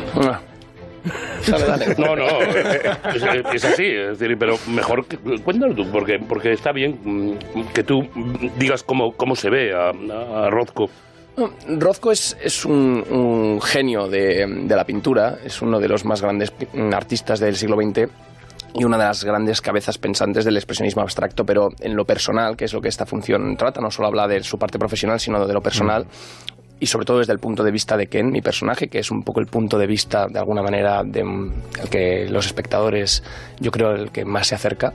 No, 1.98 2.16
no, 2.16 2.26
es, 2.42 3.24
es 3.54 3.66
así, 3.66 3.86
es 3.86 4.18
decir, 4.20 4.38
pero 4.38 4.58
mejor 4.68 5.06
cuéntalo 5.44 5.76
tú, 5.76 5.86
porque, 5.92 6.20
porque 6.20 6.52
está 6.54 6.72
bien 6.72 7.00
mm, 7.04 7.74
que 7.74 7.84
tú 7.84 8.02
mm, 8.04 8.58
digas 8.58 8.84
cómo, 8.84 9.12
cómo 9.14 9.36
se 9.36 9.50
ve 9.50 9.74
a, 9.74 9.90
a 9.90 10.50
Rothko. 10.50 10.90
No, 11.38 11.52
Rothko 11.80 12.12
es, 12.12 12.38
es 12.42 12.66
un, 12.66 13.04
un 13.10 13.62
genio 13.62 14.08
de, 14.08 14.46
de 14.48 14.76
la 14.76 14.86
pintura, 14.86 15.38
es 15.44 15.62
uno 15.62 15.80
de 15.80 15.88
los 15.90 16.06
más 16.06 16.22
grandes 16.22 16.52
pi- 16.52 16.68
artistas 16.94 17.40
del 17.40 17.56
siglo 17.56 17.76
XX 17.76 18.10
y 18.74 18.84
una 18.84 18.98
de 18.98 19.04
las 19.06 19.24
grandes 19.24 19.62
cabezas 19.62 19.98
pensantes 19.98 20.44
del 20.46 20.58
expresionismo 20.58 21.02
abstracto, 21.02 21.46
pero 21.46 21.70
en 21.80 21.96
lo 21.96 22.06
personal, 22.06 22.56
que 22.58 22.66
es 22.66 22.74
lo 22.74 22.82
que 22.82 22.90
esta 22.90 23.06
función 23.06 23.56
trata, 23.58 23.80
no 23.82 23.92
solo 23.92 24.08
habla 24.08 24.28
de 24.28 24.44
su 24.44 24.58
parte 24.58 24.80
profesional, 24.80 25.20
sino 25.20 25.46
de 25.46 25.54
lo 25.54 25.62
personal. 25.62 26.06
Y 26.80 26.88
sobre 26.88 27.06
todo 27.06 27.20
desde 27.20 27.34
el 27.34 27.40
punto 27.40 27.64
de 27.64 27.72
vista 27.72 27.96
de 27.96 28.08
Ken, 28.08 28.32
mi 28.32 28.42
personaje, 28.42 28.90
que 28.90 29.00
es 29.00 29.10
un 29.10 29.24
poco 29.24 29.40
el 29.40 29.48
punto 29.48 29.78
de 29.78 29.88
vista, 29.88 30.28
de 30.28 30.40
alguna 30.40 30.62
manera, 30.62 31.04
de 31.04 31.24
que 31.90 32.28
los 32.30 32.46
espectadores, 32.46 33.24
yo 33.60 33.72
creo, 33.72 33.92
el 33.94 34.12
que 34.12 34.26
más 34.26 34.48
se 34.48 34.56
acerca. 34.56 34.94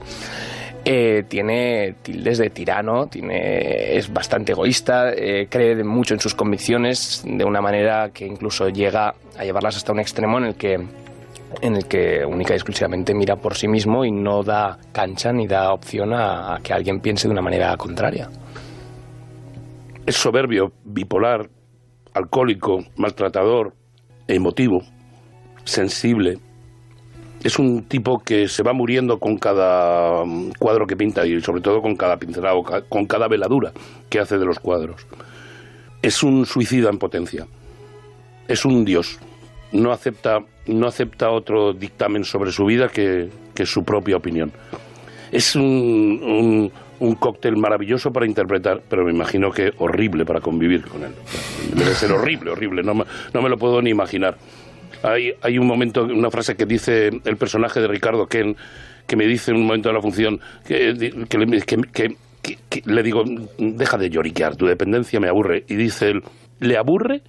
Eh, 0.83 1.25
tiene 1.27 1.95
tildes 2.01 2.39
de 2.39 2.49
tirano, 2.49 3.05
tiene, 3.05 3.95
es 3.95 4.11
bastante 4.11 4.53
egoísta, 4.53 5.13
eh, 5.13 5.47
cree 5.47 5.83
mucho 5.83 6.15
en 6.15 6.19
sus 6.19 6.33
convicciones 6.33 7.23
de 7.23 7.45
una 7.45 7.61
manera 7.61 8.09
que 8.11 8.25
incluso 8.25 8.67
llega 8.67 9.13
a 9.37 9.43
llevarlas 9.43 9.77
hasta 9.77 9.91
un 9.91 9.99
extremo 9.99 10.39
en 10.39 10.45
el 10.45 10.55
que 10.55 10.79
en 11.61 11.75
el 11.75 11.85
que 11.85 12.25
única 12.25 12.53
y 12.53 12.55
exclusivamente 12.55 13.13
mira 13.13 13.35
por 13.35 13.55
sí 13.55 13.67
mismo 13.67 14.05
y 14.05 14.11
no 14.11 14.41
da 14.41 14.79
cancha 14.91 15.31
ni 15.31 15.45
da 15.45 15.71
opción 15.71 16.13
a, 16.13 16.55
a 16.55 16.59
que 16.61 16.73
alguien 16.73 16.99
piense 16.99 17.27
de 17.27 17.33
una 17.33 17.41
manera 17.41 17.75
contraria. 17.77 18.29
Es 20.05 20.15
soberbio, 20.15 20.71
bipolar, 20.83 21.47
alcohólico, 22.13 22.79
maltratador, 22.97 23.73
emotivo, 24.27 24.81
sensible. 25.63 26.37
Es 27.43 27.57
un 27.57 27.83
tipo 27.85 28.19
que 28.19 28.47
se 28.47 28.61
va 28.63 28.71
muriendo 28.73 29.17
con 29.17 29.37
cada 29.37 30.23
mm, 30.25 30.51
cuadro 30.59 30.85
que 30.85 30.95
pinta 30.95 31.25
y 31.25 31.41
sobre 31.41 31.61
todo 31.61 31.81
con 31.81 31.95
cada 31.95 32.17
pincelado, 32.17 32.61
ca- 32.61 32.81
con 32.87 33.05
cada 33.05 33.27
veladura 33.27 33.71
que 34.09 34.19
hace 34.19 34.37
de 34.37 34.45
los 34.45 34.59
cuadros. 34.59 35.07
Es 36.01 36.21
un 36.23 36.45
suicida 36.45 36.89
en 36.89 36.97
potencia. 36.99 37.47
Es 38.47 38.65
un 38.65 38.85
dios. 38.85 39.19
No 39.71 39.91
acepta, 39.91 40.39
no 40.67 40.87
acepta 40.87 41.31
otro 41.31 41.73
dictamen 41.73 42.23
sobre 42.23 42.51
su 42.51 42.65
vida 42.65 42.89
que, 42.89 43.29
que 43.55 43.65
su 43.65 43.83
propia 43.83 44.17
opinión. 44.17 44.51
Es 45.31 45.55
un, 45.55 45.63
un, 45.63 46.71
un 47.01 47.15
cóctel 47.15 47.57
maravilloso 47.57 48.13
para 48.13 48.27
interpretar, 48.27 48.81
pero 48.87 49.03
me 49.03 49.11
imagino 49.11 49.51
que 49.51 49.73
horrible 49.79 50.23
para 50.23 50.39
convivir 50.39 50.83
con 50.83 51.03
él. 51.03 51.11
Debe 51.73 51.95
ser 51.95 52.11
horrible, 52.11 52.51
horrible, 52.51 52.83
no 52.83 52.93
me, 52.93 53.05
no 53.33 53.41
me 53.41 53.49
lo 53.49 53.57
puedo 53.57 53.81
ni 53.81 53.89
imaginar. 53.89 54.37
Hay, 55.01 55.33
hay 55.41 55.57
un 55.57 55.65
momento, 55.65 56.03
una 56.03 56.29
frase 56.29 56.55
que 56.55 56.67
dice 56.67 57.09
el 57.25 57.37
personaje 57.37 57.81
de 57.81 57.87
Ricardo 57.87 58.27
Ken, 58.27 58.55
que 59.07 59.15
me 59.15 59.25
dice 59.25 59.49
en 59.49 59.57
un 59.57 59.65
momento 59.65 59.89
de 59.89 59.95
la 59.95 60.01
función, 60.01 60.39
que, 60.63 60.93
que, 61.27 62.57
que 62.69 62.81
le 62.85 63.03
digo, 63.03 63.23
deja 63.57 63.97
de 63.97 64.09
lloriquear, 64.11 64.55
tu 64.55 64.67
dependencia 64.67 65.19
me 65.19 65.27
aburre. 65.27 65.65
Y 65.67 65.75
dice 65.75 66.11
él, 66.11 66.23
¿le 66.59 66.77
aburre? 66.77 67.23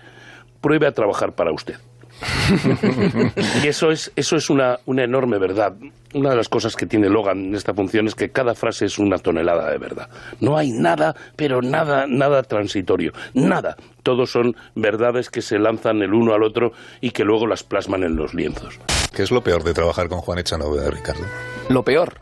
Pruebe 0.61 0.86
a 0.86 0.93
trabajar 0.93 1.35
para 1.35 1.51
usted. 1.51 1.77
y 3.65 3.66
eso 3.66 3.90
es, 3.90 4.12
eso 4.16 4.36
es 4.36 4.51
una, 4.51 4.78
una 4.86 5.05
enorme 5.05 5.39
verdad. 5.39 5.74
Una 6.15 6.31
de 6.31 6.36
las 6.36 6.49
cosas 6.49 6.77
que 6.77 6.86
tiene 6.86 7.09
Logan 7.09 7.47
en 7.47 7.55
esta 7.55 7.73
función 7.73 8.07
es 8.07 8.15
que 8.15 8.31
cada 8.31 8.55
frase 8.55 8.85
es 8.86 8.99
una 8.99 9.19
tonelada 9.19 9.70
de 9.70 9.78
verdad. 9.78 10.09
No 10.40 10.57
hay 10.57 10.70
nada, 10.70 11.16
pero 11.36 11.62
nada, 11.62 12.07
nada 12.07 12.43
transitorio. 12.43 13.12
Nada. 13.35 13.77
Todos 14.03 14.31
son 14.31 14.55
verdades 14.74 15.31
que 15.31 15.43
se 15.43 15.59
lanzan 15.59 16.03
el 16.03 16.12
uno 16.12 16.35
al 16.35 16.43
otro 16.43 16.73
y 17.01 17.11
que 17.11 17.24
luego 17.24 17.47
las 17.47 17.62
plasman 17.62 18.03
en 18.03 18.16
los 18.16 18.35
lienzos. 18.35 18.78
¿Qué 19.15 19.23
es 19.23 19.31
lo 19.31 19.43
peor 19.43 19.62
de 19.65 19.73
trabajar 19.73 20.09
con 20.09 20.20
Juan 20.20 20.39
Echanove, 20.39 20.90
Ricardo? 20.90 21.24
Lo 21.69 21.82
peor, 21.82 22.15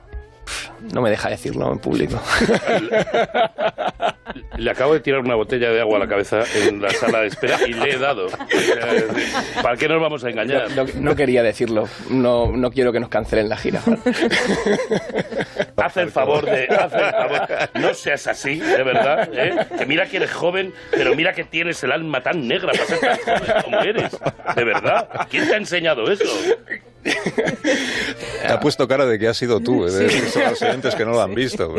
no 0.93 1.03
me 1.03 1.11
deja 1.11 1.29
decirlo 1.29 1.73
en 1.73 1.79
público. 1.79 2.21
Le 4.57 4.71
acabo 4.71 4.95
de 4.95 5.01
tirar 5.01 5.21
una 5.21 5.37
botella 5.37 5.71
de 5.71 5.81
agua 5.81 5.97
a 5.97 6.01
la 6.01 6.09
cabeza 6.09 6.43
en 6.57 6.83
la 6.83 6.91
sala 6.91 7.21
de 7.21 7.29
espera 7.29 7.59
y 7.67 7.73
le 7.73 7.95
he 7.95 7.99
dado. 7.99 8.27
¿Para 9.63 9.77
qué 9.77 9.89
nos 9.89 10.01
vamos 10.01 10.25
a 10.25 10.31
engañar? 10.31 10.71
No, 10.73 10.85
no 10.97 11.15
quería 11.15 11.43
decirlo, 11.43 11.89
no, 12.11 12.51
no 12.53 12.71
quiero 12.71 12.93
que 12.93 13.01
nos 13.01 13.09
cancelen 13.09 13.49
la 13.49 13.57
gira. 13.57 13.81
Haz 15.77 15.97
el 15.97 16.11
favor 16.11 16.45
de. 16.45 16.67
Haz 16.67 16.93
el 16.93 17.11
favor. 17.11 17.49
No 17.75 17.95
seas 17.95 18.27
así, 18.27 18.61
de 18.61 18.83
verdad. 18.83 19.31
¿eh? 19.33 19.67
Que 19.79 19.87
mira 19.87 20.07
que 20.07 20.19
eres 20.19 20.33
joven, 20.33 20.75
pero 20.91 21.15
mira 21.15 21.33
que 21.33 21.45
tienes 21.45 21.83
el 21.85 21.93
alma 21.93 22.23
tan 22.23 22.47
negra 22.47 22.73
para 22.73 22.87
ser 22.87 23.01
tan 23.01 23.19
joven 23.19 23.63
como 23.65 23.81
eres. 23.81 24.19
De 24.57 24.65
verdad. 24.65 25.09
¿Quién 25.31 25.49
te 25.49 25.55
ha 25.55 25.59
enseñado 25.59 26.11
eso? 26.11 26.25
Te 27.03 28.53
ha 28.53 28.61
puesto 28.61 28.87
cara 28.87 29.07
de 29.07 29.19
que 29.19 29.29
has 29.29 29.37
sido 29.37 29.61
tú, 29.61 29.87
¿eh? 29.87 29.91
de 29.91 30.05
los 30.51 30.63
oyentes 30.63 30.95
que 30.95 31.05
no 31.05 31.13
lo 31.13 31.23
han 31.23 31.35
visto. 31.35 31.75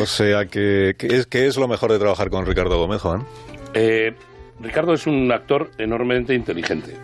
O 0.00 0.06
sea, 0.06 0.44
que, 0.46 0.81
¿qué 0.96 1.46
es 1.46 1.56
lo 1.56 1.68
mejor 1.68 1.92
de 1.92 1.98
trabajar 1.98 2.30
con 2.30 2.46
Ricardo 2.46 2.78
Gómez, 2.78 3.00
Juan? 3.00 3.24
Eh, 3.74 4.14
Ricardo 4.60 4.94
es 4.94 5.06
un 5.06 5.30
actor 5.32 5.70
enormemente 5.78 6.34
inteligente. 6.34 6.94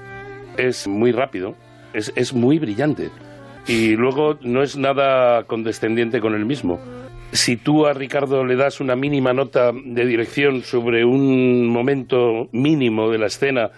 Es 0.57 0.87
muy 0.87 1.13
rápido, 1.13 1.55
es, 1.93 2.13
es 2.17 2.33
muy 2.33 2.59
brillante. 2.59 3.11
y 3.67 3.97
luego 3.97 4.39
no 4.41 4.63
es 4.63 4.77
nada 4.77 5.45
condescendiente 5.45 6.21
con 6.21 6.35
él 6.35 6.47
mismo. 6.47 6.81
Si 7.33 7.59
tú 7.59 7.87
a 7.87 7.93
Ricardo 7.93 8.45
le 8.45 8.57
das 8.57 8.81
una 8.81 8.97
mínima 8.97 9.35
nota 9.35 9.73
de 9.73 10.07
dirección 10.07 10.63
sobre 10.63 11.05
un 11.05 11.67
momento 11.67 12.49
mínimo 12.53 13.11
de 13.11 13.19
la 13.19 13.27
escena, 13.27 13.71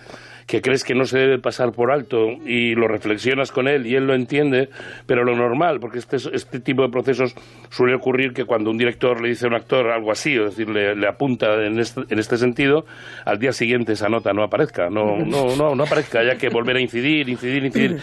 que 0.50 0.60
crees 0.60 0.82
que 0.82 0.96
no 0.96 1.04
se 1.04 1.16
debe 1.16 1.38
pasar 1.38 1.70
por 1.70 1.92
alto 1.92 2.26
y 2.44 2.74
lo 2.74 2.88
reflexionas 2.88 3.52
con 3.52 3.68
él 3.68 3.86
y 3.86 3.94
él 3.94 4.04
lo 4.04 4.14
entiende, 4.14 4.68
pero 5.06 5.22
lo 5.22 5.36
normal, 5.36 5.78
porque 5.78 6.00
este, 6.00 6.16
este 6.16 6.58
tipo 6.58 6.82
de 6.82 6.88
procesos 6.88 7.36
suele 7.68 7.94
ocurrir 7.94 8.32
que 8.32 8.44
cuando 8.44 8.72
un 8.72 8.76
director 8.76 9.20
le 9.20 9.28
dice 9.28 9.44
a 9.46 9.48
un 9.48 9.54
actor 9.54 9.86
algo 9.92 10.10
así, 10.10 10.34
es 10.34 10.56
decir, 10.56 10.68
le, 10.68 11.06
apunta 11.06 11.64
en 11.64 11.78
este, 11.78 12.00
en 12.08 12.18
este, 12.18 12.36
sentido, 12.36 12.84
al 13.24 13.38
día 13.38 13.52
siguiente 13.52 13.92
esa 13.92 14.08
nota 14.08 14.32
no 14.32 14.42
aparezca, 14.42 14.90
no, 14.90 15.18
no, 15.18 15.54
no, 15.54 15.76
no 15.76 15.84
aparezca, 15.84 16.18
haya 16.18 16.34
que 16.34 16.48
volver 16.48 16.74
a 16.74 16.80
incidir, 16.80 17.28
incidir, 17.28 17.64
incidir. 17.64 18.00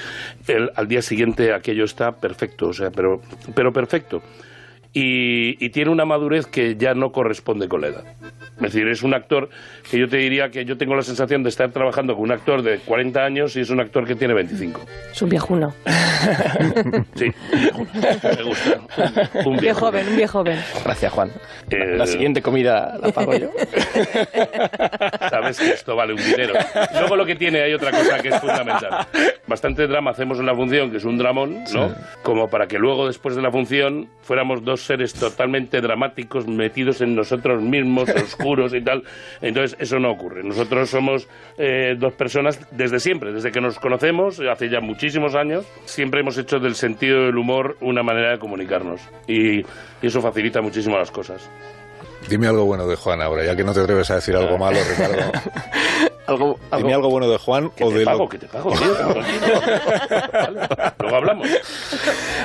al 0.73 0.87
día 0.87 1.01
siguiente 1.01 1.53
aquello 1.53 1.83
está 1.83 2.13
perfecto, 2.13 2.69
o 2.69 2.73
sea, 2.73 2.91
pero, 2.91 3.19
pero 3.53 3.73
perfecto. 3.73 4.21
Y, 4.93 5.63
y 5.63 5.69
tiene 5.69 5.91
una 5.91 6.05
madurez 6.05 6.47
que 6.47 6.75
ya 6.75 6.93
no 6.93 7.11
corresponde 7.11 7.67
con 7.67 7.81
la 7.81 7.87
edad. 7.87 8.03
Es 8.57 8.73
decir, 8.73 8.87
es 8.87 9.03
un 9.03 9.13
actor 9.13 9.49
que 9.89 9.99
yo 9.99 10.07
te 10.07 10.17
diría 10.17 10.49
que 10.49 10.65
yo 10.65 10.77
tengo 10.77 10.95
la 10.95 11.03
sensación 11.03 11.43
de 11.43 11.49
estar 11.49 11.69
trabajando 11.71 12.15
con 12.15 12.23
un 12.23 12.31
actor 12.31 12.63
de 12.63 12.79
40 12.79 13.23
años 13.23 13.55
y 13.55 13.59
es 13.61 13.69
un 13.69 13.79
actor 13.79 14.05
que 14.07 14.15
tiene 14.15 14.33
25. 14.33 14.81
Es 15.11 15.21
un 15.21 15.29
viejuno. 15.29 15.73
sí, 17.15 17.31
me 18.23 18.43
gusta. 18.43 18.81
Un, 19.45 19.57
viejo 19.57 19.81
joven, 19.81 20.07
un 20.07 20.15
viejo 20.15 20.39
joven. 20.39 20.59
Gracias, 20.83 21.13
Juan. 21.13 21.31
la 21.69 22.03
eh, 22.03 22.07
siguiente 22.07 22.41
comida 22.41 22.97
la 22.99 23.11
pago 23.11 23.37
yo. 23.37 23.49
Sabes 25.29 25.59
que 25.59 25.69
esto 25.69 25.95
vale 25.95 26.13
un 26.13 26.23
dinero. 26.23 26.55
Luego 26.93 27.15
lo 27.15 27.25
que 27.27 27.35
tiene 27.35 27.61
hay 27.61 27.73
otra 27.73 27.91
cosa 27.91 28.19
que 28.19 28.29
es 28.29 28.39
fundamental. 28.39 29.05
Bastante 29.45 29.85
drama 29.85 30.11
hacemos 30.11 30.39
en 30.39 30.47
la 30.47 30.55
función, 30.55 30.89
que 30.89 30.97
es 30.97 31.05
un 31.05 31.19
dramón, 31.19 31.63
¿no? 31.73 31.93
Como 32.23 32.49
para 32.49 32.65
que 32.65 32.79
luego, 32.79 33.05
después 33.05 33.35
de 33.35 33.43
la 33.43 33.51
función, 33.51 34.09
fuéramos 34.21 34.63
dos 34.63 34.76
seres 34.81 35.13
totalmente 35.13 35.81
dramáticos 35.81 36.47
metidos 36.47 37.01
en 37.01 37.15
nosotros 37.15 37.61
mismos, 37.61 38.09
oscuros 38.15 38.73
y 38.73 38.81
tal. 38.81 39.03
Entonces, 39.41 39.77
eso 39.79 39.99
no 39.99 40.11
ocurre. 40.11 40.43
Nosotros 40.43 40.89
somos 40.89 41.27
eh, 41.57 41.95
dos 41.97 42.13
personas 42.13 42.59
desde 42.75 42.99
siempre, 42.99 43.31
desde 43.31 43.51
que 43.51 43.61
nos 43.61 43.79
conocemos, 43.79 44.39
hace 44.39 44.69
ya 44.69 44.79
muchísimos 44.79 45.35
años, 45.35 45.65
siempre 45.85 46.21
hemos 46.21 46.37
hecho 46.37 46.59
del 46.59 46.75
sentido 46.75 47.25
del 47.25 47.37
humor 47.37 47.77
una 47.81 48.03
manera 48.03 48.31
de 48.31 48.39
comunicarnos. 48.39 49.01
Y, 49.27 49.65
eso 50.01 50.21
facilita 50.21 50.61
muchísimo 50.61 50.97
las 50.97 51.11
cosas. 51.11 51.49
Dime 52.29 52.47
algo 52.47 52.65
bueno 52.65 52.87
de 52.87 52.95
Juan 52.95 53.21
ahora, 53.21 53.45
ya 53.45 53.55
que 53.55 53.63
no 53.63 53.73
te 53.73 53.81
atreves 53.81 54.09
a 54.11 54.15
decir 54.15 54.35
algo 54.35 54.57
malo, 54.57 54.77
Ricardo. 54.89 55.31
algo, 56.27 56.59
Dime 56.75 56.93
algo 56.93 57.09
bueno 57.09 57.29
de 57.29 57.37
Juan 57.37 57.71
o 57.79 57.91
de 57.91 58.05
pago, 58.05 58.27
que 58.27 58.37
te 58.37 58.47
pago, 58.47 58.73
Luego 60.99 61.15
hablamos. 61.15 61.47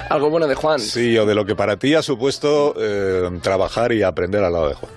Algo 0.09 0.30
bueno 0.30 0.46
de 0.46 0.54
Juan. 0.54 0.80
Sí, 0.80 1.18
o 1.18 1.26
de 1.26 1.34
lo 1.34 1.44
que 1.44 1.56
para 1.56 1.76
ti 1.76 1.94
ha 1.94 2.02
supuesto 2.02 2.74
eh, 2.78 3.28
trabajar 3.42 3.92
y 3.92 4.02
aprender 4.02 4.44
al 4.44 4.52
lado 4.52 4.68
de 4.68 4.74
Juan. 4.74 4.92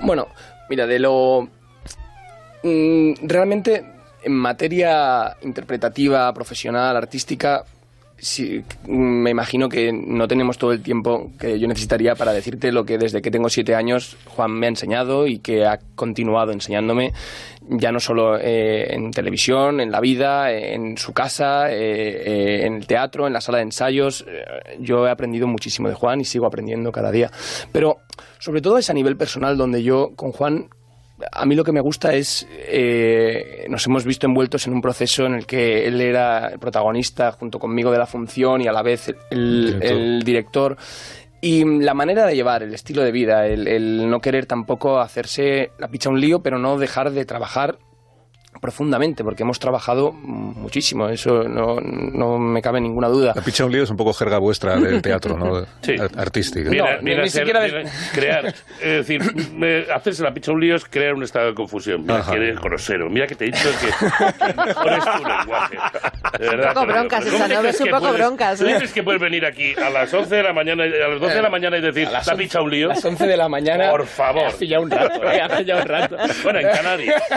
Bueno, 0.00 0.28
mira, 0.68 0.86
de 0.86 0.98
lo 0.98 1.48
Mm, 2.62 3.14
realmente, 3.22 3.84
en 4.22 4.32
materia 4.32 5.36
interpretativa, 5.42 6.32
profesional, 6.32 6.96
artística, 6.96 7.64
sí, 8.22 8.64
me 8.86 9.30
imagino 9.30 9.68
que 9.68 9.92
no 9.92 10.28
tenemos 10.28 10.56
todo 10.56 10.72
el 10.72 10.80
tiempo 10.80 11.32
que 11.40 11.58
yo 11.58 11.66
necesitaría 11.66 12.14
para 12.14 12.32
decirte 12.32 12.70
lo 12.70 12.84
que 12.84 12.96
desde 12.96 13.20
que 13.20 13.32
tengo 13.32 13.48
siete 13.48 13.74
años 13.74 14.16
Juan 14.26 14.52
me 14.52 14.66
ha 14.66 14.68
enseñado 14.68 15.26
y 15.26 15.40
que 15.40 15.66
ha 15.66 15.80
continuado 15.96 16.52
enseñándome, 16.52 17.12
ya 17.68 17.90
no 17.90 17.98
solo 17.98 18.38
eh, 18.38 18.94
en 18.94 19.10
televisión, 19.10 19.80
en 19.80 19.90
la 19.90 20.00
vida, 20.00 20.52
en 20.52 20.96
su 20.96 21.12
casa, 21.12 21.72
eh, 21.72 21.74
eh, 21.74 22.66
en 22.66 22.74
el 22.74 22.86
teatro, 22.86 23.26
en 23.26 23.32
la 23.32 23.40
sala 23.40 23.58
de 23.58 23.64
ensayos. 23.64 24.24
yo 24.78 25.06
he 25.08 25.10
aprendido 25.10 25.48
muchísimo 25.48 25.88
de 25.88 25.94
Juan 25.94 26.20
y 26.20 26.24
sigo 26.24 26.46
aprendiendo 26.46 26.92
cada 26.92 27.10
día. 27.10 27.28
Pero 27.72 27.98
sobre 28.38 28.60
todo 28.60 28.78
es 28.78 28.88
a 28.88 28.94
nivel 28.94 29.16
personal 29.16 29.56
donde 29.56 29.82
yo 29.82 30.12
con 30.14 30.30
Juan 30.30 30.68
a 31.30 31.46
mí 31.46 31.54
lo 31.54 31.64
que 31.64 31.72
me 31.72 31.80
gusta 31.80 32.14
es, 32.14 32.46
eh, 32.50 33.66
nos 33.68 33.86
hemos 33.86 34.04
visto 34.04 34.26
envueltos 34.26 34.66
en 34.66 34.72
un 34.72 34.80
proceso 34.80 35.26
en 35.26 35.34
el 35.34 35.46
que 35.46 35.86
él 35.86 36.00
era 36.00 36.48
el 36.48 36.58
protagonista 36.58 37.32
junto 37.32 37.58
conmigo 37.58 37.90
de 37.90 37.98
la 37.98 38.06
función 38.06 38.60
y 38.62 38.66
a 38.66 38.72
la 38.72 38.82
vez 38.82 39.14
el, 39.30 40.22
director. 40.24 40.76
Y 41.40 41.64
la 41.64 41.94
manera 41.94 42.26
de 42.26 42.34
llevar, 42.34 42.62
el 42.62 42.72
estilo 42.72 43.02
de 43.02 43.12
vida, 43.12 43.46
el, 43.46 43.66
el 43.66 44.08
no 44.08 44.20
querer 44.20 44.46
tampoco 44.46 45.00
hacerse 45.00 45.72
la 45.78 45.88
picha 45.88 46.08
un 46.08 46.20
lío, 46.20 46.40
pero 46.40 46.58
no 46.58 46.78
dejar 46.78 47.10
de 47.10 47.24
trabajar 47.24 47.78
profundamente, 48.62 49.24
porque 49.24 49.42
hemos 49.42 49.58
trabajado 49.58 50.12
muchísimo, 50.12 51.08
eso 51.08 51.42
no, 51.42 51.80
no 51.80 52.38
me 52.38 52.62
cabe 52.62 52.80
ninguna 52.80 53.08
duda. 53.08 53.32
La 53.34 53.42
picha 53.42 53.64
un 53.64 53.72
lío 53.72 53.82
es 53.82 53.90
un 53.90 53.96
poco 53.96 54.12
jerga 54.12 54.38
vuestra 54.38 54.76
del 54.76 55.02
teatro, 55.02 55.36
¿no? 55.36 55.66
Sí. 55.82 55.96
Artística. 56.16 56.70
ni, 57.02 57.28
siquiera 57.28 57.66
crear, 58.14 58.46
es 58.80 59.06
decir, 59.06 59.20
hacerse 59.92 60.22
la 60.22 60.32
picha 60.32 60.52
un 60.52 60.60
lío 60.60 60.76
es 60.76 60.84
crear 60.84 61.14
un 61.14 61.24
estado 61.24 61.48
de 61.48 61.54
confusión. 61.54 62.02
Mira 62.02 62.22
que 62.22 62.36
eres 62.36 62.60
grosero, 62.60 63.10
mira 63.10 63.26
que 63.26 63.34
te 63.34 63.46
he 63.46 63.48
dicho 63.48 63.68
que 63.80 63.86
mejor 64.54 64.92
es 64.92 65.04
tu 65.04 65.24
lenguaje. 65.24 65.76
un 66.38 66.74
poco 66.74 66.86
broncas 66.86 67.26
esa, 67.26 67.48
¿no? 67.48 67.68
Es 67.68 67.80
un 67.80 67.90
poco 67.90 68.12
broncas. 68.12 68.58
¿Tú 68.60 68.66
dices 68.66 68.92
que 68.92 69.02
puedes 69.02 69.20
venir 69.20 69.44
aquí 69.44 69.74
a 69.74 69.90
las 69.90 70.14
11 70.14 70.36
de 70.36 70.42
la 70.44 70.52
mañana, 70.52 70.84
a 70.84 71.08
las 71.08 71.20
12 71.20 71.34
de 71.34 71.42
la 71.42 71.50
mañana 71.50 71.78
y 71.78 71.80
decir, 71.80 72.08
la 72.08 72.36
picha 72.36 72.62
un 72.62 72.70
lío? 72.70 72.86
A 72.86 72.94
las 72.94 73.04
11 73.04 73.26
de 73.26 73.36
la 73.36 73.48
mañana. 73.48 73.90
Por 73.90 74.06
favor. 74.06 74.44
Hace 74.46 74.68
ya 74.68 74.78
un 74.78 74.90
rato, 74.90 75.24
¿eh? 75.24 75.40
hace 75.40 75.64
ya 75.64 75.76
un 75.76 75.88
rato. 75.88 76.16
Bueno, 76.44 76.60
en 76.60 76.68
Canarias. 76.68 77.22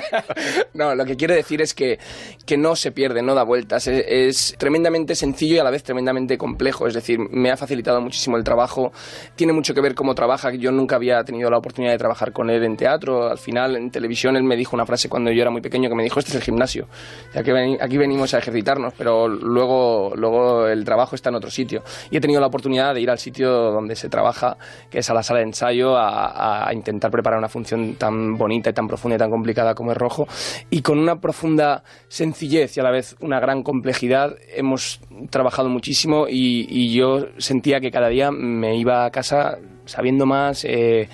No, 0.74 0.94
lo 0.94 1.06
que 1.06 1.15
quiero 1.18 1.34
decir 1.34 1.62
es 1.62 1.74
que, 1.74 2.00
que 2.46 2.58
no 2.58 2.76
se 2.76 2.92
pierde, 2.92 3.22
no 3.22 3.36
da 3.36 3.44
vueltas. 3.44 3.88
Es, 3.88 4.56
tremendamente 4.58 5.16
sencillo 5.16 5.56
y 5.56 5.60
a 5.60 5.64
la 5.64 5.72
vez 5.72 5.84
tremendamente 5.84 6.38
complejo. 6.38 6.88
Es 6.88 6.94
decir, 6.94 7.20
me 7.20 7.52
ha 7.52 7.58
facilitado 7.58 8.02
muchísimo 8.02 8.38
el 8.38 8.44
trabajo. 8.44 8.92
Tiene 9.36 9.54
mucho 9.54 9.74
que 9.74 9.82
ver 9.82 9.96
cómo 9.96 10.16
trabaja. 10.16 10.54
Yo 10.54 10.72
nunca 10.72 10.96
había 10.96 11.24
tenido 11.24 11.50
la 11.50 11.58
oportunidad 11.58 11.94
de 11.94 11.98
trabajar 11.98 12.32
con 12.32 12.50
él 12.50 12.64
en 12.64 12.78
teatro. 12.78 13.30
Al 13.30 13.38
final, 13.38 13.76
en 13.76 13.92
televisión, 13.92 14.36
él 14.36 14.44
me 14.44 14.56
dijo 14.56 14.76
una 14.76 14.86
frase 14.86 15.10
cuando 15.10 15.32
yo 15.32 15.42
era 15.42 15.52
muy 15.52 15.62
pequeño 15.62 15.90
que 15.90 15.96
me 15.96 16.04
dijo, 16.04 16.20
este 16.20 16.32
es 16.32 16.36
el 16.36 16.44
gimnasio. 16.44 16.88
Aquí, 17.34 17.52
aquí 17.80 17.98
venimos 17.98 18.34
a 18.34 18.40
ejercitarnos, 18.40 18.94
pero 18.98 19.28
luego, 19.28 20.14
luego 20.16 20.68
el 20.68 20.84
trabajo 20.84 21.16
está 21.16 21.30
en 21.30 21.36
otro 21.36 21.50
sitio. 21.50 21.84
Y 22.10 22.18
he 22.18 22.22
tenido 22.22 22.42
la 22.42 22.48
oportunidad 22.48 22.94
de 22.94 23.02
ir 23.02 23.10
al 23.10 23.20
sitio 23.20 23.50
donde 23.72 23.96
se 23.96 24.10
trabaja, 24.10 24.58
que 24.90 25.00
es 25.00 25.10
a 25.10 25.14
la 25.14 25.24
sala 25.24 25.40
de 25.40 25.46
ensayo, 25.46 25.96
a, 25.96 26.68
a 26.68 26.74
intentar 26.74 27.12
preparar 27.12 27.40
una 27.40 27.50
función 27.50 27.96
tan 27.96 28.38
bonita 28.38 28.70
y 28.70 28.74
tan 28.74 28.88
profunda 28.88 29.16
y 29.16 29.20
tan 29.20 29.30
complicada 29.30 29.76
como 29.76 29.92
es 29.92 29.98
Rojo. 29.98 30.28
Y 30.70 30.82
con 30.82 31.00
una 31.06 31.22
profunda 31.22 31.84
sencillez 32.08 32.76
y 32.76 32.80
a 32.80 32.84
la 32.84 32.92
vez 32.92 33.16
una 33.20 33.40
gran 33.40 33.62
complejidad. 33.62 34.36
Hemos 34.56 35.00
trabajado 35.30 35.70
muchísimo 35.70 36.26
y, 36.28 36.94
yo 36.96 37.28
sentía 37.38 37.80
que 37.80 37.92
cada 37.92 38.10
día 38.10 38.32
me 38.32 38.78
iba 38.78 39.06
a 39.06 39.12
casa 39.12 39.58
sabiendo 39.86 40.26
más 40.26 40.66
eh, 40.66 41.08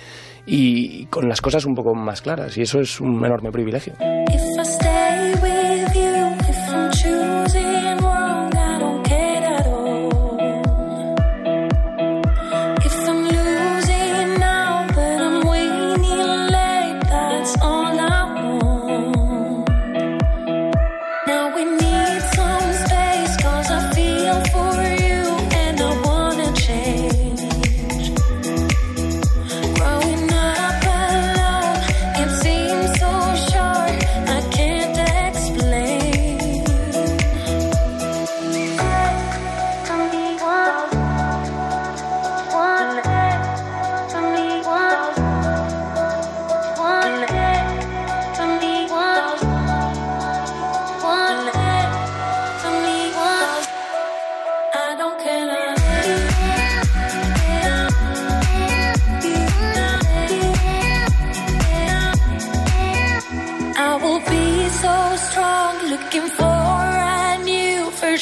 y 0.46 1.06
con 1.06 1.28
las 1.28 1.40
cosas 1.40 1.66
un 1.66 1.74
poco 1.74 1.94
más 1.94 2.22
claras 2.22 2.56
y 2.56 2.62
eso 2.62 2.80
es 2.80 3.00
un 3.00 3.24
enorme 3.24 3.52
privilegio. 3.52 3.94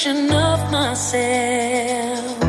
version 0.02 0.32
of 0.32 0.70
myself. 0.70 2.40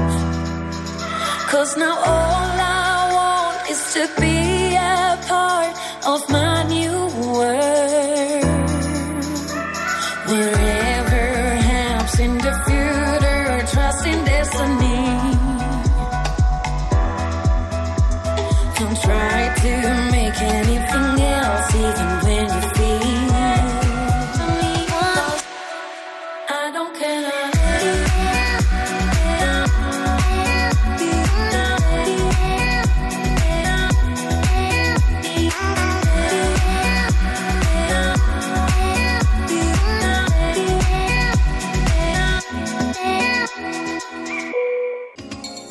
Cause 1.49 1.76
now 1.76 1.95
all 1.98 2.60
I 2.64 3.11
want 3.18 3.69
is 3.69 3.94
to 3.94 4.07
be 4.22 4.76
a 4.76 5.18
part 5.28 5.76
of 6.07 6.30
my 6.30 6.64
new 6.64 6.95
world. 7.34 8.45
Wherever 10.32 11.26
helps 11.72 12.19
in 12.19 12.38
the 12.38 12.53
future, 12.65 13.68
trust 13.73 14.06
in 14.07 14.23
destiny. 14.23 15.02
Don't 18.80 18.99
try 19.02 19.53
to 19.64 19.72
make 20.11 20.41
any 20.41 20.81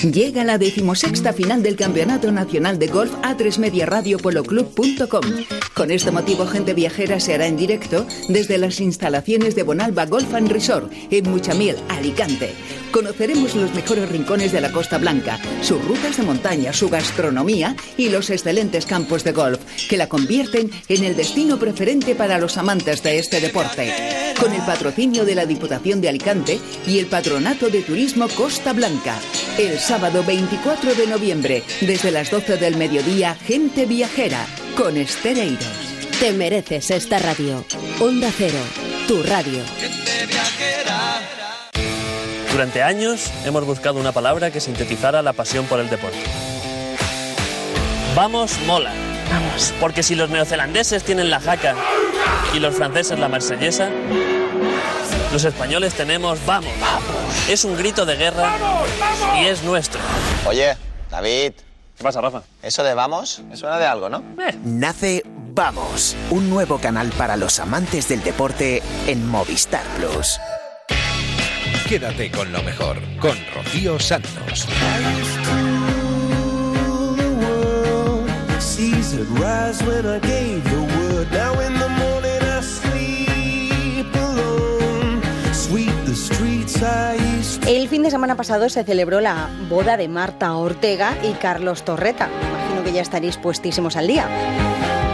Llega 0.02 0.44
la 0.44 0.56
decimosexta 0.56 1.34
final 1.34 1.62
del 1.62 1.76
Campeonato 1.76 2.32
Nacional 2.32 2.78
de 2.78 2.86
Golf 2.86 3.12
A3 3.16 3.58
Media 3.58 3.84
Radio 3.84 4.16
Polo 4.16 4.42
Club.com. 4.44 5.20
Con 5.74 5.90
este 5.90 6.10
motivo, 6.10 6.46
Gente 6.46 6.72
Viajera 6.72 7.20
se 7.20 7.34
hará 7.34 7.46
en 7.46 7.58
directo 7.58 8.06
desde 8.28 8.56
las 8.56 8.80
instalaciones 8.80 9.54
de 9.54 9.62
Bonalba 9.62 10.06
Golf 10.06 10.32
and 10.32 10.50
Resort 10.50 10.90
en 11.10 11.30
Muchamiel, 11.30 11.76
Alicante. 11.90 12.54
Conoceremos 12.92 13.54
los 13.54 13.74
mejores 13.74 14.08
rincones 14.08 14.52
de 14.52 14.62
la 14.62 14.72
Costa 14.72 14.96
Blanca, 14.96 15.38
sus 15.62 15.84
rutas 15.84 16.16
de 16.16 16.22
montaña, 16.22 16.72
su 16.72 16.88
gastronomía 16.88 17.76
y 17.98 18.08
los 18.08 18.30
excelentes 18.30 18.86
campos 18.86 19.22
de 19.22 19.32
golf 19.32 19.60
que 19.88 19.98
la 19.98 20.08
convierten 20.08 20.70
en 20.88 21.04
el 21.04 21.14
destino 21.14 21.58
preferente 21.58 22.14
para 22.14 22.38
los 22.38 22.56
amantes 22.56 23.02
de 23.02 23.18
este 23.18 23.40
deporte. 23.40 23.92
Con 24.40 24.52
el 24.52 24.62
patrocinio 24.62 25.26
de 25.26 25.34
la 25.34 25.44
Diputación 25.44 26.00
de 26.00 26.08
Alicante 26.08 26.58
y 26.86 26.98
el 26.98 27.06
Patronato 27.06 27.68
de 27.68 27.82
Turismo 27.82 28.26
Costa 28.28 28.72
Blanca. 28.72 29.18
El 29.58 29.78
sábado 29.90 30.22
24 30.22 30.94
de 30.94 31.08
noviembre, 31.08 31.64
desde 31.80 32.12
las 32.12 32.30
12 32.30 32.58
del 32.58 32.76
mediodía, 32.76 33.34
Gente 33.34 33.86
Viajera 33.86 34.46
con 34.76 34.96
Estereiros. 34.96 35.66
Te 36.20 36.32
mereces 36.32 36.92
esta 36.92 37.18
radio. 37.18 37.64
Onda 37.98 38.30
Cero, 38.30 38.60
tu 39.08 39.20
radio. 39.24 39.60
Durante 42.52 42.84
años 42.84 43.32
hemos 43.44 43.64
buscado 43.64 43.98
una 43.98 44.12
palabra 44.12 44.52
que 44.52 44.60
sintetizara 44.60 45.22
la 45.22 45.32
pasión 45.32 45.66
por 45.66 45.80
el 45.80 45.90
deporte. 45.90 46.22
Vamos 48.14 48.60
mola. 48.68 48.92
Vamos. 49.28 49.74
Porque 49.80 50.04
si 50.04 50.14
los 50.14 50.30
neozelandeses 50.30 51.02
tienen 51.02 51.30
la 51.30 51.40
jaca 51.40 51.74
y 52.54 52.60
los 52.60 52.76
franceses 52.76 53.18
la 53.18 53.28
marsellesa, 53.28 53.90
los 55.32 55.44
españoles 55.44 55.94
tenemos 55.94 56.38
vamos. 56.46 56.70
Es 57.50 57.64
un 57.64 57.76
grito 57.76 58.06
de 58.06 58.14
guerra 58.14 58.56
y 59.40 59.46
es 59.46 59.64
nuestro. 59.64 60.00
Oye, 60.46 60.76
David. 61.10 61.50
¿Qué 61.96 62.04
pasa, 62.04 62.20
Rafa? 62.20 62.44
Eso 62.62 62.84
de 62.84 62.94
vamos, 62.94 63.40
me 63.40 63.56
suena 63.56 63.76
de 63.76 63.86
algo, 63.86 64.08
¿no? 64.08 64.22
Nace 64.62 65.24
Vamos, 65.52 66.14
un 66.30 66.48
nuevo 66.48 66.78
canal 66.78 67.08
para 67.08 67.36
los 67.36 67.58
amantes 67.58 68.08
del 68.08 68.22
deporte 68.22 68.80
en 69.08 69.26
Movistar 69.26 69.82
Plus. 69.96 70.38
Quédate 71.88 72.30
con 72.30 72.52
lo 72.52 72.62
mejor, 72.62 72.98
con 73.18 73.36
Rocío 73.52 73.98
Santos. 73.98 74.68
I 86.82 87.39
El 87.66 87.88
fin 87.88 88.02
de 88.02 88.10
semana 88.10 88.36
pasado 88.36 88.68
se 88.68 88.84
celebró 88.84 89.20
la 89.20 89.48
boda 89.68 89.96
de 89.96 90.08
Marta 90.08 90.54
Ortega 90.54 91.16
y 91.22 91.32
Carlos 91.34 91.84
Torreta. 91.84 92.28
Imagino 92.50 92.82
que 92.82 92.92
ya 92.92 93.02
estaréis 93.02 93.36
puestísimos 93.36 93.96
al 93.96 94.08
día. 94.08 94.26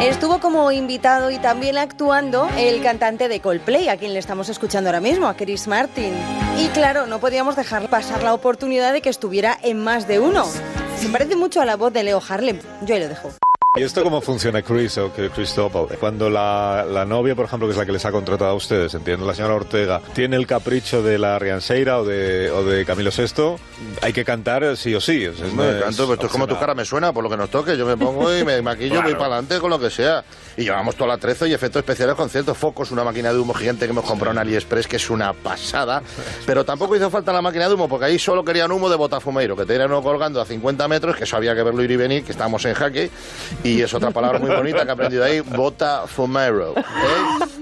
Estuvo 0.00 0.40
como 0.40 0.70
invitado 0.72 1.30
y 1.30 1.38
también 1.38 1.78
actuando 1.78 2.48
el 2.56 2.82
cantante 2.82 3.28
de 3.28 3.40
Coldplay, 3.40 3.88
a 3.88 3.96
quien 3.96 4.12
le 4.12 4.18
estamos 4.18 4.48
escuchando 4.48 4.90
ahora 4.90 5.00
mismo, 5.00 5.26
a 5.26 5.34
Chris 5.34 5.66
Martin. 5.66 6.12
Y 6.58 6.68
claro, 6.68 7.06
no 7.06 7.18
podíamos 7.18 7.56
dejar 7.56 7.88
pasar 7.88 8.22
la 8.22 8.34
oportunidad 8.34 8.92
de 8.92 9.00
que 9.00 9.10
estuviera 9.10 9.58
en 9.62 9.82
más 9.82 10.06
de 10.06 10.20
uno. 10.20 10.44
Se 10.98 11.08
parece 11.08 11.36
mucho 11.36 11.60
a 11.60 11.64
la 11.64 11.76
voz 11.76 11.92
de 11.92 12.04
Leo 12.04 12.22
Harlem. 12.26 12.60
Yo 12.82 12.94
ahí 12.94 13.00
lo 13.00 13.08
dejo. 13.08 13.30
¿Y 13.76 13.82
esto 13.82 14.02
cómo 14.02 14.20
funciona, 14.22 14.62
Chris 14.62 14.96
o 14.98 15.10
Cristóbal? 15.10 15.88
Cuando 16.00 16.30
la, 16.30 16.86
la 16.90 17.04
novia, 17.04 17.34
por 17.34 17.44
ejemplo, 17.44 17.68
que 17.68 17.72
es 17.72 17.76
la 17.78 17.84
que 17.84 17.92
les 17.92 18.04
ha 18.06 18.10
contratado 18.12 18.50
a 18.50 18.54
ustedes, 18.54 18.94
entiendo, 18.94 19.26
la 19.26 19.34
señora 19.34 19.54
Ortega, 19.54 20.00
tiene 20.14 20.36
el 20.36 20.46
capricho 20.46 21.02
de 21.02 21.18
la 21.18 21.38
Rianseira 21.38 21.98
o 22.00 22.04
de, 22.04 22.50
o 22.50 22.64
de 22.64 22.86
Camilo 22.86 23.10
VI, 23.10 23.56
hay 24.00 24.12
que 24.14 24.24
cantar 24.24 24.76
sí 24.78 24.94
o 24.94 25.00
sí. 25.00 25.28
Me 25.54 25.68
es 25.78 25.82
canto, 25.82 26.06
pues 26.06 26.16
esto 26.16 26.26
es 26.26 26.32
como 26.32 26.46
tu 26.46 26.58
cara 26.58 26.74
me 26.74 26.84
suena, 26.86 27.12
por 27.12 27.22
lo 27.22 27.28
que 27.28 27.36
nos 27.36 27.50
toque. 27.50 27.76
Yo 27.76 27.84
me 27.84 27.96
pongo 27.98 28.34
y 28.34 28.44
me 28.44 28.62
maquillo, 28.62 28.92
Claro. 28.94 29.08
voy 29.08 29.14
para 29.14 29.26
adelante 29.34 29.58
con 29.60 29.68
lo 29.70 29.78
que 29.78 29.90
sea. 29.90 30.24
Y 30.56 30.62
llevamos 30.62 30.96
toda 30.96 31.08
la 31.08 31.18
13 31.18 31.48
y 31.48 31.52
efectos 31.52 31.80
especiales 31.80 32.14
con 32.14 32.30
ciertos 32.30 32.56
focos, 32.56 32.90
una 32.90 33.04
máquina 33.04 33.30
de 33.30 33.38
humo 33.38 33.52
gigante 33.52 33.84
que 33.84 33.90
hemos 33.90 34.06
comprado 34.06 34.32
en 34.32 34.38
AliExpress, 34.38 34.86
que 34.86 34.96
es 34.96 35.10
una 35.10 35.34
pasada. 35.34 36.02
Pero 36.46 36.64
tampoco 36.64 36.96
hizo 36.96 37.10
falta 37.10 37.30
la 37.30 37.42
máquina 37.42 37.68
de 37.68 37.74
humo, 37.74 37.88
porque 37.90 38.06
ahí 38.06 38.18
solo 38.18 38.42
querían 38.42 38.72
humo 38.72 38.88
de 38.88 38.96
botafumeiro, 38.96 39.54
que 39.54 39.66
tenían 39.66 39.88
uno 39.90 40.02
colgando 40.02 40.40
a 40.40 40.46
50 40.46 40.88
metros, 40.88 41.14
que 41.16 41.24
eso 41.24 41.36
había 41.36 41.54
que 41.54 41.62
verlo 41.62 41.82
ir 41.82 41.90
y 41.90 41.96
venir, 41.96 42.24
que 42.24 42.32
estábamos 42.32 42.64
en 42.64 42.72
jaque. 42.72 43.10
Y 43.66 43.82
es 43.82 43.92
otra 43.92 44.10
palabra 44.12 44.38
muy 44.38 44.50
bonita 44.50 44.82
que 44.84 44.88
he 44.88 44.92
aprendido 44.92 45.24
ahí, 45.24 45.40
botafumeiro. 45.40 46.74
¿eh? 46.76 46.84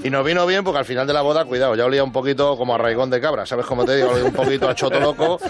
Y 0.04 0.10
nos 0.10 0.24
vino 0.24 0.44
bien, 0.46 0.62
porque 0.62 0.78
al 0.78 0.84
final 0.84 1.06
de 1.06 1.14
la 1.14 1.22
boda, 1.22 1.46
cuidado, 1.46 1.74
ya 1.74 1.86
olía 1.86 2.04
un 2.04 2.12
poquito 2.12 2.56
como 2.58 2.74
a 2.74 2.78
raigón 2.78 3.08
de 3.08 3.20
cabra, 3.20 3.46
¿sabes 3.46 3.64
cómo 3.64 3.86
te 3.86 3.96
digo? 3.96 4.10
Olía 4.10 4.24
un 4.24 4.32
poquito 4.32 4.68
a 4.68 4.74
choto 4.74 5.00
loco. 5.00 5.40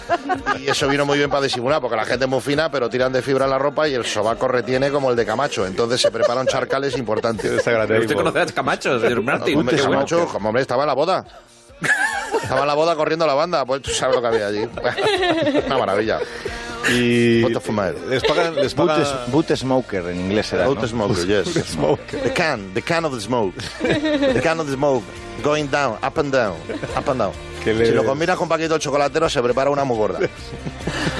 Y 0.60 0.68
eso 0.68 0.86
vino 0.88 1.04
muy 1.04 1.18
bien 1.18 1.28
para 1.28 1.42
disimular, 1.42 1.80
porque 1.80 1.96
la 1.96 2.04
gente 2.04 2.26
es 2.26 2.30
muy 2.30 2.40
fina, 2.40 2.70
pero 2.70 2.88
tiran 2.88 3.12
de 3.12 3.20
fibra 3.20 3.46
en 3.46 3.50
la 3.50 3.58
ropa 3.58 3.88
y 3.88 3.94
el 3.94 4.04
sobaco 4.04 4.46
retiene 4.46 4.90
como 4.90 5.10
el 5.10 5.16
de 5.16 5.26
Camacho. 5.26 5.66
Entonces 5.66 6.00
se 6.00 6.10
preparan 6.12 6.46
charcales 6.46 6.96
importantes. 6.96 7.50
¿Usted 7.50 8.14
conoce 8.14 8.40
a 8.40 8.46
Camacho, 8.46 9.00
señor 9.00 9.22
Martín? 9.22 9.58
Hombre, 9.58 9.76
Camacho, 9.76 10.26
como 10.26 10.50
hombre, 10.50 10.62
estaba 10.62 10.84
en 10.84 10.88
la 10.88 10.94
boda. 10.94 11.24
Estaba 12.40 12.60
en 12.60 12.66
la 12.66 12.74
boda 12.74 12.94
corriendo 12.94 13.26
la 13.26 13.34
banda, 13.34 13.64
pues 13.64 13.82
tú 13.82 13.90
sabes 13.90 14.14
lo 14.14 14.22
que 14.22 14.28
había 14.28 14.46
allí. 14.46 14.68
Una 15.66 15.78
maravilla. 15.78 16.20
Y 16.90 17.42
les 17.42 17.58
pagan, 18.22 18.56
les 18.56 18.74
pagan... 18.74 19.02
Boot, 19.30 19.46
boot 19.48 19.56
smoker 19.56 20.06
en 20.08 20.20
inglés 20.20 20.46
será, 20.46 20.66
Boot 20.66 20.80
¿no? 20.80 20.88
smoker, 20.88 21.26
yes. 21.26 21.54
The 22.10 22.32
can, 22.34 22.74
the 22.74 22.82
can 22.82 23.04
of 23.04 23.14
the 23.14 23.20
smoke. 23.20 23.54
The 23.80 24.40
can 24.42 24.60
of 24.60 24.66
the 24.66 24.74
smoke. 24.74 25.04
Going 25.42 25.66
down, 25.68 25.98
up 26.02 26.18
and 26.18 26.32
down, 26.32 26.56
up 26.96 27.08
and 27.08 27.18
down. 27.20 27.32
Si 27.64 27.92
lo 27.92 28.04
combinas 28.04 28.36
con 28.36 28.46
Paquito 28.46 28.76
chocolatero, 28.78 29.28
se 29.30 29.42
prepara 29.42 29.70
una 29.70 29.84
muy 29.84 29.96
gorda. 29.96 30.20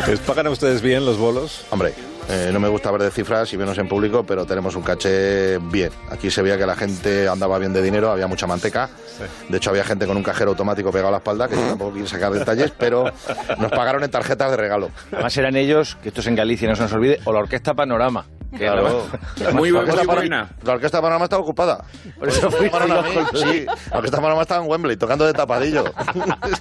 ¿Les 0.07 0.21
pagan 0.21 0.47
a 0.47 0.51
ustedes 0.51 0.83
bien 0.83 1.07
los 1.07 1.17
bolos? 1.17 1.65
Hombre, 1.71 1.95
eh, 2.29 2.51
no 2.53 2.61
me 2.61 2.69
gusta 2.69 2.91
ver 2.91 3.03
de 3.03 3.11
cifras 3.11 3.53
y 3.53 3.59
menos 3.59 3.77
en 3.79 3.89
público, 3.89 4.25
pero 4.25 4.45
tenemos 4.47 4.75
un 4.77 4.83
caché 4.83 5.59
bien. 5.59 5.91
Aquí 6.11 6.31
se 6.31 6.43
veía 6.43 6.57
que 6.57 6.67
la 6.67 6.75
gente 6.77 7.29
andaba 7.29 7.59
bien 7.59 7.73
de 7.73 7.83
dinero, 7.83 8.11
había 8.11 8.27
mucha 8.27 8.47
manteca. 8.47 8.89
De 9.49 9.57
hecho, 9.59 9.71
había 9.71 9.85
gente 9.85 10.07
con 10.07 10.17
un 10.17 10.23
cajero 10.23 10.51
automático 10.51 10.91
pegado 10.91 11.09
a 11.09 11.13
la 11.13 11.17
espalda, 11.19 11.49
que 11.49 11.57
yo 11.57 11.63
tampoco 11.63 11.93
quiero 11.93 12.07
sacar 12.09 12.33
detalles, 12.33 12.73
pero 12.79 13.05
nos 13.59 13.71
pagaron 13.71 14.03
en 14.05 14.11
tarjetas 14.11 14.51
de 14.51 14.57
regalo. 14.57 14.91
Además 15.13 15.37
eran 15.37 15.57
ellos, 15.57 15.97
que 16.03 16.09
esto 16.09 16.21
es 16.21 16.27
en 16.27 16.35
Galicia, 16.37 16.69
no 16.69 16.77
se 16.77 16.83
nos 16.83 16.93
olvide, 16.93 17.21
o 17.25 17.33
la 17.33 17.41
Orquesta 17.41 17.75
Panorama. 17.75 18.25
Que 18.51 18.59
Claro. 18.59 19.07
Muy 19.53 19.71
la 19.71 19.79
buena, 19.81 19.93
orquesta, 19.93 20.05
muy 20.05 20.15
buena. 20.15 20.49
la 20.63 20.73
orquesta 20.75 21.03
Panorama 21.03 21.25
estaba 21.25 21.43
ocupada. 21.43 21.85
Por 22.19 22.29
eso 22.29 22.49
loco. 22.51 23.37
sí, 23.37 23.67
la 23.67 23.97
orquesta 23.97 24.19
Panorama 24.19 24.43
estaba 24.43 24.65
en 24.65 24.71
Wembley, 24.71 24.97
tocando 24.97 25.27
de 25.27 25.33
tapadillo. 25.33 25.85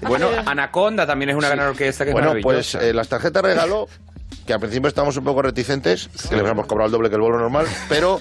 Bueno, 0.07 0.27
Anaconda 0.45 1.05
también 1.05 1.29
es 1.29 1.35
una 1.35 1.49
gran 1.49 1.67
orquesta 1.67 2.03
que 2.03 2.09
es 2.09 2.13
Bueno, 2.13 2.29
pues 2.41 2.73
maravillosa. 2.73 2.83
eh, 2.83 2.93
las 2.93 3.07
tarjetas 3.07 3.43
de 3.43 3.49
regalo, 3.49 3.87
que 4.45 4.53
al 4.53 4.59
principio 4.59 4.87
estamos 4.87 5.15
un 5.17 5.23
poco 5.23 5.41
reticentes, 5.41 6.09
que 6.29 6.35
les 6.35 6.45
hemos 6.45 6.65
cobrado 6.65 6.87
el 6.87 6.91
doble 6.91 7.09
que 7.09 7.15
el 7.15 7.21
vuelo 7.21 7.37
normal, 7.39 7.65
pero 7.89 8.17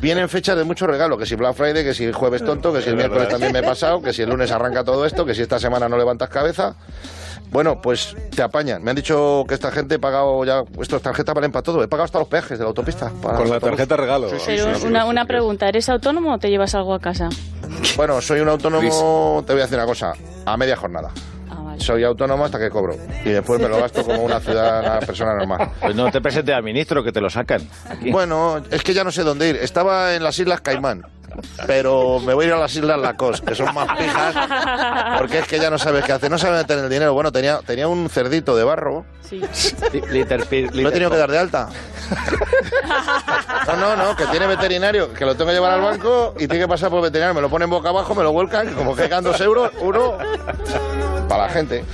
vienen 0.00 0.28
fechas 0.28 0.56
de 0.56 0.64
mucho 0.64 0.86
regalo, 0.86 1.18
que 1.18 1.26
si 1.26 1.34
Black 1.34 1.54
Friday, 1.54 1.84
que 1.84 1.94
si 1.94 2.04
el 2.04 2.12
jueves 2.14 2.44
tonto, 2.44 2.72
que 2.72 2.80
si 2.82 2.88
el 2.88 2.94
Es 2.94 2.98
miércoles 2.98 3.28
también 3.28 3.52
me 3.52 3.58
he 3.58 3.62
pasado, 3.62 4.00
que 4.02 4.12
si 4.12 4.22
el 4.22 4.30
lunes 4.30 4.50
arranca 4.50 4.84
todo 4.84 5.04
esto, 5.06 5.24
que 5.26 5.34
si 5.34 5.42
esta 5.42 5.58
semana 5.58 5.88
no 5.88 5.96
levantas 5.98 6.28
cabeza. 6.28 6.74
Bueno, 7.50 7.80
pues 7.82 8.14
te 8.34 8.42
apañan. 8.42 8.80
Me 8.80 8.90
han 8.90 8.96
dicho 8.96 9.44
que 9.48 9.54
esta 9.54 9.72
gente 9.72 9.96
he 9.96 9.98
pagado 9.98 10.44
ya, 10.44 10.62
esto 10.80 10.96
es 10.96 11.02
tarjeta 11.02 11.34
valen 11.34 11.50
para 11.50 11.64
todo. 11.64 11.82
He 11.82 11.88
pagado 11.88 12.04
hasta 12.04 12.20
los 12.20 12.28
peajes 12.28 12.58
de 12.58 12.64
la 12.64 12.68
autopista. 12.68 13.10
para 13.20 13.38
Con 13.38 13.48
la 13.48 13.54
autobús. 13.56 13.76
tarjeta 13.76 13.96
regalo. 13.96 14.28
Pero 14.46 14.66
una, 14.86 15.04
una 15.04 15.24
pregunta, 15.24 15.68
¿eres 15.68 15.88
autónomo 15.88 16.34
o 16.34 16.38
te 16.38 16.48
llevas 16.48 16.76
algo 16.76 16.94
a 16.94 17.00
casa? 17.00 17.28
Bueno, 17.96 18.20
soy 18.20 18.38
un 18.40 18.48
autónomo, 18.50 19.42
te 19.44 19.52
voy 19.52 19.62
a 19.62 19.64
decir 19.64 19.76
una 19.78 19.86
cosa, 19.86 20.12
a 20.46 20.56
media 20.56 20.76
jornada. 20.76 21.10
Soy 21.80 22.04
autónomo 22.04 22.44
hasta 22.44 22.58
que 22.58 22.70
cobro. 22.70 22.94
Y 23.24 23.30
después 23.30 23.60
me 23.60 23.68
lo 23.68 23.78
gasto 23.78 24.04
como 24.04 24.22
una 24.22 24.38
ciudadana 24.38 25.00
persona 25.00 25.34
normal. 25.34 25.70
Pues 25.80 25.96
no 25.96 26.10
te 26.10 26.20
presentes 26.20 26.54
al 26.54 26.62
ministro, 26.62 27.02
que 27.02 27.10
te 27.10 27.20
lo 27.20 27.30
sacan. 27.30 27.62
Aquí. 27.88 28.10
Bueno, 28.10 28.62
es 28.70 28.82
que 28.82 28.92
ya 28.94 29.02
no 29.02 29.10
sé 29.10 29.22
dónde 29.22 29.48
ir. 29.48 29.56
Estaba 29.56 30.14
en 30.14 30.22
las 30.22 30.38
Islas 30.38 30.60
Caimán. 30.60 31.04
Pero 31.66 32.18
me 32.20 32.34
voy 32.34 32.44
a 32.44 32.48
ir 32.48 32.54
a 32.54 32.58
las 32.58 32.74
Islas 32.74 32.98
Lacos, 32.98 33.40
que 33.40 33.54
son 33.54 33.72
más 33.74 33.88
pijas, 33.96 34.34
porque 35.18 35.38
es 35.38 35.46
que 35.46 35.58
ya 35.58 35.70
no 35.70 35.78
sabes 35.78 36.04
qué 36.04 36.12
hacer. 36.12 36.30
No 36.30 36.38
sabes 36.38 36.60
meter 36.62 36.78
el 36.78 36.90
dinero. 36.90 37.14
Bueno, 37.14 37.32
tenía, 37.32 37.60
tenía 37.64 37.88
un 37.88 38.10
cerdito 38.10 38.56
de 38.56 38.64
barro. 38.64 39.06
Liter, 39.30 40.46
Lo 40.74 40.88
he 40.88 40.92
tenido 40.92 41.10
que 41.10 41.16
dar 41.16 41.30
de 41.30 41.38
alta. 41.38 41.68
No, 43.66 43.76
no, 43.76 43.96
no, 43.96 44.16
que 44.16 44.26
tiene 44.26 44.46
veterinario, 44.46 45.12
que 45.12 45.24
lo 45.24 45.34
tengo 45.34 45.46
que 45.48 45.54
llevar 45.54 45.72
al 45.72 45.80
banco 45.80 46.34
y 46.36 46.46
tiene 46.48 46.60
que 46.64 46.68
pasar 46.68 46.90
por 46.90 47.00
veterinario. 47.02 47.34
Me 47.34 47.40
lo 47.40 47.48
ponen 47.48 47.70
boca 47.70 47.88
abajo, 47.90 48.14
me 48.14 48.22
lo 48.22 48.32
vuelcan, 48.32 48.70
y 48.70 48.72
como 48.72 48.96
que 48.96 49.04
quedan 49.04 49.24
dos 49.24 49.40
euros, 49.40 49.70
uno 49.80 50.16
para 51.28 51.44
la 51.46 51.48
gente. 51.50 51.84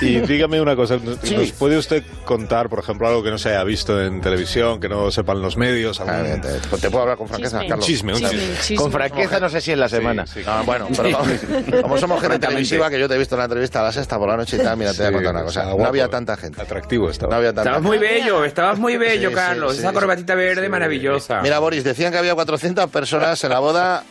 Y 0.00 0.20
dígame 0.20 0.60
una 0.60 0.74
cosa, 0.74 0.98
Sí. 1.22 1.36
¿nos 1.36 1.52
puede 1.52 1.76
usted 1.76 2.02
contar, 2.24 2.68
por 2.70 2.78
ejemplo, 2.78 3.06
algo 3.06 3.22
que 3.22 3.30
no 3.30 3.36
se 3.38 3.50
haya 3.50 3.62
visto 3.64 4.02
en 4.02 4.20
televisión, 4.22 4.80
que 4.80 4.88
no 4.88 5.10
sepan 5.10 5.42
los 5.42 5.56
medios? 5.58 6.00
algún- 6.00 6.40
Pues 6.70 6.80
te 6.80 6.88
puedo 6.90 7.02
hablar 7.02 7.18
con 7.18 7.28
franqueza, 7.28 7.60
Carlos. 7.68 7.84
chisme, 7.84 8.14
un 8.14 8.20
chisme. 8.20 8.76
Con 8.76 8.90
franqueza 8.90 9.38
no 9.40 9.48
sé 9.50 9.60
si 9.60 9.72
en 9.72 9.80
la 9.80 9.88
semana. 9.88 10.24
Ah, 10.46 10.62
bueno, 10.64 10.88
pero 10.96 11.18
como, 11.18 11.82
como 11.82 11.98
somos 11.98 12.20
gente 12.22 12.38
televisiva, 12.38 12.88
que 12.88 12.98
yo 12.98 13.08
te 13.08 13.14
he 13.14 13.18
visto 13.18 13.34
en 13.34 13.40
la 13.40 13.44
entrevista 13.44 13.80
a 13.80 13.84
la 13.84 13.92
sexta 13.92 14.18
por 14.18 14.28
la 14.28 14.36
noche 14.38 14.56
y 14.56 14.60
tal, 14.60 14.76
mira, 14.78 14.92
te 14.92 14.98
voy 14.98 15.06
a 15.06 15.08
Sí, 15.08 15.14
contar 15.14 15.34
una 15.34 15.44
cosa. 15.44 15.64
No 15.64 15.84
había 15.84 16.08
tanta 16.08 16.36
gente. 16.36 16.45
Atractivo 16.58 17.10
estaba. 17.10 17.30
No 17.32 17.36
había 17.38 17.48
tanta 17.50 17.62
Estabas 17.70 17.82
muy 17.82 17.98
bello, 17.98 18.44
estabas 18.44 18.78
muy 18.78 18.96
bello, 18.96 19.28
Sí, 19.30 19.34
Carlos. 19.34 19.72
sí, 19.74 19.78
Esa 19.80 19.88
sí, 19.90 19.94
corbatita 19.94 20.34
verde 20.34 20.68
maravillosa. 20.68 21.40
Mira, 21.42 21.58
Boris, 21.58 21.84
decían 21.84 22.12
que 22.12 22.18
había 22.18 22.34
400 22.34 22.90
personas 22.90 23.42
en 23.44 23.50
la 23.50 23.58
boda, 23.58 24.04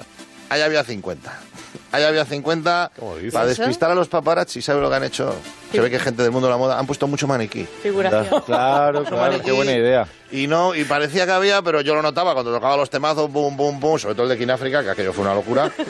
ahí 0.49 0.61
había 0.61 0.83
50. 0.83 1.33
ahí 1.91 2.03
había 2.03 2.25
50. 2.25 2.91
dices? 3.17 3.33
Para 3.33 3.49
¿Eso? 3.51 3.61
despistar 3.61 3.91
a 3.91 3.95
los 3.95 4.07
paparazzi, 4.07 4.61
¿sabes 4.61 4.81
lo 4.81 4.89
que 4.89 4.95
han 4.95 5.03
hecho? 5.03 5.35
Se 5.71 5.79
ve 5.81 5.89
que 5.89 5.99
gente 5.99 6.23
del 6.23 6.31
mundo 6.31 6.47
de 6.47 6.51
la 6.53 6.57
moda 6.57 6.79
han 6.79 6.85
puesto 6.87 7.07
mucho 7.07 7.27
maniquí. 7.27 7.65
Figuración. 7.83 8.41
Claro, 8.45 9.03
claro, 9.03 9.41
qué 9.43 9.51
buena 9.51 9.71
idea. 9.73 10.07
Y 10.31 10.47
no, 10.47 10.73
y 10.73 10.83
parecía 10.85 11.25
que 11.25 11.31
había, 11.31 11.61
pero 11.61 11.81
yo 11.81 11.93
lo 11.95 12.01
notaba 12.01 12.33
cuando 12.33 12.51
tocaba 12.53 12.75
los 12.75 12.89
temazos, 12.89 13.31
boom, 13.31 13.55
boom, 13.55 13.79
boom, 13.79 13.99
sobre 13.99 14.15
todo 14.15 14.23
el 14.23 14.29
de 14.29 14.37
Kináfrica, 14.37 14.83
que 14.83 14.89
aquello 14.89 15.13
fue 15.13 15.23
una 15.23 15.33
locura. 15.33 15.71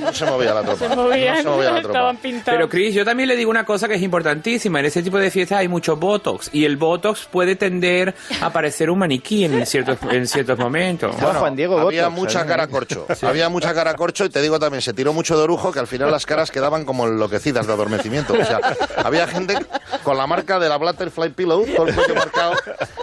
No 0.00 0.12
se 0.12 0.26
movía 0.26 0.54
la 0.54 0.62
tropa. 0.62 0.88
Se 0.88 0.96
movían, 0.96 1.36
no 1.36 1.42
se 1.42 1.48
movía 1.48 1.70
la 1.70 1.80
tropa. 1.80 1.88
estaban 1.98 2.16
pintados. 2.18 2.56
Pero 2.58 2.68
Chris, 2.68 2.94
yo 2.94 3.04
también 3.04 3.28
le 3.28 3.36
digo 3.36 3.50
una 3.50 3.64
cosa 3.64 3.88
que 3.88 3.94
es 3.94 4.02
importantísima. 4.02 4.80
En 4.80 4.86
ese 4.86 5.02
tipo 5.02 5.18
de 5.18 5.30
fiestas 5.30 5.58
hay 5.58 5.68
mucho 5.68 5.96
Botox 5.96 6.50
y 6.52 6.64
el 6.64 6.76
Botox 6.76 7.26
puede 7.30 7.56
tender 7.56 8.14
a 8.40 8.50
parecer 8.50 8.90
un 8.90 8.98
maniquí 8.98 9.44
en 9.44 9.64
ciertos, 9.66 9.98
en 10.10 10.26
ciertos 10.26 10.58
momentos. 10.58 11.14
Bueno, 11.20 11.44
había 11.80 12.08
mucha 12.08 12.46
cara 12.46 12.66
corcho. 12.66 13.06
Había 13.22 13.48
mucha 13.48 13.72
cara 13.72 13.94
corcho 13.94 14.24
y 14.24 14.30
te 14.30 14.42
digo 14.42 14.58
también, 14.58 14.82
se 14.82 14.92
tiró 14.92 15.12
mucho 15.12 15.36
de 15.36 15.44
orujo 15.44 15.72
que 15.72 15.78
al 15.78 15.86
final 15.86 16.10
las 16.10 16.26
caras 16.26 16.50
quedaban 16.50 16.84
como 16.84 17.06
enloquecidas 17.06 17.66
de 17.66 17.72
adormecimiento. 17.72 18.34
O 18.34 18.44
sea, 18.44 18.60
había 18.96 19.26
gente 19.26 19.56
con 20.02 20.16
la 20.16 20.26
marca 20.26 20.58
de 20.58 20.68
la 20.68 20.76
Butterfly 20.76 21.30
Pillow, 21.30 21.64
todo 21.74 21.86
el 21.86 21.94
cuello 21.94 22.14
marcado. 22.14 22.54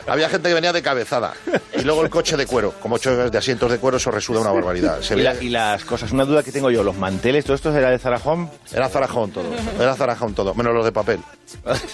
Había 0.08 0.29
gente 0.30 0.50
que 0.50 0.56
venía 0.56 0.72
de 0.74 0.82
cabezada. 0.82 1.34
Y 1.78 1.82
luego 1.82 2.04
el 2.04 2.10
coche 2.10 2.38
de 2.38 2.46
cuero. 2.46 2.74
Como 2.82 2.96
ocho 2.96 3.30
de 3.30 3.38
asientos 3.38 3.72
de 3.72 3.78
cuero, 3.78 3.98
eso 3.98 4.12
resuda 4.12 4.40
una 4.42 4.52
barbaridad. 4.52 5.02
Se 5.02 5.14
Y, 5.14 5.18
veía- 5.18 5.34
la- 5.34 5.44
y 5.44 5.50
las 5.50 5.86
cosas, 5.86 6.12
una 6.12 6.26
duda 6.26 6.44
que 6.44 6.52
tengo 6.52 6.70
yo, 6.72 6.84
los 6.84 6.96
manteles, 6.98 7.44
¿todo 7.46 7.56
esto 7.56 7.76
era 7.76 7.90
de 7.90 8.00
Zarajón? 8.00 8.50
Era 8.72 8.90
Zarajón 8.90 9.32
todo, 9.32 9.50
era 9.80 9.96
Zarajón 9.96 10.34
todo, 10.34 10.54
menos 10.56 10.74
los 10.74 10.86
de 10.86 10.92
papel. 10.92 11.20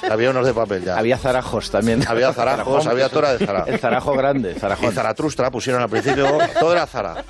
Había 0.10 0.32
unos 0.32 0.46
de 0.46 0.54
papel 0.54 0.84
ya. 0.84 0.98
Había 0.98 1.18
zarajos 1.18 1.72
también. 1.72 2.06
Había 2.08 2.34
zarajos, 2.34 2.66
Zarajón, 2.84 2.92
había 2.92 3.10
tora 3.10 3.34
de 3.38 3.46
Zara. 3.46 3.64
El 3.68 3.80
zarajo 3.80 4.14
grande, 4.14 4.54
Zarajón. 4.56 4.90
Y 4.92 4.96
Zaratustra 4.96 5.50
pusieron 5.50 5.82
al 5.82 5.90
principio, 5.90 6.38
todo 6.60 6.74
era 6.74 6.86
Zara. 6.88 7.24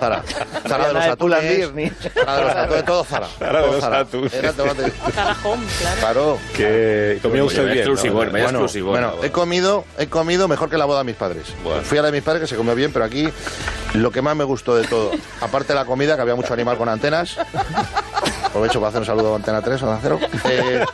Zara. 0.00 0.22
Zara 0.66 0.86
de 0.88 0.92
los 0.94 1.04
atunes. 1.04 1.70
Zara 2.14 2.36
de 2.36 2.42
los 2.44 2.54
atunes, 2.56 2.84
todo 2.84 3.04
Zara. 3.04 3.26
Zara 3.38 3.60
de 3.60 3.66
los 3.72 3.84
atunes. 3.84 4.32
Carajón, 5.14 5.60
claro. 5.78 5.98
Claro. 6.00 6.38
Que 6.56 7.18
comía 7.22 7.44
usted 7.44 7.64
bien. 7.66 7.78
exclusivo, 7.78 8.14
Bueno, 8.16 8.38
exclusivo. 8.38 8.90
bueno, 8.90 9.12
he 9.22 9.30
comido, 9.30 9.84
he 9.98 10.06
comido 10.06 10.21
mejor 10.24 10.70
que 10.70 10.76
la 10.78 10.84
boda 10.84 10.98
de 10.98 11.04
mis 11.04 11.16
padres. 11.16 11.46
Fui 11.84 11.98
a 11.98 12.02
la 12.02 12.06
de 12.10 12.12
mis 12.12 12.22
padres 12.22 12.42
que 12.42 12.46
se 12.46 12.56
comió 12.56 12.74
bien, 12.74 12.92
pero 12.92 13.04
aquí 13.04 13.28
lo 13.94 14.10
que 14.10 14.22
más 14.22 14.36
me 14.36 14.44
gustó 14.44 14.74
de 14.76 14.86
todo, 14.86 15.10
aparte 15.40 15.68
de 15.68 15.74
la 15.78 15.84
comida, 15.84 16.16
que 16.16 16.22
había 16.22 16.34
mucho 16.34 16.52
animal 16.54 16.76
con 16.76 16.88
antenas. 16.88 17.36
Aprovecho 18.44 18.80
para 18.80 18.88
hacer 18.90 19.00
un 19.00 19.06
saludo 19.06 19.32
a 19.32 19.36
Antena 19.36 19.62
3, 19.62 19.82
a 19.82 19.98
Cero. 20.02 20.18
Eh, 20.44 20.84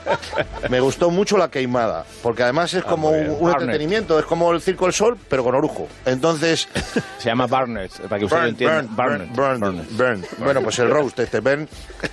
me 0.68 0.78
gustó 0.78 1.10
mucho 1.10 1.36
la 1.36 1.50
queimada, 1.50 2.04
porque 2.22 2.44
además 2.44 2.72
es 2.74 2.84
como 2.84 3.10
un, 3.10 3.50
entretenimiento, 3.50 4.18
es 4.18 4.26
como 4.26 4.52
el 4.52 4.60
Circo 4.60 4.84
del 4.84 4.94
Sol, 4.94 5.18
pero 5.28 5.42
con 5.42 5.54
orujo. 5.56 5.88
Entonces, 6.06 6.68
Se 7.18 7.28
llama 7.28 7.46
Barnett, 7.48 7.92
para 8.08 8.18
que 8.20 8.26
usted 8.26 8.36
lo 8.36 8.42
Burn, 8.42 8.48
entienda. 8.50 8.82
burn, 8.82 8.96
Barnett. 8.96 9.28
burn, 9.34 9.60
burn, 9.60 9.86
burn. 9.96 10.24
Bueno, 10.38 10.62
pues 10.62 10.78
el 10.78 10.88
roast 10.90 11.18
este, 11.18 11.40
burn, 11.40 11.68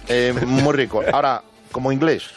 eh, 0.07 0.33
muy 0.45 0.73
rico. 0.73 1.03
Ahora, 1.13 1.43
como 1.71 1.91
inglés, 1.91 2.31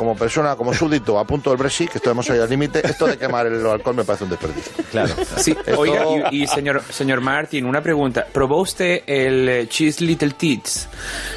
como 0.00 0.16
persona, 0.16 0.56
como 0.56 0.72
súbdito 0.72 1.18
a 1.18 1.26
punto 1.26 1.50
del 1.50 1.58
Brexit, 1.58 1.90
que 1.90 1.98
estamos 1.98 2.28
ahí 2.30 2.38
al 2.38 2.48
límite, 2.48 2.80
esto 2.82 3.06
de 3.06 3.18
quemar 3.18 3.46
el 3.46 3.66
alcohol 3.66 3.96
me 3.96 4.02
parece 4.02 4.24
un 4.24 4.30
desperdicio. 4.30 4.72
Claro. 4.90 5.12
Sí, 5.36 5.50
Esto- 5.50 5.78
oiga, 5.78 6.06
y, 6.30 6.44
y 6.44 6.46
señor, 6.46 6.82
señor 6.88 7.20
Martin, 7.20 7.66
una 7.66 7.82
pregunta. 7.82 8.26
¿Probó 8.32 8.62
usted 8.62 9.02
el 9.06 9.46
eh, 9.46 9.68
Cheese 9.68 10.00
Little 10.00 10.30
Tits? 10.30 10.88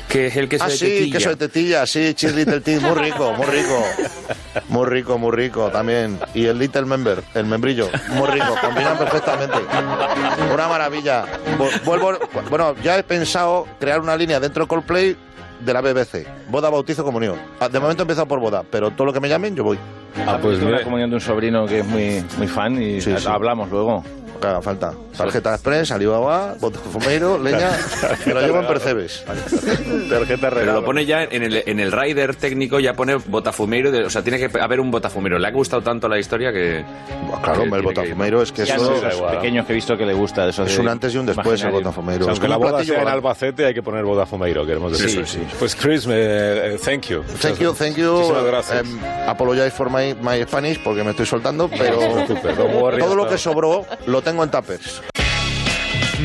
Que 0.08 0.28
es 0.28 0.38
el 0.38 0.48
queso 0.48 0.64
ah, 0.64 0.70
de 0.70 0.78
sí, 0.78 0.86
tetilla. 0.86 1.18
queso 1.18 1.30
de 1.32 1.36
tetilla, 1.36 1.86
sí, 1.86 2.14
cheese 2.14 2.34
little 2.34 2.62
tea, 2.62 2.80
muy 2.80 2.96
rico, 2.96 3.34
muy 3.34 3.48
rico. 3.48 3.84
Muy 4.70 4.88
rico, 4.88 5.18
muy 5.18 5.32
rico 5.36 5.70
también. 5.70 6.18
Y 6.34 6.46
el 6.46 6.58
little 6.58 6.86
member, 6.86 7.22
el 7.34 7.46
membrillo, 7.46 7.90
muy 8.12 8.30
rico, 8.30 8.56
combinan 8.62 8.98
perfectamente. 8.98 9.58
Una 10.54 10.70
maravilla. 10.70 11.26
Vuelvo, 11.84 12.18
bueno, 12.50 12.76
ya 12.82 12.98
he 12.98 13.04
pensado 13.04 13.68
crear 13.78 14.00
una 14.00 14.16
línea 14.16 14.40
dentro 14.40 14.64
de 14.64 14.68
Coldplay 14.70 15.18
de 15.64 15.74
la 15.74 15.82
BBC. 15.82 16.26
Boda, 16.50 16.70
bautizo, 16.70 17.04
comunión. 17.04 17.38
Ah, 17.60 17.70
De 17.70 17.80
momento 17.80 18.04
he 18.04 18.06
empezado 18.06 18.28
por 18.28 18.40
boda, 18.40 18.64
pero 18.70 18.92
todo 18.92 19.06
lo 19.06 19.14
que 19.14 19.20
me 19.20 19.30
llamen 19.30 19.56
yo 19.56 19.64
voy. 19.64 19.78
Ah, 20.28 20.38
pues 20.42 20.62
una 20.62 20.84
comunión 20.84 21.10
de 21.10 21.16
un 21.16 21.22
sobrino 21.22 21.66
que 21.66 21.80
es 21.80 21.86
muy, 21.86 22.24
muy 22.38 22.48
fan 22.48 22.82
y 22.82 23.02
Sí, 23.02 23.14
sí. 23.18 23.28
hablamos 23.28 23.70
luego. 23.72 24.04
Que 24.44 24.48
haga 24.50 24.62
falta. 24.62 24.94
Tarjeta 25.16 25.54
Express, 25.54 25.92
Alibaba, 25.92 26.56
Botafumeiro, 26.60 27.38
leña. 27.42 27.72
Me 28.26 28.34
lo 28.34 28.42
llevo 28.42 28.60
en 28.60 28.68
Percebes. 28.68 29.24
Tarjeta 30.10 30.50
Pero 30.50 30.56
regalo. 30.60 30.80
lo 30.82 30.86
pone 30.86 31.06
ya 31.06 31.24
en 31.24 31.44
el, 31.44 31.64
en 31.66 31.80
el 31.80 31.94
rider 31.94 32.36
técnico, 32.36 32.78
ya 32.80 32.94
pone 32.94 33.16
botafumeiro, 33.16 33.90
de- 33.90 34.04
o 34.04 34.10
sea, 34.10 34.22
tiene 34.22 34.38
que 34.40 34.60
haber 34.60 34.82
un 34.82 34.92
botafumeiro. 34.92 35.40
Le 35.40 35.48
ha 35.48 35.52
gustado 35.52 35.82
tanto 35.82 36.10
la 36.10 36.20
historia 36.20 36.52
que... 36.52 36.84
Claro, 37.42 37.60
que 37.60 37.64
el 37.64 37.70
tiene 37.70 37.78
que. 37.80 37.82
Botafumeiro 37.86 38.42
es 38.42 38.52
que 38.52 38.66
Ya 38.66 38.76
eso 38.76 38.92
los 39.02 39.32
pequeños 39.32 39.66
que 39.66 39.72
he 39.72 39.76
visto 39.76 39.96
que 39.98 40.06
le 40.06 40.14
gusta. 40.14 40.50
Eso 40.50 40.64
es 40.64 40.76
de 40.76 40.82
un 40.82 40.90
antes 40.90 41.14
y 41.14 41.18
un 41.20 41.26
después 41.26 41.62
el 41.62 41.70
imaginario. 41.70 41.80
Botafumeiro. 41.80 42.24
O 42.24 42.26
sea, 42.26 42.34
Es 42.34 42.40
aunque 42.40 42.48
la 42.50 42.58
boda 42.58 42.84
sea 42.84 43.02
en. 43.02 43.08
Albacete, 43.08 43.66
hay 43.66 43.74
que 43.74 43.82
poner 43.84 44.04
Bodafumeiro, 44.04 44.66
queremos 44.66 44.92
decir. 44.92 45.26
sí, 45.26 45.40
sí. 45.40 45.48
Pues 45.58 45.74
Chris, 45.76 46.06
me, 46.06 46.16
eh, 46.18 46.78
thank 46.84 47.04
you. 47.08 47.24
Thank 47.42 47.60
you, 47.60 47.74
thank 47.74 47.96
you. 47.96 48.12
Muchísimas 48.14 48.44
gracias. 48.46 48.80
Em, 48.82 49.00
apologize 49.28 49.72
for 49.72 49.90
my, 49.90 50.14
my 50.22 50.44
Spanish 50.44 50.80
porque 50.84 51.04
me 51.04 51.12
estoy 51.12 51.26
soltando, 51.26 51.70
pero 51.78 51.98
todo 53.00 53.16
lo 53.16 53.28
que 53.30 53.38
sobró 53.38 53.86
lo 54.06 54.22
tengo 54.22 54.33
en 54.42 54.50
tuppers. 54.50 55.02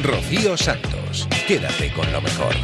Rocío 0.03 0.57
Santos. 0.57 1.29
Quédate 1.47 1.93
con 1.93 2.11
lo 2.11 2.23
mejor. 2.23 2.55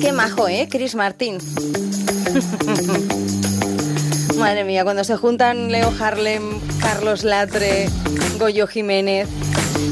Qué 0.00 0.12
majo, 0.12 0.48
¿eh? 0.48 0.68
Chris 0.70 0.94
Martín. 0.94 1.38
Madre 4.38 4.64
mía, 4.64 4.84
cuando 4.84 5.04
se 5.04 5.16
juntan 5.16 5.70
Leo 5.70 5.92
Harlem, 6.00 6.58
Carlos 6.80 7.24
Latre, 7.24 7.88
Goyo 8.38 8.66
Jiménez, 8.66 9.28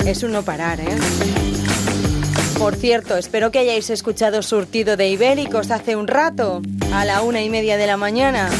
es 0.06 0.22
un 0.22 0.32
no 0.32 0.42
parar, 0.42 0.80
¿eh? 0.80 0.96
Por 2.58 2.76
cierto, 2.76 3.16
espero 3.16 3.50
que 3.50 3.58
hayáis 3.58 3.90
escuchado 3.90 4.42
Surtido 4.42 4.96
de 4.96 5.08
Ibéricos 5.08 5.70
hace 5.70 5.96
un 5.96 6.08
rato, 6.08 6.62
a 6.92 7.04
la 7.04 7.22
una 7.22 7.42
y 7.42 7.50
media 7.50 7.76
de 7.76 7.86
la 7.86 7.96
mañana. 7.96 8.50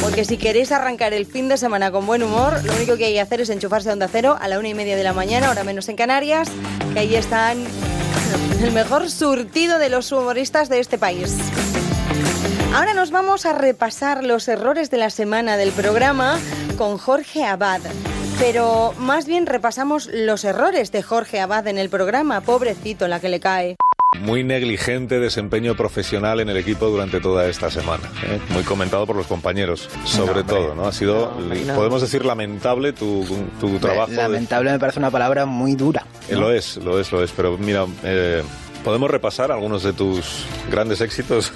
Porque 0.00 0.24
si 0.24 0.36
queréis 0.36 0.72
arrancar 0.72 1.12
el 1.12 1.26
fin 1.26 1.48
de 1.48 1.56
semana 1.56 1.90
con 1.90 2.06
buen 2.06 2.22
humor, 2.22 2.62
lo 2.64 2.74
único 2.74 2.96
que 2.96 3.06
hay 3.06 3.12
que 3.14 3.20
hacer 3.20 3.40
es 3.40 3.50
enchufarse 3.50 3.90
a 3.90 3.92
Onda 3.92 4.08
Cero 4.08 4.36
a 4.40 4.48
la 4.48 4.58
una 4.58 4.68
y 4.68 4.74
media 4.74 4.96
de 4.96 5.02
la 5.04 5.12
mañana, 5.12 5.48
ahora 5.48 5.64
menos 5.64 5.88
en 5.88 5.96
Canarias, 5.96 6.48
que 6.92 7.00
ahí 7.00 7.14
están 7.14 7.64
el 8.62 8.72
mejor 8.72 9.10
surtido 9.10 9.78
de 9.78 9.88
los 9.88 10.12
humoristas 10.12 10.68
de 10.68 10.80
este 10.80 10.98
país. 10.98 11.36
Ahora 12.74 12.92
nos 12.92 13.10
vamos 13.10 13.46
a 13.46 13.52
repasar 13.52 14.24
los 14.24 14.48
errores 14.48 14.90
de 14.90 14.98
la 14.98 15.10
semana 15.10 15.56
del 15.56 15.70
programa 15.70 16.38
con 16.76 16.98
Jorge 16.98 17.44
Abad. 17.44 17.80
Pero 18.38 18.92
más 18.98 19.26
bien 19.26 19.46
repasamos 19.46 20.08
los 20.12 20.44
errores 20.44 20.90
de 20.90 21.02
Jorge 21.02 21.40
Abad 21.40 21.68
en 21.68 21.78
el 21.78 21.88
programa, 21.88 22.40
pobrecito 22.40 23.06
la 23.06 23.20
que 23.20 23.28
le 23.28 23.38
cae. 23.38 23.76
Muy 24.20 24.44
negligente 24.44 25.18
desempeño 25.20 25.74
profesional 25.76 26.40
en 26.40 26.48
el 26.48 26.56
equipo 26.56 26.86
durante 26.86 27.20
toda 27.20 27.46
esta 27.48 27.70
semana. 27.70 28.04
¿eh? 28.24 28.38
Muy 28.50 28.62
comentado 28.62 29.06
por 29.06 29.16
los 29.16 29.26
compañeros, 29.26 29.88
sobre 30.04 30.44
todo, 30.44 30.74
¿no? 30.74 30.86
Ha 30.86 30.92
sido, 30.92 31.36
no. 31.66 31.74
podemos 31.74 32.00
decir, 32.00 32.24
lamentable 32.24 32.92
tu, 32.92 33.24
tu 33.60 33.78
trabajo. 33.78 34.10
de- 34.10 34.16
Lamentable 34.16 34.72
me 34.72 34.78
parece 34.78 34.98
una 34.98 35.10
palabra 35.10 35.46
muy 35.46 35.74
dura. 35.74 36.06
Eh, 36.28 36.36
Lo 36.36 36.50
es, 36.52 36.76
lo 36.78 36.98
es, 37.00 37.12
lo 37.12 37.22
es. 37.22 37.32
Pero 37.32 37.58
mira, 37.58 37.84
eh, 38.02 38.42
podemos 38.84 39.10
repasar 39.10 39.50
algunos 39.50 39.82
de 39.82 39.92
tus 39.92 40.44
grandes 40.70 41.00
éxitos. 41.00 41.52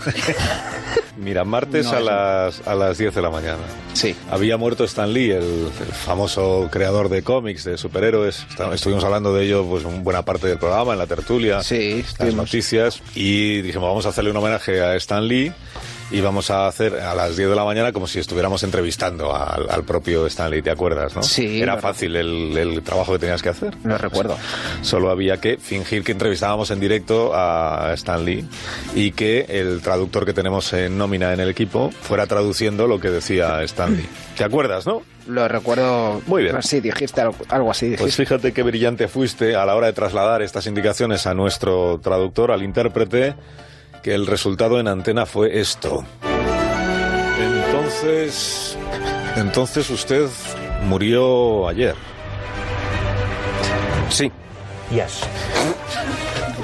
mira, 1.17 1.45
martes 1.45 1.87
No, 1.87 1.93
a, 1.93 2.01
las, 2.01 2.67
a 2.67 2.75
las 2.75 2.99
10 2.99 3.15
de 3.15 3.23
la 3.23 3.31
mañana. 3.31 3.63
Sí. 3.93 4.15
Había 4.31 4.57
muerto 4.57 4.85
Stan 4.85 5.13
Lee, 5.13 5.31
el, 5.33 5.43
el 5.43 5.93
famoso 5.93 6.69
creador 6.71 7.09
de 7.09 7.23
cómics, 7.23 7.65
de 7.65 7.77
superhéroes. 7.79 8.45
Está- 8.49 8.73
Estuvimos 8.75 9.05
hablando 9.05 9.35
de 9.35 9.45
ello 9.45 9.65
pues 9.65 9.85
en 9.85 10.03
buena 10.05 10.23
parte 10.25 10.47
del 10.49 10.59
programa, 10.59 10.93
en 10.93 10.99
la 10.99 11.07
tertulia, 11.07 11.63
Sí, 11.63 12.05
las 12.19 12.35
noticias. 12.35 13.03
Y 13.15 13.61
dijimos, 13.63 13.89
vamos 13.89 14.07
a 14.07 14.11
hacerle 14.11 14.31
un 14.31 14.37
homenaje 14.39 14.81
a 14.81 14.95
Stan 14.97 15.27
Lee. 15.27 15.53
Y 16.11 16.23
vamos 16.23 16.51
a 16.51 16.67
hacer 16.67 16.95
a 16.95 17.15
las 17.15 17.37
10 17.37 17.51
de 17.51 17.55
la 17.57 17.65
mañana 17.65 17.93
como 17.93 18.07
si 18.07 18.19
estuviéramos 18.19 18.63
entrevistando 18.63 19.35
al, 19.37 19.69
al 19.69 19.85
propio 19.85 20.27
Stanley, 20.27 20.63
¿te 20.63 20.71
acuerdas? 20.71 21.15
No? 21.15 21.23
Sí, 21.23 21.61
Era 21.61 21.77
fácil 21.77 22.17
el, 22.17 22.57
el 22.57 22.83
trabajo 22.83 23.13
que 23.13 23.19
tenías 23.19 23.43
que 23.43 23.51
hacer. 23.51 23.75
Lo 23.85 23.99
recuerdo. 23.99 24.37
Solo 24.81 25.11
había 25.11 25.37
que 25.39 25.59
fingir 25.59 26.03
que 26.05 26.13
entrevistábamos 26.13 26.71
en 26.71 26.81
directo 26.81 27.33
a 27.35 27.93
Stan 27.95 28.25
Lee 28.25 28.49
y 28.95 29.11
que 29.13 29.45
el 29.51 29.83
traductor 29.83 30.25
que 30.25 30.33
tenemos 30.33 30.73
en 30.73 30.97
nómina 30.97 31.35
en 31.35 31.41
el 31.41 31.51
equipo 31.51 31.91
fuera 32.01 32.27
traduciendo 32.27 32.87
lo 32.87 32.99
que 33.01 33.11
decía 33.11 33.63
Stan 33.65 33.95
Lee. 33.95 34.07
¿Te 34.37 34.45
acuerdas, 34.45 34.87
no? 34.87 35.03
Lo 35.27 35.47
recuerdo. 35.47 36.23
Muy 36.27 36.45
bien. 36.45 36.63
Sí, 36.63 36.81
dijiste 36.81 37.21
algo, 37.21 37.37
algo 37.51 37.71
así. 37.71 37.89
Pues 37.89 37.99
Dijiste. 38.01 38.25
fíjate 38.25 38.53
qué 38.55 38.63
brillante 38.63 39.09
fuiste 39.09 39.57
a 39.57 39.67
la 39.67 39.75
hora 39.77 39.89
de 39.89 39.93
trasladar 39.93 40.41
estas 40.41 40.67
indicaciones 40.67 41.27
a 41.27 41.35
nuestro 41.35 42.01
traductor, 42.03 42.51
al 42.51 42.63
intérprete, 42.63 43.35
que 44.09 44.15
el 44.15 44.27
resultado 44.27 44.81
en 44.81 44.89
antena 44.89 45.27
fue 45.27 45.61
esto. 45.61 46.03
Entonces, 47.39 48.75
entonces 49.37 49.91
usted 49.91 50.29
murió 50.85 51.69
ayer. 51.69 51.95
Sí. 54.09 54.33
Yes. 54.91 55.21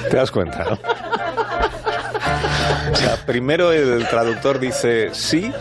¿Te 0.08 0.16
das 0.16 0.30
cuenta, 0.30 0.64
no? 0.64 0.78
O 2.92 2.96
sea, 2.96 3.16
primero 3.26 3.72
el 3.72 4.08
traductor 4.08 4.58
dice 4.58 5.10
sí 5.12 5.52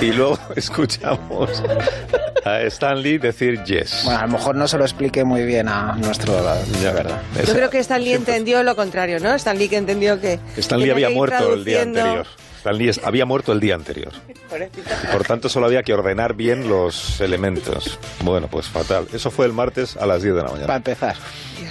y 0.00 0.12
luego 0.12 0.38
escuchamos 0.54 1.50
a 2.44 2.62
Stan 2.62 3.00
Lee 3.00 3.18
decir 3.18 3.62
yes. 3.64 4.02
Bueno, 4.04 4.20
a 4.20 4.26
lo 4.26 4.32
mejor 4.32 4.54
no 4.54 4.68
se 4.68 4.78
lo 4.78 4.84
explique 4.84 5.24
muy 5.24 5.44
bien 5.44 5.68
a 5.68 5.94
nuestro... 5.96 6.34
Ya, 6.82 6.92
verdad. 6.92 7.22
Yo 7.46 7.54
creo 7.54 7.70
que 7.70 7.78
Stan 7.78 8.02
Lee 8.02 8.12
entendió 8.12 8.62
lo 8.62 8.76
contrario, 8.76 9.18
¿no? 9.20 9.34
Stan 9.34 9.58
Lee 9.58 9.68
que 9.68 9.76
entendió 9.76 10.20
que... 10.20 10.38
Stan 10.56 10.78
Lee 10.78 10.90
tenía 10.90 11.06
había 11.06 11.16
muerto 11.16 11.54
el 11.54 11.64
día 11.64 11.82
anterior. 11.82 12.26
Había 12.66 13.26
muerto 13.26 13.52
el 13.52 13.60
día 13.60 13.74
anterior. 13.74 14.12
Por 15.12 15.24
tanto, 15.24 15.48
solo 15.48 15.66
había 15.66 15.82
que 15.82 15.92
ordenar 15.92 16.34
bien 16.34 16.68
los 16.68 17.20
elementos. 17.20 17.98
Bueno, 18.22 18.48
pues 18.48 18.66
fatal. 18.68 19.06
Eso 19.12 19.30
fue 19.30 19.46
el 19.46 19.52
martes 19.52 19.96
a 19.96 20.06
las 20.06 20.22
10 20.22 20.34
de 20.34 20.40
la 20.40 20.46
Para 20.48 20.54
mañana. 20.58 20.76
empezar. 20.76 21.16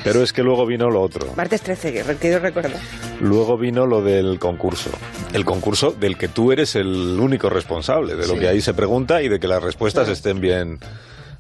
Pero 0.03 0.21
es 0.21 0.33
que 0.33 0.43
luego 0.43 0.65
vino 0.65 0.89
lo 0.89 1.01
otro. 1.01 1.33
Martes 1.35 1.61
13, 1.61 1.93
que 1.93 2.15
que 2.17 2.31
yo 2.31 2.39
recuerdo. 2.39 2.77
Luego 3.21 3.57
vino 3.57 3.85
lo 3.85 4.01
del 4.01 4.37
concurso. 4.37 4.89
El 5.33 5.45
concurso 5.45 5.91
del 5.91 6.17
que 6.17 6.27
tú 6.27 6.51
eres 6.51 6.75
el 6.75 7.17
único 7.19 7.49
responsable, 7.49 8.15
de 8.15 8.27
lo 8.27 8.33
Sí. 8.33 8.39
que 8.41 8.47
ahí 8.49 8.61
se 8.61 8.73
pregunta 8.73 9.21
y 9.21 9.29
de 9.29 9.39
que 9.39 9.47
las 9.47 9.63
respuestas 9.63 10.09
estén 10.09 10.41
bien 10.41 10.79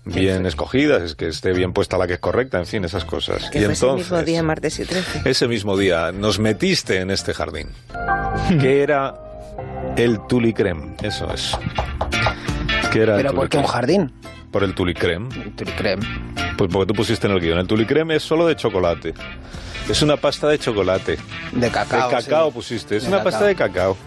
bien 0.05 0.45
escogidas, 0.45 1.01
es 1.01 1.15
que 1.15 1.27
esté 1.29 1.53
bien 1.53 1.71
puesta 1.71 1.97
la 1.97 2.07
que 2.07 2.13
es 2.15 2.19
correcta, 2.19 2.59
en 2.59 2.65
fin, 2.65 2.83
esas 2.83 3.05
cosas. 3.05 3.49
Que 3.49 3.59
y 3.59 3.63
fue 3.63 3.71
ese 3.73 3.85
entonces, 3.85 4.11
mismo 4.11 4.23
día, 4.25 4.43
martes 4.43 4.77
y 4.79 4.83
13. 4.85 5.21
ese 5.29 5.47
mismo 5.47 5.77
día, 5.77 6.11
nos 6.11 6.39
metiste 6.39 6.99
en 6.99 7.09
este 7.09 7.33
jardín, 7.33 7.69
que 8.59 8.83
era 8.83 9.15
el 9.97 10.19
tulicrem, 10.27 10.95
eso 11.01 11.31
es. 11.33 11.57
Era 12.93 13.15
el 13.15 13.21
Pero 13.23 13.33
¿por 13.33 13.49
qué 13.49 13.57
un 13.57 13.65
jardín? 13.65 14.11
Por 14.51 14.63
el 14.63 14.75
tulicrem. 14.75 15.27
Tulicrem. 15.55 15.99
Pues 16.57 16.69
porque 16.71 16.85
tú 16.87 16.93
pusiste 16.93 17.25
en 17.27 17.33
el 17.33 17.39
guion. 17.39 17.57
El 17.57 17.67
tulicrem 17.67 18.11
es 18.11 18.21
solo 18.23 18.45
de 18.45 18.55
chocolate. 18.55 19.13
Es 19.89 20.01
una 20.03 20.15
pasta 20.15 20.47
de 20.47 20.59
chocolate. 20.59 21.17
De 21.53 21.69
cacao. 21.71 22.07
De 22.09 22.15
cacao 22.15 22.47
sí. 22.49 22.53
pusiste. 22.53 22.97
Es 22.97 23.03
De 23.03 23.09
una 23.09 23.17
cacao. 23.17 23.31
pasta 23.31 23.45
de 23.47 23.55
cacao. 23.55 23.97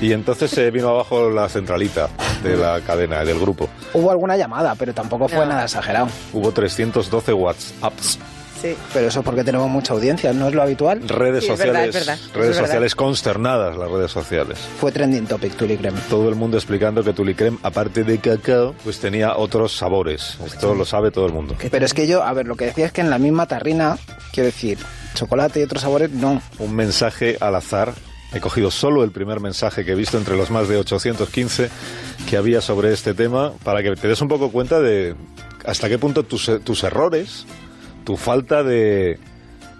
Y 0.00 0.12
entonces 0.12 0.50
se 0.50 0.70
vino 0.72 0.88
abajo 0.88 1.30
la 1.30 1.48
centralita 1.48 2.08
de 2.42 2.56
la 2.56 2.80
cadena, 2.80 3.24
del 3.24 3.38
grupo. 3.38 3.68
Hubo 3.94 4.10
alguna 4.10 4.36
llamada, 4.36 4.74
pero 4.74 4.92
tampoco 4.92 5.28
fue 5.28 5.38
No. 5.40 5.46
nada 5.46 5.64
exagerado. 5.64 6.08
Hubo 6.32 6.50
312 6.52 7.32
WhatsApps. 7.32 8.18
Sí. 8.60 8.74
Pero 8.92 9.06
eso 9.08 9.20
es 9.20 9.24
porque 9.24 9.44
tenemos 9.44 9.68
mucha 9.70 9.92
audiencia, 9.92 10.32
¿no 10.32 10.48
es 10.48 10.54
lo 10.54 10.62
habitual? 10.62 11.06
Redes 11.08 11.44
Sí, 11.44 11.50
es 11.52 11.58
verdad, 11.58 11.86
sociales, 11.86 11.94
es 11.96 12.06
verdad, 12.06 12.14
es 12.26 12.32
redes 12.34 12.48
verdad. 12.50 12.66
sociales 12.66 12.94
consternadas, 12.94 13.76
las 13.76 13.90
redes 13.90 14.10
sociales. 14.10 14.58
Fue 14.80 14.90
trending 14.92 15.26
topic, 15.26 15.54
Tulicrem. 15.56 15.94
Todo 16.08 16.28
el 16.28 16.34
mundo 16.34 16.56
explicando 16.56 17.02
que 17.04 17.12
Tulicrem, 17.12 17.58
aparte 17.62 18.04
de 18.04 18.18
cacao, 18.18 18.74
pues 18.84 18.98
tenía 18.98 19.36
otros 19.36 19.76
sabores. 19.76 20.38
Esto 20.44 20.74
lo 20.74 20.84
sabe 20.84 21.10
todo 21.10 21.26
el 21.26 21.32
mundo. 21.32 21.56
Pero 21.70 21.84
es 21.84 21.94
que 21.94 22.06
yo, 22.06 22.22
a 22.22 22.32
ver, 22.32 22.46
lo 22.46 22.56
que 22.56 22.66
decía 22.66 22.86
es 22.86 22.92
que 22.92 23.00
en 23.00 23.10
la 23.10 23.18
misma 23.18 23.46
tarrina, 23.46 23.96
quiero 24.32 24.46
decir, 24.46 24.78
chocolate 25.14 25.60
y 25.60 25.62
otros 25.62 25.82
sabores, 25.82 26.10
no. 26.10 26.40
un 26.58 26.74
mensaje 26.74 27.36
al 27.40 27.54
azar. 27.54 27.92
He 28.34 28.40
cogido 28.40 28.70
solo 28.70 29.04
el 29.04 29.10
primer 29.10 29.40
mensaje 29.40 29.84
que 29.86 29.92
he 29.92 29.94
visto 29.94 30.18
entre 30.18 30.36
los 30.36 30.50
más 30.50 30.68
de 30.68 30.76
815 30.76 31.70
que 32.28 32.36
había 32.36 32.60
sobre 32.60 32.92
este 32.92 33.14
tema 33.14 33.52
para 33.64 33.82
que 33.82 33.94
te 33.96 34.06
des 34.06 34.20
un 34.20 34.28
poco 34.28 34.50
cuenta 34.50 34.80
de 34.80 35.14
hasta 35.64 35.88
qué 35.88 35.98
punto 35.98 36.24
tus, 36.24 36.50
tus 36.62 36.84
errores, 36.84 37.46
tu 38.08 38.16
falta 38.16 38.62
de... 38.62 39.18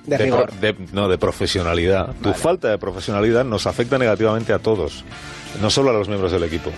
De 0.05 0.19
rigor. 0.19 0.53
de- 0.61 0.75
no, 0.93 1.09
de 1.09 1.17
profesionalidad. 1.17 2.11
Tu 2.23 2.35
falta 2.35 2.69
de 2.69 2.77
profesionalidad 2.77 3.43
nos 3.47 3.67
afecta 3.67 3.97
negativamente 3.97 4.53
a 4.53 4.59
todos, 4.59 5.03
no 5.63 5.71
solo 5.71 5.89
a 5.89 5.93
los 5.95 6.09
miembros 6.09 6.31
del 6.31 6.43
equipo. 6.45 6.71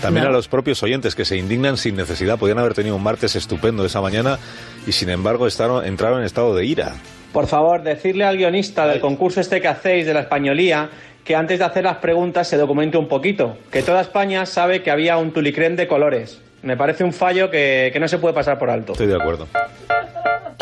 También 0.00 0.24
No. 0.24 0.30
a 0.30 0.32
los 0.32 0.48
propios 0.48 0.82
oyentes 0.82 1.14
que 1.14 1.26
se 1.26 1.36
indignan 1.36 1.76
sin 1.76 1.94
necesidad. 1.94 2.38
Podían 2.38 2.58
haber 2.58 2.72
tenido 2.72 2.96
un 2.96 3.02
martes 3.02 3.36
estupendo 3.36 3.84
esa 3.84 4.00
mañana 4.00 4.38
y 4.86 4.92
sin 4.92 5.10
embargo 5.10 5.46
estaron, 5.46 5.84
entraron 5.84 6.20
en 6.20 6.24
estado 6.24 6.54
de 6.54 6.64
ira. 6.64 6.94
Por 7.34 7.48
favor, 7.48 7.82
decirle 7.82 8.24
al 8.24 8.38
guionista 8.38 8.86
del 8.86 9.00
concurso 9.00 9.42
este 9.42 9.60
que 9.60 9.68
hacéis 9.68 10.06
de 10.06 10.14
la 10.14 10.20
españolía 10.20 10.88
que 11.22 11.36
antes 11.36 11.58
de 11.58 11.66
hacer 11.66 11.84
las 11.84 11.98
preguntas 11.98 12.48
se 12.48 12.56
documente 12.56 12.96
un 12.96 13.08
poquito. 13.08 13.58
Que 13.70 13.82
toda 13.82 14.00
España 14.00 14.46
sabe 14.46 14.82
que 14.82 14.90
había 14.90 15.18
un 15.18 15.32
tulicrén 15.34 15.76
de 15.76 15.86
colores. 15.86 16.40
Me 16.62 16.78
parece 16.78 17.04
un 17.04 17.12
fallo 17.12 17.50
que, 17.50 17.90
que 17.92 18.00
no 18.00 18.08
se 18.08 18.16
puede 18.16 18.32
pasar 18.34 18.58
por 18.58 18.70
alto. 18.70 18.92
Estoy 18.92 19.06
de 19.06 19.16
acuerdo. 19.16 19.46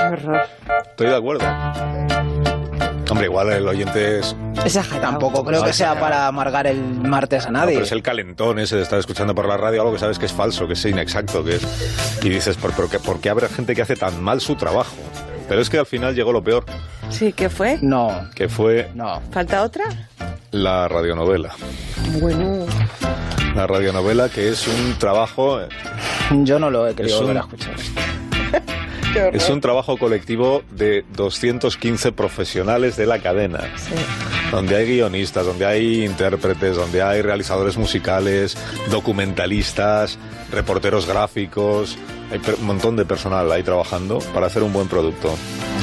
Qué 0.08 0.14
horror. 0.14 0.40
Estoy 0.90 1.06
de 1.08 1.16
acuerdo. 1.16 1.44
Hombre, 3.10 3.26
igual 3.26 3.52
el 3.52 3.68
oyente 3.68 4.20
es... 4.20 4.34
Exagerado. 4.64 5.02
Tampoco 5.02 5.44
creo 5.44 5.62
que 5.62 5.72
sea 5.72 5.98
para 6.00 6.26
amargar 6.26 6.66
el 6.66 6.80
martes 6.82 7.44
a 7.46 7.50
No, 7.50 7.58
nadie. 7.60 7.74
pero 7.74 7.84
es 7.84 7.92
el 7.92 8.02
calentón 8.02 8.58
ese 8.58 8.76
de 8.76 8.82
estar 8.82 8.98
escuchando 8.98 9.34
por 9.34 9.46
la 9.46 9.56
radio 9.58 9.82
algo 9.82 9.92
que 9.92 9.98
sabes 9.98 10.18
que 10.18 10.26
es 10.26 10.32
falso, 10.32 10.66
que 10.66 10.72
es 10.74 10.84
inexacto, 10.86 11.44
que 11.44 11.56
es... 11.56 12.18
Y 12.22 12.28
dices, 12.30 12.56
¿por, 12.56 12.72
por 12.72 12.88
qué, 12.88 12.98
por 12.98 13.20
qué 13.20 13.28
habrá 13.28 13.48
gente 13.48 13.74
que 13.74 13.82
hace 13.82 13.96
tan 13.96 14.22
mal 14.22 14.40
su 14.40 14.54
trabajo? 14.56 14.94
Pero 15.48 15.60
es 15.60 15.68
que 15.68 15.78
al 15.78 15.86
final 15.86 16.14
llegó 16.14 16.32
lo 16.32 16.42
peor, 16.42 16.64
Sí, 17.10 17.34
¿qué 17.34 17.50
fue? 17.50 17.78
No, 17.82 18.30
que 18.34 18.48
fue 18.48 18.88
no. 18.94 19.20
¿Falta 19.30 19.62
otra? 19.62 19.84
la 20.50 20.88
radionovela. 20.88 21.50
Bueno. 22.20 22.64
La 23.54 23.66
radionovela 23.66 24.30
que 24.30 24.48
es 24.48 24.66
un 24.66 24.98
trabajo... 24.98 25.60
Yo 26.30 26.58
no 26.58 26.70
lo 26.70 26.88
he 26.88 26.94
querido 26.94 27.20
un- 27.26 27.36
a 27.36 27.40
escuchar. 27.40 27.74
Es 29.14 29.48
un 29.50 29.60
trabajo 29.60 29.96
colectivo 29.98 30.62
de 30.70 31.04
215 31.14 32.12
profesionales 32.12 32.96
de 32.96 33.06
la 33.06 33.18
cadena. 33.18 33.60
Sí. 33.76 33.94
donde 34.50 34.76
hay 34.76 34.86
guionistas, 34.86 35.46
donde 35.46 35.66
hay 35.66 36.04
intérpretes, 36.04 36.76
donde 36.76 37.02
hay 37.02 37.22
realizadores 37.22 37.76
musicales, 37.76 38.56
documentalistas, 38.90 40.18
reporteros 40.50 41.06
gráficos, 41.06 41.96
hay 42.30 42.40
un 42.58 42.66
montón 42.66 42.96
de 42.96 43.04
personal 43.04 43.50
ahí 43.50 43.62
trabajando 43.62 44.18
para 44.34 44.46
hacer 44.46 44.62
un 44.62 44.72
buen 44.72 44.88
producto. 44.88 45.34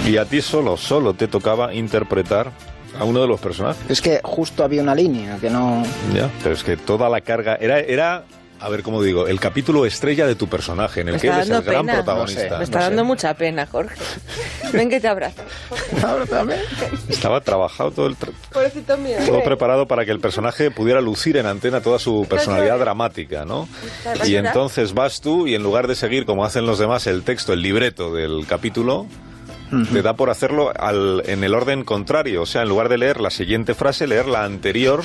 Y 0.08 0.18
a 0.18 0.26
ti 0.26 0.42
solo, 0.42 0.78
solo 0.78 1.14
te 1.14 1.28
tocaba 1.28 1.74
interpretar 1.74 2.52
a 3.00 3.04
uno 3.04 3.22
de 3.22 3.28
los 3.28 3.40
personajes. 3.40 3.82
Es 3.90 4.02
que 4.02 4.20
justo 4.24 4.64
había 4.64 4.82
una 4.82 4.96
línea 4.96 5.38
que 5.38 5.50
no... 5.50 5.84
Ya, 6.14 6.30
pero 6.44 6.56
es 6.56 6.64
que 6.64 6.78
toda 6.78 7.10
la 7.10 7.22
carga 7.22 7.56
era 7.56 7.80
era 7.80 8.24
a 8.62 8.70
ver 8.70 8.84
cómo 8.84 9.02
digo, 9.02 9.28
el 9.28 9.40
capítulo 9.40 9.86
estrella 9.86 10.28
de 10.28 10.36
tu 10.36 10.48
personaje 10.48 11.02
en 11.02 11.08
el 11.10 11.16
Me 11.16 11.20
que 11.22 11.28
eres 11.28 11.44
el 11.44 11.50
dando 11.50 11.72
gran 11.72 11.86
pena. 11.86 11.94
protagonista. 12.04 12.58
Me 12.58 12.64
está 12.64 12.80
dando 12.82 13.06
mucha 13.06 13.34
pena, 13.34 13.66
Jorge. 13.66 13.96
Ven 14.74 14.90
que 14.90 15.00
te 15.00 15.08
abrazo. 15.08 15.42
Estaba 17.10 17.42
trabajado 17.42 17.92
todo 17.92 18.08
el 18.08 18.18
tra- 18.18 18.32
Pobrecito 18.52 18.98
mío. 18.98 19.18
todo 19.26 19.44
preparado 19.44 19.88
para 19.88 20.06
que 20.06 20.12
el 20.12 20.20
personaje 20.20 20.72
pudiera 20.72 21.02
lucir 21.02 21.38
en 21.38 21.46
antena 21.46 21.82
toda 21.82 22.00
su 22.00 22.26
personalidad 22.30 22.80
dramática, 22.80 23.46
¿no? 23.46 23.68
Y 24.26 24.36
entonces 24.36 24.94
vas 24.94 25.22
tú 25.22 25.48
y 25.48 25.56
en 25.56 25.64
lugar 25.64 25.88
de 25.88 25.96
seguir 25.96 26.26
como 26.26 26.46
hacen 26.46 26.66
los 26.66 26.80
demás 26.80 27.08
el 27.08 27.24
texto, 27.24 27.54
el 27.54 27.62
libreto 27.62 28.14
del 28.14 28.46
capítulo, 28.48 29.08
te 29.92 30.02
da 30.02 30.14
por 30.16 30.30
hacerlo 30.30 30.72
al- 30.78 31.24
en 31.26 31.44
el 31.44 31.54
orden 31.54 31.84
contrario, 31.84 32.42
o 32.42 32.46
sea, 32.46 32.64
en 32.64 32.70
lugar 32.70 32.90
de 32.90 32.98
leer 32.98 33.22
la 33.22 33.30
siguiente 33.30 33.74
frase, 33.76 34.08
leer 34.08 34.28
la 34.28 34.44
anterior 34.44 35.02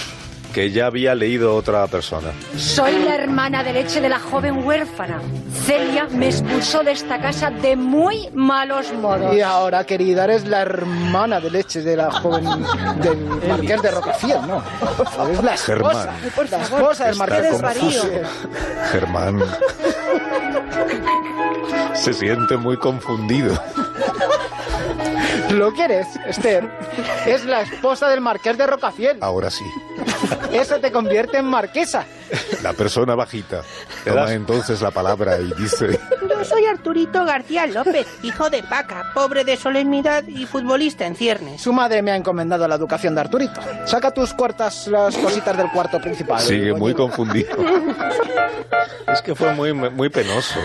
que 0.55 0.71
ya 0.71 0.87
había 0.87 1.17
leído 1.17 1.57
otra 1.57 1.85
persona. 1.89 2.31
Soy 2.57 2.93
la 3.05 3.17
hermana 3.17 3.65
de 3.65 3.73
leche 3.73 4.01
de 4.01 4.09
la 4.09 4.21
joven 4.21 4.65
huérfana. 4.65 5.21
Celia 5.67 6.07
me 6.13 6.29
expulsó 6.29 6.85
de 6.85 6.93
esta 6.93 7.21
casa 7.21 7.51
de 7.51 7.75
muy 7.75 8.29
malos 8.35 8.93
modos. 8.93 9.35
Y 9.35 9.41
ahora, 9.41 9.85
querida, 9.85 10.25
eres 10.25 10.47
la 10.47 10.63
hermana 10.63 11.41
de 11.41 11.51
leche 11.51 11.83
de 11.83 11.97
la 11.97 12.11
joven 12.13 12.45
del 13.03 13.19
marqués 13.49 13.83
de 13.83 13.91
Rocafiel, 13.91 14.39
¿no? 14.47 14.63
Es 15.33 15.43
la 15.43 15.55
esposa, 15.55 15.67
Germán. 15.67 16.51
la 16.51 16.63
esposa 16.63 17.07
del 17.07 17.17
marqués 17.17 17.61
de. 17.61 18.27
Germán 18.93 19.43
se 21.95 22.13
siente 22.13 22.57
muy 22.57 22.77
confundido. 22.77 23.59
¿Lo 25.51 25.73
quieres, 25.73 26.07
Esther? 26.27 26.69
Es 27.27 27.45
la 27.45 27.63
esposa 27.63 28.09
del 28.09 28.21
marqués 28.21 28.57
de 28.59 28.67
Rocafiel. 28.67 29.19
Ahora 29.21 29.51
sí. 29.51 29.65
Eso 30.53 30.79
te 30.81 30.91
convierte 30.93 31.39
en 31.39 31.47
marquesa. 31.47 32.07
La 32.63 32.73
persona 32.73 33.15
bajita 33.15 33.63
toma 34.05 34.33
entonces 34.33 34.81
la 34.81 34.91
palabra 34.91 35.39
y 35.39 35.53
dice... 35.55 35.99
Yo 36.45 36.51
soy 36.51 36.67
Arturito 36.67 37.25
García 37.25 37.67
López, 37.67 38.07
hijo 38.23 38.51
de 38.51 38.63
Paca, 38.63 39.11
pobre 39.15 39.45
de 39.45 39.57
solemnidad 39.57 40.25
y 40.27 40.45
futbolista 40.47 41.07
en 41.07 41.17
ciernes. 41.17 41.61
Su 41.61 41.73
madre 41.73 42.03
me 42.03 42.11
ha 42.13 42.17
encomendado 42.17 42.69
la 42.69 42.75
educación 42.75 43.15
de 43.15 43.23
Arturito. 43.23 43.61
Saca 43.87 44.11
tus 44.11 44.35
cuartas, 44.35 44.87
las 44.89 45.17
cositas 45.17 45.57
del 45.57 45.71
cuarto 45.71 46.01
principal. 46.01 46.41
Sigue 46.41 46.75
muy 46.75 46.95
confundido. 46.95 47.57
Es 49.13 49.23
que 49.23 49.35
fue 49.35 49.53
muy, 49.55 49.73
muy 49.73 50.09
penoso. 50.11 50.59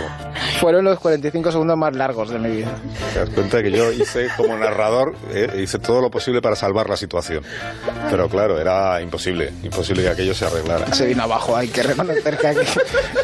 Fueron 0.60 0.84
los 0.86 1.00
45 1.00 1.52
segundos 1.52 1.78
más 1.78 1.96
largos 1.96 2.30
de 2.30 2.40
mi 2.40 2.50
vida. 2.58 2.68
Te 3.14 3.20
das 3.20 3.30
cuenta 3.30 3.62
que 3.64 3.72
yo 3.72 3.92
hice 3.92 4.28
como 4.36 4.58
narrador, 4.58 5.16
eh, 5.32 5.62
hice 5.62 5.80
todo 5.80 6.02
lo 6.02 6.10
posible 6.12 6.42
para 6.42 6.56
salvar 6.56 6.90
la 6.90 6.98
situación. 6.98 7.44
Pero 8.10 8.28
claro, 8.28 8.60
era 8.60 9.02
imposible, 9.02 9.54
imposible 9.64 10.04
que 10.04 10.10
aquello 10.10 10.34
se 10.34 10.46
arreglara. 10.46 10.94
Se 10.94 11.06
vino 11.06 11.24
abajo, 11.24 11.56
hay 11.56 11.68
que 11.70 11.84
reconocer 11.84 12.38
que, 12.38 12.48
aquí- 12.48 12.68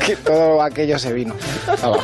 que 0.06 0.16
todo 0.18 0.62
aquello 0.62 0.98
se 1.00 1.12
vino 1.12 1.36
abajo. 1.82 2.04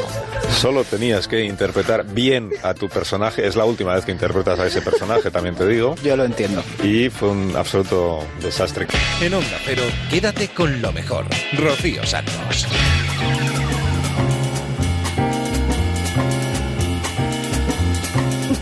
Solo 0.50 0.84
tenías 0.84 1.28
que 1.28 1.44
interpretar 1.44 2.06
bien 2.06 2.52
a 2.64 2.74
tu 2.74 2.88
personaje. 2.90 3.48
Es 3.48 3.56
la 3.56 3.66
última 3.66 3.96
vez 3.96 4.06
que 4.06 4.12
interpretas 4.12 4.60
a 4.60 4.68
ese 4.68 4.82
personaje, 4.82 5.32
también 5.32 5.56
te 5.56 5.68
digo. 5.68 5.96
Yo 6.04 6.16
lo 6.16 6.24
entiendo. 6.24 6.64
Y 6.84 7.10
fue 7.10 7.30
un 7.30 7.56
absoluto 7.56 8.20
desastre. 8.42 8.88
En 9.22 9.34
Onda 9.34 9.58
Cero, 9.66 9.84
quédate 10.10 10.50
con 10.50 10.82
lo 10.82 10.92
mejor. 10.92 11.26
Rocío 11.54 12.06
Santos. 12.06 12.68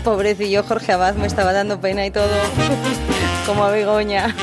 Pobrecillo 0.04 0.62
Jorge 0.62 0.92
Abad, 0.92 1.14
me 1.14 1.26
estaba 1.26 1.52
dando 1.52 1.80
pena 1.80 2.06
y 2.06 2.10
todo. 2.10 2.34
Como 3.46 3.64
a 3.64 3.70
Begoña. 3.70 4.34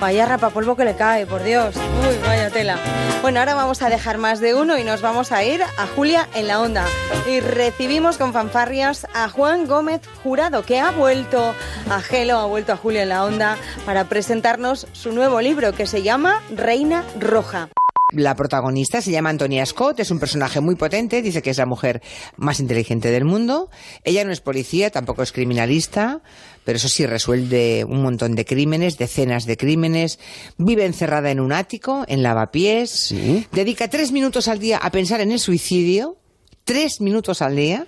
Vaya 0.00 0.24
rapapolvo 0.24 0.76
que 0.76 0.86
le 0.86 0.96
cae, 0.96 1.26
por 1.26 1.42
Dios. 1.42 1.76
Uy, 1.76 2.18
vaya 2.26 2.48
tela. 2.48 2.78
Bueno, 3.20 3.38
ahora 3.40 3.54
vamos 3.54 3.82
a 3.82 3.90
dejar 3.90 4.16
más 4.16 4.40
de 4.40 4.54
uno 4.54 4.78
y 4.78 4.84
nos 4.84 5.02
vamos 5.02 5.30
a 5.30 5.44
ir 5.44 5.62
a 5.62 5.86
Julia 5.94 6.26
en 6.34 6.46
la 6.46 6.58
onda. 6.58 6.86
Y 7.28 7.40
recibimos 7.40 8.16
con 8.16 8.32
fanfarrias 8.32 9.06
a 9.12 9.28
Juan 9.28 9.66
Gómez 9.66 10.00
Jurado, 10.22 10.62
que 10.62 10.80
ha 10.80 10.90
vuelto 10.90 11.54
a 11.90 12.00
Gelo, 12.00 12.38
ha 12.38 12.46
vuelto 12.46 12.72
a 12.72 12.76
Julia 12.78 13.02
en 13.02 13.10
la 13.10 13.24
onda 13.24 13.58
para 13.84 14.04
presentarnos 14.04 14.86
su 14.92 15.12
nuevo 15.12 15.42
libro 15.42 15.72
que 15.72 15.86
se 15.86 16.02
llama 16.02 16.42
Reina 16.50 17.04
Roja. 17.18 17.68
La 18.12 18.34
protagonista 18.34 19.00
se 19.00 19.12
llama 19.12 19.30
Antonia 19.30 19.64
Scott, 19.64 20.00
es 20.00 20.10
un 20.10 20.18
personaje 20.18 20.60
muy 20.60 20.74
potente, 20.74 21.22
dice 21.22 21.42
que 21.42 21.50
es 21.50 21.58
la 21.58 21.66
mujer 21.66 22.02
más 22.36 22.58
inteligente 22.58 23.10
del 23.10 23.24
mundo. 23.24 23.70
Ella 24.02 24.24
no 24.24 24.32
es 24.32 24.40
policía, 24.40 24.90
tampoco 24.90 25.22
es 25.22 25.30
criminalista, 25.30 26.20
pero 26.64 26.76
eso 26.76 26.88
sí 26.88 27.06
resuelve 27.06 27.84
un 27.84 28.02
montón 28.02 28.34
de 28.34 28.44
crímenes, 28.44 28.98
decenas 28.98 29.46
de 29.46 29.56
crímenes. 29.56 30.18
Vive 30.58 30.86
encerrada 30.86 31.30
en 31.30 31.40
un 31.40 31.52
ático, 31.52 32.04
en 32.08 32.22
lavapiés. 32.22 33.14
Dedica 33.52 33.88
tres 33.88 34.10
minutos 34.10 34.48
al 34.48 34.58
día 34.58 34.78
a 34.78 34.90
pensar 34.90 35.20
en 35.20 35.30
el 35.30 35.38
suicidio, 35.38 36.16
tres 36.64 37.00
minutos 37.00 37.42
al 37.42 37.54
día. 37.54 37.86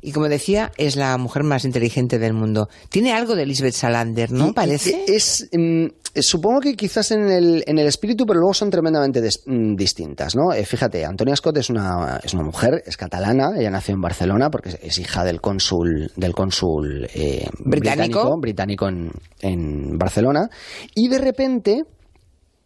Y 0.00 0.12
como 0.12 0.28
decía, 0.28 0.72
es 0.76 0.96
la 0.96 1.16
mujer 1.18 1.42
más 1.42 1.64
inteligente 1.64 2.18
del 2.18 2.32
mundo. 2.32 2.68
Tiene 2.88 3.12
algo 3.12 3.34
de 3.36 3.46
Lisbeth 3.46 3.74
Salander, 3.74 4.30
¿no? 4.32 4.48
Y- 4.48 4.52
Parece. 4.52 5.04
Es, 5.08 5.48
mm, 5.52 5.86
supongo 6.20 6.60
que 6.60 6.74
quizás 6.76 7.10
en 7.10 7.28
el, 7.30 7.64
en 7.66 7.78
el 7.78 7.86
espíritu, 7.86 8.24
pero 8.26 8.40
luego 8.40 8.54
son 8.54 8.70
tremendamente 8.70 9.20
des- 9.20 9.42
mm, 9.46 9.74
distintas, 9.76 10.34
¿no? 10.34 10.52
Eh, 10.52 10.64
fíjate, 10.64 11.04
Antonia 11.04 11.36
Scott 11.36 11.56
es 11.58 11.70
una, 11.70 12.18
es 12.22 12.32
una 12.34 12.42
mujer, 12.44 12.82
es 12.86 12.96
catalana, 12.96 13.50
ella 13.58 13.70
nació 13.70 13.94
en 13.94 14.00
Barcelona 14.00 14.50
porque 14.50 14.70
es, 14.70 14.78
es 14.82 14.98
hija 14.98 15.24
del 15.24 15.40
cónsul, 15.40 16.10
del 16.16 16.34
cónsul 16.34 17.08
eh, 17.14 17.46
Británico. 17.58 18.20
británico, 18.20 18.40
británico 18.40 18.88
en, 18.88 19.10
en 19.40 19.98
Barcelona, 19.98 20.48
y 20.94 21.08
de 21.08 21.18
repente 21.18 21.82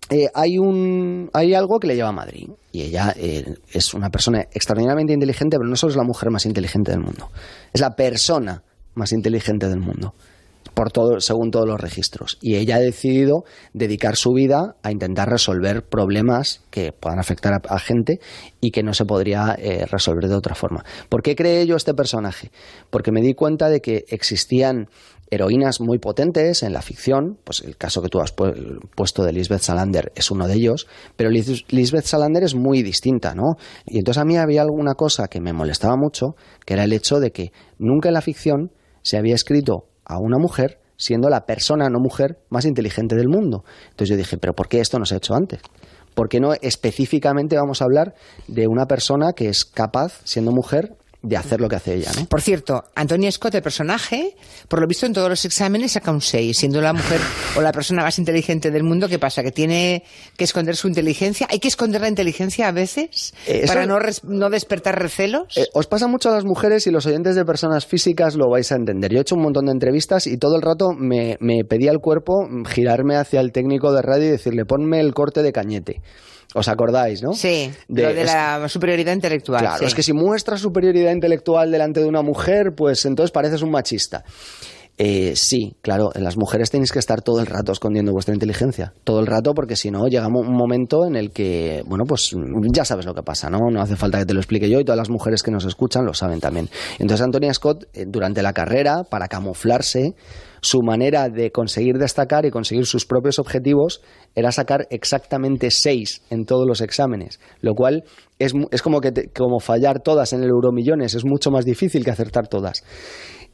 eh, 0.08 0.28
hay 0.34 0.58
un 0.58 1.30
hay 1.32 1.54
algo 1.54 1.80
que 1.80 1.88
le 1.88 1.96
lleva 1.96 2.10
a 2.10 2.12
Madrid 2.12 2.48
y 2.70 2.82
ella 2.82 3.12
eh, 3.16 3.44
es 3.72 3.92
una 3.92 4.08
persona 4.08 4.42
extraordinariamente 4.52 5.12
inteligente 5.12 5.56
pero 5.58 5.68
no 5.68 5.74
solo 5.74 5.90
es 5.90 5.96
la 5.96 6.04
mujer 6.04 6.30
más 6.30 6.46
inteligente 6.46 6.92
del 6.92 7.00
mundo 7.00 7.28
es 7.72 7.80
la 7.80 7.96
persona 7.96 8.62
más 8.94 9.12
inteligente 9.12 9.68
del 9.68 9.80
mundo 9.80 10.14
por 10.74 10.92
todo 10.92 11.20
según 11.20 11.50
todos 11.50 11.66
los 11.66 11.80
registros 11.80 12.38
y 12.40 12.54
ella 12.54 12.76
ha 12.76 12.80
decidido 12.80 13.44
dedicar 13.72 14.14
su 14.14 14.32
vida 14.32 14.76
a 14.82 14.92
intentar 14.92 15.28
resolver 15.28 15.82
problemas 15.82 16.62
que 16.70 16.92
puedan 16.92 17.18
afectar 17.18 17.60
a, 17.68 17.78
gente 17.80 18.20
y 18.60 18.70
que 18.70 18.84
no 18.84 18.94
se 18.94 19.06
podría 19.06 19.56
eh, 19.58 19.86
resolver 19.86 20.28
de 20.28 20.36
otra 20.36 20.54
forma 20.54 20.84
¿por 21.08 21.22
qué 21.22 21.34
creé 21.34 21.66
yo 21.66 21.74
este 21.74 21.94
personaje? 21.94 22.52
porque 22.90 23.10
me 23.10 23.22
di 23.22 23.34
cuenta 23.34 23.68
de 23.68 23.80
que 23.80 24.04
existían 24.08 24.88
heroínas 25.30 25.80
muy 25.80 25.98
potentes 25.98 26.62
en 26.62 26.72
la 26.72 26.82
ficción, 26.82 27.38
pues 27.44 27.60
el 27.62 27.76
caso 27.76 28.00
que 28.02 28.08
tú 28.08 28.20
has 28.20 28.34
pu- 28.34 28.78
puesto 28.94 29.24
de 29.24 29.32
Lisbeth 29.32 29.62
Salander 29.62 30.12
es 30.14 30.30
uno 30.30 30.46
de 30.46 30.54
ellos, 30.54 30.86
pero 31.16 31.30
Lis- 31.30 31.64
Lisbeth 31.68 32.04
Salander 32.04 32.44
es 32.44 32.54
muy 32.54 32.82
distinta, 32.82 33.34
¿no? 33.34 33.56
Y 33.86 33.98
entonces 33.98 34.20
a 34.20 34.24
mí 34.24 34.36
había 34.36 34.62
alguna 34.62 34.94
cosa 34.94 35.28
que 35.28 35.40
me 35.40 35.52
molestaba 35.52 35.96
mucho, 35.96 36.36
que 36.64 36.74
era 36.74 36.84
el 36.84 36.92
hecho 36.92 37.18
de 37.20 37.32
que 37.32 37.52
nunca 37.78 38.08
en 38.08 38.14
la 38.14 38.20
ficción 38.22 38.70
se 39.02 39.16
había 39.16 39.34
escrito 39.34 39.88
a 40.04 40.18
una 40.18 40.38
mujer 40.38 40.78
siendo 40.96 41.28
la 41.28 41.44
persona 41.44 41.90
no 41.90 41.98
mujer 42.00 42.38
más 42.48 42.64
inteligente 42.64 43.16
del 43.16 43.28
mundo. 43.28 43.64
Entonces 43.90 44.08
yo 44.08 44.16
dije, 44.16 44.38
pero 44.38 44.54
¿por 44.54 44.68
qué 44.68 44.80
esto 44.80 44.98
no 44.98 45.04
se 45.04 45.14
ha 45.14 45.18
hecho 45.18 45.34
antes? 45.34 45.60
¿Por 46.14 46.28
qué 46.30 46.40
no 46.40 46.54
específicamente 46.90 47.56
vamos 47.56 47.82
a 47.82 47.84
hablar 47.84 48.14
de 48.48 48.66
una 48.66 48.86
persona 48.86 49.32
que 49.34 49.48
es 49.50 49.64
capaz, 49.66 50.20
siendo 50.24 50.52
mujer, 50.52 50.96
de 51.22 51.36
hacer 51.36 51.60
lo 51.60 51.68
que 51.68 51.76
hace 51.76 51.94
ella, 51.94 52.10
¿no? 52.16 52.26
Por 52.26 52.40
cierto, 52.40 52.84
Antonia 52.94 53.30
Scott, 53.32 53.54
el 53.56 53.62
personaje, 53.62 54.36
por 54.68 54.80
lo 54.80 54.86
visto 54.86 55.06
en 55.06 55.12
todos 55.12 55.28
los 55.28 55.44
exámenes 55.44 55.92
saca 55.92 56.10
un 56.12 56.20
6, 56.20 56.56
siendo 56.56 56.80
la 56.80 56.92
mujer 56.92 57.20
o 57.56 57.60
la 57.62 57.72
persona 57.72 58.02
más 58.02 58.18
inteligente 58.18 58.70
del 58.70 58.84
mundo. 58.84 59.08
¿Qué 59.08 59.18
pasa? 59.18 59.42
¿Que 59.42 59.50
tiene 59.50 60.04
que 60.36 60.44
esconder 60.44 60.76
su 60.76 60.88
inteligencia? 60.88 61.48
¿Hay 61.50 61.58
que 61.58 61.68
esconder 61.68 62.00
la 62.00 62.08
inteligencia 62.08 62.68
a 62.68 62.72
veces 62.72 63.34
Eh, 63.46 63.60
eso- 63.64 63.72
para 63.72 63.86
no, 63.86 63.98
res- 63.98 64.22
no 64.24 64.50
despertar 64.50 65.00
recelos? 65.00 65.56
Eh, 65.56 65.66
os 65.72 65.86
pasa 65.86 66.06
mucho 66.06 66.28
a 66.28 66.32
las 66.34 66.44
mujeres 66.44 66.86
y 66.86 66.90
los 66.90 67.06
oyentes 67.06 67.34
de 67.34 67.44
personas 67.44 67.86
físicas 67.86 68.36
lo 68.36 68.48
vais 68.48 68.70
a 68.70 68.76
entender. 68.76 69.10
Yo 69.12 69.18
he 69.18 69.22
hecho 69.22 69.34
un 69.34 69.42
montón 69.42 69.66
de 69.66 69.72
entrevistas 69.72 70.26
y 70.26 70.36
todo 70.36 70.56
el 70.56 70.62
rato 70.62 70.90
me, 70.92 71.36
me 71.40 71.64
pedía 71.64 71.90
el 71.90 71.98
cuerpo 71.98 72.46
girarme 72.68 73.16
hacia 73.16 73.40
el 73.40 73.50
técnico 73.52 73.92
de 73.92 74.02
radio 74.02 74.26
y 74.26 74.30
decirle, 74.30 74.64
ponme 74.64 75.00
el 75.00 75.12
corte 75.14 75.42
de 75.42 75.52
cañete. 75.52 76.02
¿Os 76.56 76.68
acordáis, 76.68 77.22
no? 77.22 77.32
Sí, 77.34 77.70
De- 77.88 78.02
lo 78.02 78.14
de 78.14 78.22
es- 78.22 78.32
la 78.32 78.68
superioridad 78.68 79.12
intelectual. 79.12 79.60
Claro, 79.60 79.78
sí. 79.78 79.84
es 79.84 79.94
que 79.94 80.02
si 80.02 80.12
muestras 80.12 80.60
superioridad 80.60 81.12
intelectual 81.12 81.70
delante 81.70 82.00
de 82.00 82.06
una 82.06 82.22
mujer, 82.22 82.74
pues 82.74 83.04
entonces 83.04 83.30
pareces 83.30 83.62
un 83.62 83.70
machista. 83.70 84.24
Eh, 84.98 85.34
sí, 85.36 85.76
claro, 85.82 86.10
las 86.14 86.38
mujeres 86.38 86.70
tenéis 86.70 86.90
que 86.90 86.98
estar 86.98 87.20
todo 87.20 87.40
el 87.40 87.46
rato 87.46 87.70
escondiendo 87.70 88.12
vuestra 88.12 88.32
inteligencia, 88.32 88.94
todo 89.04 89.20
el 89.20 89.26
rato, 89.26 89.52
porque 89.52 89.76
si 89.76 89.90
no 89.90 90.08
llega 90.08 90.26
un 90.26 90.56
momento 90.56 91.04
en 91.06 91.16
el 91.16 91.32
que, 91.32 91.82
bueno, 91.86 92.04
pues 92.06 92.34
ya 92.72 92.82
sabes 92.86 93.04
lo 93.04 93.14
que 93.14 93.22
pasa, 93.22 93.50
¿no? 93.50 93.58
No 93.70 93.82
hace 93.82 93.94
falta 93.96 94.16
que 94.18 94.24
te 94.24 94.32
lo 94.32 94.40
explique 94.40 94.70
yo 94.70 94.80
y 94.80 94.84
todas 94.86 94.96
las 94.96 95.10
mujeres 95.10 95.42
que 95.42 95.50
nos 95.50 95.66
escuchan 95.66 96.06
lo 96.06 96.14
saben 96.14 96.40
también. 96.40 96.70
Entonces 96.98 97.22
Antonia 97.22 97.52
Scott, 97.52 97.84
eh, 97.92 98.06
durante 98.08 98.40
la 98.42 98.54
carrera, 98.54 99.04
para 99.04 99.28
camuflarse, 99.28 100.14
su 100.66 100.82
manera 100.82 101.28
de 101.28 101.50
conseguir 101.52 101.96
destacar 101.98 102.44
y 102.44 102.50
conseguir 102.50 102.86
sus 102.86 103.06
propios 103.06 103.38
objetivos 103.38 104.02
era 104.34 104.50
sacar 104.50 104.86
exactamente 104.90 105.70
seis 105.70 106.22
en 106.30 106.44
todos 106.44 106.66
los 106.66 106.80
exámenes, 106.80 107.38
lo 107.60 107.74
cual 107.74 108.04
es, 108.38 108.52
es 108.72 108.82
como, 108.82 109.00
que 109.00 109.12
te- 109.12 109.28
como 109.30 109.60
fallar 109.60 110.00
todas 110.02 110.32
en 110.32 110.42
el 110.42 110.48
Euromillones, 110.50 111.14
es 111.14 111.24
mucho 111.24 111.50
más 111.50 111.64
difícil 111.64 112.04
que 112.04 112.10
acertar 112.10 112.48
todas. 112.48 112.82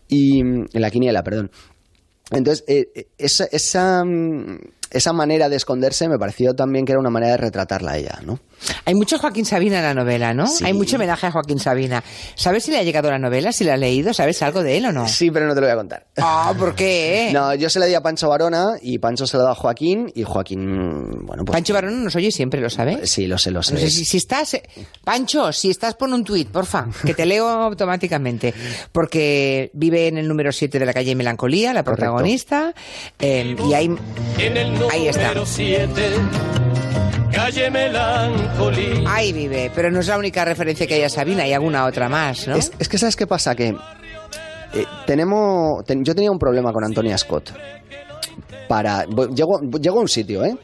Y 0.08 0.40
en 0.40 0.66
la 0.72 0.90
quiniela, 0.90 1.22
perdón. 1.22 1.50
Entonces, 2.30 2.64
eh, 2.66 2.86
eh, 2.94 3.06
esa, 3.18 3.44
esa, 3.52 4.04
mm, 4.04 4.58
esa 4.90 5.12
manera 5.12 5.48
de 5.48 5.56
esconderse 5.56 6.08
me 6.08 6.18
pareció 6.18 6.54
también 6.54 6.84
que 6.86 6.92
era 6.92 7.00
una 7.00 7.10
manera 7.10 7.32
de 7.32 7.38
retratarla 7.38 7.92
a 7.92 7.98
ella, 7.98 8.20
¿no? 8.24 8.38
Hay 8.84 8.94
mucho 8.94 9.18
Joaquín 9.18 9.44
Sabina 9.44 9.78
en 9.78 9.84
la 9.84 9.94
novela, 9.94 10.34
¿no? 10.34 10.46
Sí. 10.46 10.64
Hay 10.64 10.72
mucho 10.72 10.96
homenaje 10.96 11.26
a 11.26 11.30
Joaquín 11.32 11.58
Sabina. 11.58 12.02
¿Sabes 12.34 12.64
si 12.64 12.70
le 12.70 12.78
ha 12.78 12.82
llegado 12.82 13.10
la 13.10 13.18
novela? 13.18 13.52
¿Si 13.52 13.64
la 13.64 13.74
ha 13.74 13.76
leído? 13.76 14.12
¿Sabes 14.14 14.42
algo 14.42 14.62
de 14.62 14.76
él 14.78 14.86
o 14.86 14.92
no? 14.92 15.06
Sí, 15.08 15.30
pero 15.30 15.46
no 15.46 15.54
te 15.54 15.60
lo 15.60 15.66
voy 15.66 15.72
a 15.72 15.76
contar. 15.76 16.06
Ah, 16.18 16.54
¿por 16.58 16.74
qué? 16.74 17.30
No, 17.32 17.54
yo 17.54 17.70
se 17.70 17.78
la 17.80 17.86
di 17.86 17.94
a 17.94 18.02
Pancho 18.02 18.28
Varona 18.28 18.72
y 18.82 18.98
Pancho 18.98 19.26
se 19.26 19.36
la 19.36 19.44
da 19.44 19.50
a 19.52 19.54
Joaquín 19.54 20.10
y 20.14 20.22
Joaquín, 20.22 21.24
bueno, 21.26 21.44
pues... 21.44 21.54
Pancho 21.56 21.72
Barón 21.74 22.04
nos 22.04 22.14
oye 22.16 22.30
siempre, 22.30 22.60
¿lo 22.60 22.68
sabes? 22.70 23.10
Sí, 23.10 23.26
lo 23.26 23.38
sé, 23.38 23.50
lo 23.50 23.62
sé. 23.62 23.74
No 23.74 23.80
sé 23.80 23.90
si, 23.90 24.04
si 24.04 24.16
estás... 24.18 24.54
eh, 24.54 24.62
Pancho, 25.04 25.52
si 25.52 25.70
estás, 25.70 25.94
pon 25.94 26.12
un 26.12 26.24
tuit, 26.24 26.48
porfa, 26.48 26.86
que 27.04 27.14
te 27.14 27.24
leo 27.26 27.48
automáticamente. 27.48 28.52
Porque 28.92 29.70
vive 29.74 30.08
en 30.08 30.18
el 30.18 30.28
número 30.28 30.52
7 30.52 30.78
de 30.78 30.86
la 30.86 30.92
calle 30.92 31.14
Melancolía, 31.14 31.72
la 31.72 31.82
protagonista. 31.84 32.74
eh, 33.18 33.56
y 33.68 33.74
ahí, 33.74 33.86
En 34.38 34.56
el 34.56 34.72
número 34.72 34.90
ahí 34.92 35.08
está. 35.08 35.32
7, 35.44 36.02
calle 37.32 37.70
Melancolía. 37.70 38.51
Ahí 39.06 39.32
vive, 39.32 39.70
pero 39.74 39.90
no 39.90 40.00
es 40.00 40.08
la 40.08 40.18
única 40.18 40.44
referencia 40.44 40.86
que 40.86 40.94
hay 40.94 41.02
a 41.02 41.08
Sabina, 41.08 41.42
hay 41.44 41.52
alguna 41.52 41.84
otra 41.86 42.08
más, 42.08 42.46
¿no? 42.46 42.56
Es, 42.56 42.72
es 42.78 42.88
que 42.88 42.98
¿sabes 42.98 43.16
qué 43.16 43.26
pasa? 43.26 43.54
Que 43.54 43.68
eh, 43.68 44.84
tenemos... 45.06 45.84
ten- 45.84 46.04
yo 46.04 46.14
tenía 46.14 46.30
un 46.30 46.38
problema 46.38 46.72
con 46.72 46.84
Antonia 46.84 47.16
Scott. 47.18 47.52
Para... 48.68 49.04
Llego, 49.34 49.58
a 49.58 50.00
un 50.00 50.08
sitio, 50.08 50.44
¿eh? 50.44 50.56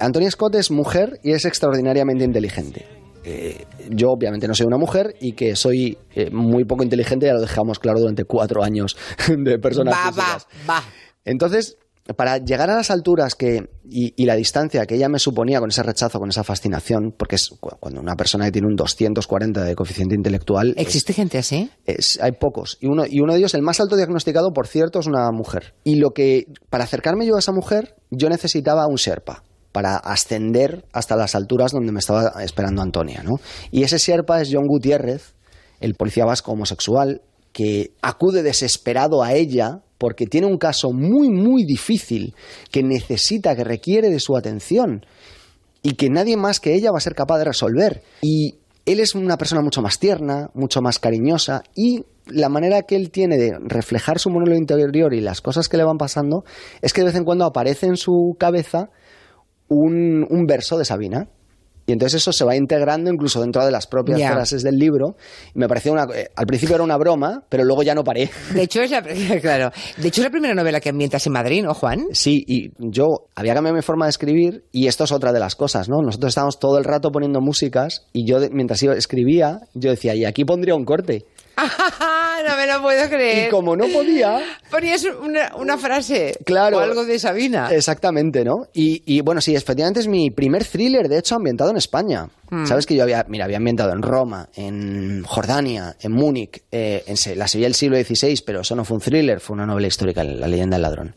Antonia 0.00 0.30
Scott 0.30 0.54
es 0.56 0.70
mujer 0.70 1.18
y 1.22 1.32
es 1.32 1.44
extraordinariamente 1.44 2.24
inteligente. 2.24 2.86
Eh, 3.24 3.64
yo 3.90 4.08
obviamente 4.10 4.46
no 4.46 4.54
soy 4.54 4.66
una 4.66 4.78
mujer 4.78 5.14
y 5.20 5.32
que 5.32 5.56
soy 5.56 5.98
eh, 6.14 6.30
muy 6.30 6.64
poco 6.64 6.82
inteligente, 6.84 7.26
ya 7.26 7.34
lo 7.34 7.40
dejamos 7.40 7.78
claro 7.78 7.98
durante 8.00 8.24
cuatro 8.24 8.62
años 8.62 8.96
de 9.28 9.58
personas 9.58 9.94
va, 9.94 10.10
va, 10.10 10.38
va. 10.68 10.82
Entonces, 11.24 11.76
para 12.16 12.38
llegar 12.38 12.70
a 12.70 12.76
las 12.76 12.90
alturas 12.90 13.34
que 13.34 13.68
y, 13.90 14.14
y 14.16 14.26
la 14.26 14.34
distancia 14.34 14.86
que 14.86 14.94
ella 14.94 15.08
me 15.08 15.18
suponía 15.18 15.60
con 15.60 15.68
ese 15.70 15.82
rechazo, 15.82 16.18
con 16.18 16.30
esa 16.30 16.42
fascinación, 16.44 17.14
porque 17.16 17.36
es 17.36 17.50
cu- 17.60 17.70
cuando 17.80 18.00
una 18.00 18.16
persona 18.16 18.46
que 18.46 18.52
tiene 18.52 18.66
un 18.68 18.76
240 18.76 19.62
de 19.64 19.74
coeficiente 19.74 20.14
intelectual... 20.14 20.70
es- 20.76 20.86
¿Existe 20.86 21.12
gente 21.12 21.38
así? 21.38 21.70
es- 21.84 22.18
hay 22.22 22.32
pocos. 22.32 22.78
Y 22.80 22.86
uno, 22.86 23.04
y 23.08 23.20
uno 23.20 23.32
de 23.34 23.38
ellos, 23.40 23.54
el 23.54 23.62
más 23.62 23.80
alto 23.80 23.96
diagnosticado, 23.96 24.52
por 24.52 24.66
cierto, 24.66 25.00
es 25.00 25.06
una 25.06 25.30
mujer. 25.32 25.74
Y 25.84 25.96
lo 25.96 26.10
que, 26.10 26.46
para 26.70 26.84
acercarme 26.84 27.26
yo 27.26 27.36
a 27.36 27.40
esa 27.40 27.52
mujer, 27.52 27.96
yo 28.10 28.28
necesitaba 28.28 28.86
un 28.86 28.96
Sherpa 28.96 29.42
para 29.72 29.96
ascender 29.96 30.86
hasta 30.92 31.14
las 31.14 31.34
alturas 31.34 31.72
donde 31.72 31.92
me 31.92 31.98
estaba 31.98 32.32
esperando 32.42 32.80
Antonia, 32.82 33.22
¿no? 33.22 33.36
Y 33.70 33.82
ese 33.82 33.98
Sherpa 33.98 34.40
es 34.40 34.48
John 34.52 34.66
Gutiérrez, 34.66 35.34
el 35.80 35.94
policía 35.94 36.24
vasco 36.24 36.52
homosexual, 36.52 37.20
que 37.52 37.92
acude 38.02 38.42
desesperado 38.42 39.22
a 39.22 39.34
ella 39.34 39.82
porque 39.98 40.26
tiene 40.26 40.46
un 40.46 40.58
caso 40.58 40.92
muy, 40.92 41.28
muy 41.28 41.64
difícil 41.64 42.34
que 42.70 42.82
necesita, 42.82 43.54
que 43.56 43.64
requiere 43.64 44.08
de 44.10 44.20
su 44.20 44.36
atención 44.36 45.04
y 45.82 45.94
que 45.94 46.08
nadie 46.08 46.36
más 46.36 46.60
que 46.60 46.74
ella 46.74 46.92
va 46.92 46.98
a 46.98 47.02
ser 47.02 47.14
capaz 47.14 47.38
de 47.38 47.44
resolver. 47.44 48.02
Y 48.22 48.56
él 48.86 49.00
es 49.00 49.14
una 49.14 49.36
persona 49.36 49.60
mucho 49.60 49.82
más 49.82 49.98
tierna, 49.98 50.50
mucho 50.54 50.80
más 50.80 50.98
cariñosa 50.98 51.62
y 51.74 52.04
la 52.26 52.48
manera 52.48 52.82
que 52.82 52.96
él 52.96 53.10
tiene 53.10 53.36
de 53.36 53.58
reflejar 53.60 54.18
su 54.18 54.30
monólogo 54.30 54.58
interior 54.58 55.14
y 55.14 55.20
las 55.20 55.40
cosas 55.40 55.68
que 55.68 55.76
le 55.76 55.84
van 55.84 55.98
pasando 55.98 56.44
es 56.82 56.92
que 56.92 57.00
de 57.00 57.06
vez 57.06 57.16
en 57.16 57.24
cuando 57.24 57.44
aparece 57.44 57.86
en 57.86 57.96
su 57.96 58.36
cabeza 58.38 58.90
un, 59.68 60.26
un 60.28 60.46
verso 60.46 60.78
de 60.78 60.84
Sabina. 60.84 61.28
Y 61.88 61.92
entonces 61.92 62.20
eso 62.22 62.32
se 62.32 62.44
va 62.44 62.54
integrando 62.54 63.10
incluso 63.10 63.40
dentro 63.40 63.64
de 63.64 63.72
las 63.72 63.86
propias 63.88 64.20
frases 64.30 64.62
del 64.62 64.76
libro. 64.76 65.16
Y 65.54 65.58
me 65.58 65.66
pareció 65.66 65.90
una... 65.92 66.06
eh, 66.14 66.28
al 66.36 66.46
principio 66.46 66.74
era 66.76 66.84
una 66.84 66.96
broma, 66.98 67.42
pero 67.48 67.64
luego 67.64 67.82
ya 67.82 67.94
no 67.94 68.04
paré. 68.04 68.30
De 68.54 68.62
hecho, 68.62 68.82
es 68.82 68.90
la, 68.90 69.02
claro. 69.40 69.72
de 69.96 70.08
hecho, 70.08 70.20
es 70.20 70.24
la 70.26 70.30
primera 70.30 70.54
novela 70.54 70.80
que 70.80 70.90
ambientas 70.90 71.26
en 71.26 71.32
Madrid, 71.32 71.64
¿no, 71.64 71.72
Juan? 71.74 72.04
Sí, 72.12 72.44
y 72.46 72.70
yo 72.78 73.26
había 73.34 73.54
cambiado 73.54 73.74
mi 73.74 73.82
forma 73.82 74.04
de 74.04 74.10
escribir 74.10 74.64
y 74.70 74.86
esto 74.86 75.04
es 75.04 75.12
otra 75.12 75.32
de 75.32 75.40
las 75.40 75.56
cosas, 75.56 75.88
¿no? 75.88 76.02
Nosotros 76.02 76.28
estábamos 76.30 76.58
todo 76.60 76.76
el 76.78 76.84
rato 76.84 77.10
poniendo 77.10 77.40
músicas 77.40 78.04
y 78.12 78.24
yo 78.26 78.38
mientras 78.52 78.82
iba- 78.82 78.94
escribía, 78.94 79.60
yo 79.72 79.90
decía, 79.90 80.14
y 80.14 80.26
aquí 80.26 80.44
pondría 80.44 80.74
un 80.74 80.84
corte. 80.84 81.24
no 82.48 82.56
me 82.56 82.66
lo 82.66 82.82
puedo 82.82 83.08
creer. 83.08 83.48
Y 83.48 83.50
como 83.50 83.76
no 83.76 83.86
podía... 83.88 84.40
Ponías 84.70 85.04
una, 85.04 85.54
una 85.56 85.78
frase 85.78 86.36
Claro. 86.44 86.78
o 86.78 86.80
algo 86.80 87.04
de 87.04 87.18
Sabina. 87.18 87.68
Exactamente, 87.72 88.44
¿no? 88.44 88.66
Y, 88.72 89.02
y, 89.06 89.20
bueno, 89.22 89.40
sí, 89.40 89.54
efectivamente 89.54 90.00
es 90.00 90.08
mi 90.08 90.30
primer 90.30 90.64
thriller, 90.64 91.08
de 91.08 91.18
hecho, 91.18 91.34
ambientado 91.36 91.70
en 91.70 91.76
España. 91.76 92.28
Mm. 92.50 92.66
Sabes 92.66 92.86
que 92.86 92.94
yo 92.94 93.02
había, 93.02 93.24
mira, 93.28 93.44
había 93.44 93.58
ambientado 93.58 93.92
en 93.92 94.02
Roma, 94.02 94.48
en 94.54 95.22
Jordania, 95.24 95.96
en 96.00 96.12
Múnich, 96.12 96.62
eh, 96.72 97.04
en 97.06 97.38
la 97.38 97.48
Sevilla 97.48 97.66
del 97.66 97.74
siglo 97.74 97.96
XVI, 97.96 98.42
pero 98.46 98.60
eso 98.60 98.74
no 98.74 98.84
fue 98.84 98.96
un 98.96 99.02
thriller, 99.02 99.40
fue 99.40 99.54
una 99.54 99.66
novela 99.66 99.86
histórica, 99.86 100.24
La 100.24 100.46
leyenda 100.48 100.76
del 100.76 100.82
ladrón. 100.82 101.14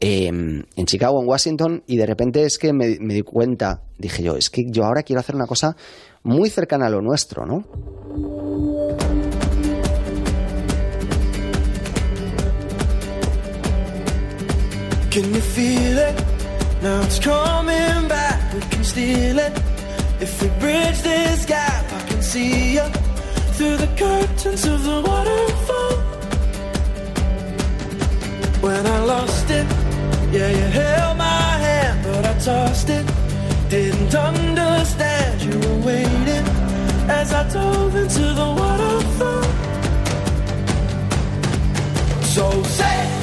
Eh, 0.00 0.26
en 0.28 0.86
Chicago, 0.86 1.20
en 1.20 1.28
Washington, 1.28 1.82
y 1.86 1.96
de 1.96 2.06
repente 2.06 2.44
es 2.44 2.58
que 2.58 2.72
me, 2.72 2.98
me 3.00 3.14
di 3.14 3.22
cuenta, 3.22 3.82
dije 3.98 4.22
yo, 4.22 4.36
es 4.36 4.48
que 4.50 4.62
yo 4.70 4.84
ahora 4.84 5.02
quiero 5.02 5.20
hacer 5.20 5.34
una 5.34 5.46
cosa 5.46 5.76
muy 6.22 6.50
cercana 6.50 6.86
a 6.86 6.90
lo 6.90 7.00
nuestro, 7.00 7.46
¿no? 7.46 7.64
Can 15.10 15.34
you 15.34 15.40
feel 15.40 15.98
it? 15.98 16.14
Now 16.82 17.02
it's 17.02 17.18
coming 17.18 18.06
back. 18.06 18.54
We 18.54 18.60
can 18.60 18.84
steal 18.84 19.40
it. 19.40 19.52
If 20.20 20.40
we 20.40 20.48
bridge 20.60 21.02
this 21.02 21.44
gap, 21.46 21.84
I 21.92 22.00
can 22.06 22.22
see 22.22 22.74
you 22.74 22.84
through 23.56 23.76
the 23.76 23.88
curtains 23.98 24.64
of 24.66 24.84
the 24.84 25.00
waterfall. 25.08 25.96
When 28.62 28.86
I 28.86 28.98
lost 29.00 29.50
it, 29.50 29.66
yeah, 30.30 30.48
you 30.48 30.66
held 30.78 31.18
my 31.18 31.48
hand, 31.66 32.04
but 32.04 32.24
I 32.24 32.38
tossed 32.38 32.88
it. 32.88 33.04
Didn't 33.68 34.14
understand 34.14 35.42
you 35.42 35.58
were 35.58 35.86
waiting 35.86 36.46
as 37.08 37.32
I 37.32 37.48
dove 37.50 37.96
into 37.96 38.26
the 38.40 38.48
waterfall. 38.60 39.42
So 42.22 42.62
say, 42.62 43.19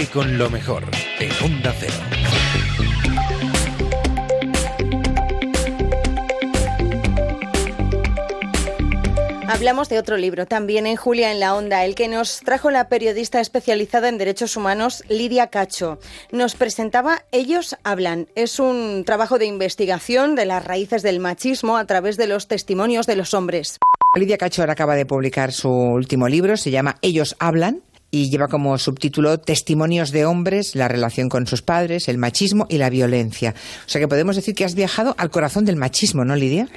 Quédate 0.00 0.12
con 0.12 0.38
lo 0.38 0.48
mejor 0.48 0.84
en 1.18 1.30
Onda 1.44 1.74
Cero. 1.78 1.92
Hablamos 9.48 9.88
de 9.88 9.98
otro 9.98 10.16
libro, 10.16 10.46
también 10.46 10.86
en 10.86 10.96
Julia 10.96 11.32
en 11.32 11.40
la 11.40 11.54
Onda, 11.54 11.84
el 11.84 11.94
que 11.94 12.08
nos 12.08 12.40
trajo 12.40 12.70
la 12.70 12.88
periodista 12.88 13.40
especializada 13.40 14.08
en 14.08 14.16
derechos 14.16 14.56
humanos 14.56 15.04
Lidia 15.08 15.48
Cacho. 15.48 15.98
Nos 16.30 16.54
presentaba 16.54 17.24
Ellos 17.30 17.76
hablan. 17.82 18.28
Es 18.34 18.58
un 18.58 19.02
trabajo 19.04 19.38
de 19.38 19.46
investigación 19.46 20.34
de 20.34 20.46
las 20.46 20.64
raíces 20.64 21.02
del 21.02 21.20
machismo 21.20 21.76
a 21.76 21.86
través 21.86 22.16
de 22.16 22.26
los 22.26 22.48
testimonios 22.48 23.06
de 23.06 23.16
los 23.16 23.34
hombres. 23.34 23.78
Lidia 24.16 24.38
Cacho 24.38 24.62
ahora 24.62 24.72
acaba 24.72 24.94
de 24.94 25.04
publicar 25.04 25.52
su 25.52 25.70
último 25.70 26.28
libro, 26.28 26.56
se 26.56 26.70
llama 26.70 26.96
Ellos 27.02 27.36
hablan 27.38 27.82
y 28.10 28.28
lleva 28.30 28.48
como 28.48 28.76
subtítulo 28.78 29.38
Testimonios 29.38 30.10
de 30.10 30.24
hombres, 30.26 30.74
la 30.74 30.88
relación 30.88 31.28
con 31.28 31.46
sus 31.46 31.62
padres, 31.62 32.08
el 32.08 32.18
machismo 32.18 32.66
y 32.68 32.78
la 32.78 32.90
violencia. 32.90 33.54
O 33.86 33.88
sea 33.88 34.00
que 34.00 34.08
podemos 34.08 34.34
decir 34.36 34.54
que 34.54 34.64
has 34.64 34.74
viajado 34.74 35.14
al 35.16 35.30
corazón 35.30 35.64
del 35.64 35.76
machismo, 35.76 36.24
¿no, 36.24 36.34
Lidia? 36.34 36.68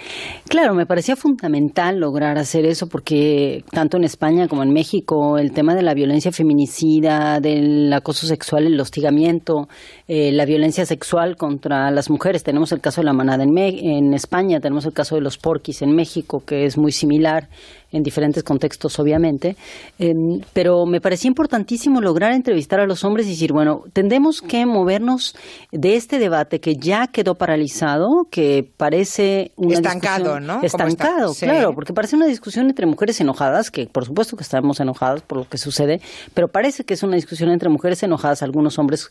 Claro, 0.47 0.75
me 0.75 0.85
parecía 0.85 1.15
fundamental 1.15 1.99
lograr 1.99 2.37
hacer 2.37 2.65
eso 2.65 2.87
porque 2.87 3.63
tanto 3.71 3.97
en 3.97 4.03
España 4.03 4.47
como 4.47 4.61
en 4.63 4.71
México 4.73 5.37
el 5.37 5.51
tema 5.53 5.73
de 5.75 5.81
la 5.81 5.93
violencia 5.93 6.31
feminicida, 6.31 7.39
del 7.39 7.91
acoso 7.91 8.27
sexual, 8.27 8.67
el 8.67 8.79
hostigamiento, 8.79 9.67
eh, 10.07 10.31
la 10.31 10.45
violencia 10.45 10.85
sexual 10.85 11.35
contra 11.35 11.89
las 11.91 12.09
mujeres. 12.09 12.43
Tenemos 12.43 12.71
el 12.71 12.81
caso 12.81 13.01
de 13.01 13.05
la 13.05 13.13
manada 13.13 13.43
en, 13.43 13.51
Me- 13.51 13.97
en 13.97 14.13
España, 14.13 14.59
tenemos 14.59 14.85
el 14.85 14.93
caso 14.93 15.15
de 15.15 15.21
los 15.21 15.37
porquis 15.37 15.81
en 15.81 15.95
México, 15.95 16.43
que 16.45 16.65
es 16.65 16.77
muy 16.77 16.91
similar 16.91 17.49
en 17.93 18.03
diferentes 18.03 18.43
contextos, 18.43 18.99
obviamente. 18.99 19.55
Eh, 19.99 20.11
pero 20.51 20.85
me 20.85 20.99
parecía 20.99 21.29
importantísimo 21.29 22.01
lograr 22.01 22.33
entrevistar 22.33 22.81
a 22.81 22.85
los 22.85 23.03
hombres 23.05 23.27
y 23.27 23.29
decir, 23.29 23.53
bueno, 23.53 23.83
tendremos 23.93 24.41
que 24.41 24.65
movernos 24.65 25.35
de 25.71 25.95
este 25.95 26.19
debate 26.19 26.59
que 26.59 26.75
ya 26.75 27.07
quedó 27.07 27.35
paralizado, 27.35 28.27
que 28.29 28.67
parece 28.77 29.51
una 29.55 29.75
Estancado, 29.75 30.39
¿no? 30.39 30.61
Estancado, 30.61 31.31
está- 31.31 31.39
sí. 31.39 31.45
claro, 31.45 31.71
porque 31.73 31.93
parece 31.93 32.15
una 32.15 32.25
discusión 32.25 32.67
entre 32.67 32.85
mujeres 32.87 33.21
enojadas, 33.21 33.69
que 33.71 33.85
por 33.87 34.05
supuesto 34.05 34.35
que 34.35 34.43
estamos 34.43 34.79
enojadas 34.79 35.21
por 35.21 35.37
lo 35.37 35.45
que 35.47 35.57
sucede, 35.57 36.01
pero 36.33 36.47
parece 36.47 36.83
que 36.83 36.95
es 36.95 37.03
una 37.03 37.15
discusión 37.15 37.49
entre 37.51 37.69
mujeres 37.69 38.01
enojadas, 38.03 38.41
algunos 38.43 38.79
hombres 38.79 39.09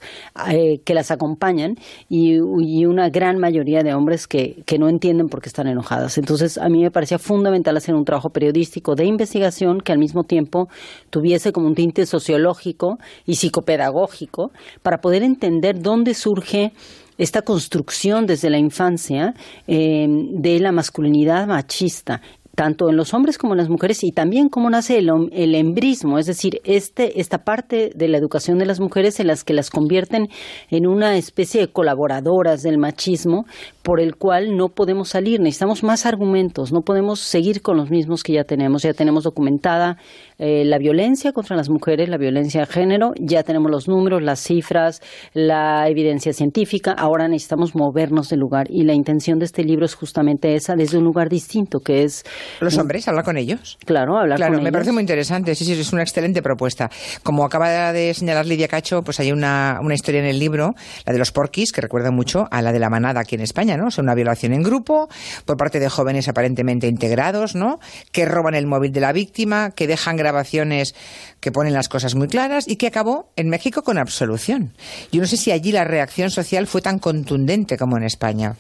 eh, 0.51 0.81
que 0.85 0.95
las 0.95 1.11
acompañan 1.11 1.77
y, 2.09 2.35
y 2.61 2.85
una 2.87 3.09
gran 3.11 3.39
mayoría 3.39 3.83
de 3.83 3.95
hombres 3.95 4.27
que, 4.27 4.63
que 4.67 4.79
no 4.79 4.89
entienden 4.89 5.29
por 5.29 5.41
qué 5.41 5.49
están 5.49 5.69
enojadas. 5.69 6.19
Entonces, 6.19 6.59
a 6.59 6.69
mí 6.69 6.83
me 6.83 6.91
parecía 6.91 7.19
fundamental 7.19 7.77
hacer 7.77 7.95
un 7.95 8.05
trabajo 8.05 8.31
periodístico 8.31 8.72
de 8.95 9.05
investigación 9.05 9.81
que 9.81 9.93
al 9.93 9.99
mismo 9.99 10.25
tiempo 10.25 10.69
tuviese 11.11 11.53
como 11.53 11.67
un 11.67 11.75
tinte 11.75 12.07
sociológico 12.07 12.99
y 13.27 13.35
psicopedagógico 13.35 14.51
para 14.83 14.99
poder 14.99 15.23
entender 15.23 15.81
dónde 15.81 16.15
surge 16.15 16.73
esta 17.19 17.43
construcción 17.43 18.27
desde 18.27 18.51
la 18.51 18.59
infancia 18.59 19.35
eh, 19.67 20.07
de 20.09 20.59
la 20.61 20.73
masculinidad 20.73 21.47
machista 21.47 22.21
tanto 22.55 22.91
en 22.91 22.97
los 22.97 23.15
hombres 23.15 23.39
como 23.39 23.55
en 23.55 23.59
las 23.59 23.69
mujeres 23.69 24.05
y 24.05 24.13
también 24.13 24.49
cómo 24.49 24.69
nace 24.69 24.99
el, 24.99 25.11
el 25.33 25.55
embrismo, 25.55 26.19
es 26.19 26.27
decir, 26.27 26.61
este, 26.65 27.21
esta 27.21 27.39
parte 27.39 27.91
de 27.95 28.09
la 28.09 28.19
educación 28.19 28.59
de 28.59 28.67
las 28.67 28.81
mujeres 28.81 29.21
en 29.21 29.27
las 29.27 29.45
que 29.45 29.55
las 29.55 29.71
convierten 29.71 30.29
en 30.71 30.87
una 30.87 31.17
especie 31.17 31.61
de 31.61 31.69
colaboradoras 31.69 32.63
del 32.63 32.79
machismo 32.79 33.47
por 33.83 34.01
el 34.01 34.17
cual 34.17 34.57
no 34.57 34.69
podemos 34.69 35.09
salir, 35.09 35.41
necesitamos 35.41 35.83
más 35.83 36.07
argumentos, 36.07 36.73
no 36.73 36.83
podemos 36.83 37.21
seguir 37.21 37.63
con 37.63 37.77
los 37.77 37.91
mismos 37.91 38.23
que 38.23 38.35
ya 38.35 38.45
tenemos, 38.45 38.83
ya 38.83 38.93
tenemos 38.93 39.25
documentada 39.25 39.97
eh, 40.45 40.65
la 40.65 40.79
violencia 40.79 41.31
contra 41.33 41.55
las 41.57 41.69
mujeres, 41.69 42.09
la 42.09 42.17
violencia 42.17 42.63
de 42.63 42.67
género, 42.67 43.13
ya 43.21 43.45
tenemos 43.45 43.71
los 43.71 43.87
números, 43.87 44.21
las 44.23 44.41
cifras, 44.41 45.01
la 45.35 45.89
evidencia 45.89 46.33
científica, 46.33 46.91
ahora 46.99 47.29
necesitamos 47.29 47.77
movernos 47.77 48.29
del 48.29 48.41
lugar 48.41 48.67
y 48.69 48.83
la 48.83 48.93
intención 48.93 49.39
de 49.39 49.45
este 49.45 49.63
libro 49.63 49.87
es 49.87 49.95
justamente 49.95 50.57
esa, 50.57 50.75
desde 50.75 50.99
un 50.99 51.05
lugar 51.05 51.29
distinto, 51.29 51.79
que 51.79 52.03
es... 52.03 52.25
Los 52.59 52.77
hombres, 52.77 53.07
hablar 53.07 53.25
con 53.25 53.37
ellos. 53.37 53.79
Claro, 53.87 54.19
hablar 54.19 54.37
Claro, 54.37 54.55
con 54.55 54.63
me 54.65 54.69
ellos. 54.71 54.73
parece 54.73 54.91
muy 54.91 55.03
interesante, 55.03 55.55
sí, 55.55 55.65
sí, 55.65 55.75
es 55.75 55.93
una 55.93 56.03
excelente 56.03 56.43
propuesta. 56.43 56.91
Como 57.23 57.45
acaba 57.45 57.93
de 57.93 58.13
señalar 58.13 58.45
Lidia 58.47 58.67
Cacho, 58.67 59.03
pues 59.03 59.21
hay 59.21 59.31
una, 59.31 59.79
una 59.81 59.95
historia 59.95 60.19
en 60.21 60.27
el 60.27 60.41
libro, 60.41 60.75
la 61.07 61.13
de 61.13 61.21
los 61.21 61.31
porquis, 61.31 61.71
que 61.71 61.81
recuerda 61.81 62.11
mucho 62.11 62.49
a 62.51 62.63
la 62.63 62.73
de 62.73 62.81
la 62.81 62.91
manada 62.91 63.21
aquí 63.21 63.37
en 63.37 63.43
España, 63.43 63.77
¿no? 63.77 63.87
O 63.87 63.91
sea, 63.93 64.03
una 64.03 64.17
violación 64.17 64.53
en 64.55 64.65
grupo 64.65 65.09
por 65.45 65.57
parte 65.57 65.79
de 65.79 65.89
jóvenes 65.89 66.27
aparentemente 66.29 66.89
integrados, 66.89 67.55
¿no? 67.55 67.79
Que 68.11 68.25
roban 68.25 68.55
el 68.57 68.67
móvil 68.67 68.91
de 68.91 69.01
la 69.01 69.13
víctima, 69.13 69.71
que 69.71 69.87
dejan 69.87 70.17
grabaciones 70.33 70.95
que 71.41 71.53
ponen 71.53 71.75
las 71.75 71.89
cosas 71.89 72.15
muy 72.15 72.29
claras 72.29 72.67
y 72.67 72.77
que 72.77 72.87
acabó 72.87 73.31
en 73.37 73.51
México 73.51 73.83
con 73.83 73.99
absolución. 73.99 74.73
Yo 75.13 75.21
no 75.21 75.27
sé 75.27 75.37
si 75.37 75.53
allí 75.53 75.73
la 75.73 75.85
reacción 75.85 76.31
social 76.31 76.67
fue 76.67 76.81
tan 76.81 76.99
contundente 76.99 77.77
como 77.77 77.99
en 77.99 78.05
España. 78.05 78.57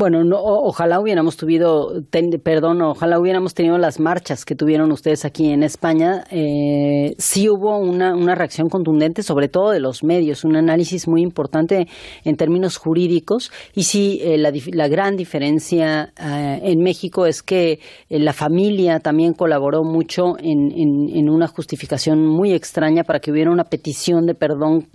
Bueno, 0.00 0.22
no, 0.22 0.36
ojalá 0.40 1.00
hubiéramos 1.00 1.36
tuvido, 1.36 2.04
ten- 2.08 2.30
perdón, 2.40 2.80
ojalá 2.82 3.18
hubiéramos 3.18 3.52
tenido 3.54 3.78
las 3.78 3.98
marchas 3.98 4.44
que 4.44 4.54
tuvieron 4.54 4.92
ustedes 4.92 5.24
aquí 5.24 5.50
en 5.50 5.64
España. 5.64 6.22
Eh, 6.30 7.16
sí 7.18 7.48
hubo 7.48 7.76
una, 7.78 8.14
una 8.14 8.36
reacción 8.36 8.68
contundente, 8.68 9.24
sobre 9.24 9.48
todo 9.48 9.70
de 9.72 9.80
los 9.80 10.04
medios, 10.04 10.44
un 10.44 10.54
análisis 10.54 11.08
muy 11.08 11.20
importante 11.22 11.88
en 12.22 12.36
términos 12.36 12.76
jurídicos. 12.76 13.50
Y 13.74 13.82
sí, 13.82 14.20
eh, 14.22 14.38
la, 14.38 14.52
la 14.72 14.86
gran 14.86 15.16
diferencia 15.16 16.12
eh, 16.16 16.60
en 16.62 16.78
México 16.80 17.26
es 17.26 17.42
que 17.42 17.80
eh, 18.08 18.18
la 18.20 18.32
familia 18.32 19.00
también 19.00 19.32
colaboró 19.32 19.82
mucho 19.82 20.38
en, 20.38 20.70
en- 20.70 21.08
en 21.12 21.28
una 21.28 21.48
justificación 21.48 22.24
muy 22.24 22.52
extraña 22.52 23.02
para 23.02 23.18
que 23.18 23.32
hubiera 23.32 23.50
una 23.50 23.64
petición 23.64 24.26
de 24.26 24.36
perdón 24.36 24.86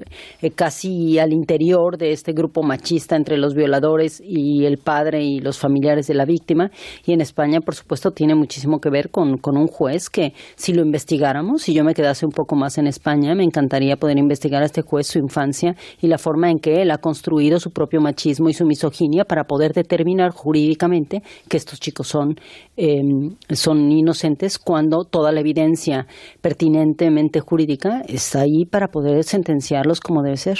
eh, 0.42 0.52
casi 0.52 1.20
al 1.20 1.34
interior 1.34 1.98
de 1.98 2.14
este 2.14 2.32
grupo 2.32 2.64
machista 2.64 3.18
entre 3.18 3.36
los 3.36 3.54
violadores 3.54 4.22
y 4.26 4.64
el 4.66 4.78
padre 4.78 4.93
y 5.22 5.40
los 5.40 5.57
familiares 5.57 6.07
de 6.07 6.14
la 6.14 6.26
víctima. 6.26 6.72
Y 7.06 7.14
en 7.14 7.22
España, 7.22 7.60
por 7.61 7.76
supuesto, 7.76 8.11
tiene 8.11 8.36
muchísimo 8.36 8.80
que 8.80 8.90
ver 8.90 9.10
con, 9.10 9.38
con 9.38 9.57
un 9.57 9.68
juez 9.68 10.10
que 10.10 10.34
si 10.56 10.74
lo 10.74 10.82
investigáramos, 10.82 11.64
si 11.64 11.74
yo 11.74 11.84
me 11.84 11.94
quedase 11.94 12.26
un 12.26 12.32
poco 12.32 12.56
más 12.56 12.78
en 12.78 12.88
España, 12.88 13.36
me 13.36 13.44
encantaría 13.44 13.98
poder 13.98 14.18
investigar 14.18 14.64
a 14.64 14.65
este 14.65 14.82
juez 14.82 15.07
su 15.07 15.20
infancia 15.20 15.76
y 16.02 16.07
la 16.07 16.18
forma 16.18 16.49
en 16.49 16.60
que 16.60 16.82
él 16.82 16.91
ha 16.91 16.98
construido 16.98 17.60
su 17.60 17.72
propio 17.72 18.02
machismo 18.02 18.49
y 18.49 18.53
su 18.53 18.65
misoginia 18.65 19.26
para 19.26 19.45
poder 19.45 19.74
determinar 19.74 20.32
jurídicamente 20.32 21.22
que 21.49 21.57
estos 21.57 21.80
chicos 21.80 22.07
son, 22.07 22.36
eh, 22.78 23.02
son 23.49 23.91
inocentes 23.91 24.60
cuando 24.60 25.03
toda 25.03 25.32
la 25.32 25.40
evidencia 25.40 26.07
pertinentemente 26.41 27.40
jurídica 27.40 28.02
está 28.07 28.41
ahí 28.41 28.65
para 28.65 28.88
poder 28.88 29.24
sentenciarlos 29.24 29.99
como 29.99 30.22
debe 30.22 30.38
ser. 30.38 30.57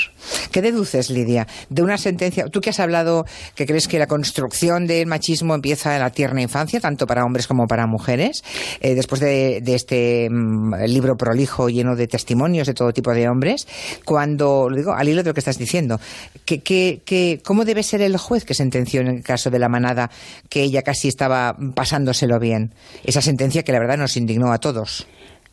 ¿Qué 0.52 0.62
deduces, 0.62 1.10
Lidia, 1.10 1.48
de 1.70 1.82
una 1.82 1.98
sentencia? 1.98 2.46
Tú 2.46 2.62
que 2.62 2.70
has 2.70 2.80
hablado 2.80 3.26
que 3.56 3.66
crees 3.66 3.88
que 3.88 4.00
la 4.00 4.08
construcción 4.24 4.88
del 4.88 5.06
machismo 5.06 5.54
empieza 5.54 5.96
en 5.96 6.02
la 6.02 6.10
tierna 6.10 6.42
infancia, 6.42 6.80
tanto 6.80 7.06
para 7.06 7.26
hombres 7.26 7.46
como 7.46 7.68
para 7.68 7.88
mujeres, 7.88 8.42
eh, 8.80 8.96
después 8.96 9.20
de, 9.20 9.62
este 9.66 10.30
mm, 10.32 10.76
libro 10.88 11.18
prolijo 11.18 11.68
lleno 11.68 11.98
de 11.98 12.08
testimonios 12.08 12.66
de 12.68 12.74
todo 12.74 12.94
tipo 12.94 13.14
de 13.14 13.28
hombres, 13.28 13.68
cuando, 14.06 14.70
digo, 14.74 14.94
al 14.94 15.10
hilo 15.10 15.24
de 15.24 15.32
lo 15.32 15.34
que 15.34 15.42
estás 15.42 15.58
diciendo, 15.58 16.00
que, 16.46 16.62
que, 16.62 17.02
que- 17.04 17.42
¿cómo 17.44 17.66
debe 17.66 17.84
ser 17.84 18.02
el 18.02 18.16
juez 18.16 18.46
que 18.46 18.54
sentenció 18.54 19.02
en 19.02 19.08
el 19.08 19.24
caso 19.24 19.50
de 19.50 19.60
la 19.60 19.68
manada 19.68 20.10
que 20.48 20.64
ella 20.64 20.84
casi 20.84 21.10
estaba 21.10 21.58
pasándoselo 21.76 22.40
bien? 22.40 22.74
Esa 23.04 23.22
sentencia 23.22 23.64
que 23.64 23.74
la 23.74 23.80
verdad 23.80 23.98
nos 23.98 24.16
indignó 24.16 24.54
a 24.54 24.58
todos. 24.60 25.06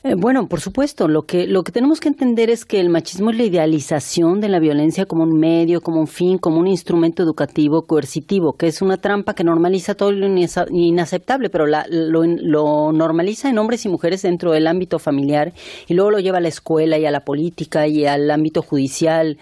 Eh, 0.03 0.15
bueno, 0.17 0.49
por 0.49 0.63
supuesto, 0.63 1.09
lo 1.09 1.27
que, 1.27 1.47
lo 1.47 1.63
que 1.63 1.73
tenemos 1.73 2.01
que 2.01 2.09
entender 2.09 2.49
es 2.49 2.65
que 2.65 2.81
el 2.81 2.89
machismo 2.89 3.31
es 3.31 3.37
la 3.37 3.45
idealización 3.45 4.41
de 4.41 4.49
la 4.49 4.59
violencia 4.59 5.05
como 5.05 5.25
un 5.25 5.39
medio, 5.39 5.83
como 5.83 6.01
un 6.01 6.07
fin, 6.07 6.39
como 6.39 6.59
un 6.59 6.67
instrumento 6.69 7.23
educativo 7.23 7.83
coercitivo, 7.87 8.55
que 8.55 8.67
es 8.69 8.81
una 8.81 8.97
trampa 8.97 9.35
que 9.35 9.45
normaliza 9.45 9.95
todo 9.95 10.11
lo 10.13 10.27
inaceptable, 10.71 11.51
pero 11.51 11.67
la- 11.67 11.85
lo, 11.91 12.25
lo 12.25 12.93
normaliza 12.93 13.51
en 13.51 13.59
hombres 13.59 13.85
y 13.85 13.91
mujeres 13.91 14.23
dentro 14.23 14.53
del 14.53 14.69
ámbito 14.69 14.99
familiar 14.99 15.53
y 15.87 15.93
luego 15.93 16.11
lo 16.13 16.19
lleva 16.19 16.39
a 16.39 16.41
la 16.41 16.49
escuela 16.49 16.97
y 16.97 17.05
a 17.05 17.11
la 17.11 17.21
política 17.27 17.87
y 17.87 18.07
al 18.07 18.31
ámbito 18.31 18.63
judicial. 18.63 19.37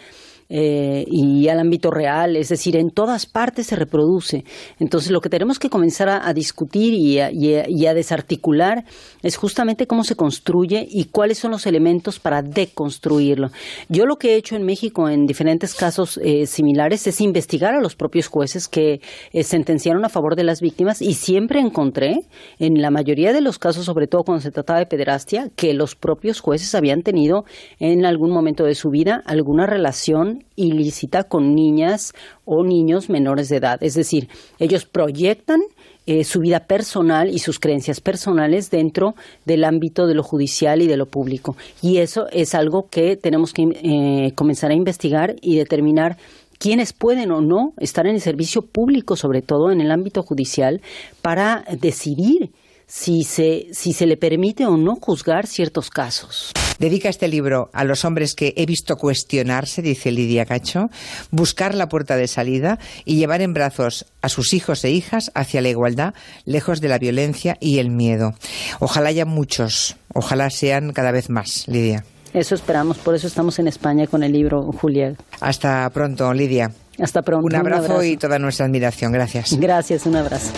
Eh, 0.49 1.05
y 1.07 1.49
al 1.49 1.61
ámbito 1.61 1.91
real, 1.91 2.37
es 2.37 2.49
decir, 2.49 2.77
en 2.77 2.91
todas 2.91 3.27
partes 3.27 3.67
se 3.67 3.77
reproduce. 3.77 4.45
Entonces, 4.79 5.11
lo 5.11 5.21
que 5.21 5.29
tenemos 5.29 5.59
que 5.59 5.69
comenzar 5.69 6.09
a, 6.09 6.33
discutir 6.33 6.95
y 6.95 7.19
a, 7.21 7.31
y 7.33 7.55
a- 7.55 7.67
y 7.69 7.87
a 7.87 7.95
desarticular 7.95 8.85
es 9.23 9.37
justamente 9.37 9.87
cómo 9.87 10.05
se 10.05 10.15
construye 10.17 10.87
y 10.91 11.05
cuáles 11.07 11.39
son 11.39 11.51
los 11.51 11.67
elementos 11.67 12.19
para 12.19 12.43
deconstruirlo. 12.43 13.51
Yo 13.89 14.07
lo 14.07 14.17
que 14.17 14.33
he 14.33 14.37
hecho 14.37 14.57
en 14.57 14.65
México 14.65 15.09
en 15.09 15.27
diferentes 15.27 15.75
casos 15.75 16.19
eh, 16.23 16.47
similares 16.47 17.07
es 17.07 17.21
investigar 17.21 17.75
a 17.75 17.81
los 17.81 17.95
propios 17.97 18.29
jueces 18.29 18.69
que 18.69 19.01
eh, 19.33 19.43
sentenciaron 19.43 20.05
a 20.05 20.09
favor 20.09 20.37
de 20.37 20.45
las 20.45 20.61
víctimas 20.61 21.03
y 21.03 21.15
siempre 21.15 21.61
encontré, 21.61 22.21
en 22.59 22.81
la 22.81 22.91
mayoría 22.91 23.33
de 23.33 23.41
los 23.41 23.59
casos, 23.59 23.85
sobre 23.85 24.07
todo 24.07 24.23
cuando 24.25 24.43
se 24.43 24.51
trataba 24.51 24.79
de 24.79 24.87
pederastia, 24.87 25.51
que 25.57 25.75
los 25.75 25.95
propios 25.95 26.41
jueces 26.41 26.75
habían 26.75 27.03
tenido 27.03 27.45
en 27.79 28.05
algún 28.07 28.31
momento 28.31 28.65
de 28.65 28.75
su 28.75 28.91
vida 28.91 29.23
alguna 29.27 29.67
relación 29.67 30.38
ilícita 30.57 31.25
con 31.25 31.55
niñas 31.55 32.13
o 32.45 32.65
niños 32.65 33.09
menores 33.09 33.49
de 33.49 33.57
edad. 33.57 33.83
Es 33.83 33.95
decir, 33.95 34.29
ellos 34.59 34.85
proyectan 34.85 35.61
eh, 36.07 36.25
su 36.25 36.41
vida 36.41 36.61
personal 36.61 37.29
y 37.29 37.39
sus 37.39 37.59
creencias 37.59 38.01
personales 38.01 38.71
dentro 38.71 39.15
del 39.45 39.65
ámbito 39.65 40.07
de 40.07 40.15
lo 40.15 40.23
judicial 40.23 40.81
y 40.81 40.87
de 40.87 40.97
lo 40.97 41.07
público. 41.07 41.57
Y 41.83 41.99
eso 41.99 42.29
es 42.33 42.55
algo 42.55 42.89
que 42.89 43.17
tenemos 43.17 43.53
que 43.53 43.69
eh, 43.83 44.33
comenzar 44.35 44.71
a 44.71 44.75
investigar 44.75 45.37
y 45.43 45.57
determinar 45.57 46.17
quiénes 46.59 46.93
pueden 46.93 47.31
o 47.31 47.41
no 47.41 47.75
estar 47.79 48.07
en 48.07 48.15
el 48.15 48.21
servicio 48.21 48.63
público, 48.63 49.17
sobre 49.17 49.43
todo 49.43 49.71
en 49.71 49.81
el 49.81 49.91
ámbito 49.91 50.23
judicial, 50.23 50.81
para 51.21 51.65
decidir 51.79 52.53
si 52.89 53.23
se, 53.23 53.67
si 53.73 53.93
se 53.93 54.07
le 54.07 54.17
permite 54.17 54.67
o 54.67 54.77
no 54.77 54.97
juzgar 54.97 55.47
ciertos 55.47 55.91
casos. 55.91 56.53
Dedica 56.79 57.09
este 57.09 57.29
libro 57.29 57.71
a 57.73 57.85
los 57.85 58.05
hombres 58.05 58.35
que 58.35 58.55
he 58.57 58.65
visto 58.65 58.97
cuestionarse, 58.97 59.83
dice 59.83 60.11
Lidia 60.11 60.47
Cacho, 60.47 60.87
buscar 61.31 61.75
la 61.75 61.89
puerta 61.89 62.17
de 62.17 62.27
salida 62.29 62.79
y 63.05 63.17
llevar 63.17 63.43
en 63.43 63.53
brazos 63.53 64.07
a 64.23 64.29
sus 64.29 64.55
hijos 64.55 64.85
e 64.85 64.91
hijas 64.91 65.31
hacia 65.35 65.61
la 65.61 65.69
igualdad, 65.69 66.15
lejos 66.45 66.81
de 66.81 66.89
la 66.89 66.99
violencia 66.99 67.57
y 67.61 67.79
el 67.79 67.91
miedo. 67.91 68.33
Ojalá 68.81 69.11
haya 69.11 69.27
muchos, 69.27 69.97
ojalá 70.15 70.51
sean 70.51 70.93
cada 70.93 71.13
vez 71.13 71.31
más, 71.31 71.67
Lidia. 71.69 72.05
Eso 72.33 72.55
esperamos, 72.55 72.99
por 72.99 73.15
eso 73.15 73.27
estamos 73.27 73.59
en 73.59 73.69
España 73.69 74.07
con 74.07 74.23
el 74.23 74.33
libro, 74.33 74.71
Julia. 74.73 75.15
Hasta 75.41 75.89
pronto, 75.91 76.33
Lidia. 76.33 76.71
Hasta 77.01 77.23
pronto. 77.23 77.47
Un 77.47 77.55
abrazo, 77.55 78.03
y 78.03 78.17
toda 78.17 78.39
nuestra 78.39 78.67
admiración. 78.67 79.13
Gracias. 79.13 79.59
Gracias, 79.59 80.07
un 80.07 80.17
abrazo. 80.17 80.53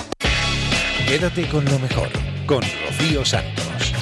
Quédate 1.11 1.49
con 1.49 1.65
lo 1.65 1.77
mejor, 1.81 2.09
con 2.47 2.62
Rocío 2.62 3.24
Santos. 3.24 3.93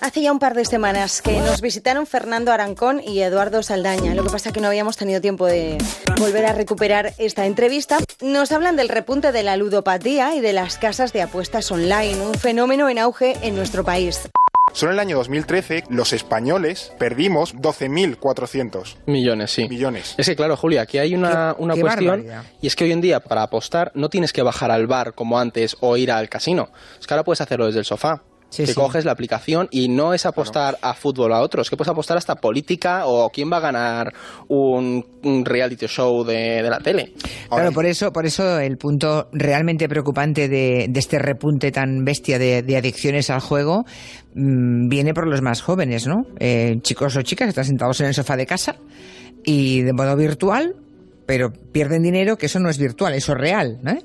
Hace 0.00 0.22
ya 0.22 0.32
un 0.32 0.38
par 0.38 0.54
de 0.54 0.64
semanas 0.64 1.20
que 1.20 1.38
nos 1.40 1.60
visitaron 1.60 2.06
Fernando 2.06 2.52
Arancón 2.52 3.02
y 3.06 3.20
Eduardo 3.20 3.62
Saldaña. 3.62 4.14
Lo 4.14 4.24
que 4.24 4.30
pasa 4.30 4.48
es 4.48 4.54
que 4.54 4.62
no 4.62 4.68
habíamos 4.68 4.96
tenido 4.96 5.20
tiempo 5.20 5.44
de 5.44 5.76
volver 6.18 6.46
a 6.46 6.54
recuperar 6.54 7.12
esta 7.18 7.44
entrevista. 7.44 7.98
Nos 8.22 8.50
hablan 8.50 8.76
del 8.76 8.88
repunte 8.88 9.32
de 9.32 9.42
la 9.42 9.58
ludopatía 9.58 10.36
y 10.36 10.40
de 10.40 10.54
las 10.54 10.78
casas 10.78 11.12
de 11.12 11.20
apuestas 11.20 11.70
online, 11.70 12.18
un 12.24 12.32
fenómeno 12.32 12.88
en 12.88 12.98
auge 12.98 13.36
en 13.42 13.56
nuestro 13.56 13.84
país. 13.84 14.30
Solo 14.76 14.92
en 14.92 14.96
el 14.96 15.00
año 15.00 15.16
2013 15.16 15.84
los 15.88 16.12
españoles 16.12 16.92
perdimos 16.98 17.54
12.400 17.54 18.96
Millones, 19.06 19.50
sí. 19.50 19.66
millones. 19.70 20.14
Es 20.18 20.26
que 20.26 20.36
claro, 20.36 20.54
Julia, 20.54 20.82
aquí 20.82 20.98
hay 20.98 21.14
una, 21.14 21.54
una 21.56 21.72
qué 21.72 21.80
cuestión 21.80 22.08
barbaridad. 22.10 22.44
y 22.60 22.66
es 22.66 22.76
que 22.76 22.84
hoy 22.84 22.92
en 22.92 23.00
día 23.00 23.20
para 23.20 23.42
apostar 23.42 23.90
no 23.94 24.10
tienes 24.10 24.34
que 24.34 24.42
bajar 24.42 24.70
al 24.70 24.86
bar 24.86 25.14
como 25.14 25.38
antes 25.38 25.78
o 25.80 25.96
ir 25.96 26.12
al 26.12 26.28
casino. 26.28 26.68
Es 27.00 27.06
que 27.06 27.14
ahora 27.14 27.24
puedes 27.24 27.40
hacerlo 27.40 27.64
desde 27.64 27.78
el 27.78 27.86
sofá. 27.86 28.22
Sí, 28.48 28.62
que 28.62 28.68
sí. 28.68 28.74
coges 28.74 29.04
la 29.04 29.12
aplicación 29.12 29.68
y 29.70 29.88
no 29.88 30.14
es 30.14 30.24
apostar 30.24 30.78
a 30.80 30.94
fútbol 30.94 31.32
a 31.32 31.40
otros, 31.40 31.68
que 31.68 31.76
puedes 31.76 31.90
apostar 31.90 32.16
hasta 32.16 32.36
política 32.36 33.06
o 33.06 33.28
quién 33.30 33.50
va 33.52 33.56
a 33.56 33.60
ganar 33.60 34.14
un, 34.48 35.04
un 35.24 35.44
reality 35.44 35.86
show 35.86 36.24
de, 36.24 36.62
de 36.62 36.70
la 36.70 36.78
tele. 36.78 37.12
Claro, 37.48 37.72
por 37.72 37.86
eso, 37.86 38.12
por 38.12 38.24
eso 38.24 38.58
el 38.60 38.78
punto 38.78 39.28
realmente 39.32 39.88
preocupante 39.88 40.48
de, 40.48 40.86
de 40.88 41.00
este 41.00 41.18
repunte 41.18 41.72
tan 41.72 42.04
bestia 42.04 42.38
de, 42.38 42.62
de 42.62 42.76
adicciones 42.76 43.30
al 43.30 43.40
juego 43.40 43.84
mm, 44.34 44.88
viene 44.88 45.12
por 45.12 45.26
los 45.26 45.42
más 45.42 45.60
jóvenes, 45.60 46.06
¿no? 46.06 46.24
Eh, 46.38 46.76
chicos 46.82 47.16
o 47.16 47.22
chicas 47.22 47.46
que 47.46 47.50
están 47.50 47.64
sentados 47.64 48.00
en 48.00 48.06
el 48.06 48.14
sofá 48.14 48.36
de 48.36 48.46
casa 48.46 48.76
y 49.44 49.82
de 49.82 49.92
modo 49.92 50.16
virtual, 50.16 50.76
pero 51.26 51.50
pierden 51.50 52.02
dinero, 52.02 52.36
que 52.38 52.46
eso 52.46 52.60
no 52.60 52.70
es 52.70 52.78
virtual, 52.78 53.14
eso 53.14 53.32
es 53.32 53.38
real, 53.38 53.78
¿no? 53.82 53.92
Eh, 53.92 54.02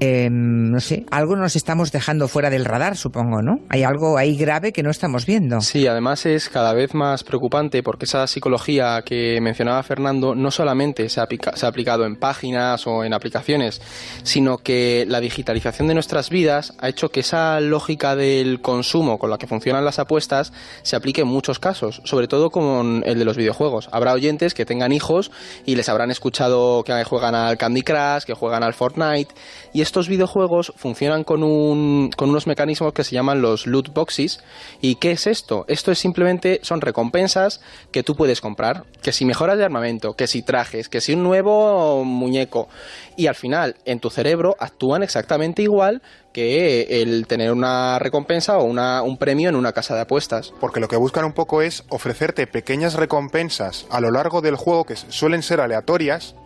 no 0.00 0.80
sé, 0.80 1.04
algo 1.10 1.36
nos 1.36 1.56
estamos 1.56 1.92
dejando 1.92 2.26
fuera 2.26 2.48
del 2.48 2.64
radar, 2.64 2.96
supongo, 2.96 3.42
¿no? 3.42 3.60
Hay 3.68 3.82
algo 3.82 4.16
ahí 4.16 4.36
grave 4.36 4.72
que 4.72 4.82
no 4.82 4.90
estamos 4.90 5.26
viendo. 5.26 5.60
Sí, 5.60 5.86
además 5.86 6.24
es 6.24 6.48
cada 6.48 6.72
vez 6.72 6.94
más 6.94 7.22
preocupante 7.22 7.82
porque 7.82 8.06
esa 8.06 8.26
psicología 8.26 9.02
que 9.04 9.38
mencionaba 9.42 9.82
Fernando 9.82 10.34
no 10.34 10.50
solamente 10.50 11.08
se 11.10 11.20
ha, 11.20 11.24
aplica- 11.24 11.54
se 11.54 11.66
ha 11.66 11.68
aplicado 11.68 12.06
en 12.06 12.16
páginas 12.16 12.86
o 12.86 13.04
en 13.04 13.12
aplicaciones, 13.12 13.82
sino 14.22 14.58
que 14.58 15.04
la 15.06 15.20
digitalización 15.20 15.88
de 15.88 15.94
nuestras 15.94 16.30
vidas 16.30 16.72
ha 16.78 16.88
hecho 16.88 17.10
que 17.10 17.20
esa 17.20 17.60
lógica 17.60 18.16
del 18.16 18.60
consumo 18.62 19.18
con 19.18 19.28
la 19.30 19.36
que 19.38 19.46
funcionan 19.46 19.84
las 19.84 19.98
apuestas 19.98 20.52
se 20.82 20.96
aplique 20.96 21.20
en 21.20 21.28
muchos 21.28 21.58
casos, 21.58 22.00
sobre 22.04 22.26
todo 22.26 22.50
con 22.50 23.02
el 23.04 23.18
de 23.18 23.24
los 23.24 23.36
videojuegos. 23.36 23.88
Habrá 23.92 24.14
oyentes 24.14 24.54
que 24.54 24.64
tengan 24.64 24.92
hijos 24.92 25.30
y 25.66 25.76
les 25.76 25.88
habrán 25.88 26.10
escuchado 26.10 26.82
que 26.84 27.04
juegan 27.04 27.34
al 27.34 27.58
Candy 27.58 27.82
Crush, 27.82 28.24
que 28.24 28.34
juegan 28.34 28.62
al 28.62 28.72
Fortnite, 28.72 29.34
y 29.72 29.82
estos 29.90 30.08
videojuegos 30.08 30.72
funcionan 30.76 31.24
con, 31.24 31.42
un, 31.42 32.12
con 32.16 32.30
unos 32.30 32.46
mecanismos 32.46 32.92
que 32.92 33.02
se 33.02 33.16
llaman 33.16 33.42
los 33.42 33.66
loot 33.66 33.92
boxes. 33.92 34.38
¿Y 34.80 34.94
qué 34.94 35.10
es 35.10 35.26
esto? 35.26 35.64
Esto 35.66 35.90
es 35.90 35.98
simplemente, 35.98 36.60
son 36.62 36.80
recompensas 36.80 37.60
que 37.90 38.04
tú 38.04 38.14
puedes 38.14 38.40
comprar. 38.40 38.84
Que 39.02 39.10
si 39.10 39.24
mejoras 39.24 39.58
de 39.58 39.64
armamento, 39.64 40.14
que 40.14 40.28
si 40.28 40.42
trajes, 40.42 40.88
que 40.88 41.00
si 41.00 41.14
un 41.14 41.24
nuevo 41.24 42.04
muñeco. 42.04 42.68
Y 43.16 43.26
al 43.26 43.34
final, 43.34 43.74
en 43.84 43.98
tu 43.98 44.10
cerebro, 44.10 44.56
actúan 44.60 45.02
exactamente 45.02 45.62
igual 45.62 46.02
que 46.32 47.02
el 47.02 47.26
tener 47.26 47.50
una 47.50 47.98
recompensa 47.98 48.58
o 48.58 48.62
una, 48.62 49.02
un 49.02 49.16
premio 49.16 49.48
en 49.48 49.56
una 49.56 49.72
casa 49.72 49.96
de 49.96 50.02
apuestas. 50.02 50.54
Porque 50.60 50.78
lo 50.78 50.86
que 50.86 50.94
buscan 50.94 51.24
un 51.24 51.32
poco 51.32 51.62
es 51.62 51.82
ofrecerte 51.88 52.46
pequeñas 52.46 52.94
recompensas 52.94 53.86
a 53.90 54.00
lo 54.00 54.12
largo 54.12 54.40
del 54.40 54.54
juego 54.54 54.84
que 54.84 54.94
suelen 54.94 55.42
ser 55.42 55.60
aleatorias 55.60 56.36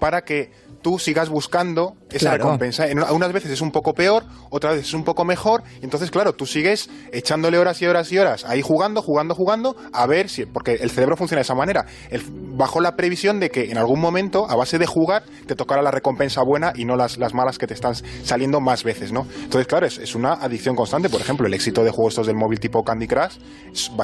para 0.00 0.22
que 0.22 0.50
tú 0.82 0.98
sigas 0.98 1.28
buscando 1.28 1.94
esa 2.10 2.18
Claro. 2.30 2.44
recompensa. 2.44 2.86
En, 2.88 2.98
unas 3.02 3.32
veces 3.32 3.50
es 3.50 3.60
un 3.60 3.70
poco 3.70 3.92
peor, 3.94 4.24
otras 4.50 4.74
veces 4.74 4.88
es 4.88 4.94
un 4.94 5.04
poco 5.04 5.24
mejor. 5.24 5.62
y 5.80 5.84
Entonces, 5.84 6.10
claro, 6.10 6.34
tú 6.34 6.46
sigues 6.46 6.88
echándole 7.12 7.58
horas 7.58 7.80
y 7.82 7.86
horas 7.86 8.10
y 8.12 8.18
horas 8.18 8.44
ahí 8.44 8.62
jugando, 8.62 9.02
jugando, 9.02 9.34
jugando, 9.34 9.76
a 9.92 10.06
ver 10.06 10.28
si. 10.28 10.46
Porque 10.46 10.74
el 10.74 10.90
cerebro 10.90 11.16
funciona 11.16 11.38
de 11.38 11.42
esa 11.42 11.54
manera. 11.54 11.84
El- 12.10 12.22
bajo 12.58 12.80
la 12.80 12.96
previsión 12.96 13.38
de 13.40 13.50
que 13.50 13.70
en 13.70 13.78
algún 13.78 14.00
momento, 14.00 14.50
a 14.50 14.56
base 14.56 14.78
de 14.78 14.86
jugar, 14.86 15.22
te 15.46 15.54
tocará 15.54 15.80
la 15.82 15.90
recompensa 15.90 16.42
buena 16.42 16.72
y 16.74 16.84
no 16.84 16.96
las, 16.96 17.18
las 17.18 17.32
malas 17.34 17.56
que 17.58 17.66
te 17.66 17.74
están 17.74 17.94
saliendo 18.24 18.60
más 18.60 18.82
veces, 18.84 19.12
¿no? 19.12 19.26
Entonces, 19.42 19.66
claro, 19.68 19.86
es, 19.86 19.98
es 19.98 20.14
una 20.14 20.32
adicción 20.34 20.74
constante. 20.74 21.08
Por 21.08 21.20
ejemplo, 21.20 21.46
el 21.46 21.54
éxito 21.54 21.84
de 21.84 21.90
juegos 21.90 22.14
estos 22.14 22.26
del 22.26 22.36
móvil 22.36 22.58
tipo 22.60 22.82
Candy 22.82 23.06
Crush 23.06 23.36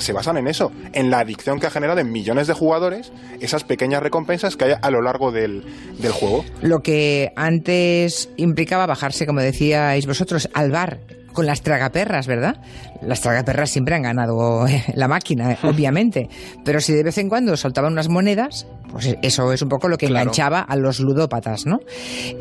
se 0.00 0.12
basan 0.12 0.36
en 0.36 0.46
eso, 0.46 0.70
en 0.92 1.10
la 1.10 1.18
adicción 1.20 1.58
que 1.58 1.66
ha 1.66 1.70
generado 1.70 1.98
en 2.00 2.12
millones 2.12 2.46
de 2.46 2.52
jugadores 2.54 3.12
esas 3.40 3.64
pequeñas 3.64 4.02
recompensas 4.02 4.56
que 4.56 4.64
hay 4.66 4.74
a 4.80 4.90
lo 4.90 5.02
largo 5.02 5.32
del, 5.32 5.64
del 5.98 6.12
juego. 6.12 6.44
Lo 6.64 6.80
que 6.80 7.30
antes 7.36 8.30
implicaba 8.38 8.86
bajarse, 8.86 9.26
como 9.26 9.40
decíais 9.40 10.06
vosotros, 10.06 10.48
al 10.54 10.70
bar 10.70 11.00
con 11.34 11.44
las 11.46 11.60
tragaperras, 11.62 12.26
¿verdad? 12.26 12.56
Las 13.02 13.20
tragaperras 13.20 13.68
siempre 13.68 13.94
han 13.96 14.02
ganado 14.02 14.66
eh, 14.66 14.82
la 14.94 15.06
máquina, 15.06 15.52
eh, 15.52 15.58
obviamente. 15.62 16.28
Pero 16.64 16.80
si 16.80 16.94
de 16.94 17.02
vez 17.02 17.18
en 17.18 17.28
cuando 17.28 17.54
soltaban 17.58 17.92
unas 17.92 18.08
monedas, 18.08 18.66
pues 18.90 19.14
eso 19.20 19.52
es 19.52 19.60
un 19.60 19.68
poco 19.68 19.88
lo 19.88 19.98
que 19.98 20.06
Claro. 20.06 20.22
enganchaba 20.22 20.60
a 20.60 20.76
los 20.76 21.00
ludópatas, 21.00 21.66
¿no? 21.66 21.80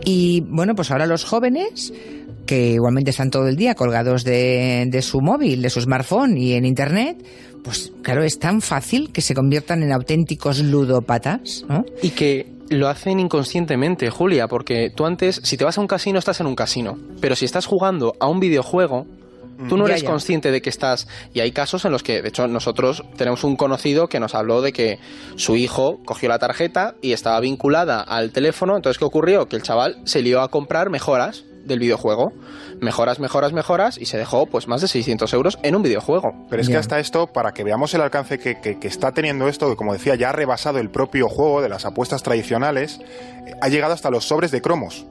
Y 0.06 0.41
bueno, 0.48 0.74
pues 0.74 0.90
ahora 0.91 1.06
los 1.06 1.26
jóvenes, 1.26 1.91
que 2.45 2.70
igualmente 2.74 3.10
están 3.12 3.30
todo 3.30 3.48
el 3.50 3.58
día 3.58 3.76
colgados 3.76 4.24
de, 4.24 4.86
de 4.88 5.02
su 5.02 5.20
móvil, 5.22 5.62
de 5.62 5.70
su 5.70 5.82
smartphone 5.82 6.38
y 6.38 6.54
en 6.54 6.64
internet, 6.66 7.18
pues 7.64 7.91
claro, 8.04 8.24
es 8.24 8.38
tan 8.40 8.62
fácil 8.62 9.12
que 9.12 9.22
se 9.22 9.34
conviertan 9.34 9.82
en 9.84 9.91
auténticos 9.91 10.60
ludópatas, 10.60 11.66
¿no? 11.68 11.84
Y 12.02 12.10
que 12.12 12.52
lo 12.74 12.88
hacen 12.90 13.20
inconscientemente, 13.20 14.10
Julia, 14.10 14.48
porque 14.48 14.90
tú 14.94 15.06
antes, 15.06 15.41
si 15.44 15.58
te 15.58 15.64
vas 15.66 15.78
a 15.78 15.82
un 15.82 15.88
casino, 15.88 16.20
estás 16.20 16.40
en 16.40 16.48
un 16.48 16.56
casino. 16.56 16.98
Pero 17.22 17.36
si 17.36 17.45
estás 17.45 17.66
jugando 17.66 18.14
a 18.20 18.28
un 18.28 18.40
videojuego, 18.40 19.06
tú 19.70 19.78
no 19.78 19.86
Ya, 19.86 19.94
eres 19.94 20.04
ya. 20.04 20.10
consciente 20.10 20.52
de 20.52 20.62
que 20.62 20.70
estás. 20.70 21.08
Y 21.34 21.40
hay 21.40 21.52
casos 21.52 21.86
en 21.86 21.91
los 21.91 22.04
que, 22.04 22.22
de 22.22 22.30
hecho, 22.30 22.48
nosotros 22.48 23.04
tenemos 23.18 23.44
un 23.44 23.56
conocido 23.56 24.08
que 24.08 24.20
nos 24.20 24.36
habló 24.36 24.62
de 24.62 24.74
que 24.74 25.00
su 25.36 25.56
hijo 25.56 26.00
cogió 26.06 26.28
la 26.30 26.40
tarjeta 26.40 26.95
y 27.02 27.14
estaba 27.14 27.40
vinculada 27.40 28.02
al 28.02 28.32
teléfono. 28.32 28.76
Entonces, 28.76 28.98
¿qué 28.98 29.06
ocurrió? 29.06 29.48
Que 29.48 29.56
el 29.56 29.64
chaval 29.64 29.98
se 30.06 30.22
lió 30.22 30.41
a 30.41 30.50
comprar 30.50 30.90
mejoras 30.90 31.45
del 31.65 31.80
videojuego. 31.80 32.34
Mejoras, 32.81 33.19
mejoras, 33.19 33.53
mejoras 33.53 33.98
y 33.98 34.06
se 34.06 34.18
dejó 34.18 34.45
pues 34.45 34.68
más 34.68 34.81
de 34.81 34.88
600 34.88 35.34
euros 35.34 35.57
en 35.64 35.76
un 35.76 35.84
videojuego. 35.84 36.34
Pero 36.49 36.61
es 36.61 36.68
que 36.68 36.77
hasta 36.80 36.99
esto, 36.99 37.27
para 37.27 37.53
que 37.53 37.64
veamos 37.64 37.94
el 37.94 38.02
alcance 38.02 38.40
que, 38.40 38.60
que- 38.60 38.80
que 38.80 38.88
está 38.88 39.11
teniendo 39.11 39.48
esto, 39.48 39.69
que 39.69 39.76
como 39.76 39.94
decía, 39.94 40.15
ya 40.15 40.30
ha 40.30 40.34
rebasado 40.34 40.80
el 40.80 40.90
propio 40.90 41.30
juego 41.30 41.61
de 41.61 41.69
las 41.69 41.85
apuestas 41.85 42.23
tradicionales, 42.23 42.99
eh, 43.48 43.53
ha 43.61 43.69
llegado 43.69 43.94
hasta 43.94 44.10
los 44.10 44.26
sobres 44.26 44.52
de 44.52 44.61
cromos. 44.61 45.06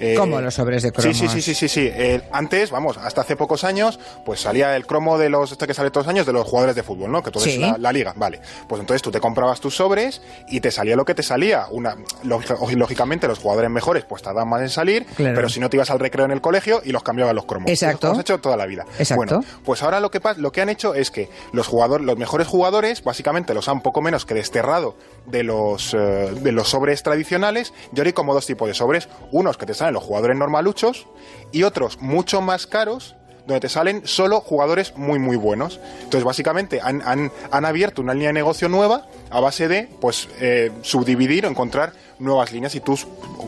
Eh, 0.00 0.14
¿Cómo 0.16 0.40
los 0.40 0.54
sobres 0.54 0.82
de 0.82 0.92
cromos? 0.92 1.16
Sí, 1.16 1.28
sí, 1.28 1.40
sí, 1.40 1.42
sí, 1.42 1.54
sí. 1.54 1.68
sí. 1.68 1.90
Eh, 1.92 2.22
antes, 2.32 2.70
vamos, 2.70 2.96
hasta 2.98 3.20
hace 3.22 3.36
pocos 3.36 3.64
años, 3.64 3.98
pues 4.24 4.40
salía 4.40 4.76
el 4.76 4.86
cromo 4.86 5.18
de 5.18 5.28
los, 5.28 5.52
este 5.52 5.66
que 5.66 5.74
sale 5.74 5.90
todos 5.90 6.06
los 6.06 6.14
años, 6.14 6.26
de 6.26 6.32
los 6.32 6.46
jugadores 6.46 6.76
de 6.76 6.82
fútbol, 6.82 7.10
¿no? 7.10 7.22
Que 7.22 7.30
tú 7.30 7.38
ves 7.40 7.52
Sí. 7.54 7.58
la, 7.58 7.76
la 7.78 7.92
liga, 7.92 8.12
vale. 8.16 8.40
Pues 8.68 8.80
entonces 8.80 9.02
tú 9.02 9.10
te 9.10 9.20
comprabas 9.20 9.60
tus 9.60 9.76
sobres 9.76 10.22
y 10.48 10.60
te 10.60 10.70
salía 10.70 10.96
lo 10.96 11.04
que 11.04 11.14
te 11.14 11.22
salía. 11.22 11.66
Una, 11.70 11.96
lógica- 12.24 12.56
lógicamente, 12.76 13.26
los 13.28 13.38
jugadores 13.38 13.70
mejores, 13.70 14.04
pues 14.04 14.22
tardan 14.22 14.48
más 14.48 14.60
en 14.62 14.68
salir, 14.70 15.04
Claro. 15.16 15.34
pero 15.34 15.48
si 15.48 15.60
no 15.60 15.68
te 15.70 15.76
ibas 15.76 15.90
al 15.90 15.98
recreo 15.98 16.24
en 16.24 16.30
el 16.32 16.40
colegio 16.40 16.80
y 16.84 16.92
los 16.92 17.02
cambiaban 17.02 17.34
los 17.34 17.44
cromos. 17.46 17.70
Exacto. 17.70 18.06
Lo 18.08 18.12
hemos 18.14 18.20
hecho 18.22 18.38
toda 18.38 18.56
la 18.56 18.66
vida. 18.66 18.84
Exacto. 18.98 19.16
Bueno, 19.16 19.44
pues 19.64 19.82
ahora 19.82 20.00
lo 20.00 20.10
que 20.10 20.20
lo 20.36 20.52
que 20.52 20.60
han 20.60 20.68
hecho 20.68 20.94
es 20.94 21.10
que 21.10 21.28
los 21.52 21.66
jugadores, 21.66 22.06
los 22.06 22.16
mejores 22.18 22.46
jugadores, 22.46 23.02
básicamente 23.02 23.54
los 23.54 23.68
han 23.68 23.80
poco 23.80 24.00
menos 24.02 24.26
que 24.26 24.34
desterrado 24.34 24.96
de 25.26 25.42
los 25.42 25.94
eh, 25.94 25.98
de 25.98 26.52
los 26.52 26.68
sobres 26.68 27.02
tradicionales. 27.02 27.72
Y 27.94 27.98
ahora 27.98 28.08
hay 28.08 28.12
como 28.12 28.34
dos 28.34 28.46
tipos 28.46 28.68
de 28.68 28.74
sobres, 28.74 29.08
unos 29.32 29.56
que 29.56 29.66
te 29.66 29.74
salen 29.74 29.87
los 29.92 30.02
jugadores 30.02 30.36
normaluchos 30.36 31.06
y 31.52 31.62
otros 31.62 32.00
mucho 32.00 32.40
más 32.40 32.66
caros 32.66 33.14
donde 33.48 33.60
te 33.60 33.68
salen 33.70 34.06
solo 34.06 34.42
jugadores 34.42 34.94
muy 34.96 35.18
muy 35.18 35.36
buenos. 35.36 35.80
Entonces 35.96 36.22
básicamente 36.22 36.80
han, 36.82 37.02
han, 37.02 37.30
abierto 37.64 38.02
una 38.02 38.12
línea 38.12 38.28
de 38.28 38.34
negocio 38.34 38.68
nueva 38.68 39.06
a 39.30 39.40
base 39.40 39.68
de 39.68 39.88
pues 40.00 40.28
eh, 40.38 40.70
subdividir 40.82 41.46
o 41.46 41.48
encontrar 41.48 41.94
nuevas 42.18 42.52
líneas 42.52 42.74
y 42.74 42.80
tú 42.80 42.98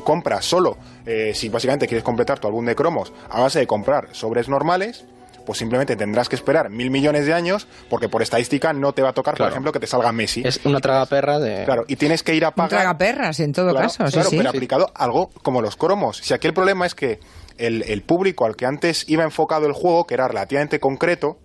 compras 0.03 0.47
solo, 0.47 0.79
eh, 1.05 1.33
si 1.35 1.51
básicamente 1.51 1.87
quieres 1.87 2.03
completar 2.03 2.39
tu 2.39 2.49
álbum 2.49 2.65
de 2.65 2.75
cromos 2.75 3.12
a 3.29 3.41
base 3.41 3.59
de 3.59 3.67
comprar 3.67 4.09
sobres 4.12 4.49
normales, 4.49 5.05
pues 5.51 5.59
simplemente 5.59 5.97
tendrás 5.97 6.29
que 6.29 6.37
esperar 6.37 6.71
mil 6.71 6.93
millones 6.93 7.27
de 7.27 7.35
años 7.35 7.67
porque 7.89 8.09
por 8.09 8.23
estadística 8.23 8.73
no 8.73 8.93
te 8.93 9.03
va 9.03 9.09
a 9.09 9.13
tocar, 9.13 9.35
Claro. 9.35 9.49
por 9.49 9.53
ejemplo, 9.53 9.73
que 9.73 9.81
te 9.81 9.89
salga 9.89 10.13
Messi. 10.13 10.43
Es 10.47 10.61
una 10.65 10.79
tragaperra 10.79 11.41
de. 11.41 11.65
Claro, 11.65 11.85
y 11.89 11.97
tienes 11.97 12.23
que 12.23 12.37
ir 12.37 12.45
a 12.45 12.53
pagar. 12.53 12.71
tragaperras, 12.71 13.41
en 13.41 13.53
todo 13.53 13.71
Claro, 13.71 13.89
caso, 13.89 14.07
sí, 14.07 14.13
claro, 14.13 14.31
sí. 14.31 14.37
pero 14.37 14.49
aplicado 14.51 14.93
algo 14.95 15.31
como 15.43 15.61
los 15.61 15.75
cromos. 15.75 16.19
Si 16.19 16.33
aquí 16.33 16.47
el 16.47 16.55
problema 16.55 16.87
es 16.87 16.95
que 16.95 17.19
el, 17.59 17.83
el 17.83 18.03
público 18.03 18.47
al 18.47 18.55
que 18.55 18.65
antes 18.65 19.05
iba 19.09 19.25
enfocado 19.25 19.67
el 19.67 19.73
juego, 19.73 20.07
que 20.07 20.15
era 20.15 20.29
relativamente 20.29 20.79
concreto, 20.79 21.39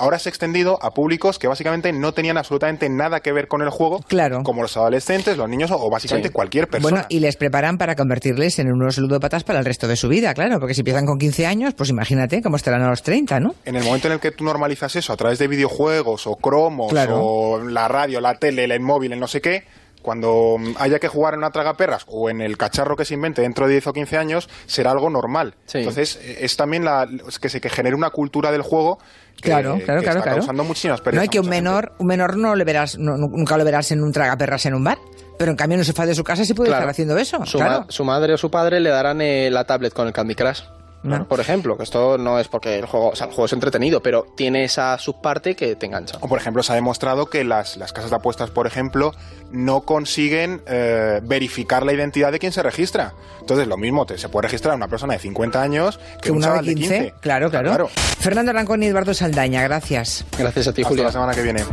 ahora 0.00 0.18
se 0.18 0.28
ha 0.28 0.30
extendido 0.30 0.78
a 0.82 0.90
públicos 0.92 1.38
que 1.38 1.46
básicamente 1.46 1.92
no 1.92 2.12
tenían 2.12 2.36
absolutamente 2.38 2.88
nada 2.88 3.20
que 3.20 3.32
ver 3.32 3.46
con 3.48 3.62
el 3.62 3.70
juego, 3.70 4.00
Claro. 4.08 4.42
como 4.42 4.62
los 4.62 4.76
adolescentes, 4.76 5.36
los 5.36 5.48
niños 5.48 5.70
o, 5.70 5.88
básicamente 5.90 6.28
Sí. 6.28 6.32
cualquier 6.34 6.68
persona. 6.68 6.90
Bueno, 6.90 7.06
y 7.08 7.20
les 7.20 7.36
preparan 7.36 7.78
para 7.78 7.94
convertirles 7.94 8.58
en 8.58 8.72
unos 8.72 8.98
ludópatas 8.98 9.44
para 9.44 9.58
el 9.60 9.64
resto 9.64 9.86
de 9.86 9.96
su 9.96 10.08
vida, 10.08 10.34
claro, 10.34 10.58
porque 10.58 10.74
si 10.74 10.80
empiezan 10.80 11.06
con 11.06 11.18
15 11.18 11.46
años, 11.46 11.74
pues 11.74 11.90
imagínate 11.90 12.42
cómo 12.42 12.56
estarán 12.56 12.82
a 12.82 12.88
los 12.90 13.02
30, 13.02 13.38
¿no? 13.40 13.54
En 13.64 13.76
el 13.76 13.84
momento 13.84 14.08
en 14.08 14.14
el 14.14 14.20
que 14.20 14.30
tú 14.32 14.44
normalizas 14.44 14.96
eso 14.96 15.12
a 15.12 15.16
través 15.16 15.38
de 15.38 15.46
videojuegos 15.48 16.26
o 16.26 16.36
cromos 16.36 16.90
Claro. 16.90 17.20
o 17.22 17.58
la 17.62 17.86
radio, 17.88 18.20
la 18.20 18.34
tele, 18.34 18.64
el 18.64 18.80
móvil, 18.80 19.12
el 19.12 19.20
no 19.20 19.28
sé 19.28 19.40
qué, 19.40 19.64
cuando 20.02 20.56
haya 20.78 20.98
que 20.98 21.08
jugar 21.08 21.34
en 21.34 21.38
una 21.40 21.50
tragaperras 21.50 22.04
o 22.08 22.30
en 22.30 22.40
el 22.40 22.56
cacharro 22.56 22.96
que 22.96 23.04
se 23.04 23.14
invente 23.14 23.42
dentro 23.42 23.66
de 23.66 23.72
10 23.72 23.86
o 23.88 23.92
15 23.92 24.16
años, 24.16 24.48
será 24.66 24.90
algo 24.92 25.10
normal. 25.10 25.54
Entonces, 25.72 26.18
es 26.22 26.56
también 26.56 26.84
la, 26.84 27.08
es 27.28 27.38
que 27.38 27.48
se 27.48 27.60
que 27.60 27.68
genere 27.70 27.94
una 27.94 28.10
cultura 28.10 28.50
del 28.52 28.62
juego 28.62 28.98
que, 29.36 29.48
Claro, 29.50 29.78
claro, 29.78 29.78
que 29.78 29.84
claro, 29.84 30.00
está 30.00 30.22
claro. 30.22 30.36
causando 30.38 30.64
muchísimas 30.64 31.00
pérdidas. 31.00 31.16
No 31.16 31.22
hay 31.22 31.28
que 31.28 31.40
un 31.40 31.48
menor, 31.48 31.92
un 31.98 32.06
menor 32.06 32.36
no 32.36 32.54
le 32.54 32.64
verás, 32.64 32.98
no- 32.98 33.16
nunca 33.16 33.56
lo 33.56 33.64
verás 33.64 33.90
en 33.92 34.02
un 34.02 34.12
tragaperras 34.12 34.66
en 34.66 34.74
un 34.74 34.84
bar, 34.84 34.98
pero 35.38 35.50
en 35.50 35.56
cambio 35.56 35.74
en 35.76 35.80
el 35.80 35.86
sofá 35.86 36.04
de 36.06 36.14
su 36.14 36.24
casa 36.24 36.44
sí 36.44 36.52
puede 36.54 36.68
Claro. 36.68 36.82
estar 36.82 36.90
haciendo 36.90 37.16
eso. 37.16 37.44
Su, 37.46 37.58
claro. 37.58 37.80
ma- 37.80 37.86
su 37.88 38.04
madre 38.04 38.34
o 38.34 38.38
su 38.38 38.50
padre 38.50 38.80
le 38.80 38.90
darán 38.90 39.20
eh, 39.22 39.48
la 39.50 39.64
tablet 39.64 39.92
con 39.94 40.06
el 40.06 40.12
Candy 40.12 40.34
Crush. 40.34 40.60
Por 41.28 41.40
ejemplo, 41.40 41.76
que 41.76 41.82
esto 41.84 42.18
no 42.18 42.38
es 42.38 42.48
porque 42.48 42.78
el 42.78 42.86
juego, 42.86 43.08
o 43.10 43.16
sea, 43.16 43.26
el 43.26 43.32
juego 43.32 43.46
es 43.46 43.52
entretenido, 43.54 44.02
pero 44.02 44.26
tiene 44.36 44.64
esa 44.64 44.98
subparte 44.98 45.56
que 45.56 45.74
te 45.76 45.86
engancha. 45.86 46.18
O 46.20 46.28
por 46.28 46.38
ejemplo, 46.38 46.62
se 46.62 46.72
ha 46.72 46.74
demostrado 46.74 47.26
que 47.26 47.42
las, 47.44 47.76
las 47.78 47.92
casas 47.92 48.10
de 48.10 48.16
apuestas, 48.16 48.50
por 48.50 48.66
ejemplo, 48.66 49.12
no 49.50 49.80
consiguen 49.82 50.62
eh, 50.66 51.20
verificar 51.22 51.84
la 51.86 51.92
identidad 51.94 52.32
de 52.32 52.38
quien 52.38 52.52
se 52.52 52.62
registra. 52.62 53.14
Entonces, 53.40 53.66
lo 53.66 53.76
mismo, 53.78 54.04
te- 54.04 54.18
se 54.18 54.28
puede 54.28 54.48
registrar 54.48 54.74
una 54.76 54.88
persona 54.88 55.14
de 55.14 55.20
50 55.20 55.62
años 55.62 55.98
que, 55.98 56.18
Que 56.24 56.30
un 56.32 56.36
una 56.38 56.46
de 56.48 56.52
chaval 56.52 56.74
15, 56.74 57.14
claro, 57.20 57.50
claro, 57.50 57.88
Fernando 58.18 58.52
Rancón 58.52 58.82
y 58.82 58.86
Eduardo 58.86 59.14
Saldaña, 59.14 59.62
gracias. 59.62 60.24
Gracias 60.38 60.68
a 60.68 60.72
ti, 60.74 60.82
Hasta 60.82 61.02
la 61.02 61.12
semana 61.12 61.32
que 61.34 61.42
viene. 61.42 61.64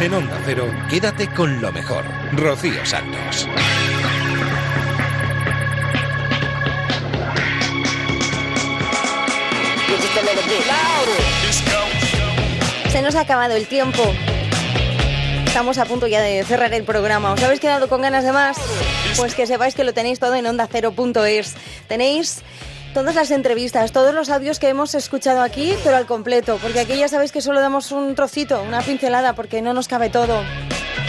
En 0.00 0.12
Onda 0.12 0.38
Cero, 0.44 0.66
quédate 0.90 1.28
con 1.28 1.60
lo 1.62 1.72
mejor. 1.72 2.04
Rocío 2.32 2.84
Santos. 2.84 3.48
Se 12.90 13.02
nos 13.02 13.14
ha 13.14 13.20
acabado 13.20 13.54
el 13.54 13.66
tiempo. 13.66 14.02
Estamos 15.46 15.78
a 15.78 15.84
punto 15.86 16.06
ya 16.06 16.20
de 16.20 16.44
cerrar 16.44 16.72
el 16.74 16.84
programa. 16.84 17.32
¿Os 17.32 17.42
habéis 17.42 17.60
quedado 17.60 17.88
con 17.88 18.02
ganas 18.02 18.24
de 18.24 18.32
más? 18.32 18.58
Pues 19.16 19.34
que 19.34 19.46
sepáis 19.46 19.74
que 19.74 19.84
lo 19.84 19.94
tenéis 19.94 20.18
todo 20.18 20.34
en 20.34 20.46
ondacero.es. 20.46 21.54
Tenéis 21.88 22.42
todas 22.92 23.14
las 23.14 23.30
entrevistas, 23.30 23.92
todos 23.92 24.14
los 24.14 24.30
audios 24.30 24.58
que 24.58 24.68
hemos 24.68 24.94
escuchado 24.94 25.42
aquí, 25.42 25.74
pero 25.84 25.96
al 25.96 26.06
completo, 26.06 26.58
porque 26.62 26.80
aquí 26.80 26.96
ya 26.96 27.08
sabéis 27.08 27.32
que 27.32 27.42
solo 27.42 27.60
damos 27.60 27.92
un 27.92 28.14
trocito, 28.14 28.62
una 28.62 28.80
pincelada, 28.80 29.34
porque 29.34 29.60
no 29.62 29.74
nos 29.74 29.88
cabe 29.88 30.08
todo. 30.08 30.42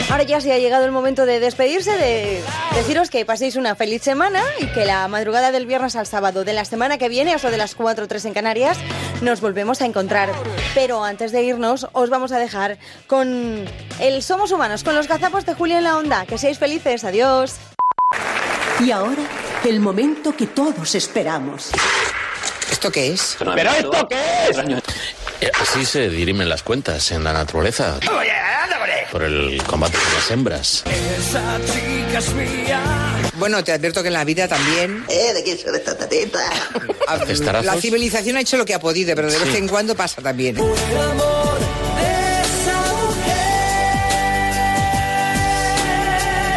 Ahora 0.09 0.23
ya 0.23 0.39
sí 0.39 0.49
ha 0.51 0.57
llegado 0.57 0.85
el 0.85 0.91
momento 0.91 1.25
de 1.25 1.41
despedirse, 1.41 1.91
de 1.97 2.41
deciros 2.75 3.09
que 3.09 3.25
paséis 3.25 3.57
una 3.57 3.75
feliz 3.75 4.01
semana 4.01 4.41
y 4.59 4.67
que 4.67 4.85
la 4.85 5.05
madrugada 5.09 5.51
del 5.51 5.65
viernes 5.65 5.97
al 5.97 6.07
sábado 6.07 6.45
de 6.45 6.53
la 6.53 6.63
semana 6.63 6.97
que 6.97 7.09
viene, 7.09 7.33
eso 7.33 7.51
de 7.51 7.57
las 7.57 7.75
4 7.75 8.05
o 8.05 8.07
3 8.07 8.25
en 8.25 8.33
Canarias, 8.33 8.77
nos 9.21 9.41
volvemos 9.41 9.81
a 9.81 9.85
encontrar. 9.85 10.29
Pero 10.73 11.03
antes 11.03 11.33
de 11.33 11.43
irnos, 11.43 11.87
os 11.91 12.09
vamos 12.09 12.31
a 12.31 12.39
dejar 12.39 12.77
con 13.07 13.65
el 13.99 14.23
Somos 14.23 14.51
Humanos, 14.53 14.85
con 14.85 14.95
los 14.95 15.09
gazapos 15.09 15.45
de 15.45 15.55
Julia 15.55 15.79
en 15.79 15.83
la 15.83 15.97
Onda. 15.97 16.25
Que 16.25 16.37
seáis 16.37 16.57
felices, 16.57 17.03
adiós. 17.03 17.55
Y 18.79 18.91
ahora, 18.91 19.23
El 19.65 19.81
momento 19.81 20.33
que 20.37 20.47
todos 20.47 20.95
esperamos. 20.95 21.71
¿Esto 22.71 22.89
qué 22.91 23.11
es? 23.11 23.35
¿Pero 23.39 23.71
esto 23.71 24.07
qué 24.07 24.15
es? 24.49 25.51
Así 25.61 25.85
se 25.85 26.09
dirimen 26.09 26.47
las 26.47 26.63
cuentas 26.63 27.11
en 27.11 27.23
la 27.23 27.33
naturaleza. 27.33 27.99
Oye, 28.17 28.31
por 29.11 29.23
el 29.23 29.61
combate 29.63 29.97
con 29.97 30.13
las 30.13 30.31
hembras. 30.31 30.83
Esa 30.85 31.59
chica 31.65 32.19
es 32.19 32.33
mía. 32.33 32.81
Bueno, 33.35 33.63
te 33.63 33.71
advierto 33.71 34.01
que 34.01 34.07
en 34.07 34.13
la 34.13 34.23
vida 34.23 34.47
también. 34.47 35.03
¿Eh? 35.09 35.33
¿De 35.33 35.43
quién 35.43 35.57
son 35.57 35.75
estas? 35.75 35.97
Cestarazos. 37.27 37.65
La 37.65 37.79
civilización 37.79 38.37
ha 38.37 38.41
hecho 38.41 38.57
lo 38.57 38.65
que 38.65 38.73
ha 38.73 38.79
podido, 38.79 39.15
pero 39.15 39.31
de 39.31 39.37
vez 39.39 39.55
en 39.55 39.67
cuando 39.67 39.95
pasa 39.95 40.21
también. 40.21 40.57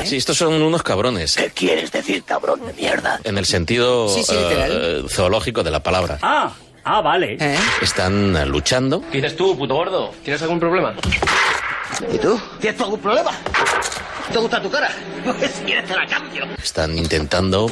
Sí, 0.04 0.16
estos 0.16 0.36
son 0.38 0.60
unos 0.60 0.82
cabrones. 0.82 1.36
¿Qué 1.36 1.50
quieres 1.50 1.92
decir, 1.92 2.24
cabrón 2.24 2.66
de 2.66 2.72
mierda? 2.72 3.20
En 3.22 3.38
el 3.38 3.46
sentido 3.46 4.08
Sí, 4.08 4.24
sí, 4.24 4.34
literal. 4.34 4.70
eh, 4.72 5.02
zoológico 5.08 5.62
de 5.62 5.70
la 5.70 5.82
palabra. 5.84 6.18
Ah, 6.20 6.52
ah, 6.82 7.00
vale. 7.00 7.38
Están 7.80 8.34
eh, 8.36 8.44
luchando. 8.46 9.02
¿Qué 9.12 9.18
dices 9.18 9.36
tú, 9.36 9.56
puto 9.56 9.74
gordo? 9.74 10.12
¿Tienes 10.24 10.42
algún 10.42 10.58
problema? 10.58 10.94
¿Y 12.12 12.18
tú? 12.18 12.40
¿Tienes 12.60 12.80
algún 12.80 13.00
problema? 13.00 13.30
¿Te 14.32 14.38
gusta 14.38 14.62
tu 14.62 14.70
cara? 14.70 14.90
Pues 15.24 15.50
si 15.52 15.64
quieres 15.64 15.86
te 15.86 15.94
la 15.94 16.06
cambio. 16.06 16.46
Están 16.62 16.96
intentando, 16.96 17.70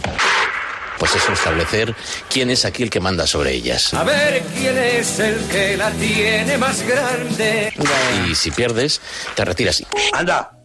pues 0.98 1.14
eso, 1.14 1.32
establecer 1.32 1.94
quién 2.28 2.50
es 2.50 2.64
aquí 2.64 2.82
el 2.82 2.90
que 2.90 3.00
manda 3.00 3.26
sobre 3.26 3.52
ellas. 3.52 3.94
A 3.94 4.04
ver 4.04 4.42
quién 4.56 4.76
es 4.76 5.18
el 5.20 5.38
que 5.48 5.76
la 5.76 5.90
tiene 5.92 6.58
más 6.58 6.82
grande. 6.82 7.72
Y 8.28 8.34
si 8.34 8.50
pierdes, 8.50 9.00
te 9.34 9.44
retiras. 9.44 9.82
Anda. 10.12 10.57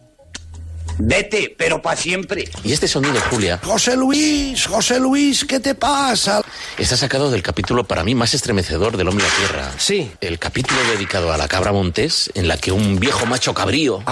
Vete, 0.98 1.54
pero 1.56 1.82
para 1.82 1.96
siempre. 1.96 2.48
Y 2.62 2.72
este 2.72 2.88
sonido, 2.88 3.20
Julia, 3.30 3.60
José 3.62 3.96
Luis, 3.96 4.66
José 4.66 5.00
Luis, 5.00 5.44
¿qué 5.44 5.60
te 5.60 5.74
pasa? 5.74 6.42
está 6.78 6.96
sacado 6.96 7.30
del 7.30 7.42
capítulo 7.42 7.84
para 7.84 8.04
mí 8.04 8.14
más 8.14 8.34
estremecedor 8.34 8.96
del 8.96 9.08
Hombre 9.08 9.24
la 9.24 9.46
Tierra. 9.46 9.72
Sí. 9.78 10.10
El 10.20 10.38
capítulo 10.38 10.80
dedicado 10.92 11.32
a 11.32 11.36
la 11.36 11.48
cabra 11.48 11.72
montés, 11.72 12.30
en 12.34 12.48
la 12.48 12.56
que 12.56 12.72
un 12.72 12.98
viejo 12.98 13.26
macho 13.26 13.54
cabrío 13.54 14.02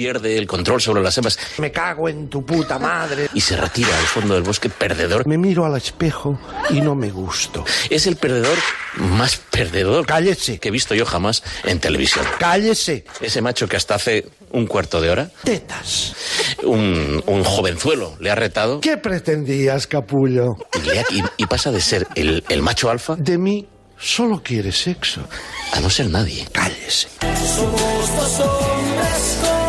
pierde 0.00 0.38
el 0.38 0.46
control 0.46 0.80
sobre 0.80 1.02
las 1.02 1.16
hembras 1.18 1.38
Me 1.58 1.70
cago 1.70 2.08
en 2.08 2.28
tu 2.30 2.42
puta 2.44 2.78
madre. 2.78 3.28
y 3.34 3.40
se 3.42 3.54
retira 3.54 3.88
al 3.98 4.06
fondo 4.06 4.32
del 4.34 4.42
bosque 4.42 4.70
perdedor. 4.70 5.26
Me 5.26 5.36
miro 5.36 5.66
al 5.66 5.76
espejo 5.76 6.40
y 6.70 6.80
no 6.80 6.94
me 6.94 7.10
gusto. 7.10 7.64
Es 7.90 8.06
el 8.06 8.16
perdedor 8.16 8.56
más 8.96 9.36
perdedor 9.36 10.06
que 10.06 10.68
he 10.68 10.70
visto 10.70 10.94
yo 10.94 11.04
jamás 11.04 11.42
en 11.64 11.78
televisión. 11.80 12.24
Cállese. 12.38 13.04
Ese 13.20 13.42
macho 13.42 13.68
que 13.68 13.76
hasta 13.76 13.94
hace 13.96 14.26
un 14.52 14.66
cuarto 14.66 15.00
de 15.02 15.10
hora, 15.10 15.30
Tetas. 15.44 16.14
un, 16.64 17.22
un 17.26 17.44
jovenzuelo 17.44 18.16
le 18.20 18.30
ha 18.30 18.34
retado 18.34 18.80
¿Qué 18.80 18.96
pretendías, 18.96 19.86
capullo? 19.86 20.56
y, 20.74 20.78
le 20.86 20.98
ha- 21.00 21.04
y- 21.10 21.22
y 21.36 21.46
pasa 21.46 21.70
de 21.70 21.80
ser 21.82 22.06
el, 22.14 22.42
el 22.48 22.62
macho 22.62 22.90
alfa 22.90 23.16
De 23.16 23.36
mí 23.38 23.68
solo 23.98 24.42
quieres 24.42 24.76
sexo. 24.80 25.20
a 25.72 25.80
no 25.80 25.90
ser 25.90 26.08
nadie. 26.10 26.46
Cállese. 26.52 27.08
Somos 27.54 28.16
dos 28.16 28.40
hombres 28.40 29.38
con 29.42 29.59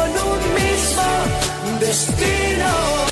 destino. 1.91 3.05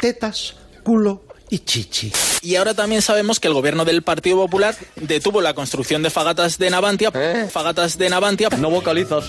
Tetas, 0.00 0.54
culo 0.84 1.24
y 1.50 1.58
chichi. 1.58 2.12
Y 2.40 2.54
ahora 2.54 2.72
también 2.72 3.02
sabemos 3.02 3.40
que 3.40 3.48
el 3.48 3.54
gobierno 3.54 3.84
del 3.84 4.02
Partido 4.02 4.36
Popular 4.36 4.76
detuvo 4.94 5.40
la 5.40 5.54
construcción 5.54 6.04
de 6.04 6.10
fagatas 6.10 6.56
de 6.56 6.70
Navantia. 6.70 7.10
Fagatas 7.50 7.98
de 7.98 8.08
Navantia. 8.10 8.48
No 8.58 8.70
vocalizas. 8.70 9.24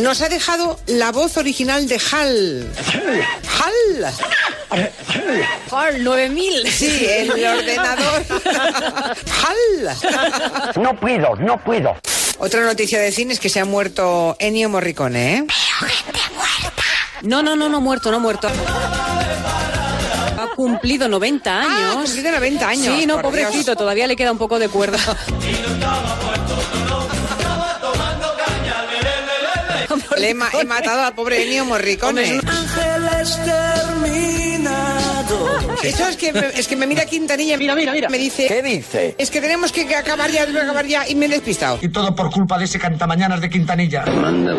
Nos 0.00 0.22
ha 0.22 0.30
dejado 0.30 0.80
la 0.86 1.12
voz 1.12 1.36
original 1.36 1.88
de 1.88 2.00
Hal. 2.10 2.66
Hal. 3.60 4.14
Hal 5.70 6.04
9000. 6.04 6.72
Sí, 6.72 7.06
el 7.06 7.30
ordenador. 7.44 8.24
Hal. 9.44 9.96
No 10.82 10.98
puedo, 10.98 11.36
no 11.36 11.62
puedo. 11.62 11.94
Otra 12.38 12.64
noticia 12.64 12.98
de 12.98 13.12
cine 13.12 13.34
es 13.34 13.40
que 13.40 13.50
se 13.50 13.60
ha 13.60 13.64
muerto 13.66 14.36
Ennio 14.38 14.70
Morricone, 14.70 15.36
¿eh? 15.38 15.46
No, 17.22 17.42
no, 17.42 17.56
no, 17.56 17.68
no 17.68 17.80
muerto, 17.80 18.10
no 18.10 18.20
muerto. 18.20 18.48
Ha 18.48 20.46
cumplido 20.54 21.08
90 21.08 21.58
años. 21.60 21.70
Ah, 21.72 21.90
ha 21.92 21.94
cumplido 22.02 22.30
90 22.32 22.68
años, 22.68 22.98
Sí, 22.98 23.06
no, 23.06 23.14
por 23.14 23.24
pobrecito, 23.24 23.64
Dios. 23.64 23.76
todavía 23.78 24.06
le 24.06 24.16
queda 24.16 24.32
un 24.32 24.38
poco 24.38 24.58
de 24.58 24.68
cuerda. 24.68 24.98
Le 30.18 30.30
he, 30.30 30.34
ma- 30.34 30.48
he 30.52 30.64
matado 30.64 31.02
al 31.04 31.14
pobre 31.14 31.42
Ennio 31.44 31.64
Morricone. 31.66 32.40
Ángeles 32.46 33.38
terminado. 33.44 34.96
Eso 35.82 36.08
es 36.08 36.16
que, 36.16 36.32
me, 36.32 36.46
es 36.54 36.66
que 36.66 36.74
me 36.76 36.86
mira 36.86 37.04
Quintanilla. 37.04 37.56
Mira, 37.58 37.74
mira, 37.74 37.92
mira. 37.92 38.08
Me 38.08 38.16
dice. 38.18 38.46
¿Qué 38.46 38.62
dice? 38.62 39.14
Es 39.18 39.30
que 39.30 39.40
tenemos 39.42 39.72
que 39.72 39.82
acabar 39.94 40.30
ya, 40.30 40.46
que 40.46 40.58
acabar 40.58 40.86
ya. 40.86 41.06
Y 41.08 41.14
me 41.14 41.26
he 41.26 41.28
despistado. 41.28 41.78
Y 41.82 41.88
todo 41.88 42.14
por 42.14 42.30
culpa 42.30 42.58
de 42.58 42.64
ese 42.64 42.78
cantamañanas 42.78 43.40
de 43.42 43.50
Quintanilla. 43.50 44.06
Manda 44.06 44.54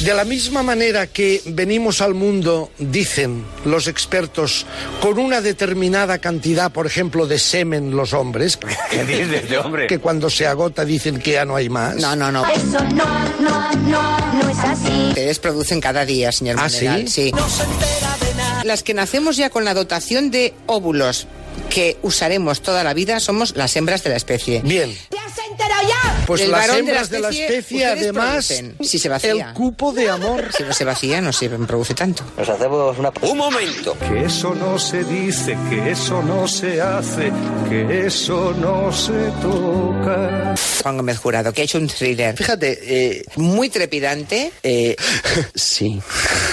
De 0.00 0.14
la 0.14 0.24
misma 0.24 0.62
manera 0.62 1.06
que 1.06 1.40
venimos 1.46 2.00
al 2.00 2.14
mundo, 2.14 2.70
dicen 2.78 3.44
los 3.64 3.88
expertos, 3.88 4.66
con 5.00 5.18
una 5.18 5.40
determinada 5.40 6.18
cantidad, 6.18 6.70
por 6.70 6.86
ejemplo, 6.86 7.26
de 7.26 7.38
semen 7.38 7.96
los 7.96 8.12
hombres. 8.12 8.58
¿Qué 8.90 9.04
dices, 9.04 9.48
de 9.48 9.58
hombre? 9.58 9.86
Que 9.86 9.98
cuando 9.98 10.28
se 10.30 10.46
agota 10.46 10.84
dicen 10.84 11.18
que 11.18 11.32
ya 11.32 11.44
no 11.44 11.56
hay 11.56 11.68
más. 11.68 11.96
No, 11.96 12.14
no, 12.14 12.30
no. 12.30 12.46
Eso 12.46 12.84
no, 12.94 13.04
no, 13.40 13.72
no, 13.72 14.32
no 14.34 14.50
es 14.50 14.58
así. 14.58 15.08
Ustedes 15.08 15.38
producen 15.38 15.80
cada 15.80 16.04
día, 16.04 16.30
señor 16.30 16.56
¿Ah, 16.58 16.68
Monegal, 16.68 17.08
sí? 17.08 17.32
No 17.32 17.48
se 17.48 17.62
entera 17.62 18.16
de 18.20 18.34
nada. 18.34 18.64
Las 18.64 18.82
que 18.82 18.94
nacemos 18.94 19.36
ya 19.36 19.50
con 19.50 19.64
la 19.64 19.74
dotación 19.74 20.30
de 20.30 20.54
óvulos 20.66 21.26
que 21.70 21.96
usaremos 22.02 22.60
toda 22.60 22.84
la 22.84 22.94
vida 22.94 23.18
somos 23.20 23.56
las 23.56 23.76
hembras 23.76 24.04
de 24.04 24.10
la 24.10 24.16
especie. 24.16 24.60
Bien. 24.62 24.96
¿Te 25.08 25.18
has 25.18 25.38
enterado 25.50 25.88
ya? 25.88 26.05
Pues 26.26 26.40
Del 26.40 26.50
las 26.50 26.66
varón 26.66 26.78
hembras 26.80 27.10
de 27.10 27.20
la 27.20 27.28
especie, 27.30 27.86
además. 27.86 28.52
Si 28.80 28.98
se 28.98 29.08
vacía. 29.08 29.30
el 29.30 29.54
cupo 29.54 29.92
de 29.92 30.10
amor. 30.10 30.44
Si 30.56 30.62
no 30.64 30.72
se 30.72 30.84
vacía, 30.84 31.20
no 31.20 31.32
se 31.32 31.48
produce 31.48 31.94
tanto. 31.94 32.24
Nos 32.36 32.48
hacemos 32.48 32.98
una... 32.98 33.12
¡Un 33.22 33.38
momento! 33.38 33.96
Que 33.98 34.24
eso 34.24 34.54
no 34.54 34.78
se 34.78 35.04
dice, 35.04 35.56
que 35.70 35.90
eso 35.92 36.22
no 36.22 36.48
se 36.48 36.80
hace, 36.80 37.30
que 37.68 38.06
eso 38.06 38.52
no 38.58 38.92
se 38.92 39.12
toca. 39.40 40.54
Juan 40.82 40.96
Gómez 40.96 41.18
Jurado, 41.18 41.52
que 41.52 41.62
ha 41.62 41.64
hecho 41.64 41.78
un 41.78 41.86
thriller 41.88 42.36
Fíjate, 42.36 42.78
eh, 43.16 43.24
muy 43.36 43.68
trepidante. 43.68 44.52
eh, 44.62 44.96
sí. 45.54 46.00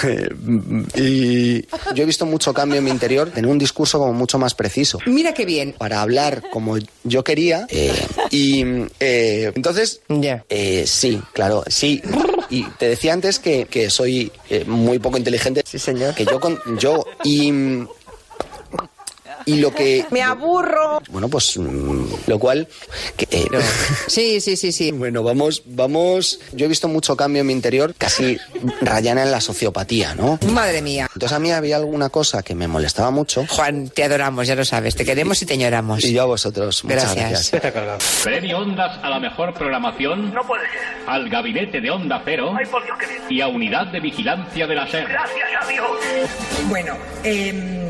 y 0.95 1.61
yo 1.95 2.03
he 2.03 2.05
visto 2.05 2.25
mucho 2.25 2.53
cambio 2.53 2.77
en 2.77 2.83
mi 2.83 2.91
interior, 2.91 3.29
tener 3.31 3.49
un 3.49 3.57
discurso 3.57 3.99
como 3.99 4.13
mucho 4.13 4.37
más 4.37 4.53
preciso. 4.53 4.99
Mira 5.05 5.33
qué 5.33 5.45
bien. 5.45 5.73
Para 5.77 6.01
hablar 6.01 6.43
como 6.51 6.77
yo 7.03 7.23
quería. 7.23 7.65
eh, 7.69 7.91
y 8.29 8.63
entonces, 9.63 10.01
eh, 10.49 10.83
sí, 10.85 11.21
claro, 11.31 11.63
sí. 11.67 12.01
Y 12.49 12.65
te 12.71 12.89
decía 12.89 13.13
antes 13.13 13.39
que, 13.39 13.63
que 13.63 13.89
soy 13.89 14.29
eh, 14.49 14.65
muy 14.67 14.99
poco 14.99 15.17
inteligente. 15.17 15.63
Sí, 15.65 15.79
señor. 15.79 16.13
Que 16.15 16.25
yo, 16.25 16.41
con, 16.41 16.59
yo 16.77 17.05
y, 17.23 17.49
y 19.45 19.55
lo 19.55 19.73
que... 19.73 20.05
Me 20.11 20.21
aburro. 20.21 21.01
Bueno, 21.09 21.27
pues 21.29 21.57
mm, 21.57 22.05
lo 22.27 22.39
cual... 22.39 22.67
que, 23.17 23.27
eh, 23.31 23.47
Sí, 24.07 24.41
sí, 24.41 24.57
sí, 24.57 24.71
sí. 24.71 24.91
Bueno, 24.91 25.23
vamos, 25.23 25.63
vamos. 25.65 26.39
Yo 26.53 26.65
he 26.65 26.69
visto 26.69 26.87
mucho 26.87 27.15
cambio 27.15 27.41
en 27.41 27.47
mi 27.47 27.53
interior, 27.53 27.93
casi 27.97 28.37
rayana 28.81 29.23
en 29.23 29.31
la 29.31 29.41
sociopatía, 29.41 30.15
¿no? 30.15 30.39
Madre 30.51 30.81
mía. 30.81 31.07
Entonces 31.13 31.35
a 31.35 31.39
mí 31.39 31.51
había 31.51 31.77
alguna 31.77 32.09
cosa 32.09 32.43
que 32.43 32.55
me 32.55 32.67
molestaba 32.67 33.11
mucho. 33.11 33.45
Juan, 33.49 33.89
te 33.89 34.03
adoramos, 34.03 34.47
ya 34.47 34.55
lo 34.55 34.65
sabes. 34.65 34.95
Te 34.95 35.05
queremos 35.05 35.41
y 35.41 35.45
te 35.45 35.53
añoramos. 35.53 36.03
Y 36.03 36.13
yo 36.13 36.23
a 36.23 36.25
vosotros. 36.25 36.83
Muchas 36.83 37.15
Gracias. 37.15 37.51
gracias. 37.51 38.21
Premio 38.23 38.59
Ondas 38.59 38.99
a 39.03 39.09
la 39.09 39.19
mejor 39.19 39.53
programación. 39.53 40.33
No 40.33 40.41
puede 40.45 40.63
ser. 40.63 40.79
Al 41.07 41.29
gabinete 41.29 41.81
de 41.81 41.91
Onda 41.91 42.21
Cero. 42.25 42.53
Ay, 42.57 42.65
por 42.65 42.83
Dios. 42.83 42.97
Y 43.29 43.41
a 43.41 43.47
Unidad 43.47 43.87
de 43.87 43.99
Vigilancia 43.99 44.67
de 44.67 44.75
la 44.75 44.87
SER. 44.87 45.07
Gracias 45.07 45.49
a 45.61 45.67
Dios. 45.67 45.87
Bueno, 46.69 46.95
em, 47.23 47.82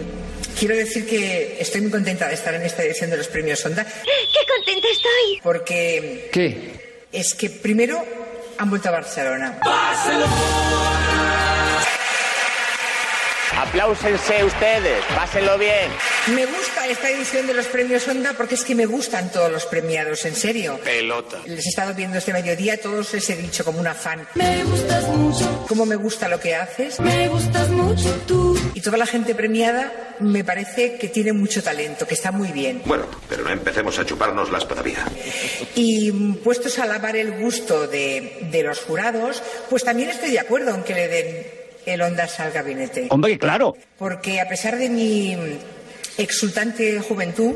quiero 0.66 0.78
decir 0.78 1.06
que 1.06 1.58
estoy 1.60 1.82
muy 1.82 1.92
contenta 1.92 2.26
de 2.30 2.36
estar 2.36 2.54
en 2.54 2.62
esta 2.62 2.84
edición 2.84 3.10
de 3.10 3.18
los 3.18 3.28
premios 3.28 3.66
Onda. 3.66 3.84
¡Qué 3.84 4.40
contenta 4.48 4.88
estoy! 4.90 5.42
Porque 5.44 6.30
¿Qué? 6.32 7.08
es 7.12 7.34
que 7.34 7.50
primero 7.50 8.02
han 8.58 8.70
vuelto 8.70 8.88
a 8.88 8.94
Barcelona. 8.94 9.60
Apláusense 13.58 14.44
ustedes, 14.44 15.04
pásenlo 15.16 15.58
bien. 15.58 15.90
Me 16.36 16.46
gusta 16.46 16.88
esta 16.88 17.10
edición 17.10 17.46
de 17.48 17.54
los 17.54 17.68
premios 17.68 18.08
Onda 18.08 18.34
porque 18.34 18.56
es 18.56 18.64
que 18.64 18.74
me 18.76 18.86
gustan 18.86 19.32
todos 19.32 19.52
los 19.52 19.66
premiados, 19.66 20.26
en 20.26 20.36
serio. 20.36 20.80
Pelota. 20.84 21.38
Les 21.46 21.66
he 21.66 21.70
estado 21.70 21.94
viendo 21.94 22.18
este 22.18 22.34
mediodía, 22.34 22.80
todos 22.82 23.14
les 23.14 23.30
he 23.30 23.36
dicho 23.36 23.64
como 23.64 23.80
una 23.80 23.94
fan. 23.94 24.28
Me 24.36 24.64
gustas 24.64 25.08
mucho, 25.10 25.66
Cómo 25.68 25.86
me 25.86 25.96
gusta 25.96 26.28
lo 26.28 26.40
que 26.40 26.56
haces. 26.56 27.00
me 27.00 27.28
gustas 27.30 27.70
mucho 27.70 28.10
tú. 28.28 28.60
Y 28.74 28.82
toda 28.82 28.98
la 28.98 29.06
gente 29.06 29.36
premiada 29.36 30.16
me 30.20 30.44
parece 30.44 30.96
que 30.98 31.10
tiene 31.10 31.32
mucho 31.32 31.62
talento, 31.62 32.08
que 32.08 32.16
está 32.16 32.32
muy 32.32 32.50
bien. 32.50 32.82
Bueno, 32.86 33.06
pero 33.30 33.44
no 33.44 33.52
empecemos 33.52 33.98
a 34.00 34.06
chupárnoslas 34.06 34.68
todavía. 34.68 35.06
Y 35.76 36.12
mm, 36.12 36.36
puestos 36.38 36.80
a 36.80 36.84
alabar 36.84 37.16
el 37.16 37.32
gusto 37.40 37.88
de, 37.88 38.48
de 38.52 38.64
los 38.64 38.80
jurados, 38.80 39.42
pues 39.70 39.84
también 39.84 40.10
estoy 40.10 40.32
de 40.32 40.40
acuerdo 40.40 40.74
en 40.74 40.84
que 40.84 40.94
le 40.96 41.08
den 41.08 41.63
el 41.86 42.02
Ondas 42.02 42.40
al 42.40 42.52
gabinete. 42.52 43.08
Hombre, 43.10 43.38
claro. 43.38 43.76
Porque 43.98 44.40
a 44.42 44.48
pesar 44.48 44.78
de 44.78 44.90
mi 44.90 45.38
exultante 46.18 47.00
juventud, 47.00 47.54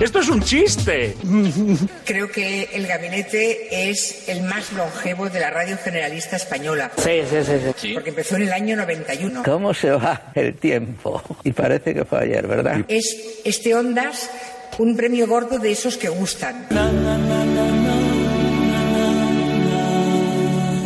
Esto 0.00 0.20
es 0.20 0.28
un 0.28 0.42
chiste. 0.42 1.14
creo 2.04 2.30
que 2.30 2.70
el 2.72 2.86
gabinete 2.86 3.90
es 3.90 4.28
el 4.28 4.42
más 4.42 4.72
longevo 4.72 5.28
de 5.28 5.40
la 5.40 5.50
radio 5.50 5.76
generalista 5.76 6.36
española. 6.36 6.90
Sí, 6.96 7.20
sí, 7.28 7.36
sí, 7.44 7.72
sí. 7.76 7.94
Porque 7.94 8.10
empezó 8.10 8.36
en 8.36 8.42
el 8.42 8.52
año 8.52 8.76
91. 8.76 9.42
¿Cómo 9.44 9.74
se 9.74 9.90
va 9.90 10.32
el 10.34 10.54
tiempo? 10.54 11.22
Y 11.44 11.52
parece 11.52 11.94
que 11.94 12.04
fue 12.04 12.20
ayer, 12.20 12.46
¿verdad? 12.46 12.84
Es 12.88 13.16
este 13.44 13.74
Ondas 13.74 14.30
un 14.78 14.96
premio 14.96 15.26
gordo 15.26 15.58
de 15.58 15.72
esos 15.72 15.96
que 15.98 16.08
gustan. 16.08 16.66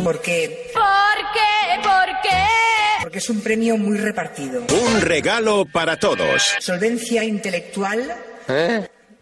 Porque, 0.03 0.69
¿Por 0.73 1.31
qué? 1.33 1.81
¿Por 1.81 2.21
qué? 2.21 2.74
Porque 3.15 3.23
es 3.23 3.29
un 3.29 3.39
premio 3.39 3.77
muy 3.77 3.97
repartido. 3.97 4.63
Un 4.69 4.99
regalo 4.99 5.65
para 5.71 5.97
todos. 5.97 6.53
Solvencia 6.59 7.23
intelectual, 7.23 8.13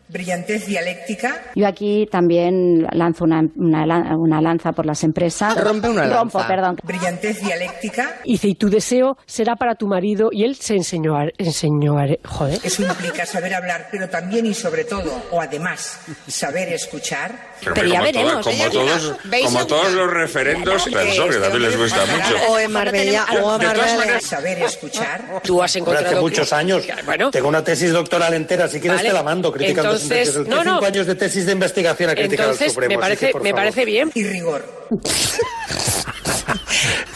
brillantez 0.08 0.66
dialéctica, 0.66 1.44
Yo 1.56 1.68
aquí 1.68 2.08
también 2.12 2.88
lanzo 2.92 3.24
una, 3.26 3.44
una, 3.56 4.18
una 4.18 4.42
lanza 4.42 4.72
por 4.72 4.88
las 4.88 5.04
empresas. 5.04 5.56
Rompe 5.64 5.90
una 5.90 6.08
Rompo, 6.08 6.40
lanza. 6.40 6.48
perdón. 6.48 6.78
brillantez 6.84 7.40
dialéctica. 7.42 8.16
Dice, 8.26 8.48
y 8.48 8.56
tu 8.56 8.70
deseo 8.72 9.16
será 9.28 9.56
para 9.56 9.76
tu 9.76 9.86
marido 9.88 10.30
y 10.32 10.44
él 10.44 10.56
se 10.56 10.74
enseñó, 10.76 11.16
a- 11.16 11.30
enseñó 11.38 12.00
a- 12.00 12.08
joder. 12.26 12.60
Eso 12.64 12.82
implica 12.84 13.28
saber 13.28 13.54
hablar, 13.54 13.90
pero 13.92 14.10
también 14.10 14.48
y 14.48 14.56
sobre 14.56 14.86
todo, 14.86 15.12
o 15.32 15.40
además, 15.40 16.00
saber 16.28 16.70
escuchar. 16.74 17.53
Pero 17.64 17.76
como 17.76 18.12
todos- 18.12 18.44
como 18.46 18.70
todos, 18.70 19.16
como 19.46 19.68
todos 19.68 19.92
los 19.94 20.12
referendos, 20.12 20.84
pensó 20.86 21.28
que 21.30 21.38
también 21.38 21.62
les 21.64 21.78
gusta 21.78 22.06
mucho. 22.06 22.36
O 22.50 22.60
en 22.60 22.72
Marbella, 22.72 23.26
o 23.42 23.56
en 23.56 23.68
Marbella. 23.68 24.20
Saber 24.22 24.62
escuchar. 24.64 25.42
Tú 25.44 25.62
has 25.62 25.72
Hace 25.72 25.80
encontrado... 25.80 26.22
muchos 26.22 26.54
años. 26.54 26.84
Tengo 27.32 27.48
una 27.48 27.64
tesis 27.64 27.92
doctoral 27.92 28.34
entera. 28.34 28.68
Si 28.68 28.80
quieres 28.80 29.00
Vale. 29.00 29.10
te 29.10 29.14
la 29.14 29.24
mando. 29.24 29.52
Criticando 29.52 29.92
Entonces, 29.94 30.08
sentencias. 30.34 30.48
no, 30.48 30.64
no. 30.64 30.74
Cinco 30.76 30.86
años 30.86 31.08
de 31.08 31.16
tesis 31.16 31.46
de 31.46 31.52
investigación 31.54 32.10
a 32.10 32.16
criticar 32.16 32.46
al 32.48 32.52
Entonces, 32.54 32.74
Supremo. 32.74 32.96
me 32.96 33.00
parece, 33.00 33.28
que, 33.28 33.34
me 33.40 33.50
favor. 33.50 33.56
parece 33.56 33.86
bien. 33.86 34.12
Y 34.14 34.24
rigor. 34.24 34.66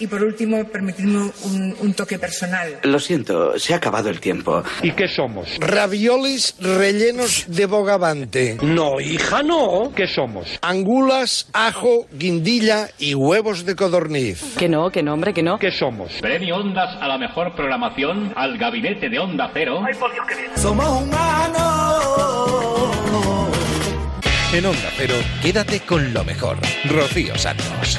Y 0.00 0.06
por 0.06 0.22
último, 0.22 0.64
permitidme 0.64 1.30
un, 1.44 1.76
un 1.78 1.94
toque 1.94 2.18
personal. 2.18 2.78
Lo 2.84 2.98
siento, 2.98 3.58
se 3.58 3.74
ha 3.74 3.76
acabado 3.76 4.08
el 4.08 4.18
tiempo. 4.18 4.62
¿Y 4.82 4.92
qué 4.92 5.06
somos? 5.06 5.46
Raviolis 5.58 6.54
rellenos 6.58 7.44
de 7.48 7.66
bogavante. 7.66 8.56
No, 8.62 8.98
hija, 8.98 9.42
no. 9.42 9.92
¿Qué 9.94 10.06
somos? 10.06 10.46
Angulas, 10.62 11.48
ajo, 11.52 12.06
guindilla 12.12 12.88
y 12.98 13.14
huevos 13.14 13.66
de 13.66 13.76
codorniz. 13.76 14.42
Que 14.56 14.70
no, 14.70 14.90
que 14.90 15.02
no, 15.02 15.12
hombre, 15.12 15.34
que 15.34 15.42
no. 15.42 15.58
¿Qué 15.58 15.70
somos? 15.70 16.12
Premio 16.20 16.56
Ondas 16.56 16.96
a 17.00 17.06
la 17.06 17.18
mejor 17.18 17.54
programación 17.54 18.32
al 18.36 18.56
gabinete 18.56 19.10
de 19.10 19.18
Onda 19.18 19.50
Cero. 19.52 19.82
Somos 20.56 21.02
humanos. 21.02 22.40
En 24.52 24.66
Onda 24.66 24.90
Cero, 24.96 25.14
quédate 25.42 25.80
con 25.80 26.12
lo 26.12 26.24
mejor. 26.24 26.56
Rocío 26.88 27.36
Santos. 27.38 27.98